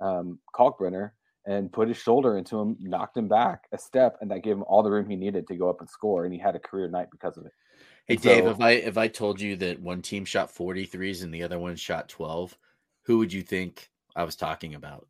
um, 0.00 0.38
Kalkbrenner 0.54 1.10
and 1.48 1.72
put 1.72 1.88
his 1.88 1.96
shoulder 1.96 2.36
into 2.36 2.58
him, 2.58 2.76
knocked 2.78 3.16
him 3.16 3.26
back 3.26 3.64
a 3.72 3.78
step, 3.78 4.18
and 4.20 4.30
that 4.30 4.42
gave 4.42 4.52
him 4.52 4.64
all 4.64 4.82
the 4.82 4.90
room 4.90 5.08
he 5.08 5.16
needed 5.16 5.48
to 5.48 5.56
go 5.56 5.70
up 5.70 5.80
and 5.80 5.88
score, 5.88 6.26
and 6.26 6.32
he 6.32 6.38
had 6.38 6.54
a 6.54 6.58
career 6.58 6.88
night 6.90 7.08
because 7.10 7.38
of 7.38 7.46
it. 7.46 7.52
Hey 8.06 8.14
And 8.14 8.22
Dave, 8.22 8.46
if 8.46 8.60
I 8.60 8.70
if 8.72 8.98
I 8.98 9.08
told 9.08 9.40
you 9.40 9.56
that 9.56 9.80
one 9.80 10.02
team 10.02 10.26
shot 10.26 10.54
43s 10.54 11.22
and 11.22 11.32
the 11.32 11.42
other 11.42 11.58
one 11.58 11.74
shot 11.76 12.10
12, 12.10 12.56
who 13.04 13.16
would 13.18 13.32
you 13.32 13.42
think 13.42 13.88
I 14.14 14.24
was 14.24 14.36
talking 14.36 14.74
about? 14.74 15.06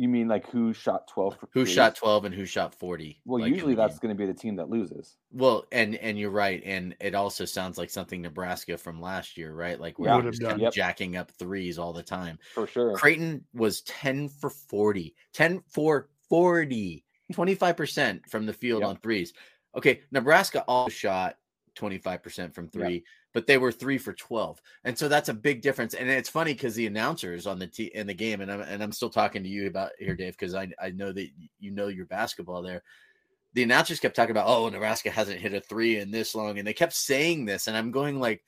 You 0.00 0.08
mean 0.08 0.28
like 0.28 0.46
who 0.48 0.72
shot 0.72 1.06
twelve? 1.08 1.38
For 1.38 1.48
Who 1.52 1.64
shot 1.64 1.94
12 1.94 2.24
and 2.24 2.34
who 2.34 2.44
shot 2.44 2.74
40? 2.74 3.22
Well, 3.24 3.40
like, 3.40 3.54
usually 3.54 3.74
that's 3.74 3.98
going 3.98 4.14
to 4.14 4.18
be 4.18 4.26
the 4.26 4.34
team 4.34 4.56
that 4.56 4.68
loses. 4.68 5.16
well, 5.32 5.64
and 5.70 5.94
and 5.96 6.18
you're 6.18 6.30
right, 6.30 6.60
and 6.64 6.96
it 7.00 7.14
also 7.14 7.44
sounds 7.44 7.78
like 7.78 7.88
something 7.90 8.20
Nebraska 8.22 8.76
from 8.76 9.00
last 9.00 9.36
year, 9.36 9.54
right? 9.54 9.78
Like 9.78 9.98
Yeah. 10.00 10.16
where 10.16 10.16
Would 10.16 10.24
we 10.24 10.26
have 10.26 10.38
just 10.38 10.56
done. 10.56 10.58
Yep. 10.58 10.74
jacking 10.74 11.16
up 11.16 11.30
threes 11.32 11.78
all 11.78 11.92
the 11.92 12.02
time. 12.02 12.38
For 12.54 12.66
sure. 12.66 13.00
Creighton 13.00 13.44
was 13.54 13.82
10 13.82 14.28
for 14.28 14.50
40, 14.50 15.14
10 15.32 15.62
for 15.68 16.10
40, 16.28 17.04
25% 17.32 18.28
from 18.28 18.46
the 18.46 18.52
field 18.52 18.82
Yep. 18.82 18.90
on 18.90 18.96
threes. 18.98 19.32
Okay, 19.76 20.02
Nebraska 20.10 20.62
also 20.66 20.90
shot 20.90 21.38
25% 21.76 22.54
from 22.54 22.68
three, 22.68 23.04
but 23.32 23.46
they 23.46 23.58
were 23.58 23.72
three 23.72 23.98
for 23.98 24.12
12. 24.12 24.60
And 24.84 24.98
so 24.98 25.08
that's 25.08 25.28
a 25.28 25.34
big 25.34 25.62
difference. 25.62 25.94
And 25.94 26.08
it's 26.08 26.28
funny 26.28 26.52
because 26.52 26.74
the 26.74 26.86
announcers 26.86 27.46
on 27.46 27.58
the 27.58 27.66
t- 27.66 27.92
in 27.94 28.06
the 28.06 28.14
game, 28.14 28.40
and 28.40 28.50
I'm, 28.50 28.60
and 28.60 28.82
I'm 28.82 28.92
still 28.92 29.10
talking 29.10 29.42
to 29.42 29.48
you 29.48 29.66
about 29.66 29.92
here, 29.98 30.16
Dave, 30.16 30.36
because 30.36 30.54
I, 30.54 30.68
I 30.82 30.90
know 30.90 31.12
that 31.12 31.28
you 31.58 31.70
know 31.70 31.88
your 31.88 32.06
basketball 32.06 32.62
there. 32.62 32.82
The 33.54 33.62
announcers 33.62 34.00
kept 34.00 34.16
talking 34.16 34.30
about, 34.30 34.48
oh, 34.48 34.68
Nebraska 34.68 35.10
hasn't 35.10 35.40
hit 35.40 35.54
a 35.54 35.60
three 35.60 35.98
in 35.98 36.10
this 36.10 36.34
long. 36.34 36.58
And 36.58 36.66
they 36.66 36.72
kept 36.72 36.92
saying 36.92 37.44
this. 37.44 37.66
And 37.66 37.76
I'm 37.76 37.90
going 37.90 38.18
like, 38.18 38.42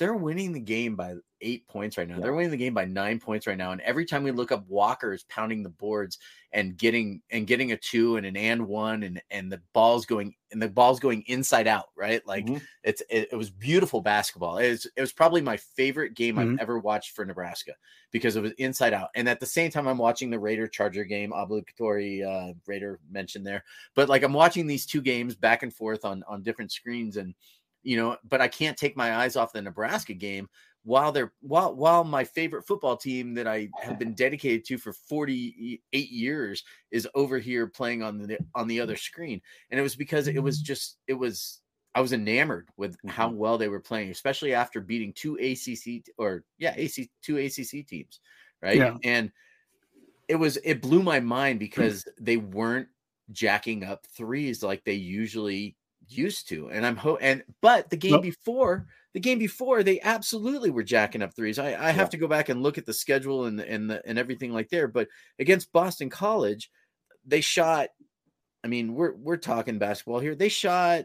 they're 0.00 0.14
winning 0.14 0.52
the 0.52 0.60
game 0.60 0.96
by 0.96 1.14
eight 1.42 1.68
points 1.68 1.98
right 1.98 2.08
now. 2.08 2.14
Yeah. 2.16 2.22
They're 2.22 2.32
winning 2.34 2.50
the 2.50 2.56
game 2.56 2.72
by 2.72 2.86
nine 2.86 3.20
points 3.20 3.46
right 3.46 3.56
now. 3.56 3.72
And 3.72 3.80
every 3.82 4.06
time 4.06 4.24
we 4.24 4.30
look 4.30 4.50
up, 4.50 4.66
Walker 4.66 5.12
is 5.12 5.24
pounding 5.24 5.62
the 5.62 5.68
boards 5.68 6.18
and 6.52 6.74
getting 6.76 7.20
and 7.30 7.46
getting 7.46 7.72
a 7.72 7.76
two 7.76 8.16
and 8.16 8.24
an 8.24 8.34
and 8.36 8.66
one 8.66 9.02
and 9.02 9.20
and 9.30 9.52
the 9.52 9.60
ball's 9.74 10.06
going 10.06 10.34
and 10.52 10.60
the 10.60 10.68
ball's 10.70 11.00
going 11.00 11.22
inside 11.26 11.66
out, 11.66 11.90
right? 11.94 12.26
Like 12.26 12.46
Mhm. 12.46 12.62
it's 12.82 13.02
it, 13.10 13.28
it 13.32 13.36
was 13.36 13.50
beautiful 13.50 14.00
basketball. 14.00 14.56
It 14.56 14.70
was 14.70 14.86
it 14.96 15.00
was 15.02 15.12
probably 15.12 15.42
my 15.42 15.58
favorite 15.58 16.14
game 16.14 16.36
Mhm. 16.36 16.54
I've 16.54 16.60
ever 16.60 16.78
watched 16.78 17.10
for 17.12 17.26
Nebraska 17.26 17.72
because 18.10 18.36
it 18.36 18.42
was 18.42 18.52
inside 18.52 18.94
out. 18.94 19.10
And 19.14 19.28
at 19.28 19.38
the 19.38 19.46
same 19.46 19.70
time, 19.70 19.86
I'm 19.86 19.98
watching 19.98 20.30
the 20.30 20.40
Raider 20.40 20.66
Charger 20.66 21.04
game, 21.04 21.32
obligatory 21.32 22.22
uh, 22.24 22.54
Raider 22.66 23.00
mentioned 23.10 23.46
there. 23.46 23.64
But 23.94 24.08
like 24.08 24.22
I'm 24.22 24.32
watching 24.32 24.66
these 24.66 24.86
two 24.86 25.02
games 25.02 25.36
back 25.36 25.62
and 25.62 25.74
forth 25.74 26.06
on 26.06 26.24
on 26.26 26.42
different 26.42 26.72
screens, 26.72 27.18
and 27.18 27.34
you 27.82 27.96
know, 27.96 28.16
but 28.28 28.40
I 28.40 28.48
can't 28.48 28.76
take 28.76 28.96
my 28.96 29.16
eyes 29.16 29.36
off 29.36 29.52
the 29.52 29.62
Nebraska 29.62 30.14
game 30.14 30.48
while 30.84 31.12
they're 31.12 31.32
while 31.40 31.74
while 31.74 32.04
my 32.04 32.24
favorite 32.24 32.66
football 32.66 32.96
team 32.96 33.34
that 33.34 33.46
I 33.46 33.68
have 33.82 33.98
been 33.98 34.14
dedicated 34.14 34.64
to 34.66 34.78
for 34.78 34.92
48 34.92 35.80
years 35.92 36.64
is 36.90 37.06
over 37.14 37.38
here 37.38 37.66
playing 37.66 38.02
on 38.02 38.18
the 38.18 38.38
on 38.54 38.66
the 38.66 38.80
other 38.80 38.96
screen. 38.96 39.40
And 39.70 39.78
it 39.78 39.82
was 39.82 39.96
because 39.96 40.28
it 40.28 40.42
was 40.42 40.58
mm-hmm. 40.58 40.66
just 40.66 40.98
it 41.06 41.14
was 41.14 41.60
I 41.94 42.00
was 42.00 42.12
enamored 42.12 42.68
with 42.76 42.96
how 43.06 43.28
mm-hmm. 43.28 43.38
well 43.38 43.58
they 43.58 43.68
were 43.68 43.80
playing, 43.80 44.10
especially 44.10 44.54
after 44.54 44.80
beating 44.80 45.12
two 45.12 45.36
ACC 45.36 46.04
or 46.16 46.44
yeah, 46.58 46.74
AC 46.76 47.10
two 47.22 47.38
ACC 47.38 47.86
teams, 47.86 48.20
right? 48.62 48.76
Yeah. 48.76 48.96
And 49.04 49.30
it 50.28 50.36
was 50.36 50.56
it 50.64 50.80
blew 50.80 51.02
my 51.02 51.20
mind 51.20 51.58
because 51.58 52.06
they 52.18 52.36
weren't 52.36 52.88
jacking 53.32 53.84
up 53.84 54.06
threes 54.16 54.62
like 54.62 54.84
they 54.84 54.94
usually 54.94 55.76
used 56.10 56.48
to. 56.48 56.70
And 56.70 56.84
I'm 56.86 56.96
ho 56.96 57.16
and 57.16 57.42
but 57.60 57.88
the 57.90 57.96
game 57.96 58.12
Nope. 58.12 58.22
before 58.22 58.86
the 59.12 59.20
game 59.20 59.38
before 59.38 59.82
they 59.82 60.00
absolutely 60.02 60.70
were 60.70 60.82
jacking 60.82 61.22
up 61.22 61.34
threes. 61.34 61.58
I, 61.58 61.74
I 61.74 61.90
have 61.90 62.10
to 62.10 62.16
go 62.16 62.28
back 62.28 62.48
and 62.48 62.62
look 62.62 62.78
at 62.78 62.86
the 62.86 62.92
schedule 62.92 63.46
and 63.46 63.60
and 63.60 63.90
the, 63.90 64.02
and 64.06 64.18
everything 64.18 64.52
like 64.52 64.68
there. 64.70 64.88
But 64.88 65.08
against 65.38 65.72
Boston 65.72 66.10
College, 66.10 66.70
they 67.26 67.40
shot. 67.40 67.88
I 68.62 68.68
mean, 68.68 68.94
we're 68.94 69.14
we're 69.14 69.36
talking 69.36 69.78
basketball 69.78 70.20
here. 70.20 70.34
They 70.34 70.48
shot 70.50 71.04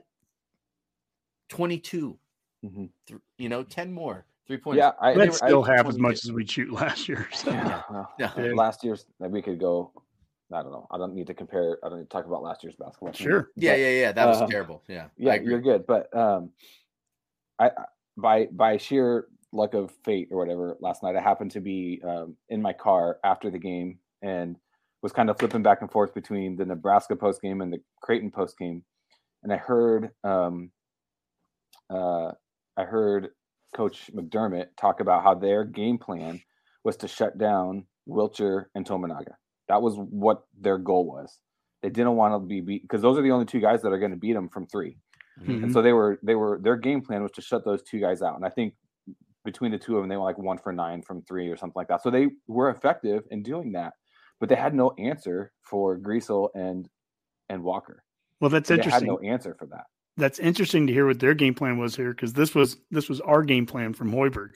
22, 1.49 2.17
Mhm. 2.63 2.89
th- 3.07 3.19
you 3.37 3.49
know, 3.49 3.63
10 3.63 3.91
more 3.93 4.25
three 4.47 4.57
points. 4.57 4.77
Yeah, 4.77 4.91
I, 5.01 5.13
That's 5.13 5.41
I- 5.41 5.47
still 5.47 5.63
half 5.63 5.87
as 5.87 5.97
much 5.97 6.23
as 6.25 6.31
we 6.31 6.45
shoot 6.45 6.71
last 6.71 7.07
year. 7.07 7.27
So. 7.33 7.51
Yeah, 7.51 7.81
well, 7.89 8.13
Yeah. 8.19 8.31
Yeah. 8.37 8.53
last 8.53 8.83
year's 8.83 9.05
like, 9.19 9.31
we 9.31 9.41
could 9.41 9.59
go. 9.59 9.91
I 10.53 10.61
don't 10.61 10.71
know. 10.71 10.87
I 10.91 10.97
don't 10.97 11.15
need 11.15 11.27
to 11.27 11.33
compare. 11.33 11.77
I 11.83 11.89
don't 11.89 11.97
need 11.99 12.05
to 12.05 12.09
talk 12.09 12.25
about 12.25 12.43
last 12.43 12.63
year's 12.63 12.75
basketball. 12.75 13.11
team, 13.13 13.27
Sure. 13.27 13.49
Yeah, 13.55 13.71
but- 13.73 13.79
yeah, 13.79 13.89
yeah. 13.89 14.11
That 14.11 14.27
was 14.27 14.41
uh, 14.41 14.47
terrible. 14.47 14.83
Yeah. 14.87 15.07
Yeah, 15.17 15.35
you're 15.35 15.61
good. 15.61 15.85
But 15.87 16.15
um, 16.15 16.51
I 17.59 17.67
I- 17.69 17.85
by 18.17 18.45
by 18.51 18.77
sheer 18.77 19.27
luck 19.51 19.73
of 19.73 19.91
fate 20.03 20.29
or 20.31 20.37
whatever, 20.37 20.77
last 20.79 21.01
night 21.03 21.15
I 21.15 21.21
happened 21.21 21.51
to 21.51 21.61
be 21.61 22.01
um, 22.03 22.35
in 22.49 22.61
my 22.61 22.73
car 22.73 23.19
after 23.23 23.49
the 23.49 23.57
game 23.59 23.99
and 24.21 24.55
was 25.01 25.11
kind 25.11 25.29
of 25.29 25.37
flipping 25.37 25.63
back 25.63 25.81
and 25.81 25.91
forth 25.91 26.13
between 26.13 26.55
the 26.55 26.65
Nebraska 26.65 27.15
post 27.15 27.41
game 27.41 27.61
and 27.61 27.71
the 27.73 27.79
Creighton 28.01 28.31
post 28.31 28.57
game, 28.57 28.83
and 29.43 29.51
I 29.51 29.57
heard 29.57 30.11
um, 30.23 30.71
uh, 31.89 32.31
I 32.77 32.83
heard 32.83 33.29
Coach 33.75 34.09
McDermott 34.15 34.67
talk 34.77 34.99
about 34.99 35.23
how 35.23 35.33
their 35.35 35.63
game 35.63 35.97
plan 35.97 36.41
was 36.83 36.97
to 36.97 37.07
shut 37.07 37.37
down 37.37 37.85
Wilcher 38.07 38.65
and 38.75 38.85
Tominaga. 38.85 39.33
That 39.67 39.81
was 39.81 39.95
what 39.95 40.43
their 40.59 40.77
goal 40.77 41.05
was. 41.05 41.39
They 41.81 41.89
didn't 41.89 42.15
want 42.15 42.33
to 42.33 42.39
be 42.39 42.61
beat 42.61 42.81
because 42.83 43.01
those 43.01 43.17
are 43.17 43.21
the 43.21 43.31
only 43.31 43.45
two 43.45 43.59
guys 43.59 43.81
that 43.81 43.91
are 43.91 43.99
going 43.99 44.11
to 44.11 44.17
beat 44.17 44.33
them 44.33 44.49
from 44.49 44.65
three. 44.67 44.97
Mhm. 45.41 45.63
And 45.63 45.73
so 45.73 45.81
they 45.81 45.93
were 45.93 46.19
they 46.23 46.35
were 46.35 46.59
their 46.61 46.77
game 46.77 47.01
plan 47.01 47.21
was 47.21 47.31
to 47.33 47.41
shut 47.41 47.65
those 47.65 47.83
two 47.83 47.99
guys 47.99 48.21
out. 48.21 48.35
And 48.35 48.45
I 48.45 48.49
think 48.49 48.73
between 49.43 49.71
the 49.71 49.77
two 49.77 49.95
of 49.97 50.01
them, 50.01 50.09
they 50.09 50.17
were 50.17 50.23
like 50.23 50.37
one 50.37 50.57
for 50.57 50.71
nine 50.71 51.01
from 51.01 51.21
three 51.23 51.47
or 51.49 51.57
something 51.57 51.73
like 51.75 51.87
that. 51.89 52.01
So 52.01 52.09
they 52.09 52.29
were 52.47 52.69
effective 52.69 53.23
in 53.31 53.43
doing 53.43 53.73
that, 53.73 53.93
but 54.39 54.49
they 54.49 54.55
had 54.55 54.73
no 54.73 54.91
answer 54.97 55.51
for 55.61 55.97
Griesel 55.99 56.49
and 56.55 56.87
and 57.49 57.63
Walker. 57.63 58.03
Well, 58.41 58.49
that's 58.49 58.69
They 58.69 58.75
had 58.75 58.85
interesting. 58.85 59.07
no 59.07 59.19
answer 59.19 59.55
for 59.59 59.65
that. 59.67 59.85
That's 60.17 60.39
interesting 60.39 60.87
to 60.87 60.93
hear 60.93 61.05
what 61.05 61.19
their 61.19 61.33
game 61.33 61.53
plan 61.53 61.77
was 61.77 61.95
here 61.95 62.11
because 62.11 62.33
this 62.33 62.55
was 62.55 62.77
this 62.89 63.09
was 63.09 63.19
our 63.21 63.43
game 63.43 63.65
plan 63.65 63.93
from 63.93 64.11
Hoiberg. 64.11 64.51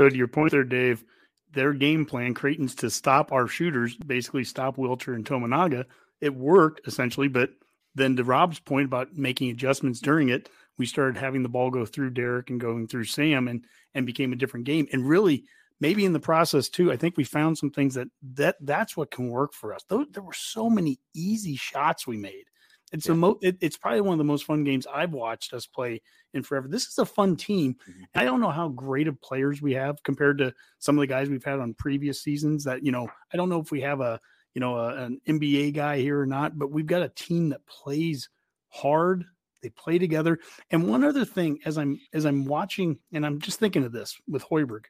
So 0.00 0.08
to 0.08 0.16
your 0.16 0.28
point 0.28 0.52
there, 0.52 0.64
Dave, 0.64 1.04
their 1.52 1.74
game 1.74 2.06
plan, 2.06 2.32
Creighton's 2.32 2.74
to 2.76 2.88
stop 2.88 3.32
our 3.32 3.46
shooters, 3.46 3.96
basically 3.96 4.44
stop 4.44 4.78
Wilcher 4.78 5.14
and 5.14 5.26
Tominaga. 5.26 5.84
It 6.22 6.34
worked 6.34 6.88
essentially, 6.88 7.28
but 7.28 7.50
then 7.94 8.16
to 8.16 8.24
Rob's 8.24 8.58
point 8.58 8.86
about 8.86 9.14
making 9.18 9.50
adjustments 9.50 10.00
during 10.00 10.30
it, 10.30 10.48
we 10.78 10.86
started 10.86 11.18
having 11.18 11.42
the 11.42 11.50
ball 11.50 11.70
go 11.70 11.84
through 11.84 12.14
Derrick 12.14 12.48
and 12.48 12.58
going 12.58 12.88
through 12.88 13.04
Sam 13.04 13.46
and 13.46 13.62
and 13.92 14.06
became 14.06 14.32
a 14.32 14.36
different 14.36 14.64
game. 14.64 14.88
And 14.90 15.06
really, 15.06 15.44
maybe 15.80 16.06
in 16.06 16.14
the 16.14 16.18
process 16.18 16.70
too, 16.70 16.90
I 16.90 16.96
think 16.96 17.18
we 17.18 17.24
found 17.24 17.58
some 17.58 17.70
things 17.70 17.92
that 17.96 18.08
that 18.36 18.56
that's 18.62 18.96
what 18.96 19.10
can 19.10 19.28
work 19.28 19.52
for 19.52 19.74
us. 19.74 19.84
Though 19.86 20.06
there 20.10 20.22
were 20.22 20.32
so 20.32 20.70
many 20.70 20.98
easy 21.14 21.56
shots 21.56 22.06
we 22.06 22.16
made. 22.16 22.46
It's 22.92 23.06
yeah. 23.06 23.14
mo- 23.14 23.38
it, 23.40 23.56
it's 23.60 23.76
probably 23.76 24.00
one 24.00 24.14
of 24.14 24.18
the 24.18 24.24
most 24.24 24.44
fun 24.44 24.64
games 24.64 24.86
I've 24.86 25.12
watched 25.12 25.52
us 25.52 25.66
play 25.66 26.02
in 26.34 26.42
forever. 26.42 26.68
This 26.68 26.86
is 26.86 26.98
a 26.98 27.06
fun 27.06 27.36
team. 27.36 27.74
Mm-hmm. 27.74 28.02
I 28.14 28.24
don't 28.24 28.40
know 28.40 28.50
how 28.50 28.68
great 28.68 29.08
of 29.08 29.20
players 29.20 29.62
we 29.62 29.74
have 29.74 30.02
compared 30.02 30.38
to 30.38 30.52
some 30.78 30.96
of 30.98 31.00
the 31.00 31.06
guys 31.06 31.28
we've 31.28 31.44
had 31.44 31.60
on 31.60 31.74
previous 31.74 32.22
seasons. 32.22 32.64
That 32.64 32.84
you 32.84 32.92
know, 32.92 33.08
I 33.32 33.36
don't 33.36 33.48
know 33.48 33.60
if 33.60 33.70
we 33.70 33.80
have 33.82 34.00
a 34.00 34.20
you 34.54 34.60
know 34.60 34.76
a, 34.76 34.96
an 34.96 35.20
NBA 35.26 35.74
guy 35.74 35.98
here 35.98 36.20
or 36.20 36.26
not, 36.26 36.58
but 36.58 36.70
we've 36.70 36.86
got 36.86 37.02
a 37.02 37.08
team 37.10 37.50
that 37.50 37.66
plays 37.66 38.28
hard. 38.68 39.24
They 39.62 39.68
play 39.68 39.98
together. 39.98 40.38
And 40.70 40.88
one 40.88 41.04
other 41.04 41.24
thing, 41.24 41.60
as 41.64 41.78
I'm 41.78 42.00
as 42.12 42.24
I'm 42.24 42.44
watching, 42.44 42.98
and 43.12 43.24
I'm 43.24 43.40
just 43.40 43.60
thinking 43.60 43.84
of 43.84 43.92
this 43.92 44.16
with 44.28 44.44
Hoiberg. 44.44 44.86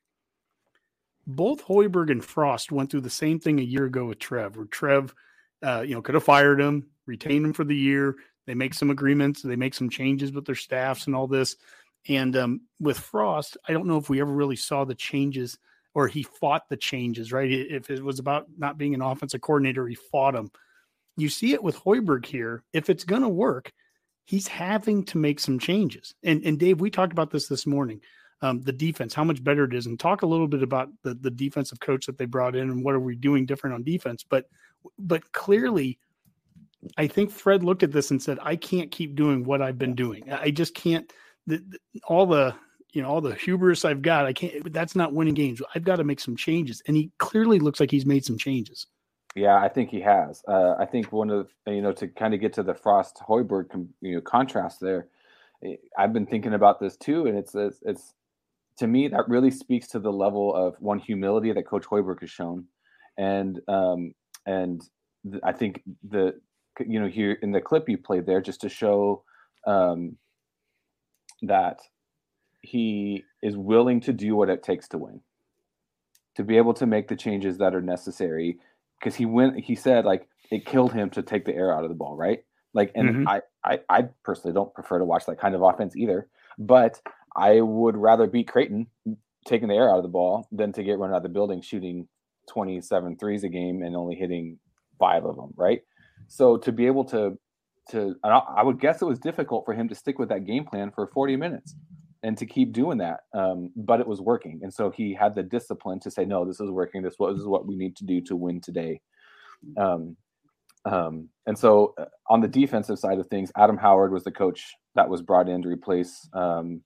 Both 1.27 1.65
Hoiberg 1.65 2.11
and 2.11 2.25
Frost 2.25 2.73
went 2.73 2.91
through 2.91 3.03
the 3.03 3.11
same 3.11 3.39
thing 3.39 3.61
a 3.61 3.65
year 3.65 3.85
ago 3.85 4.07
with 4.07 4.19
Trev, 4.19 4.57
where 4.57 4.67
Trev, 4.67 5.15
uh, 5.63 5.83
you 5.87 5.95
know, 5.95 6.03
could 6.03 6.15
have 6.15 6.25
fired 6.25 6.61
him 6.61 6.89
retain 7.11 7.43
them 7.43 7.53
for 7.53 7.65
the 7.65 7.77
year. 7.77 8.17
They 8.47 8.55
make 8.55 8.75
some 8.75 8.91
agreements, 8.91 9.43
they 9.43 9.57
make 9.57 9.75
some 9.75 9.91
changes 9.91 10.33
with 10.33 10.47
their 10.47 10.55
staffs 10.55 11.07
and 11.07 11.15
all 11.15 11.27
this. 11.27 11.57
And 12.09 12.35
um, 12.37 12.61
with 12.79 12.99
Frost, 12.99 13.59
I 13.69 13.73
don't 13.73 13.87
know 13.87 13.99
if 13.99 14.09
we 14.09 14.21
ever 14.21 14.33
really 14.33 14.57
saw 14.57 14.85
the 14.85 14.95
changes 14.95 15.59
or 15.93 16.09
he 16.09 16.23
fought 16.23 16.69
the 16.69 16.77
changes, 16.77 17.33
right? 17.33 17.51
If 17.51 17.91
it 17.91 18.03
was 18.03 18.19
about 18.19 18.47
not 18.57 18.79
being 18.79 18.95
an 18.95 19.03
offensive 19.03 19.41
coordinator, 19.41 19.87
he 19.87 19.97
fought 19.97 20.35
them. 20.35 20.51
You 21.17 21.29
see 21.29 21.53
it 21.53 21.63
with 21.63 21.77
Hoiberg 21.77 22.25
here. 22.25 22.63
If 22.73 22.89
it's 22.89 23.05
going 23.05 23.23
to 23.23 23.29
work, 23.29 23.73
he's 24.25 24.47
having 24.47 25.05
to 25.07 25.19
make 25.19 25.41
some 25.41 25.59
changes. 25.59 26.15
And, 26.23 26.45
and 26.45 26.59
Dave, 26.59 26.81
we 26.81 26.91
talked 26.91 27.13
about 27.13 27.31
this 27.31 27.49
this 27.49 27.67
morning. 27.67 28.01
Um, 28.43 28.63
the 28.63 28.73
defense, 28.73 29.13
how 29.13 29.25
much 29.25 29.45
better 29.45 29.65
it 29.65 29.75
is, 29.75 29.85
and 29.85 30.01
talk 30.01 30.23
a 30.23 30.27
little 30.27 30.49
bit 30.49 30.63
about 30.63 30.89
the 31.03 31.13
the 31.13 31.31
defensive 31.31 31.79
coach 31.79 32.07
that 32.07 32.17
they 32.17 32.25
brought 32.25 32.57
in 32.57 32.71
and 32.71 32.83
what 32.83 32.95
are 32.95 33.01
we 33.01 33.15
doing 33.15 33.45
different 33.45 33.75
on 33.75 33.83
defense. 33.83 34.25
But 34.27 34.47
but 34.99 35.31
clearly, 35.33 35.99
I 36.97 37.07
think 37.07 37.31
Fred 37.31 37.63
looked 37.63 37.83
at 37.83 37.93
this 37.93 38.11
and 38.11 38.23
said, 38.23 38.39
I 38.43 38.57
can't 38.57 38.91
keep 38.91 39.15
doing 39.15 39.45
what 39.45 39.61
I've 39.61 39.79
been 39.79 39.95
doing. 39.95 40.31
I 40.33 40.51
just 40.51 40.75
can't. 40.75 41.13
The, 41.47 41.63
the, 41.69 41.79
all 42.07 42.27
the 42.27 42.55
you 42.93 43.03
know 43.03 43.09
all 43.09 43.21
the 43.21 43.35
hubris 43.35 43.85
I've 43.85 44.03
got, 44.03 44.27
I 44.27 44.33
can't. 44.33 44.73
That's 44.73 44.97
not 44.97 45.13
winning 45.13 45.35
games. 45.35 45.63
I've 45.75 45.85
got 45.85 45.97
to 45.97 46.05
make 46.05 46.21
some 46.21 46.37
changes, 46.37 46.83
and 46.87 46.97
he 46.97 47.11
clearly 47.19 47.59
looks 47.59 47.81
like 47.81 47.91
he's 47.91 48.07
made 48.07 48.25
some 48.25 48.39
changes. 48.39 48.87
Yeah, 49.37 49.57
I 49.57 49.69
think 49.69 49.91
he 49.91 50.01
has. 50.01 50.43
Uh, 50.49 50.75
I 50.79 50.87
think 50.87 51.13
one 51.13 51.31
of 51.31 51.49
the, 51.65 51.75
you 51.75 51.83
know 51.83 51.93
to 51.93 52.09
kind 52.09 52.35
of 52.35 52.41
get 52.41 52.53
to 52.55 52.63
the 52.63 52.75
Frost 52.75 53.21
Hoiberg 53.27 53.67
you 54.01 54.17
know 54.17 54.21
contrast 54.21 54.81
there. 54.81 55.09
Eh, 55.65 55.77
I've 55.97 56.13
been 56.13 56.27
thinking 56.27 56.55
about 56.55 56.81
this 56.81 56.97
too, 56.97 57.27
and 57.27 57.39
it's, 57.39 57.55
it's 57.55 57.79
it's 57.83 58.15
to 58.79 58.87
me 58.87 59.09
that 59.09 59.29
really 59.29 59.51
speaks 59.51 59.89
to 59.89 59.99
the 59.99 60.13
level 60.13 60.55
of 60.55 60.77
one 60.81 60.99
humility 60.99 61.53
that 61.53 61.67
Coach 61.67 61.85
Hoiberg 61.85 62.21
has 62.21 62.31
shown, 62.31 62.67
and 63.17 63.61
um, 63.69 64.15
and 64.47 64.83
I 65.45 65.53
think 65.53 65.83
the 66.09 66.41
you 66.87 67.01
know 67.01 67.09
here 67.09 67.33
in 67.43 67.53
the 67.53 67.61
clip 67.61 67.89
you 67.89 67.99
played 67.99 68.27
there 68.27 68.41
just 68.41 68.61
to 68.63 68.69
show 68.69 69.25
um, 69.67 70.17
that 71.43 71.81
he 72.63 73.25
is 73.43 73.57
willing 73.57 74.01
to 74.01 74.13
do 74.13 74.37
what 74.37 74.51
it 74.51 74.63
takes 74.63 74.89
to 74.89 74.99
win. 74.99 75.21
To 76.37 76.45
be 76.45 76.57
able 76.57 76.75
to 76.75 76.87
make 76.87 77.09
the 77.09 77.17
changes 77.17 77.59
that 77.59 77.75
are 77.75 77.83
necessary 77.83 78.59
because 78.99 79.15
he 79.15 79.27
went 79.27 79.59
he 79.59 79.75
said 79.75 80.05
like 80.05 80.29
it 80.51 80.65
killed 80.67 80.93
him 80.93 81.11
to 81.11 81.23
take 81.23 81.45
the 81.45 81.55
air 81.55 81.75
out 81.75 81.85
of 81.85 81.91
the 81.91 81.97
ball 81.97 82.17
right? 82.17 82.45
Like 82.73 82.93
and 82.95 83.09
mm-hmm. 83.09 83.29
I, 83.29 83.41
I 83.65 83.81
i 83.89 84.03
personally 84.23 84.55
don't 84.55 84.73
prefer 84.75 84.99
to 84.99 85.05
watch 85.05 85.27
that 85.27 85.41
kind 85.41 85.55
of 85.55 85.63
offense 85.63 85.97
either 85.97 86.29
but 86.59 87.01
i 87.37 87.61
would 87.61 87.97
rather 87.97 88.27
beat 88.27 88.49
creighton 88.49 88.87
taking 89.47 89.69
the 89.69 89.75
air 89.75 89.91
out 89.91 89.97
of 89.97 90.03
the 90.03 90.09
ball 90.09 90.47
than 90.53 90.73
to 90.73 90.83
get 90.83 90.99
run 90.99 91.11
out 91.11 91.19
of 91.19 91.23
the 91.23 91.29
building 91.29 91.61
shooting 91.63 92.07
27 92.49 93.17
threes 93.17 93.45
a 93.45 93.49
game 93.49 93.83
and 93.83 93.97
only 93.97 94.15
hitting 94.15 94.59
five 94.99 95.25
of 95.25 95.37
them 95.37 95.53
right 95.57 95.83
so 96.31 96.57
to 96.57 96.71
be 96.71 96.87
able 96.87 97.05
to 97.05 97.37
to 97.91 98.15
I 98.23 98.63
would 98.63 98.81
guess 98.81 99.03
it 99.03 99.05
was 99.05 99.19
difficult 99.19 99.65
for 99.65 99.75
him 99.75 99.89
to 99.89 99.95
stick 99.97 100.19
with 100.19 100.29
that 100.29 100.47
game 100.47 100.65
plan 100.65 100.93
for 100.93 101.09
40 101.09 101.37
minutes 101.37 101.75
and 102.23 102.39
to 102.39 102.47
keep 102.47 102.73
doing 102.73 102.99
that. 102.99 103.21
Um, 103.35 103.71
but 103.75 103.99
it 103.99 104.07
was 104.07 104.21
working, 104.21 104.61
and 104.63 104.73
so 104.73 104.91
he 104.91 105.13
had 105.13 105.35
the 105.35 105.43
discipline 105.43 105.99
to 106.01 106.11
say, 106.11 106.25
"No, 106.25 106.45
this 106.45 106.61
is 106.61 106.71
working. 106.71 107.03
This, 107.03 107.17
this 107.19 107.39
is 107.39 107.47
what 107.47 107.67
we 107.67 107.77
need 107.77 107.97
to 107.97 108.05
do 108.05 108.21
to 108.23 108.37
win 108.37 108.61
today." 108.61 109.01
Um, 109.77 110.17
um, 110.85 111.29
and 111.47 111.59
so 111.59 111.95
uh, 111.99 112.07
on 112.29 112.41
the 112.41 112.49
defensive 112.49 112.99
side 112.99 113.19
of 113.19 113.27
things, 113.27 113.51
Adam 113.57 113.77
Howard 113.77 114.13
was 114.13 114.25
the 114.25 114.31
coach 114.31 114.75
that 114.95 115.09
was 115.09 115.23
brought 115.23 115.49
in 115.49 115.63
to 115.63 115.69
replace 115.69 116.29
um, 116.33 116.83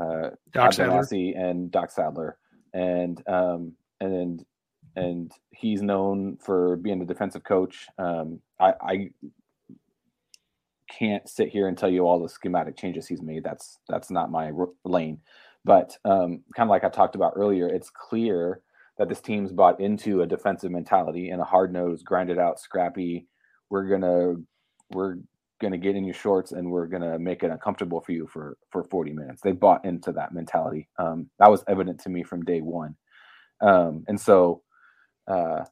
uh, 0.00 0.30
Doc 0.52 0.74
Sadler. 0.74 1.04
and 1.36 1.70
Doc 1.70 1.90
Sadler, 1.90 2.38
and 2.72 3.20
um, 3.26 3.72
and 4.00 4.44
and 4.96 5.32
he's 5.50 5.82
known 5.82 6.36
for 6.36 6.76
being 6.76 7.00
a 7.02 7.06
defensive 7.06 7.44
coach. 7.44 7.86
Um, 7.98 8.40
I, 8.58 8.74
I, 8.80 9.10
can't 10.90 11.28
sit 11.28 11.48
here 11.48 11.68
and 11.68 11.78
tell 11.78 11.88
you 11.88 12.06
all 12.06 12.20
the 12.20 12.28
schematic 12.28 12.76
changes 12.76 13.06
he's 13.06 13.22
made. 13.22 13.44
That's 13.44 13.78
that's 13.88 14.10
not 14.10 14.30
my 14.30 14.50
lane. 14.84 15.20
But 15.64 15.96
um, 16.04 16.42
kind 16.56 16.68
of 16.68 16.68
like 16.68 16.84
I 16.84 16.88
talked 16.88 17.14
about 17.14 17.34
earlier, 17.36 17.68
it's 17.68 17.90
clear 17.90 18.60
that 18.98 19.08
this 19.08 19.20
team's 19.20 19.52
bought 19.52 19.80
into 19.80 20.22
a 20.22 20.26
defensive 20.26 20.70
mentality 20.70 21.30
and 21.30 21.40
a 21.40 21.44
hard 21.44 21.72
nosed, 21.72 22.04
grinded 22.04 22.38
out, 22.38 22.58
scrappy. 22.58 23.26
We're 23.68 23.88
gonna 23.88 24.34
we're 24.90 25.16
gonna 25.60 25.78
get 25.78 25.96
in 25.96 26.04
your 26.04 26.14
shorts 26.14 26.52
and 26.52 26.70
we're 26.70 26.86
gonna 26.86 27.18
make 27.18 27.42
it 27.42 27.50
uncomfortable 27.50 28.00
for 28.00 28.12
you 28.12 28.26
for 28.26 28.56
for 28.70 28.82
40 28.84 29.12
minutes. 29.12 29.42
They 29.42 29.52
bought 29.52 29.84
into 29.84 30.12
that 30.12 30.34
mentality. 30.34 30.88
Um, 30.98 31.30
that 31.38 31.50
was 31.50 31.62
evident 31.68 32.00
to 32.00 32.08
me 32.08 32.24
from 32.24 32.44
day 32.44 32.60
one. 32.60 32.96
Um, 33.60 34.04
and 34.08 34.20
so 34.20 34.62
uh, 35.26 35.64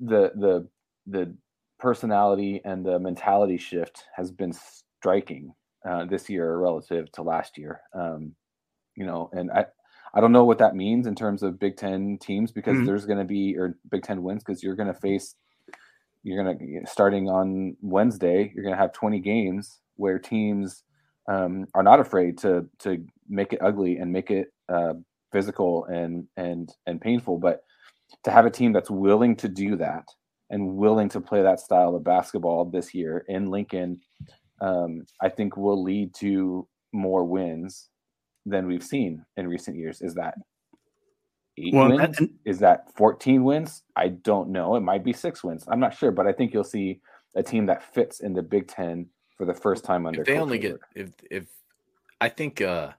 the 0.00 0.32
the 0.36 0.68
the 1.06 1.34
personality 1.78 2.60
and 2.64 2.84
the 2.84 2.98
mentality 2.98 3.56
shift 3.56 4.04
has 4.14 4.30
been 4.30 4.52
striking 4.98 5.54
uh, 5.88 6.04
this 6.04 6.28
year 6.28 6.58
relative 6.58 7.10
to 7.12 7.22
last 7.22 7.56
year. 7.56 7.80
Um, 7.94 8.34
you 8.96 9.06
know, 9.06 9.30
and 9.32 9.50
I 9.50 9.66
I 10.14 10.20
don't 10.20 10.32
know 10.32 10.44
what 10.44 10.58
that 10.58 10.74
means 10.74 11.06
in 11.06 11.14
terms 11.14 11.42
of 11.42 11.58
Big 11.58 11.76
Ten 11.76 12.18
teams 12.20 12.52
because 12.52 12.76
mm-hmm. 12.76 12.86
there's 12.86 13.06
going 13.06 13.18
to 13.18 13.24
be 13.24 13.56
or 13.56 13.76
Big 13.90 14.02
Ten 14.02 14.22
wins 14.22 14.42
because 14.44 14.62
you're 14.62 14.76
going 14.76 14.92
to 14.92 15.00
face 15.00 15.34
you're 16.22 16.42
going 16.42 16.58
to 16.58 16.90
starting 16.90 17.28
on 17.30 17.76
Wednesday 17.80 18.52
you're 18.54 18.62
going 18.62 18.74
to 18.74 18.80
have 18.80 18.92
20 18.92 19.20
games 19.20 19.80
where 19.96 20.18
teams 20.18 20.84
um, 21.30 21.66
are 21.74 21.82
not 21.82 22.00
afraid 22.00 22.38
to 22.38 22.66
to 22.80 23.04
make 23.28 23.52
it 23.52 23.60
ugly 23.62 23.98
and 23.98 24.12
make 24.12 24.30
it 24.30 24.52
uh, 24.68 24.94
physical 25.32 25.84
and 25.84 26.26
and 26.36 26.72
and 26.86 27.00
painful, 27.00 27.38
but 27.38 27.62
to 28.24 28.30
have 28.30 28.46
a 28.46 28.50
team 28.50 28.72
that's 28.72 28.90
willing 28.90 29.36
to 29.36 29.48
do 29.48 29.76
that 29.76 30.04
and 30.50 30.76
willing 30.76 31.08
to 31.10 31.20
play 31.20 31.42
that 31.42 31.60
style 31.60 31.94
of 31.94 32.04
basketball 32.04 32.64
this 32.64 32.92
year 32.94 33.24
in 33.28 33.50
Lincoln, 33.50 34.00
um, 34.60 35.06
I 35.20 35.28
think 35.28 35.56
will 35.56 35.82
lead 35.82 36.14
to 36.16 36.66
more 36.92 37.24
wins 37.24 37.88
than 38.46 38.66
we've 38.66 38.82
seen 38.82 39.24
in 39.36 39.48
recent 39.48 39.76
years. 39.76 40.02
Is 40.02 40.14
that 40.14 40.34
eight 41.56 41.72
well, 41.72 41.88
wins? 41.90 42.18
That, 42.18 42.30
Is 42.44 42.58
that 42.60 42.94
14 42.96 43.44
wins? 43.44 43.82
I 43.96 44.08
don't 44.08 44.50
know. 44.50 44.76
It 44.76 44.80
might 44.80 45.04
be 45.04 45.12
six 45.12 45.44
wins. 45.44 45.64
I'm 45.68 45.80
not 45.80 45.96
sure, 45.96 46.10
but 46.10 46.26
I 46.26 46.32
think 46.32 46.52
you'll 46.52 46.64
see 46.64 47.00
a 47.36 47.42
team 47.42 47.66
that 47.66 47.94
fits 47.94 48.20
in 48.20 48.32
the 48.32 48.42
Big 48.42 48.66
Ten 48.66 49.06
for 49.36 49.46
the 49.46 49.54
first 49.54 49.84
time 49.84 50.06
under. 50.06 50.22
If 50.22 50.26
they 50.26 50.38
only 50.38 50.58
get 50.58 50.78
if 50.94 51.10
if 51.30 51.46
I 52.20 52.28
think 52.28 52.60
uh 52.60 52.90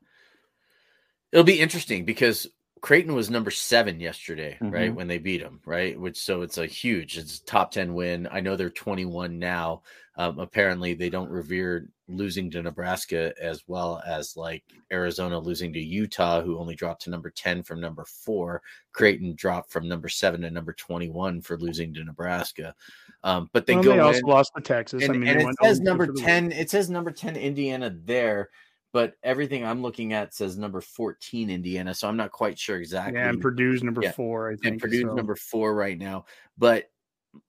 it'll 1.32 1.44
be 1.44 1.60
interesting 1.60 2.06
because 2.06 2.48
Creighton 2.82 3.14
was 3.14 3.30
number 3.30 3.52
seven 3.52 4.00
yesterday, 4.00 4.58
mm-hmm. 4.60 4.74
right? 4.74 4.94
When 4.94 5.08
they 5.08 5.20
beat 5.20 5.42
them, 5.42 5.62
right? 5.66 6.00
Which 6.00 6.18
so 6.18 6.42
it's 6.42 6.58
a 6.58 6.66
huge, 6.66 7.18
it's 7.18 7.38
a 7.38 7.46
top 7.46 7.72
10 7.72 7.94
win. 7.94 8.28
I 8.32 8.42
know 8.42 8.56
they're 8.56 8.72
21 8.72 9.38
now. 9.38 9.84
Um, 10.18 10.40
apparently, 10.40 10.94
they 10.94 11.10
don't 11.10 11.30
revere 11.30 11.88
losing 12.08 12.50
to 12.52 12.62
Nebraska 12.62 13.34
as 13.40 13.64
well 13.68 14.02
as 14.06 14.36
like 14.36 14.64
Arizona 14.92 15.40
losing 15.40 15.72
to 15.74 15.80
Utah, 15.80 16.42
who 16.42 16.58
only 16.58 16.76
dropped 16.76 17.04
to 17.04 17.12
number 17.12 17.30
10 17.30 17.64
from 17.64 17.80
number 17.80 18.04
four. 18.04 18.62
Creighton 18.92 19.36
dropped 19.36 19.72
from 19.72 19.88
number 19.88 20.10
seven 20.10 20.42
to 20.42 20.50
number 20.50 20.74
21 20.74 21.42
for 21.42 21.58
losing 21.58 21.94
to 21.94 22.04
Nebraska. 22.04 22.76
Um, 23.24 23.50
but 23.54 23.68
they 23.68 23.76
well, 23.76 23.84
go. 23.84 23.94
They 23.94 24.00
also 24.00 24.26
lost 24.26 24.52
to 24.56 24.62
Texas. 24.62 25.04
And, 25.04 25.14
I 25.14 25.18
mean, 25.18 25.30
and 25.30 25.42
it 25.42 25.56
says 25.62 25.80
number 25.80 26.12
10, 26.12 26.52
it 26.52 26.72
says 26.72 26.90
number 26.90 27.12
10 27.12 27.36
Indiana 27.36 27.96
there 28.04 28.50
but 28.94 29.14
everything 29.24 29.66
I'm 29.66 29.82
looking 29.82 30.14
at 30.14 30.34
says 30.34 30.58
number 30.58 30.82
14 30.82 31.50
Indiana, 31.50 31.94
so 31.94 32.08
I'm 32.08 32.18
not 32.18 32.32
quite 32.32 32.60
sure 32.60 32.78
exactly. 32.78 33.20
Yeah, 33.20 33.30
and 33.30 33.42
Purdue's 33.42 33.84
number 33.84 34.02
yeah. 34.04 34.12
four, 34.12 34.52
I 34.52 34.56
think. 34.56 34.66
And 34.66 34.82
Purdue's 34.82 35.04
so. 35.04 35.14
number 35.14 35.36
four 35.36 35.74
right 35.74 35.98
now. 35.98 36.26
But 36.58 36.90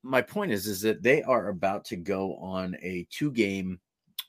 my 0.02 0.22
point 0.22 0.52
is, 0.52 0.66
is 0.66 0.80
that 0.82 1.02
they 1.02 1.22
are 1.22 1.48
about 1.48 1.84
to 1.86 1.96
go 1.96 2.36
on 2.36 2.76
a 2.82 3.06
two 3.10 3.32
game 3.32 3.80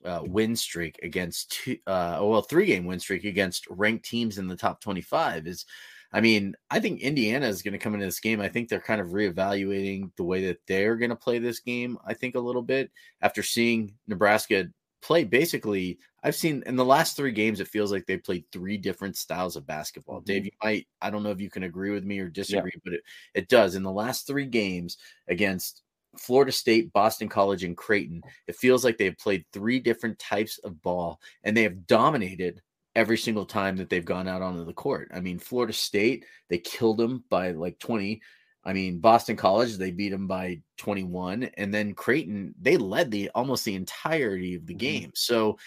uh, 0.06 0.22
win 0.24 0.56
streak 0.56 1.00
against 1.04 1.52
two, 1.52 1.78
uh, 1.88 2.20
well, 2.22 2.42
three 2.42 2.66
game 2.66 2.86
win 2.86 3.00
streak 3.00 3.24
against 3.24 3.68
ranked 3.70 4.06
teams 4.06 4.38
in 4.38 4.48
the 4.48 4.56
top 4.56 4.82
25 4.82 5.48
is, 5.48 5.66
I 6.12 6.22
mean, 6.22 6.56
I 6.70 6.80
think 6.80 7.02
Indiana 7.02 7.48
is 7.48 7.62
going 7.62 7.72
to 7.72 7.80
come 7.80 7.94
into 7.94 8.06
this 8.06 8.20
game. 8.20 8.42
I 8.42 8.50
think 8.50 8.70
they're 8.70 8.80
kind 8.80 9.02
of 9.02 9.10
reevaluating 9.10 10.12
the 10.16 10.24
way 10.24 10.46
that 10.48 10.60
they're 10.68 10.96
going 10.96 11.10
to 11.10 11.16
play 11.16 11.40
this 11.40 11.60
game. 11.60 11.98
I 12.06 12.14
think 12.14 12.36
a 12.36 12.40
little 12.40 12.62
bit 12.62 12.92
after 13.22 13.42
seeing 13.42 13.94
Nebraska 14.08 14.68
play 15.02 15.24
basically 15.24 16.00
I've 16.24 16.36
seen 16.36 16.64
in 16.66 16.78
the 16.78 16.86
last 16.86 17.18
three 17.18 17.34
games, 17.34 17.60
it 17.60 17.68
feels 17.68 17.92
like 17.92 18.06
they 18.06 18.18
played 18.18 18.46
three 18.52 18.78
different 18.78 19.18
styles 19.18 19.56
of 19.56 19.68
basketball. 19.68 20.18
Mm-hmm. 20.18 20.26
Dave, 20.26 20.46
you 20.46 20.52
might, 20.64 20.88
I 21.02 21.10
don't 21.10 21.24
know 21.24 21.32
if 21.32 21.42
you 21.42 21.50
can 21.50 21.64
agree 21.64 21.92
with 21.92 22.06
me 22.06 22.20
or 22.20 22.30
disagree, 22.30 22.72
yeah. 22.74 22.82
but 22.84 22.94
it, 22.94 23.02
it 23.34 23.50
does. 23.50 23.76
In 23.76 23.84
the 23.84 23.92
last 23.92 24.26
three 24.26 24.46
games 24.46 24.98
against 25.28 25.82
Florida 26.18 26.52
State, 26.52 26.94
Boston 26.94 27.28
College, 27.28 27.64
and 27.64 27.76
Creighton, 27.76 28.22
it 28.48 28.56
feels 28.56 28.86
like 28.86 28.98
they've 28.98 29.18
played 29.18 29.46
three 29.52 29.80
different 29.80 30.18
types 30.18 30.60
of 30.60 30.82
ball 30.82 31.20
and 31.44 31.58
they 31.58 31.64
have 31.64 31.88
dominated 31.88 32.62
every 32.96 33.18
single 33.18 33.46
time 33.46 33.76
that 33.78 33.90
they've 33.90 34.06
gone 34.06 34.28
out 34.28 34.42
onto 34.42 34.64
the 34.64 34.74
court. 34.74 35.10
I 35.14 35.20
mean, 35.20 35.40
Florida 35.40 35.74
State, 35.74 36.26
they 36.50 36.60
killed 36.60 36.98
them 36.98 37.24
by 37.30 37.52
like 37.52 37.80
20. 37.80 38.22
I 38.66 38.72
mean, 38.72 39.00
Boston 39.00 39.36
College, 39.36 39.76
they 39.76 39.92
beat 39.92 40.10
them 40.10 40.28
by 40.28 40.62
21. 40.78 41.44
And 41.58 41.74
then 41.74 41.94
Creighton, 41.94 42.54
they 42.62 42.78
led 42.78 43.12
the 43.12 43.30
almost 43.36 43.66
the 43.66 43.76
entirety 43.76 44.56
of 44.56 44.66
the 44.66 44.74
mm-hmm. 44.74 44.80
game. 44.80 45.12
So 45.16 45.58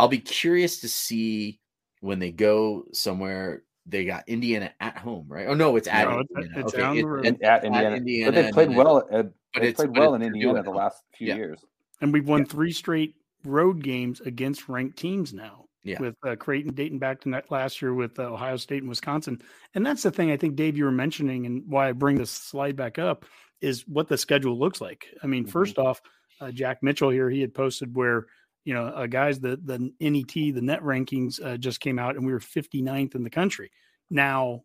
I'll 0.00 0.08
be 0.08 0.18
curious 0.18 0.80
to 0.80 0.88
see 0.88 1.60
when 2.00 2.18
they 2.18 2.32
go 2.32 2.86
somewhere. 2.92 3.64
They 3.84 4.06
got 4.06 4.26
Indiana 4.26 4.72
at 4.80 4.96
home, 4.96 5.26
right? 5.28 5.46
Oh 5.46 5.52
no, 5.52 5.76
it's 5.76 5.88
at 5.88 6.08
no, 6.08 6.20
Indiana. 6.20 6.60
It's, 6.60 6.74
okay. 6.74 6.98
it, 7.28 7.42
at, 7.42 7.64
Indiana. 7.64 7.90
at, 7.90 7.96
Indiana. 7.98 8.32
But 8.32 8.42
they 8.42 8.52
played 8.52 8.76
well. 8.76 8.98
At, 9.10 9.30
but 9.52 9.62
they 9.62 9.72
played 9.74 9.94
well 9.94 10.14
in 10.14 10.22
Indiana 10.22 10.62
the 10.62 10.70
last 10.70 11.02
few 11.14 11.28
yeah. 11.28 11.36
years. 11.36 11.62
And 12.00 12.14
we've 12.14 12.26
won 12.26 12.40
yeah. 12.40 12.46
three 12.46 12.72
straight 12.72 13.14
road 13.44 13.82
games 13.82 14.22
against 14.22 14.70
ranked 14.70 14.96
teams 14.96 15.34
now. 15.34 15.66
Yeah. 15.82 16.00
With 16.00 16.16
uh, 16.26 16.36
Creighton 16.36 16.74
dating 16.74 16.98
back 16.98 17.20
to 17.22 17.42
last 17.50 17.82
year 17.82 17.92
with 17.92 18.18
uh, 18.18 18.32
Ohio 18.32 18.56
State 18.56 18.82
and 18.82 18.88
Wisconsin. 18.88 19.42
And 19.74 19.84
that's 19.84 20.02
the 20.02 20.10
thing 20.10 20.30
I 20.30 20.36
think, 20.36 20.56
Dave, 20.56 20.76
you 20.76 20.84
were 20.84 20.90
mentioning, 20.92 21.46
and 21.46 21.62
why 21.66 21.88
I 21.88 21.92
bring 21.92 22.16
this 22.16 22.30
slide 22.30 22.76
back 22.76 22.98
up 22.98 23.26
is 23.60 23.86
what 23.86 24.08
the 24.08 24.18
schedule 24.18 24.58
looks 24.58 24.80
like. 24.80 25.06
I 25.22 25.26
mean, 25.26 25.44
mm-hmm. 25.44 25.52
first 25.52 25.78
off, 25.78 26.00
uh, 26.40 26.50
Jack 26.50 26.82
Mitchell 26.82 27.10
here, 27.10 27.30
he 27.30 27.40
had 27.40 27.54
posted 27.54 27.94
where 27.94 28.26
you 28.64 28.74
know, 28.74 28.86
uh, 28.86 29.06
guys, 29.06 29.40
the 29.40 29.56
the 29.56 29.92
NET, 30.00 30.32
the 30.32 30.60
net 30.60 30.82
rankings 30.82 31.44
uh, 31.44 31.56
just 31.56 31.80
came 31.80 31.98
out, 31.98 32.16
and 32.16 32.26
we 32.26 32.32
were 32.32 32.40
59th 32.40 33.14
in 33.14 33.24
the 33.24 33.30
country. 33.30 33.70
Now, 34.10 34.62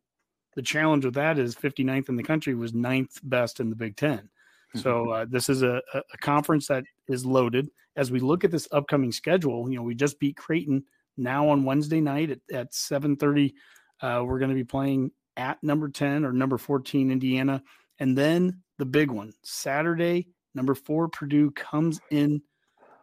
the 0.55 0.61
challenge 0.61 1.05
with 1.05 1.15
that 1.15 1.37
is 1.37 1.55
59th 1.55 2.09
in 2.09 2.15
the 2.15 2.23
country 2.23 2.55
was 2.55 2.73
ninth 2.73 3.19
best 3.23 3.59
in 3.59 3.69
the 3.69 3.75
Big 3.75 3.95
10 3.97 4.29
So 4.75 5.05
mm-hmm. 5.05 5.11
uh, 5.11 5.25
this 5.29 5.49
is 5.49 5.61
a, 5.63 5.81
a 5.93 6.17
conference 6.19 6.67
that 6.67 6.85
is 7.07 7.25
loaded. 7.25 7.69
As 7.95 8.11
we 8.11 8.19
look 8.19 8.43
at 8.43 8.51
this 8.51 8.67
upcoming 8.71 9.11
schedule, 9.11 9.69
you 9.69 9.77
know, 9.77 9.83
we 9.83 9.95
just 9.95 10.19
beat 10.19 10.37
Creighton 10.37 10.83
now 11.17 11.47
on 11.49 11.63
Wednesday 11.63 12.01
night 12.01 12.31
at, 12.31 12.39
at 12.51 12.71
7:30. 12.73 13.53
Uh, 14.01 14.23
we're 14.25 14.39
going 14.39 14.49
to 14.49 14.55
be 14.55 14.63
playing 14.63 15.11
at 15.37 15.61
number 15.63 15.89
10 15.89 16.25
or 16.25 16.33
number 16.33 16.57
14 16.57 17.11
Indiana, 17.11 17.61
and 17.99 18.17
then 18.17 18.61
the 18.77 18.85
big 18.85 19.11
one 19.11 19.31
Saturday, 19.43 20.27
number 20.53 20.75
four 20.75 21.07
Purdue 21.07 21.51
comes 21.51 21.99
in 22.11 22.41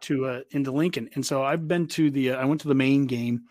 to 0.03 0.25
uh, 0.25 0.41
into 0.51 0.71
Lincoln, 0.71 1.09
and 1.15 1.25
so 1.25 1.43
I've 1.43 1.67
been 1.67 1.87
to 1.87 2.11
the 2.11 2.31
uh, 2.31 2.35
I 2.37 2.45
went 2.45 2.61
to 2.61 2.67
the 2.67 2.75
main 2.75 3.07
game 3.07 3.43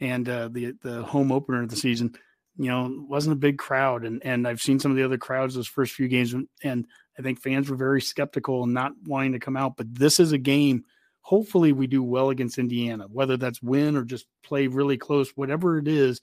and 0.00 0.28
uh, 0.28 0.48
the 0.48 0.72
the 0.82 1.02
home 1.02 1.32
opener 1.32 1.62
of 1.62 1.68
the 1.68 1.76
season. 1.76 2.14
You 2.56 2.68
know, 2.68 3.06
wasn't 3.08 3.34
a 3.34 3.38
big 3.38 3.58
crowd, 3.58 4.04
and 4.04 4.20
and 4.24 4.46
I've 4.46 4.60
seen 4.60 4.80
some 4.80 4.90
of 4.90 4.96
the 4.96 5.04
other 5.04 5.18
crowds 5.18 5.54
those 5.54 5.68
first 5.68 5.94
few 5.94 6.08
games, 6.08 6.34
and 6.62 6.86
I 7.18 7.22
think 7.22 7.40
fans 7.40 7.70
were 7.70 7.76
very 7.76 8.00
skeptical 8.00 8.64
and 8.64 8.74
not 8.74 8.92
wanting 9.06 9.32
to 9.32 9.38
come 9.38 9.56
out. 9.56 9.76
But 9.76 9.94
this 9.94 10.20
is 10.20 10.32
a 10.32 10.38
game. 10.38 10.84
Hopefully, 11.22 11.72
we 11.72 11.86
do 11.86 12.02
well 12.02 12.30
against 12.30 12.58
Indiana, 12.58 13.06
whether 13.10 13.36
that's 13.36 13.62
win 13.62 13.96
or 13.96 14.04
just 14.04 14.26
play 14.42 14.66
really 14.66 14.96
close, 14.96 15.30
whatever 15.36 15.78
it 15.78 15.88
is. 15.88 16.20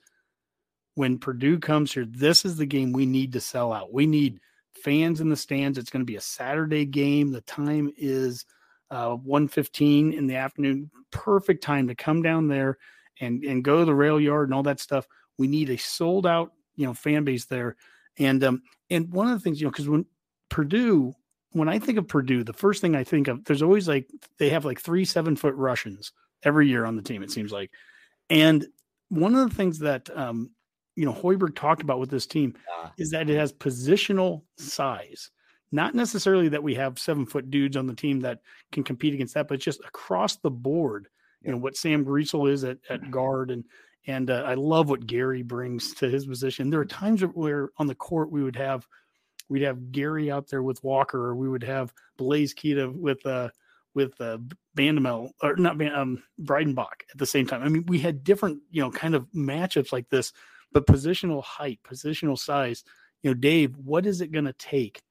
When 0.95 1.20
Purdue 1.20 1.60
comes 1.60 1.94
here, 1.94 2.06
this 2.10 2.44
is 2.44 2.58
the 2.58 2.66
game 2.66 2.91
we 2.91 3.06
need 3.06 3.34
to 3.34 3.40
sell 3.40 3.72
out. 3.72 3.94
We 3.94 4.08
need 4.08 4.40
fans 4.84 5.22
in 5.22 5.30
the 5.30 5.36
stands. 5.36 5.78
It's 5.78 5.91
going 5.91 6.02
to 6.02 6.06
be 6.06 6.16
a 6.16 6.22
Saturday 6.22 6.86
game. 6.86 7.32
The 7.32 7.41
time 7.41 7.91
is 7.98 8.45
uh, 8.91 9.15
115 9.15 10.14
in 10.14 10.27
the 10.27 10.35
afternoon. 10.35 10.91
Perfect 11.11 11.64
time 11.64 11.88
to 11.88 11.95
come 11.95 12.22
down 12.22 12.47
there 12.47 12.77
and, 13.19 13.43
and 13.43 13.64
go 13.64 13.80
to 13.80 13.85
the 13.85 13.95
rail 13.95 14.19
yard 14.19 14.47
and 14.47 14.53
all 14.53 14.64
that 14.64 14.80
stuff. 14.80 15.07
We 15.38 15.47
need 15.47 15.69
a 15.69 15.77
sold 15.77 16.26
out, 16.26 16.51
you 16.76 16.85
know, 16.85 16.93
fan 16.93 17.23
base 17.23 17.45
there. 17.45 17.76
And, 18.18 18.43
um, 18.43 18.61
and 18.89 19.11
one 19.11 19.27
of 19.27 19.34
the 19.34 19.39
things, 19.39 19.59
you 19.59 19.65
know, 19.68 19.72
because 19.72 19.89
when 19.89 20.05
Purdue, 20.49 21.14
when 21.51 21.69
I 21.69 21.80
think 21.80 21.97
of 21.97 22.07
Purdue, 22.07 22.43
the 22.43 22.53
first 22.53 22.81
thing 22.81 22.95
I 22.95 23.03
think 23.03 23.27
of, 23.27 23.45
there's 23.45 23.61
always 23.61 23.88
like, 23.88 24.09
they 24.39 24.49
have 24.49 24.65
like 24.65 24.80
three 24.80 25.05
seven 25.05 25.35
foot 25.35 25.55
Russians 25.55 26.11
every 26.43 26.68
year 26.68 26.85
on 26.85 26.95
the 26.95 27.01
team, 27.01 27.23
it 27.23 27.31
seems 27.31 27.51
like. 27.51 27.72
And 28.30 28.65
one 29.09 29.35
of 29.35 29.49
the 29.49 29.55
things 29.55 29.80
that, 29.80 30.09
um, 30.15 30.51
you 30.95 31.05
know, 31.05 31.14
Hoiberg 31.14 31.55
talked 31.55 31.81
about 31.81 31.99
with 31.99 32.09
this 32.09 32.26
team 32.26 32.55
is 32.97 33.11
that 33.11 33.30
it 33.30 33.38
has 33.38 33.53
positional 33.53 34.43
size. 34.57 35.30
Not 35.72 35.95
necessarily 35.95 36.49
that 36.49 36.64
we 36.64 36.76
have 36.76 36.98
seven 36.98 37.26
foot 37.26 37.52
dudes 37.52 37.76
on 37.76 37.88
the 37.88 37.94
team 37.94 38.22
that 38.22 38.39
can 38.72 38.84
compete 38.84 39.14
against 39.14 39.34
that, 39.34 39.48
but 39.48 39.60
just 39.60 39.81
across 39.81 40.38
the 40.38 40.52
board, 40.52 41.07
you 41.41 41.52
know, 41.52 41.57
what 41.57 41.76
Sam 41.76 42.06
Griesel 42.06 42.49
is 42.52 42.64
at, 42.64 42.77
at 42.89 43.11
guard 43.11 43.52
and 43.52 43.65
and 44.07 44.30
uh, 44.30 44.44
I 44.45 44.53
love 44.53 44.89
what 44.89 45.06
Gary 45.06 45.44
brings 45.44 45.94
to 45.95 46.10
his 46.10 46.26
position. 46.26 46.69
There 46.69 46.80
are 46.80 46.85
times 46.85 47.22
where 47.22 47.72
on 47.77 47.88
the 47.88 47.95
court 47.95 48.31
we 48.31 48.41
would 48.41 48.56
have 48.56 48.88
we'd 49.49 49.64
have 49.64 49.91
Gary 49.91 50.31
out 50.31 50.48
there 50.48 50.64
with 50.64 50.84
Walker, 50.84 51.19
or 51.26 51.35
we 51.35 51.49
would 51.49 51.64
have 51.64 51.94
Blaise 52.18 52.53
Keita 52.53 52.94
with 52.94 53.26
uh 53.26 53.49
with 53.94 54.19
uh 54.22 54.38
Bandoumel 54.77 55.31
or 55.41 55.56
not 55.57 55.81
um 55.94 56.23
Breidenbach 56.41 57.03
at 57.11 57.18
the 57.18 57.26
same 57.26 57.48
time. 57.48 57.64
I 57.64 57.69
mean, 57.69 57.85
we 57.88 57.99
had 57.99 58.23
different, 58.23 58.60
you 58.72 58.81
know, 58.81 58.91
kind 58.91 59.15
of 59.15 59.27
matchups 59.35 59.91
like 59.91 60.10
this, 60.10 60.31
but 60.72 60.88
positional 60.88 61.44
height, 61.44 61.80
positional 61.84 62.38
size. 62.38 62.84
You 63.23 63.31
know, 63.31 63.35
Dave, 63.35 63.76
what 63.77 64.06
is 64.06 64.22
it 64.22 64.31
going 64.31 64.45
to 64.45 64.53
take 64.53 65.02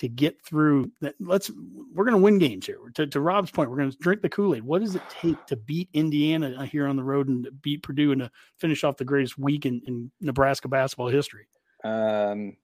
to 0.00 0.08
get 0.08 0.42
through 0.42 0.90
that 1.02 1.14
let's 1.20 1.50
we're 1.94 2.04
going 2.04 2.16
to 2.16 2.22
win 2.22 2.38
games 2.38 2.64
here. 2.64 2.78
To, 2.94 3.06
to 3.06 3.20
rob's 3.20 3.50
point 3.50 3.70
we're 3.70 3.76
going 3.76 3.90
to 3.90 3.98
drink 3.98 4.22
the 4.22 4.30
kool-aid. 4.30 4.62
What 4.62 4.80
does 4.80 4.94
it 4.94 5.02
take 5.10 5.44
to 5.46 5.56
beat 5.56 5.90
indiana 5.92 6.54
uh, 6.58 6.62
here 6.62 6.86
on 6.86 6.96
the 6.96 7.04
road 7.04 7.28
and 7.28 7.46
beat 7.60 7.82
purdue 7.82 8.12
and 8.12 8.22
to 8.22 8.30
finish 8.58 8.82
off 8.82 8.96
the 8.96 9.04
greatest 9.04 9.38
week 9.38 9.66
in, 9.66 9.82
in 9.86 10.10
nebraska 10.20 10.68
basketball 10.68 11.08
history? 11.08 11.46
Um 11.84 12.56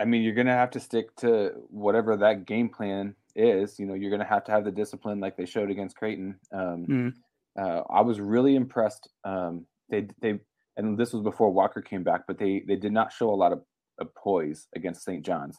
i 0.00 0.04
mean 0.04 0.22
you're 0.22 0.34
going 0.34 0.46
to 0.48 0.52
have 0.52 0.70
to 0.72 0.80
stick 0.80 1.14
to 1.16 1.52
whatever 1.70 2.16
that 2.16 2.44
game 2.44 2.68
plan 2.68 3.14
is. 3.36 3.78
You 3.78 3.86
know 3.86 3.94
you're 3.94 4.10
going 4.10 4.20
to 4.20 4.26
have 4.26 4.44
to 4.44 4.52
have 4.52 4.64
the 4.64 4.72
discipline 4.72 5.20
like 5.20 5.36
they 5.36 5.46
showed 5.46 5.70
against 5.70 5.96
creighton. 5.96 6.40
Um 6.52 6.86
mm. 6.86 7.14
uh, 7.56 7.82
i 7.88 8.00
was 8.00 8.18
really 8.20 8.56
impressed. 8.56 9.08
Um 9.24 9.66
they 9.90 10.08
they 10.20 10.40
and 10.76 10.98
this 10.98 11.12
was 11.12 11.22
before 11.22 11.50
walker 11.50 11.80
came 11.80 12.02
back 12.02 12.22
but 12.26 12.36
they 12.36 12.64
they 12.66 12.76
did 12.76 12.92
not 12.92 13.12
show 13.12 13.30
a 13.30 13.34
lot 13.34 13.52
of, 13.52 13.62
of 13.98 14.12
poise 14.14 14.66
against 14.74 15.04
st 15.04 15.24
john's 15.24 15.58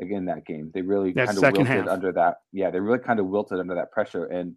again 0.00 0.26
that 0.26 0.46
game. 0.46 0.70
They 0.74 0.82
really 0.82 1.12
kind 1.12 1.30
of 1.30 1.36
wilted 1.36 1.66
half. 1.66 1.88
under 1.88 2.12
that. 2.12 2.38
Yeah, 2.52 2.70
they 2.70 2.80
really 2.80 2.98
kind 2.98 3.20
of 3.20 3.26
wilted 3.26 3.60
under 3.60 3.74
that 3.74 3.92
pressure. 3.92 4.24
And 4.24 4.56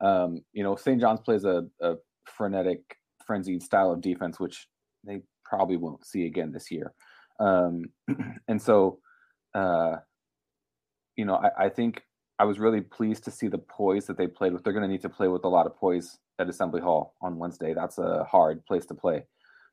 um, 0.00 0.42
you 0.52 0.62
know, 0.62 0.76
St. 0.76 1.00
John's 1.00 1.20
plays 1.20 1.44
a, 1.44 1.64
a 1.80 1.94
frenetic, 2.24 2.96
frenzied 3.26 3.62
style 3.62 3.92
of 3.92 4.00
defense, 4.00 4.40
which 4.40 4.66
they 5.04 5.20
probably 5.44 5.76
won't 5.76 6.06
see 6.06 6.26
again 6.26 6.52
this 6.52 6.70
year. 6.70 6.92
Um, 7.38 7.84
and 8.48 8.60
so, 8.60 8.98
uh, 9.54 9.96
you 11.16 11.24
know, 11.24 11.34
I, 11.34 11.66
I, 11.66 11.68
think 11.68 12.02
I 12.38 12.44
was 12.44 12.58
really 12.58 12.80
pleased 12.80 13.24
to 13.24 13.30
see 13.30 13.48
the 13.48 13.58
poise 13.58 14.06
that 14.06 14.16
they 14.16 14.26
played 14.26 14.52
with. 14.52 14.64
They're 14.64 14.72
going 14.72 14.84
to 14.84 14.88
need 14.88 15.02
to 15.02 15.08
play 15.08 15.28
with 15.28 15.44
a 15.44 15.48
lot 15.48 15.66
of 15.66 15.76
poise 15.76 16.18
at 16.38 16.48
Assembly 16.48 16.80
Hall 16.80 17.14
on 17.20 17.38
Wednesday. 17.38 17.74
That's 17.74 17.98
a 17.98 18.24
hard 18.24 18.64
place 18.66 18.86
to 18.86 18.94
play. 18.94 19.24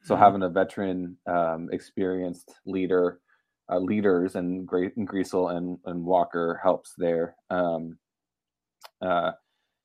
So 0.03 0.14
mm-hmm. 0.14 0.23
having 0.23 0.43
a 0.43 0.49
veteran, 0.49 1.18
um, 1.26 1.69
experienced 1.72 2.53
leader 2.65 3.19
uh, 3.72 3.80
leaders 3.80 4.35
and 4.35 4.65
Great 4.65 4.95
and 4.98 5.07
Griesel 5.07 5.56
and, 5.56 5.77
and 5.85 6.03
Walker 6.03 6.60
helps 6.64 6.94
there. 6.98 7.35
Um, 7.49 7.98
uh, 9.02 9.31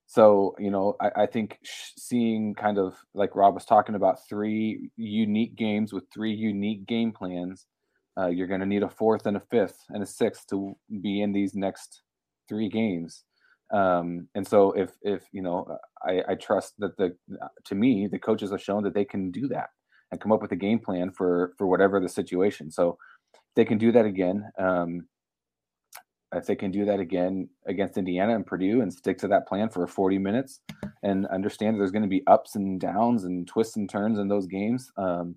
so 0.07 0.55
you 0.59 0.71
know, 0.71 0.97
I, 1.01 1.23
I 1.23 1.27
think 1.27 1.59
seeing 1.97 2.55
kind 2.55 2.79
of 2.79 2.95
like 3.15 3.35
Rob 3.35 3.55
was 3.55 3.65
talking 3.65 3.95
about 3.95 4.29
three 4.29 4.91
unique 4.97 5.57
games 5.57 5.93
with 5.93 6.05
three 6.13 6.35
unique 6.35 6.87
game 6.87 7.13
plans. 7.13 7.67
Uh, 8.19 8.27
you're 8.27 8.47
going 8.47 8.61
to 8.61 8.67
need 8.67 8.83
a 8.83 8.91
fourth 8.91 9.25
and 9.25 9.39
a 9.39 9.43
fifth 9.51 9.79
and 9.89 10.03
a 10.03 10.07
sixth 10.07 10.47
to 10.51 10.77
be 11.01 11.23
in 11.23 11.33
these 11.33 11.55
next 11.55 12.03
three 12.47 12.69
games. 12.69 13.25
Um, 13.73 14.29
and 14.35 14.47
so 14.47 14.73
if 14.73 14.91
if 15.01 15.23
you 15.33 15.41
know, 15.43 15.67
I, 16.07 16.21
I 16.29 16.35
trust 16.35 16.75
that 16.79 16.97
the 16.99 17.17
to 17.65 17.75
me 17.75 18.07
the 18.07 18.19
coaches 18.19 18.51
have 18.51 18.63
shown 18.63 18.83
that 18.85 18.95
they 18.95 19.07
can 19.07 19.31
do 19.31 19.49
that 19.49 19.71
and 20.11 20.21
come 20.21 20.31
up 20.31 20.43
with 20.43 20.53
a 20.53 20.57
game 20.57 20.79
plan 20.79 21.11
for 21.11 21.55
for 21.57 21.67
whatever 21.67 22.01
the 22.01 22.09
situation. 22.09 22.71
So 22.71 22.99
they 23.57 23.65
can 23.65 23.79
do 23.79 23.93
that 23.93 24.05
again, 24.05 24.51
um, 24.59 25.07
if 26.35 26.47
they 26.47 26.57
can 26.57 26.71
do 26.71 26.85
that 26.87 26.99
again 26.99 27.49
against 27.67 27.99
Indiana 27.99 28.35
and 28.35 28.47
Purdue 28.47 28.81
and 28.81 28.93
stick 28.93 29.19
to 29.19 29.29
that 29.29 29.47
plan 29.47 29.69
for 29.69 29.87
40 29.87 30.19
minutes 30.19 30.61
and 31.03 31.27
understand 31.27 31.79
there's 31.79 31.91
going 31.91 32.03
to 32.03 32.09
be 32.09 32.27
ups 32.27 32.57
and 32.57 32.81
downs 32.81 33.25
and 33.25 33.47
twists 33.47 33.77
and 33.77 33.89
turns 33.89 34.19
in 34.19 34.29
those 34.29 34.47
games, 34.47 34.91
um, 34.97 35.37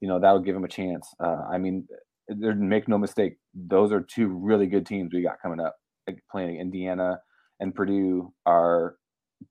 you 0.00 0.08
know, 0.08 0.20
that'll 0.20 0.40
give 0.40 0.54
them 0.54 0.64
a 0.64 0.68
chance. 0.68 1.12
Uh, 1.18 1.42
I 1.50 1.58
mean, 1.58 1.88
make 2.28 2.86
no 2.86 2.98
mistake, 2.98 3.38
those 3.54 3.92
are 3.92 4.00
two 4.00 4.28
really 4.28 4.66
good 4.66 4.86
teams 4.86 5.12
we 5.12 5.22
got 5.22 5.40
coming 5.42 5.60
up, 5.60 5.76
like 6.06 6.22
playing 6.30 6.60
Indiana 6.60 7.18
and 7.60 7.74
Purdue 7.74 8.32
are 8.44 8.96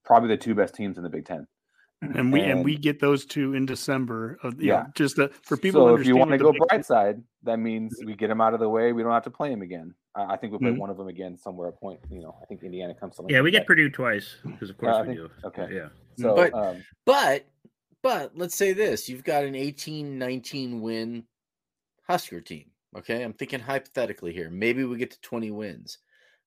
probably 0.04 0.28
the 0.28 0.36
two 0.36 0.54
best 0.54 0.74
teams 0.74 0.96
in 0.96 1.02
the 1.02 1.10
Big 1.10 1.26
Ten. 1.26 1.46
And 2.02 2.30
we 2.30 2.42
and, 2.42 2.50
and 2.52 2.64
we 2.64 2.76
get 2.76 3.00
those 3.00 3.24
two 3.24 3.54
in 3.54 3.64
December. 3.64 4.38
Of, 4.42 4.60
yeah, 4.60 4.82
know, 4.82 4.86
just 4.94 5.16
to, 5.16 5.30
for 5.42 5.56
people. 5.56 5.88
So 5.88 5.96
if 5.96 6.06
you 6.06 6.16
want 6.16 6.30
to 6.30 6.38
go 6.38 6.52
bright 6.52 6.84
side, 6.84 7.22
that 7.44 7.58
means 7.58 7.98
we 8.04 8.14
get 8.14 8.28
them 8.28 8.40
out 8.40 8.52
of 8.52 8.60
the 8.60 8.68
way. 8.68 8.92
We 8.92 9.02
don't 9.02 9.12
have 9.12 9.24
to 9.24 9.30
play 9.30 9.48
them 9.48 9.62
again. 9.62 9.94
Uh, 10.14 10.26
I 10.28 10.36
think 10.36 10.50
we'll 10.50 10.60
play 10.60 10.70
mm-hmm. 10.70 10.80
one 10.80 10.90
of 10.90 10.98
them 10.98 11.08
again 11.08 11.38
somewhere. 11.38 11.68
At 11.68 11.80
point, 11.80 12.00
you 12.10 12.20
know, 12.20 12.36
I 12.42 12.44
think 12.44 12.62
Indiana 12.62 12.94
comes 12.94 13.16
to. 13.16 13.24
Yeah, 13.28 13.40
we 13.40 13.50
get 13.50 13.60
that. 13.60 13.66
Purdue 13.66 13.88
twice 13.88 14.36
because 14.44 14.68
of 14.68 14.76
course 14.76 14.94
uh, 14.94 15.04
we 15.06 15.14
think, 15.14 15.18
do. 15.18 15.30
Okay, 15.46 15.68
yeah. 15.72 15.88
So, 16.18 16.34
but 16.34 16.52
um, 16.52 16.84
but 17.06 17.46
but 18.02 18.32
let's 18.36 18.56
say 18.56 18.74
this: 18.74 19.08
you've 19.08 19.24
got 19.24 19.44
an 19.44 19.54
18-19 19.54 20.80
win 20.80 21.24
Husker 22.06 22.40
team. 22.40 22.66
Okay, 22.96 23.22
I'm 23.22 23.32
thinking 23.32 23.60
hypothetically 23.60 24.32
here. 24.32 24.50
Maybe 24.50 24.84
we 24.84 24.96
get 24.96 25.10
to 25.12 25.20
20 25.20 25.50
wins, 25.50 25.98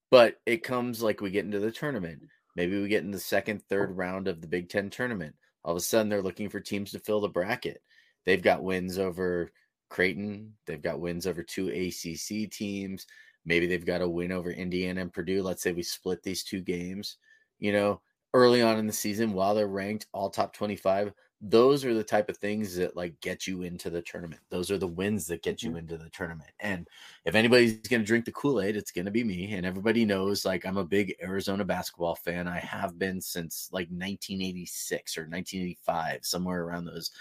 but 0.09 0.39
it 0.45 0.63
comes 0.63 1.01
like 1.01 1.21
we 1.21 1.31
get 1.31 1.45
into 1.45 1.59
the 1.59 1.71
tournament. 1.71 2.21
Maybe 2.55 2.81
we 2.81 2.87
get 2.87 3.03
in 3.03 3.11
the 3.11 3.19
second, 3.19 3.61
oh. 3.61 3.65
third 3.69 3.95
round 3.95 4.27
of 4.27 4.41
the 4.41 4.47
Big 4.47 4.69
Ten 4.69 4.89
tournament. 4.89 5.35
All 5.63 5.71
of 5.71 5.77
a 5.77 5.81
sudden, 5.81 6.09
they're 6.09 6.21
looking 6.21 6.49
for 6.49 6.59
teams 6.59 6.91
to 6.91 6.99
fill 6.99 7.21
the 7.21 7.29
bracket. 7.29 7.81
They've 8.25 8.41
got 8.41 8.63
wins 8.63 8.97
over 8.97 9.51
Creighton. 9.89 10.53
They've 10.65 10.81
got 10.81 10.99
wins 10.99 11.27
over 11.27 11.43
two 11.43 11.69
ACC 11.69 12.49
teams. 12.51 13.05
Maybe 13.45 13.67
they've 13.67 13.85
got 13.85 14.01
a 14.01 14.09
win 14.09 14.31
over 14.31 14.51
Indiana 14.51 15.01
and 15.01 15.13
Purdue. 15.13 15.41
Let's 15.41 15.63
say 15.63 15.71
we 15.71 15.83
split 15.83 16.21
these 16.23 16.43
two 16.43 16.61
games. 16.61 17.17
You 17.59 17.73
know, 17.73 18.01
early 18.33 18.61
on 18.61 18.77
in 18.77 18.87
the 18.87 18.93
season, 18.93 19.33
while 19.33 19.55
they're 19.55 19.67
ranked 19.67 20.07
all 20.13 20.29
top 20.29 20.53
25, 20.53 21.11
those 21.41 21.85
are 21.85 21.93
the 21.93 22.03
type 22.03 22.27
of 22.27 22.37
things 22.37 22.75
that 22.75 22.97
like 22.97 23.19
get 23.21 23.47
you 23.47 23.61
into 23.61 23.89
the 23.89 24.01
tournament. 24.01 24.41
Those 24.49 24.69
are 24.69 24.77
the 24.77 24.87
wins 24.87 25.25
that 25.27 25.41
get 25.41 25.63
you 25.63 25.69
mm-hmm. 25.69 25.79
into 25.79 25.97
the 25.97 26.09
tournament. 26.09 26.51
And 26.59 26.87
if 27.23 27.33
anybody's 27.33 27.77
going 27.77 28.01
to 28.01 28.05
drink 28.05 28.25
the 28.25 28.31
Kool 28.31 28.61
Aid, 28.61 28.75
it's 28.75 28.91
going 28.91 29.05
to 29.05 29.11
be 29.11 29.23
me. 29.23 29.53
And 29.53 29.65
everybody 29.65 30.03
knows 30.03 30.43
like 30.43 30.65
I'm 30.65 30.77
a 30.77 30.83
big 30.83 31.15
Arizona 31.23 31.63
basketball 31.63 32.15
fan. 32.15 32.47
I 32.47 32.59
have 32.59 32.99
been 32.99 33.21
since 33.21 33.69
like 33.71 33.87
1986 33.87 35.17
or 35.17 35.21
1985, 35.21 36.25
somewhere 36.25 36.61
around 36.61 36.85
those, 36.85 37.11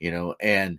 you 0.00 0.10
know. 0.10 0.34
And 0.40 0.78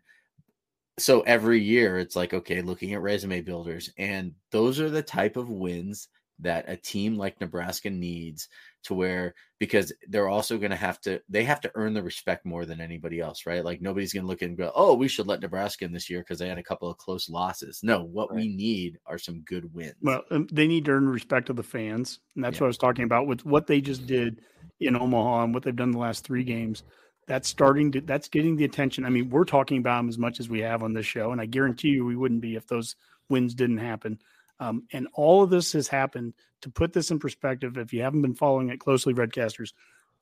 so 0.99 1.21
every 1.21 1.59
year 1.59 1.97
it's 1.97 2.15
like, 2.15 2.35
okay, 2.35 2.61
looking 2.61 2.93
at 2.93 3.01
resume 3.01 3.41
builders. 3.41 3.89
And 3.97 4.33
those 4.51 4.79
are 4.79 4.91
the 4.91 5.01
type 5.01 5.35
of 5.35 5.49
wins 5.49 6.09
that 6.43 6.65
a 6.67 6.77
team 6.77 7.17
like 7.17 7.41
Nebraska 7.41 7.89
needs 7.89 8.47
to 8.83 8.93
where 8.93 9.33
because 9.59 9.93
they're 10.09 10.27
also 10.27 10.57
going 10.57 10.71
to 10.71 10.77
have 10.77 10.99
to 11.01 11.21
they 11.29 11.43
have 11.43 11.61
to 11.61 11.71
earn 11.75 11.93
the 11.93 12.03
respect 12.03 12.45
more 12.45 12.65
than 12.65 12.81
anybody 12.81 13.19
else, 13.19 13.45
right? 13.45 13.63
Like 13.63 13.81
nobody's 13.81 14.13
going 14.13 14.23
to 14.23 14.27
look 14.27 14.41
and 14.41 14.57
go, 14.57 14.71
"Oh, 14.75 14.93
we 14.93 15.07
should 15.07 15.27
let 15.27 15.39
Nebraska 15.39 15.85
in 15.85 15.93
this 15.93 16.09
year 16.09 16.19
because 16.19 16.39
they 16.39 16.49
had 16.49 16.57
a 16.57 16.63
couple 16.63 16.89
of 16.89 16.97
close 16.97 17.29
losses." 17.29 17.79
No, 17.83 18.03
what 18.03 18.29
right. 18.29 18.37
we 18.37 18.49
need 18.49 18.99
are 19.05 19.17
some 19.17 19.41
good 19.41 19.73
wins. 19.73 19.95
Well, 20.01 20.23
they 20.51 20.67
need 20.67 20.85
to 20.85 20.91
earn 20.91 21.07
respect 21.07 21.49
of 21.49 21.55
the 21.55 21.63
fans, 21.63 22.19
and 22.35 22.43
that's 22.43 22.57
yeah. 22.57 22.61
what 22.61 22.67
I 22.67 22.67
was 22.67 22.77
talking 22.77 23.05
about 23.05 23.27
with 23.27 23.45
what 23.45 23.67
they 23.67 23.81
just 23.81 24.05
did 24.05 24.41
in 24.79 24.95
Omaha 24.95 25.45
and 25.45 25.53
what 25.53 25.63
they've 25.63 25.75
done 25.75 25.91
the 25.91 25.97
last 25.97 26.25
three 26.25 26.43
games. 26.43 26.83
That's 27.25 27.47
starting 27.47 27.93
to 27.93 28.01
that's 28.01 28.27
getting 28.27 28.57
the 28.57 28.65
attention. 28.65 29.05
I 29.05 29.09
mean, 29.09 29.29
we're 29.29 29.45
talking 29.45 29.77
about 29.77 29.97
them 29.97 30.09
as 30.09 30.17
much 30.17 30.39
as 30.41 30.49
we 30.49 30.59
have 30.59 30.83
on 30.83 30.93
this 30.93 31.05
show, 31.05 31.31
and 31.31 31.39
I 31.39 31.45
guarantee 31.45 31.89
you 31.89 32.05
we 32.05 32.17
wouldn't 32.17 32.41
be 32.41 32.55
if 32.55 32.67
those 32.67 32.95
wins 33.29 33.53
didn't 33.53 33.77
happen. 33.77 34.19
Um, 34.59 34.83
and 34.91 35.07
all 35.13 35.43
of 35.43 35.49
this 35.49 35.73
has 35.73 35.87
happened 35.87 36.33
to 36.61 36.69
put 36.69 36.93
this 36.93 37.11
in 37.11 37.19
perspective. 37.19 37.77
If 37.77 37.93
you 37.93 38.01
haven't 38.01 38.21
been 38.21 38.35
following 38.35 38.69
it 38.69 38.79
closely, 38.79 39.13
Redcasters, 39.13 39.73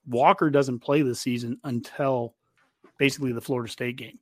Walker 0.08 0.50
doesn't 0.50 0.80
play 0.80 1.02
this 1.02 1.20
season 1.20 1.60
until 1.64 2.34
basically 2.98 3.34
the 3.34 3.42
Florida 3.42 3.72
State 3.72 3.98
game. 3.98 4.20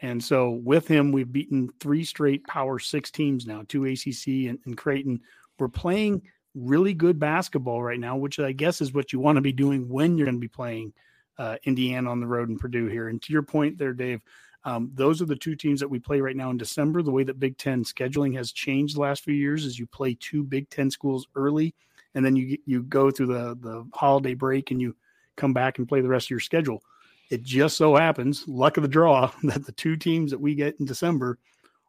And 0.00 0.22
so 0.22 0.50
with 0.50 0.86
him, 0.86 1.10
we've 1.10 1.32
beaten 1.32 1.70
three 1.80 2.04
straight 2.04 2.46
Power 2.46 2.78
Six 2.78 3.10
teams 3.10 3.46
now, 3.46 3.62
two 3.66 3.86
ACC 3.86 4.48
and, 4.48 4.58
and 4.66 4.76
Creighton. 4.76 5.20
We're 5.58 5.68
playing 5.68 6.22
really 6.54 6.94
good 6.94 7.18
basketball 7.18 7.82
right 7.82 7.98
now, 7.98 8.16
which 8.16 8.38
I 8.38 8.52
guess 8.52 8.80
is 8.80 8.92
what 8.92 9.12
you 9.12 9.20
want 9.20 9.36
to 9.36 9.42
be 9.42 9.52
doing 9.52 9.88
when 9.88 10.16
you're 10.16 10.26
going 10.26 10.36
to 10.36 10.40
be 10.40 10.48
playing 10.48 10.92
uh, 11.38 11.56
Indiana 11.64 12.10
on 12.10 12.20
the 12.20 12.26
road 12.26 12.48
and 12.48 12.58
Purdue 12.58 12.86
here. 12.86 13.08
And 13.08 13.20
to 13.22 13.32
your 13.32 13.42
point 13.42 13.78
there, 13.78 13.92
Dave, 13.92 14.20
um, 14.66 14.90
those 14.94 15.22
are 15.22 15.26
the 15.26 15.36
two 15.36 15.54
teams 15.54 15.78
that 15.78 15.88
we 15.88 16.00
play 16.00 16.20
right 16.20 16.36
now 16.36 16.50
in 16.50 16.58
December. 16.58 17.00
The 17.00 17.12
way 17.12 17.22
that 17.22 17.38
Big 17.38 17.56
Ten 17.56 17.84
scheduling 17.84 18.34
has 18.34 18.50
changed 18.50 18.96
the 18.96 19.00
last 19.00 19.22
few 19.22 19.32
years 19.32 19.64
is 19.64 19.78
you 19.78 19.86
play 19.86 20.16
two 20.18 20.42
Big 20.42 20.68
Ten 20.70 20.90
schools 20.90 21.28
early, 21.36 21.72
and 22.16 22.26
then 22.26 22.34
you 22.34 22.58
you 22.66 22.82
go 22.82 23.12
through 23.12 23.28
the 23.28 23.56
the 23.60 23.86
holiday 23.94 24.34
break 24.34 24.72
and 24.72 24.82
you 24.82 24.96
come 25.36 25.52
back 25.52 25.78
and 25.78 25.88
play 25.88 26.00
the 26.00 26.08
rest 26.08 26.26
of 26.26 26.30
your 26.30 26.40
schedule. 26.40 26.82
It 27.30 27.44
just 27.44 27.76
so 27.76 27.94
happens, 27.94 28.46
luck 28.48 28.76
of 28.76 28.82
the 28.82 28.88
draw, 28.88 29.30
that 29.44 29.64
the 29.64 29.72
two 29.72 29.96
teams 29.96 30.32
that 30.32 30.40
we 30.40 30.56
get 30.56 30.74
in 30.80 30.84
December 30.84 31.38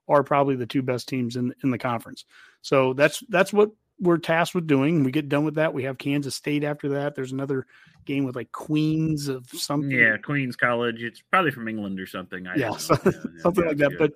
are 0.07 0.23
probably 0.23 0.55
the 0.55 0.67
two 0.67 0.83
best 0.83 1.09
teams 1.09 1.35
in 1.35 1.55
in 1.63 1.71
the 1.71 1.79
conference. 1.79 2.25
So 2.61 2.93
that's 2.93 3.23
that's 3.29 3.51
what 3.51 3.71
we're 3.99 4.17
tasked 4.17 4.55
with 4.55 4.67
doing. 4.67 5.03
We 5.03 5.11
get 5.11 5.29
done 5.29 5.43
with 5.43 5.55
that. 5.55 5.73
We 5.73 5.83
have 5.83 5.97
Kansas 5.97 6.35
State 6.35 6.63
after 6.63 6.89
that. 6.89 7.15
There's 7.15 7.31
another 7.31 7.65
game 8.05 8.23
with 8.23 8.35
like 8.35 8.51
Queens 8.51 9.27
of 9.27 9.47
something. 9.49 9.91
Yeah, 9.91 10.17
Queens 10.17 10.55
College. 10.55 11.03
It's 11.03 11.21
probably 11.21 11.51
from 11.51 11.67
England 11.67 11.99
or 11.99 12.05
something. 12.05 12.47
I 12.47 12.55
yeah, 12.55 12.77
so, 12.77 12.97
yeah, 13.05 13.11
something 13.39 13.63
yeah, 13.63 13.69
like 13.69 13.77
that. 13.77 13.89
Good. 13.91 13.97
But 13.97 14.13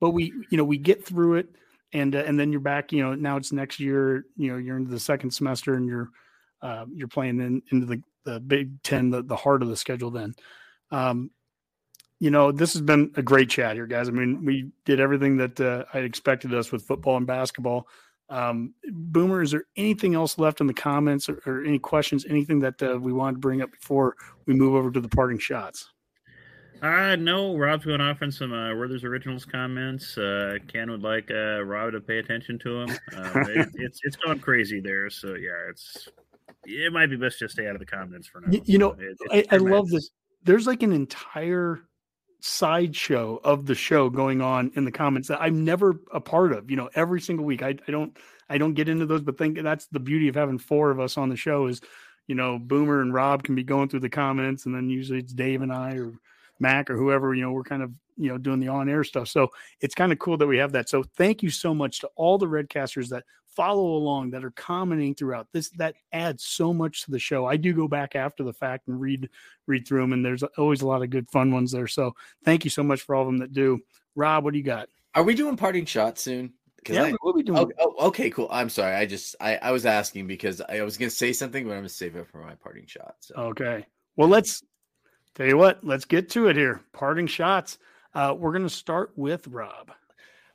but 0.00 0.10
we 0.10 0.32
you 0.50 0.58
know 0.58 0.64
we 0.64 0.78
get 0.78 1.04
through 1.04 1.36
it, 1.36 1.48
and 1.92 2.14
uh, 2.14 2.24
and 2.26 2.38
then 2.38 2.52
you're 2.52 2.60
back. 2.60 2.92
You 2.92 3.02
know 3.02 3.14
now 3.14 3.36
it's 3.36 3.52
next 3.52 3.80
year. 3.80 4.26
You 4.36 4.52
know 4.52 4.58
you're 4.58 4.76
into 4.76 4.90
the 4.90 5.00
second 5.00 5.30
semester, 5.30 5.74
and 5.74 5.86
you're 5.86 6.10
uh, 6.60 6.86
you're 6.92 7.08
playing 7.08 7.40
in, 7.40 7.62
into 7.70 7.86
the 7.86 8.02
the 8.24 8.40
Big 8.40 8.82
Ten, 8.82 9.10
the 9.10 9.22
the 9.22 9.36
heart 9.36 9.62
of 9.62 9.68
the 9.68 9.76
schedule. 9.76 10.10
Then. 10.10 10.34
Um, 10.90 11.30
you 12.20 12.30
know, 12.30 12.52
this 12.52 12.74
has 12.74 12.82
been 12.82 13.10
a 13.16 13.22
great 13.22 13.50
chat 13.50 13.74
here, 13.74 13.88
guys. 13.88 14.06
I 14.08 14.12
mean, 14.12 14.44
we 14.44 14.70
did 14.84 15.00
everything 15.00 15.38
that 15.38 15.60
uh, 15.60 15.86
I 15.92 16.00
expected 16.00 16.54
us 16.54 16.70
with 16.70 16.84
football 16.84 17.16
and 17.16 17.26
basketball. 17.26 17.88
Um, 18.28 18.74
Boomer, 18.90 19.42
is 19.42 19.50
there 19.50 19.64
anything 19.76 20.14
else 20.14 20.38
left 20.38 20.60
in 20.60 20.66
the 20.66 20.74
comments 20.74 21.28
or, 21.28 21.40
or 21.44 21.64
any 21.64 21.78
questions, 21.78 22.24
anything 22.26 22.60
that 22.60 22.82
uh, 22.82 22.98
we 22.98 23.12
wanted 23.12 23.34
to 23.34 23.40
bring 23.40 23.62
up 23.62 23.70
before 23.70 24.16
we 24.46 24.54
move 24.54 24.74
over 24.74 24.90
to 24.90 25.00
the 25.00 25.08
parting 25.08 25.38
shots? 25.38 25.90
Uh, 26.82 27.14
no, 27.14 27.56
Rob's 27.56 27.84
going 27.84 28.00
off 28.00 28.22
on 28.22 28.32
some 28.32 28.52
uh, 28.52 28.74
Werther's 28.74 29.04
Originals 29.04 29.44
comments. 29.44 30.18
Uh, 30.18 30.56
Ken 30.66 30.90
would 30.90 31.02
like 31.02 31.30
uh, 31.30 31.62
Rob 31.62 31.92
to 31.92 32.00
pay 32.00 32.18
attention 32.18 32.58
to 32.58 32.80
him. 32.80 32.90
Uh, 33.16 33.32
it, 33.50 33.68
it's 33.74 34.00
it's 34.02 34.16
going 34.16 34.40
crazy 34.40 34.80
there. 34.80 35.08
So 35.08 35.34
yeah, 35.34 35.70
it's 35.70 36.08
it 36.64 36.92
might 36.92 37.06
be 37.06 37.16
best 37.16 37.38
just 37.38 37.54
stay 37.54 37.68
out 37.68 37.76
of 37.76 37.78
the 37.78 37.86
comments 37.86 38.26
for 38.26 38.40
now. 38.40 38.48
You, 38.50 38.62
you 38.64 38.78
know, 38.78 38.96
it, 38.98 39.16
I, 39.30 39.54
I 39.54 39.58
love 39.58 39.90
this. 39.90 40.10
There's 40.42 40.66
like 40.66 40.82
an 40.82 40.92
entire 40.92 41.84
sideshow 42.44 43.40
of 43.44 43.66
the 43.66 43.74
show 43.74 44.10
going 44.10 44.42
on 44.42 44.72
in 44.74 44.84
the 44.84 44.90
comments 44.90 45.28
that 45.28 45.40
I'm 45.40 45.64
never 45.64 46.00
a 46.12 46.20
part 46.20 46.52
of. 46.52 46.70
You 46.70 46.76
know, 46.76 46.90
every 46.94 47.20
single 47.20 47.46
week. 47.46 47.62
I, 47.62 47.76
I 47.86 47.90
don't 47.90 48.16
I 48.50 48.58
don't 48.58 48.74
get 48.74 48.88
into 48.88 49.06
those, 49.06 49.22
but 49.22 49.38
think 49.38 49.60
that's 49.62 49.86
the 49.86 50.00
beauty 50.00 50.28
of 50.28 50.34
having 50.34 50.58
four 50.58 50.90
of 50.90 51.00
us 51.00 51.16
on 51.16 51.28
the 51.28 51.36
show 51.36 51.68
is, 51.68 51.80
you 52.26 52.34
know, 52.34 52.58
Boomer 52.58 53.00
and 53.00 53.14
Rob 53.14 53.44
can 53.44 53.54
be 53.54 53.62
going 53.62 53.88
through 53.88 54.00
the 54.00 54.10
comments, 54.10 54.66
and 54.66 54.74
then 54.74 54.90
usually 54.90 55.20
it's 55.20 55.32
Dave 55.32 55.62
and 55.62 55.72
I 55.72 55.94
or 55.94 56.12
Mac 56.58 56.90
or 56.90 56.96
whoever. 56.96 57.32
You 57.32 57.42
know, 57.42 57.52
we're 57.52 57.62
kind 57.62 57.82
of 57.82 57.92
you 58.16 58.28
know 58.28 58.38
doing 58.38 58.58
the 58.58 58.68
on 58.68 58.88
air 58.88 59.04
stuff. 59.04 59.28
So 59.28 59.48
it's 59.80 59.94
kind 59.94 60.12
of 60.12 60.18
cool 60.18 60.36
that 60.36 60.46
we 60.46 60.58
have 60.58 60.72
that. 60.72 60.88
So 60.88 61.04
thank 61.16 61.42
you 61.42 61.50
so 61.50 61.72
much 61.72 62.00
to 62.00 62.10
all 62.16 62.38
the 62.38 62.46
Redcasters 62.46 63.08
that 63.10 63.24
follow 63.54 63.94
along 63.94 64.30
that 64.30 64.44
are 64.44 64.50
commenting 64.52 65.14
throughout 65.14 65.46
this 65.52 65.70
that 65.70 65.94
adds 66.12 66.44
so 66.44 66.72
much 66.72 67.04
to 67.04 67.10
the 67.10 67.18
show 67.18 67.46
i 67.46 67.56
do 67.56 67.72
go 67.72 67.86
back 67.86 68.16
after 68.16 68.42
the 68.42 68.52
fact 68.52 68.88
and 68.88 69.00
read 69.00 69.28
read 69.66 69.86
through 69.86 70.00
them 70.00 70.12
and 70.12 70.24
there's 70.24 70.42
always 70.56 70.82
a 70.82 70.86
lot 70.86 71.02
of 71.02 71.10
good 71.10 71.28
fun 71.30 71.52
ones 71.52 71.70
there 71.72 71.86
so 71.86 72.14
thank 72.44 72.64
you 72.64 72.70
so 72.70 72.82
much 72.82 73.02
for 73.02 73.14
all 73.14 73.22
of 73.22 73.28
them 73.28 73.38
that 73.38 73.52
do 73.52 73.78
rob 74.14 74.44
what 74.44 74.52
do 74.52 74.58
you 74.58 74.64
got 74.64 74.88
are 75.14 75.22
we 75.22 75.34
doing 75.34 75.56
parting 75.56 75.84
shots 75.84 76.22
soon 76.22 76.52
yeah, 76.88 77.04
I, 77.04 77.14
we'll 77.22 77.34
be 77.34 77.42
doing. 77.42 77.58
Oh, 77.58 77.70
oh, 77.78 78.06
okay, 78.08 78.30
cool. 78.30 78.48
I'm 78.50 78.68
sorry. 78.68 78.94
I 78.94 79.06
just 79.06 79.36
I, 79.40 79.56
I 79.56 79.70
was 79.70 79.86
asking 79.86 80.26
because 80.26 80.60
I 80.60 80.82
was 80.82 80.96
gonna 80.96 81.10
say 81.10 81.32
something, 81.32 81.64
but 81.64 81.72
I'm 81.72 81.78
gonna 81.78 81.88
save 81.88 82.16
it 82.16 82.26
for 82.26 82.38
my 82.38 82.54
parting 82.54 82.86
shot. 82.86 83.16
So 83.20 83.34
okay. 83.36 83.86
Well, 84.16 84.28
let's 84.28 84.62
tell 85.34 85.46
you 85.46 85.56
what. 85.56 85.84
Let's 85.84 86.04
get 86.04 86.30
to 86.30 86.48
it 86.48 86.56
here. 86.56 86.82
Parting 86.92 87.26
shots. 87.26 87.78
Uh, 88.14 88.34
we're 88.36 88.52
gonna 88.52 88.68
start 88.68 89.12
with 89.16 89.46
Rob. 89.46 89.92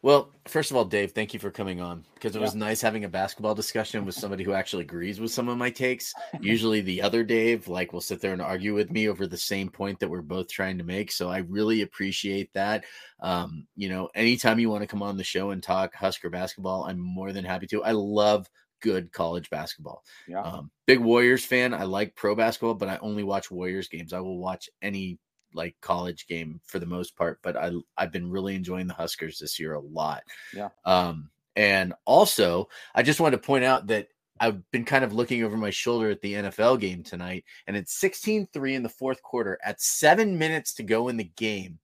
Well, 0.07 0.31
first 0.47 0.71
of 0.71 0.77
all, 0.77 0.85
Dave, 0.85 1.11
thank 1.11 1.33
you 1.33 1.39
for 1.41 1.51
coming 1.51 1.81
on 1.81 2.05
because 2.13 2.33
it 2.33 2.41
was 2.41 2.55
nice 2.55 2.79
having 2.79 3.03
a 3.03 3.09
basketball 3.09 3.53
discussion 3.53 4.05
with 4.05 4.15
somebody 4.15 4.45
who 4.45 4.53
actually 4.53 4.83
agrees 4.83 5.19
with 5.19 5.31
some 5.31 5.49
of 5.49 5.57
my 5.57 5.69
takes. 5.69 6.13
Usually, 6.39 6.79
the 6.79 7.01
other 7.01 7.25
Dave, 7.25 7.67
like, 7.67 7.91
will 7.91 7.99
sit 7.99 8.21
there 8.21 8.31
and 8.31 8.41
argue 8.41 8.73
with 8.73 8.89
me 8.89 9.09
over 9.09 9.27
the 9.27 9.35
same 9.35 9.67
point 9.67 9.99
that 9.99 10.07
we're 10.07 10.21
both 10.21 10.47
trying 10.47 10.77
to 10.77 10.85
make. 10.85 11.11
So, 11.11 11.27
I 11.27 11.39
really 11.39 11.81
appreciate 11.81 12.53
that. 12.53 12.85
Um, 13.19 13.67
you 13.75 13.89
know, 13.89 14.07
anytime 14.15 14.59
you 14.59 14.69
want 14.69 14.81
to 14.81 14.87
come 14.87 15.03
on 15.03 15.17
the 15.17 15.25
show 15.25 15.49
and 15.49 15.61
talk 15.61 15.93
Husker 15.93 16.29
basketball, 16.29 16.85
I'm 16.85 16.99
more 16.99 17.33
than 17.33 17.43
happy 17.43 17.67
to. 17.67 17.83
I 17.83 17.91
love 17.91 18.49
good 18.81 19.11
college 19.11 19.49
basketball. 19.49 20.05
Yeah. 20.25 20.41
Um, 20.41 20.71
big 20.85 20.99
Warriors 20.99 21.43
fan. 21.43 21.73
I 21.73 21.83
like 21.83 22.15
pro 22.15 22.33
basketball, 22.33 22.75
but 22.75 22.87
I 22.87 22.97
only 23.01 23.23
watch 23.23 23.51
Warriors 23.51 23.89
games. 23.89 24.13
I 24.13 24.21
will 24.21 24.37
watch 24.37 24.69
any 24.81 25.19
like 25.53 25.75
college 25.81 26.27
game 26.27 26.61
for 26.65 26.79
the 26.79 26.85
most 26.85 27.15
part, 27.15 27.39
but 27.41 27.55
I 27.55 27.71
I've 27.97 28.11
been 28.11 28.29
really 28.29 28.55
enjoying 28.55 28.87
the 28.87 28.93
Huskers 28.93 29.39
this 29.39 29.59
year 29.59 29.73
a 29.73 29.79
lot. 29.79 30.23
Yeah. 30.53 30.69
Um, 30.85 31.29
and 31.55 31.93
also 32.05 32.69
I 32.93 33.03
just 33.03 33.19
wanted 33.19 33.37
to 33.37 33.47
point 33.47 33.63
out 33.63 33.87
that 33.87 34.07
I've 34.39 34.69
been 34.71 34.85
kind 34.85 35.03
of 35.03 35.13
looking 35.13 35.43
over 35.43 35.57
my 35.57 35.71
shoulder 35.71 36.09
at 36.09 36.21
the 36.21 36.33
NFL 36.33 36.79
game 36.79 37.03
tonight, 37.03 37.43
and 37.65 37.75
it's 37.75 37.99
16-3 37.99 38.73
in 38.73 38.83
the 38.83 38.89
fourth 38.89 39.21
quarter 39.23 39.57
at 39.63 39.81
seven 39.81 40.37
minutes 40.37 40.75
to 40.75 40.83
go 40.83 41.07
in 41.07 41.17
the 41.17 41.31
game. 41.35 41.79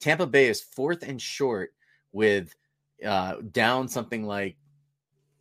Tampa 0.00 0.26
Bay 0.26 0.48
is 0.48 0.60
fourth 0.60 1.02
and 1.02 1.20
short 1.20 1.72
with 2.12 2.54
uh, 3.04 3.36
down 3.50 3.88
something 3.88 4.26
like 4.26 4.56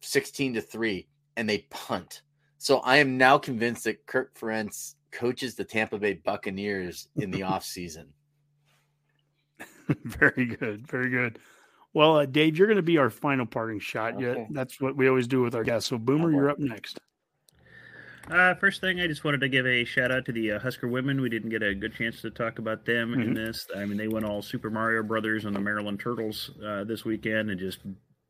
16 0.01 0.55
to 0.55 0.61
3, 0.61 1.07
and 1.35 1.49
they 1.49 1.67
punt. 1.69 2.21
So 2.57 2.79
I 2.79 2.97
am 2.97 3.17
now 3.17 3.37
convinced 3.37 3.83
that 3.83 4.05
Kirk 4.05 4.37
Ferentz 4.39 4.95
coaches 5.13 5.55
the 5.55 5.63
Tampa 5.63 5.97
Bay 5.97 6.13
Buccaneers 6.13 7.07
in 7.15 7.31
the 7.31 7.43
off 7.43 7.63
season. 7.63 8.07
very 10.05 10.45
good, 10.45 10.87
very 10.87 11.09
good. 11.09 11.39
Well, 11.93 12.17
uh, 12.17 12.25
Dave, 12.25 12.57
you're 12.57 12.67
going 12.67 12.77
to 12.77 12.81
be 12.81 12.97
our 12.97 13.09
final 13.09 13.45
parting 13.45 13.79
shot. 13.79 14.19
Yeah, 14.19 14.45
that's 14.49 14.81
what 14.81 14.95
we 14.95 15.07
always 15.07 15.27
do 15.27 15.41
with 15.41 15.53
our 15.55 15.63
guests. 15.63 15.89
So, 15.89 15.97
Boomer, 15.97 16.31
you're 16.31 16.49
up 16.49 16.57
next. 16.59 16.99
Uh, 18.31 18.55
first 18.55 18.79
thing, 18.81 19.01
I 19.01 19.07
just 19.07 19.23
wanted 19.25 19.41
to 19.41 19.49
give 19.49 19.67
a 19.67 19.83
shout 19.83 20.09
out 20.09 20.25
to 20.25 20.31
the 20.31 20.53
uh, 20.53 20.59
Husker 20.59 20.87
women. 20.87 21.19
We 21.21 21.29
didn't 21.29 21.49
get 21.49 21.61
a 21.61 21.75
good 21.75 21.93
chance 21.93 22.21
to 22.21 22.31
talk 22.31 22.57
about 22.57 22.85
them 22.85 23.13
in 23.13 23.31
Mhm. 23.31 23.35
this. 23.35 23.67
I 23.75 23.85
mean, 23.85 23.97
they 23.97 24.07
went 24.07 24.25
all 24.25 24.41
Super 24.41 24.69
Mario 24.69 25.03
Brothers 25.03 25.43
and 25.45 25.53
the 25.55 25.59
Maryland 25.59 25.99
Turtles 25.99 26.51
uh, 26.65 26.85
this 26.85 27.03
weekend 27.03 27.51
and 27.51 27.59
just 27.59 27.79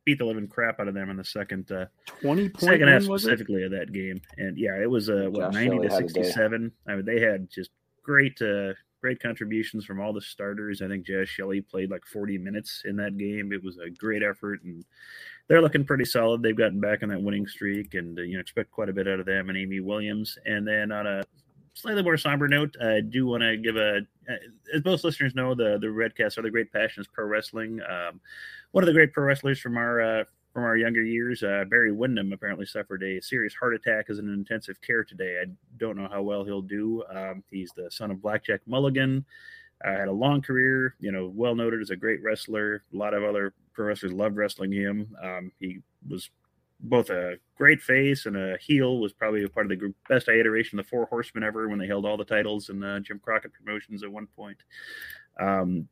beat 0.06 0.18
the 0.20 0.26
living 0.26 0.48
crap 0.48 0.80
out 0.80 0.88
of 0.88 0.94
them 0.94 1.10
in 1.10 1.18
the 1.18 1.24
second 1.24 1.72
uh, 1.72 1.86
Twenty 2.22 2.50
point 2.50 2.64
second 2.64 2.88
half 2.88 3.04
win 3.04 3.16
it? 3.16 3.20
specifically 3.20 3.64
of 3.64 3.72
that 3.72 3.92
game. 3.92 4.22
And 4.38 4.58
yeah, 4.58 4.82
it 4.82 4.90
was 4.90 5.10
uh, 5.10 5.28
what 5.30 5.52
Josh 5.52 5.54
ninety 5.54 5.76
Shelley 5.78 5.88
to 5.88 5.94
had 5.94 6.04
a 6.04 6.08
day. 6.08 6.14
sixty-seven. 6.14 6.72
I 6.88 6.96
mean, 6.96 7.06
they 7.06 7.20
had 7.20 7.50
just 7.50 7.72
great 8.04 8.42
uh, 8.42 8.74
great 9.02 9.22
contributions 9.22 9.86
from 9.86 10.00
all 10.00 10.14
the 10.14 10.22
starters. 10.22 10.82
I 10.82 10.88
think 10.88 11.06
Jaz 11.06 11.28
Shelley 11.28 11.62
played 11.62 11.92
like 11.92 12.06
forty 12.06 12.38
minutes 12.38 12.84
in 12.86 12.96
that 12.98 13.18
game. 13.18 13.52
It 13.52 13.64
was 13.64 13.78
a 13.78 13.90
great 13.90 14.24
effort, 14.24 14.64
and 14.64 14.84
they're 15.48 15.62
looking 15.62 15.86
pretty 15.86 16.06
solid. 16.06 16.42
They've 16.42 16.56
gotten 16.56 16.80
back 16.80 17.04
on 17.04 17.10
that 17.10 17.22
winning 17.22 17.48
streak, 17.48 17.94
and 17.94 18.18
uh, 18.18 18.22
you 18.22 18.36
know 18.36 18.40
expect 18.40 18.72
quite 18.72 18.90
a 18.90 18.94
bit 18.94 19.08
out 19.08 19.20
of 19.20 19.26
them 19.26 19.50
and 19.50 19.58
Amy 19.58 19.80
Williams. 19.80 20.38
And 20.46 20.68
then 20.68 20.92
on 20.92 21.06
a 21.08 21.24
slightly 21.74 22.04
more 22.04 22.18
somber 22.18 22.48
note, 22.48 22.76
I 22.82 23.02
do 23.02 23.26
want 23.26 23.44
to 23.44 23.58
give 23.58 23.78
a, 23.78 24.02
as 24.74 24.84
most 24.86 25.04
listeners 25.04 25.36
know, 25.36 25.56
the 25.56 25.78
the 25.80 25.88
Redcasts 25.88 26.38
are 26.38 26.42
the 26.42 26.52
great 26.52 26.72
passions 26.72 27.08
pro 27.12 27.26
wrestling. 27.26 27.80
Um, 27.82 28.20
one 28.72 28.84
of 28.84 28.88
the 28.88 28.94
great 28.94 29.14
pro 29.14 29.26
wrestlers 29.26 29.60
from 29.60 29.78
our 29.78 30.02
uh, 30.02 30.24
from 30.54 30.64
our 30.64 30.78
younger 30.78 31.02
years, 31.02 31.42
uh, 31.42 31.66
Barry 31.68 31.92
Windham 31.92 32.32
apparently 32.32 32.66
suffered 32.66 33.02
a 33.02 33.20
serious 33.22 33.56
heart 33.56 33.74
attack 33.74 34.06
as 34.10 34.20
an 34.20 34.32
intensive 34.32 34.80
care 34.82 35.04
today. 35.04 35.42
I 35.42 35.50
don't 35.78 35.98
know 35.98 36.08
how 36.12 36.22
well 36.22 36.44
he'll 36.44 36.62
do. 36.62 37.04
Um, 37.10 37.44
he's 37.50 37.72
the 37.72 37.90
son 37.90 38.12
of 38.12 38.22
Blackjack 38.22 38.62
Mulligan. 38.68 39.26
Had 39.84 40.08
a 40.08 40.14
long 40.14 40.42
career, 40.42 40.96
you 41.02 41.12
know, 41.12 41.30
well 41.36 41.56
noted 41.56 41.82
as 41.82 41.90
a 41.90 41.96
great 41.96 42.24
wrestler. 42.24 42.84
A 42.94 42.98
lot 42.98 43.14
of 43.14 43.24
other 43.24 43.54
pro 43.74 43.88
wrestlers 43.88 44.14
loved 44.14 44.38
wrestling 44.38 44.72
him. 44.72 45.14
Um, 45.22 45.52
he 45.60 45.80
was 46.08 46.30
both 46.80 47.10
a 47.10 47.38
great 47.58 47.82
face 47.82 48.26
and 48.26 48.36
a 48.36 48.58
heel. 48.58 49.00
Was 49.00 49.14
probably 49.14 49.44
a 49.44 49.50
part 49.50 49.66
of 49.66 49.70
the 49.70 49.76
group, 49.76 49.96
best 50.10 50.28
iteration 50.28 50.80
of 50.80 50.86
the 50.86 50.90
Four 50.90 51.06
Horsemen 51.06 51.44
ever 51.44 51.70
when 51.70 51.80
they 51.80 51.88
held 51.88 52.06
all 52.06 52.18
the 52.18 52.26
titles 52.26 52.70
in 52.70 52.84
uh, 52.84 53.00
Jim 53.00 53.20
Crockett 53.20 53.54
Promotions 53.54 54.04
at 54.04 54.12
one 54.12 54.28
point. 54.36 54.58
Um, 55.40 55.88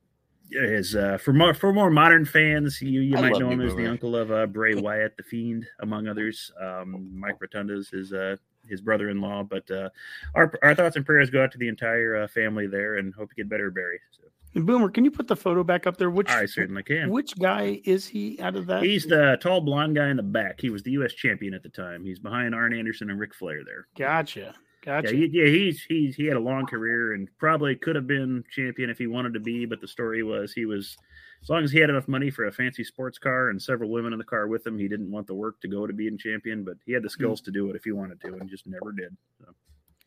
his 0.52 0.96
uh, 0.96 1.18
for 1.18 1.32
more 1.32 1.54
for 1.54 1.72
more 1.72 1.90
modern 1.90 2.26
fans, 2.26 2.82
you 2.82 3.02
you 3.02 3.18
I 3.18 3.22
might 3.22 3.40
know 3.40 3.50
him 3.50 3.62
as 3.62 3.76
the 3.76 3.88
uncle 3.88 4.16
of 4.16 4.32
uh, 4.32 4.46
Bray 4.48 4.76
Wyatt, 4.76 5.16
the 5.16 5.24
Fiend, 5.24 5.66
among 5.80 6.08
others. 6.08 6.52
Um, 6.60 7.18
Mike 7.18 7.40
Rotunda's 7.40 7.88
is 7.88 7.90
his 7.90 8.14
uh, 8.14 8.36
his 8.68 8.82
brother-in-law. 8.82 9.44
But 9.44 9.70
uh, 9.72 9.90
our 10.36 10.54
our 10.62 10.76
thoughts 10.76 10.96
and 10.96 11.06
prayers 11.06 11.30
go 11.30 11.44
out 11.44 11.52
to 11.54 11.58
the 11.58 11.68
entire 11.68 12.18
uh, 12.18 12.28
family 12.28 12.68
there, 12.68 12.98
and 12.98 13.14
hope 13.14 13.30
you 13.36 13.44
get 13.44 13.50
better, 13.50 13.72
Barry. 13.72 14.00
So, 14.12 14.24
And 14.54 14.66
Boomer, 14.66 14.90
can 14.90 15.06
you 15.06 15.12
put 15.12 15.28
the 15.28 15.36
photo 15.36 15.64
back 15.64 15.88
up 15.88 15.98
there? 15.98 16.10
Which 16.10 16.30
I 16.30 16.46
certainly 16.46 16.84
can. 16.84 17.10
which 17.10 17.38
guy 17.40 17.82
is 17.86 18.08
he 18.08 18.40
out 18.42 18.56
of 18.56 18.66
that? 18.68 18.84
He's 18.84 19.06
the 19.06 19.38
tall 19.42 19.62
blonde 19.62 19.96
guy 19.96 20.10
in 20.10 20.18
the 20.18 20.24
back. 20.24 20.60
He 20.60 20.70
was 20.70 20.84
the 20.84 20.92
U.S. 20.92 21.14
champion 21.14 21.54
at 21.54 21.64
the 21.64 21.70
time. 21.70 22.04
He's 22.04 22.20
behind 22.20 22.54
Arn 22.54 22.74
Anderson 22.74 23.10
and 23.10 23.20
Ric 23.20 23.34
Flair 23.34 23.64
there. 23.66 23.88
gotcha, 23.98 24.54
gotcha. 24.84 25.16
Yeah, 25.16 25.28
he, 25.28 25.30
yeah, 25.32 25.46
he's 25.46 25.84
he's 25.84 26.16
he 26.16 26.26
had 26.26 26.36
a 26.36 26.42
long 26.42 26.66
career 26.66 27.14
and 27.14 27.30
probably 27.40 27.76
could 27.76 27.96
have 27.96 28.08
been 28.08 28.44
champion 28.52 28.90
if 28.90 28.98
he 28.98 29.08
wanted 29.08 29.34
to 29.36 29.40
be. 29.40 29.66
But 29.66 29.80
the 29.80 29.88
story 29.88 30.22
was 30.22 30.52
he 30.52 30.66
was 30.66 30.98
as 31.42 31.50
long 31.50 31.64
as 31.64 31.72
he 31.72 31.80
had 31.80 31.90
enough 31.90 32.10
money 32.10 32.30
for 32.30 32.48
a 32.48 32.52
fancy 32.52 32.84
sports 32.84 33.18
car 33.18 33.50
and 33.50 33.62
several 33.62 33.90
women 33.90 34.12
in 34.12 34.20
the 34.20 34.26
car 34.26 34.48
with 34.48 34.68
him, 34.68 34.78
he 34.78 34.90
didn't 34.90 35.10
want 35.10 35.28
the 35.28 35.34
work 35.34 35.62
to 35.62 35.70
go 35.70 35.88
to 35.88 35.94
being 35.94 36.18
champion. 36.18 36.66
But 36.66 36.76
he 36.86 36.92
had 36.92 37.04
the 37.04 37.10
skills 37.10 37.40
hmm. 37.40 37.46
to 37.46 37.52
do 37.52 37.70
it 37.70 37.78
if 37.78 37.86
he 37.86 37.94
wanted 37.94 38.20
to, 38.22 38.34
and 38.36 38.50
just 38.50 38.68
never 38.68 38.92
did. 38.92 39.16
So. 39.40 39.46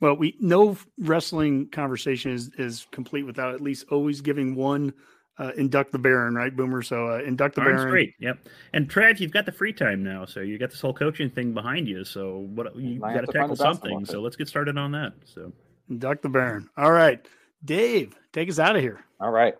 Well, 0.04 0.18
we 0.18 0.36
no 0.38 0.76
wrestling 0.98 1.66
conversation 1.68 2.30
is 2.30 2.50
is 2.58 2.86
complete 2.90 3.22
without 3.22 3.54
at 3.54 3.62
least 3.62 3.86
always 3.90 4.20
giving 4.20 4.54
one 4.54 4.92
uh, 5.38 5.52
induct 5.56 5.92
the 5.92 5.98
Baron, 5.98 6.34
right, 6.34 6.54
Boomer? 6.54 6.82
So 6.82 7.08
uh, 7.08 7.22
induct 7.22 7.54
the 7.54 7.62
Arn's 7.62 7.76
Baron. 7.76 7.90
great. 7.90 8.14
Yep. 8.18 8.46
And 8.74 8.86
Trav, 8.86 9.18
you've 9.18 9.30
got 9.30 9.46
the 9.46 9.52
free 9.52 9.72
time 9.72 10.04
now, 10.04 10.26
so 10.26 10.40
you 10.40 10.58
got 10.58 10.68
this 10.68 10.82
whole 10.82 10.92
coaching 10.92 11.30
thing 11.30 11.54
behind 11.54 11.88
you. 11.88 12.04
So 12.04 12.50
what 12.54 12.76
you 12.76 13.00
got 13.00 13.12
have 13.12 13.20
to 13.22 13.32
to 13.32 13.32
tackle 13.32 13.56
something. 13.56 14.04
So 14.04 14.20
let's 14.20 14.36
get 14.36 14.46
started 14.46 14.76
on 14.76 14.92
that. 14.92 15.14
So. 15.24 15.50
Induct 15.88 16.20
the 16.20 16.28
Baron. 16.28 16.68
All 16.76 16.92
right, 16.92 17.26
Dave, 17.64 18.14
take 18.34 18.50
us 18.50 18.58
out 18.58 18.76
of 18.76 18.82
here. 18.82 19.02
All 19.20 19.30
right. 19.30 19.54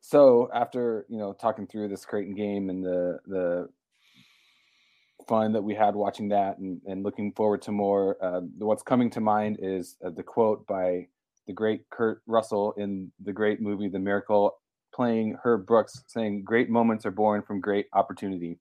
So 0.00 0.48
after 0.54 1.04
you 1.10 1.18
know 1.18 1.34
talking 1.34 1.66
through 1.66 1.88
this 1.88 2.06
Creighton 2.06 2.34
game 2.34 2.70
and 2.70 2.82
the 2.82 3.20
the 3.26 3.68
fun 5.26 5.52
that 5.52 5.62
we 5.62 5.74
had 5.74 5.94
watching 5.94 6.28
that 6.28 6.58
and, 6.58 6.80
and 6.86 7.02
looking 7.02 7.32
forward 7.32 7.62
to 7.62 7.72
more, 7.72 8.16
uh, 8.22 8.40
what's 8.58 8.82
coming 8.82 9.10
to 9.10 9.20
mind 9.20 9.58
is 9.60 9.96
uh, 10.04 10.10
the 10.10 10.22
quote 10.22 10.66
by 10.66 11.06
the 11.46 11.52
great 11.52 11.88
Kurt 11.90 12.22
Russell 12.26 12.72
in 12.76 13.10
the 13.22 13.32
great 13.32 13.60
movie 13.60 13.88
The 13.88 13.98
Miracle, 13.98 14.56
playing 14.94 15.36
Herb 15.42 15.66
Brooks, 15.66 16.04
saying, 16.06 16.44
"Great 16.44 16.70
moments 16.70 17.04
are 17.06 17.10
born 17.10 17.42
from 17.42 17.60
great 17.60 17.86
opportunity." 17.92 18.58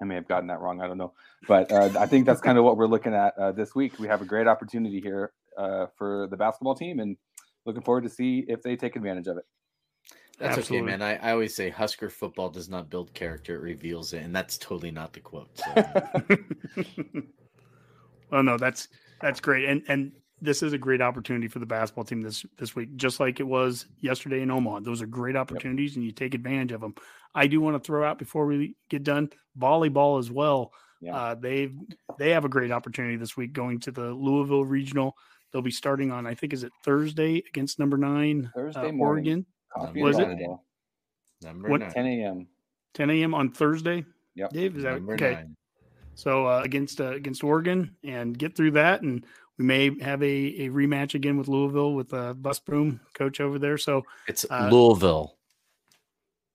I 0.00 0.04
may 0.04 0.14
have 0.14 0.28
gotten 0.28 0.48
that 0.48 0.60
wrong. 0.60 0.80
I 0.80 0.86
don't 0.86 0.98
know, 0.98 1.14
but 1.48 1.72
uh, 1.72 1.90
I 1.98 2.06
think 2.06 2.26
that's 2.26 2.40
kind 2.40 2.58
of 2.58 2.64
what 2.64 2.76
we're 2.76 2.86
looking 2.86 3.14
at 3.14 3.36
uh, 3.38 3.52
this 3.52 3.74
week. 3.74 3.98
We 3.98 4.08
have 4.08 4.22
a 4.22 4.26
great 4.26 4.46
opportunity 4.46 5.00
here 5.00 5.32
uh, 5.56 5.86
for 5.96 6.28
the 6.30 6.36
basketball 6.36 6.74
team, 6.74 7.00
and 7.00 7.16
looking 7.64 7.82
forward 7.82 8.04
to 8.04 8.10
see 8.10 8.44
if 8.46 8.62
they 8.62 8.76
take 8.76 8.94
advantage 8.94 9.26
of 9.26 9.38
it. 9.38 9.44
That's 10.38 10.58
Absolutely. 10.58 10.92
okay, 10.92 10.98
man. 10.98 11.18
I, 11.22 11.28
I 11.28 11.32
always 11.32 11.54
say 11.54 11.70
Husker 11.70 12.10
football 12.10 12.50
does 12.50 12.68
not 12.68 12.90
build 12.90 13.14
character, 13.14 13.56
it 13.56 13.62
reveals 13.62 14.12
it. 14.12 14.22
And 14.22 14.36
that's 14.36 14.58
totally 14.58 14.90
not 14.90 15.12
the 15.12 15.20
quote. 15.20 15.48
So. 15.56 16.82
oh 18.32 18.42
no, 18.42 18.58
that's 18.58 18.88
that's 19.20 19.40
great, 19.40 19.66
and 19.66 19.82
and 19.88 20.12
this 20.40 20.62
is 20.62 20.74
a 20.74 20.78
great 20.78 21.00
opportunity 21.00 21.48
for 21.48 21.58
the 21.58 21.66
basketball 21.66 22.04
team 22.04 22.20
this 22.20 22.44
this 22.58 22.76
week, 22.76 22.96
just 22.96 23.20
like 23.20 23.40
it 23.40 23.46
was 23.46 23.86
yesterday 24.00 24.42
in 24.42 24.50
Omaha. 24.50 24.80
Those 24.80 25.00
are 25.00 25.06
great 25.06 25.36
opportunities, 25.36 25.96
and 25.96 26.04
you 26.04 26.12
take 26.12 26.34
advantage 26.34 26.72
of 26.72 26.80
them. 26.80 26.94
I 27.34 27.46
do 27.46 27.60
want 27.60 27.82
to 27.82 27.86
throw 27.86 28.06
out 28.06 28.18
before 28.18 28.46
we 28.46 28.76
get 28.90 29.02
done 29.02 29.30
volleyball 29.58 30.18
as 30.18 30.30
well. 30.30 30.72
Yeah. 31.00 31.16
Uh, 31.16 31.34
they 31.34 31.70
they 32.18 32.30
have 32.30 32.44
a 32.44 32.50
great 32.50 32.70
opportunity 32.70 33.16
this 33.16 33.36
week 33.36 33.52
going 33.52 33.80
to 33.80 33.90
the 33.90 34.10
Louisville 34.12 34.64
regional. 34.64 35.16
They'll 35.52 35.62
be 35.62 35.70
starting 35.70 36.10
on 36.10 36.26
I 36.26 36.34
think 36.34 36.52
is 36.52 36.64
it 36.64 36.72
Thursday 36.84 37.42
against 37.48 37.78
number 37.78 37.96
nine 37.96 38.50
Thursday 38.54 38.88
uh, 38.88 38.92
morning. 38.92 39.26
Oregon, 39.26 39.46
Coffee 39.76 40.02
Was 40.02 40.18
it? 40.18 40.38
Number 41.42 41.68
What- 41.68 41.80
nine. 41.80 41.90
10 41.92 42.06
a.m. 42.06 42.46
10 42.94 43.10
a.m. 43.10 43.34
on 43.34 43.50
Thursday. 43.52 44.04
Yep. 44.34 44.50
Dave, 44.52 44.76
is 44.76 44.82
that 44.82 44.94
Number 44.94 45.14
okay? 45.14 45.32
nine. 45.34 45.56
So 46.14 46.46
uh, 46.46 46.62
against 46.64 47.00
uh, 47.00 47.12
against 47.12 47.44
Oregon 47.44 47.94
and 48.02 48.36
get 48.38 48.56
through 48.56 48.70
that, 48.72 49.02
and 49.02 49.24
we 49.58 49.64
may 49.66 49.98
have 50.02 50.22
a, 50.22 50.26
a 50.26 50.68
rematch 50.70 51.14
again 51.14 51.36
with 51.36 51.46
Louisville 51.48 51.92
with 51.94 52.12
uh, 52.14 52.32
Busboom 52.34 53.00
coach 53.14 53.38
over 53.40 53.58
there. 53.58 53.76
So 53.76 54.02
It's 54.26 54.46
Uh, 54.50 54.68
Louisville. 54.72 55.36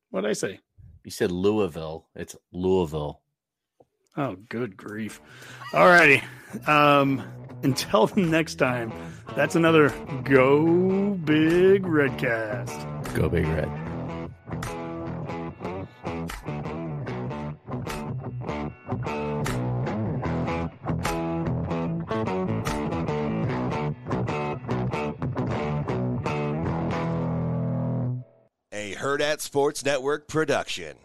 what 0.10 0.22
did 0.22 0.30
I 0.32 0.34
say? 0.34 0.60
You 1.04 1.12
said 1.12 1.32
Louisville. 1.32 2.08
It's 2.16 2.36
Louisville. 2.52 3.22
Oh, 4.18 4.36
good 4.50 4.76
grief! 4.76 5.22
All 5.74 5.88
righty. 5.88 6.22
Um, 6.68 7.24
until 7.64 8.08
next 8.16 8.56
time, 8.56 8.92
that's 9.36 9.56
another 9.56 9.90
Go 10.24 11.12
Big 11.24 11.84
Redcast. 11.84 13.01
Go 13.14 13.28
Big 13.28 13.46
Red. 13.46 13.70
A 28.72 28.96
Hurrdat 28.96 29.42
Sports 29.42 29.84
Network 29.84 30.28
production. 30.28 30.96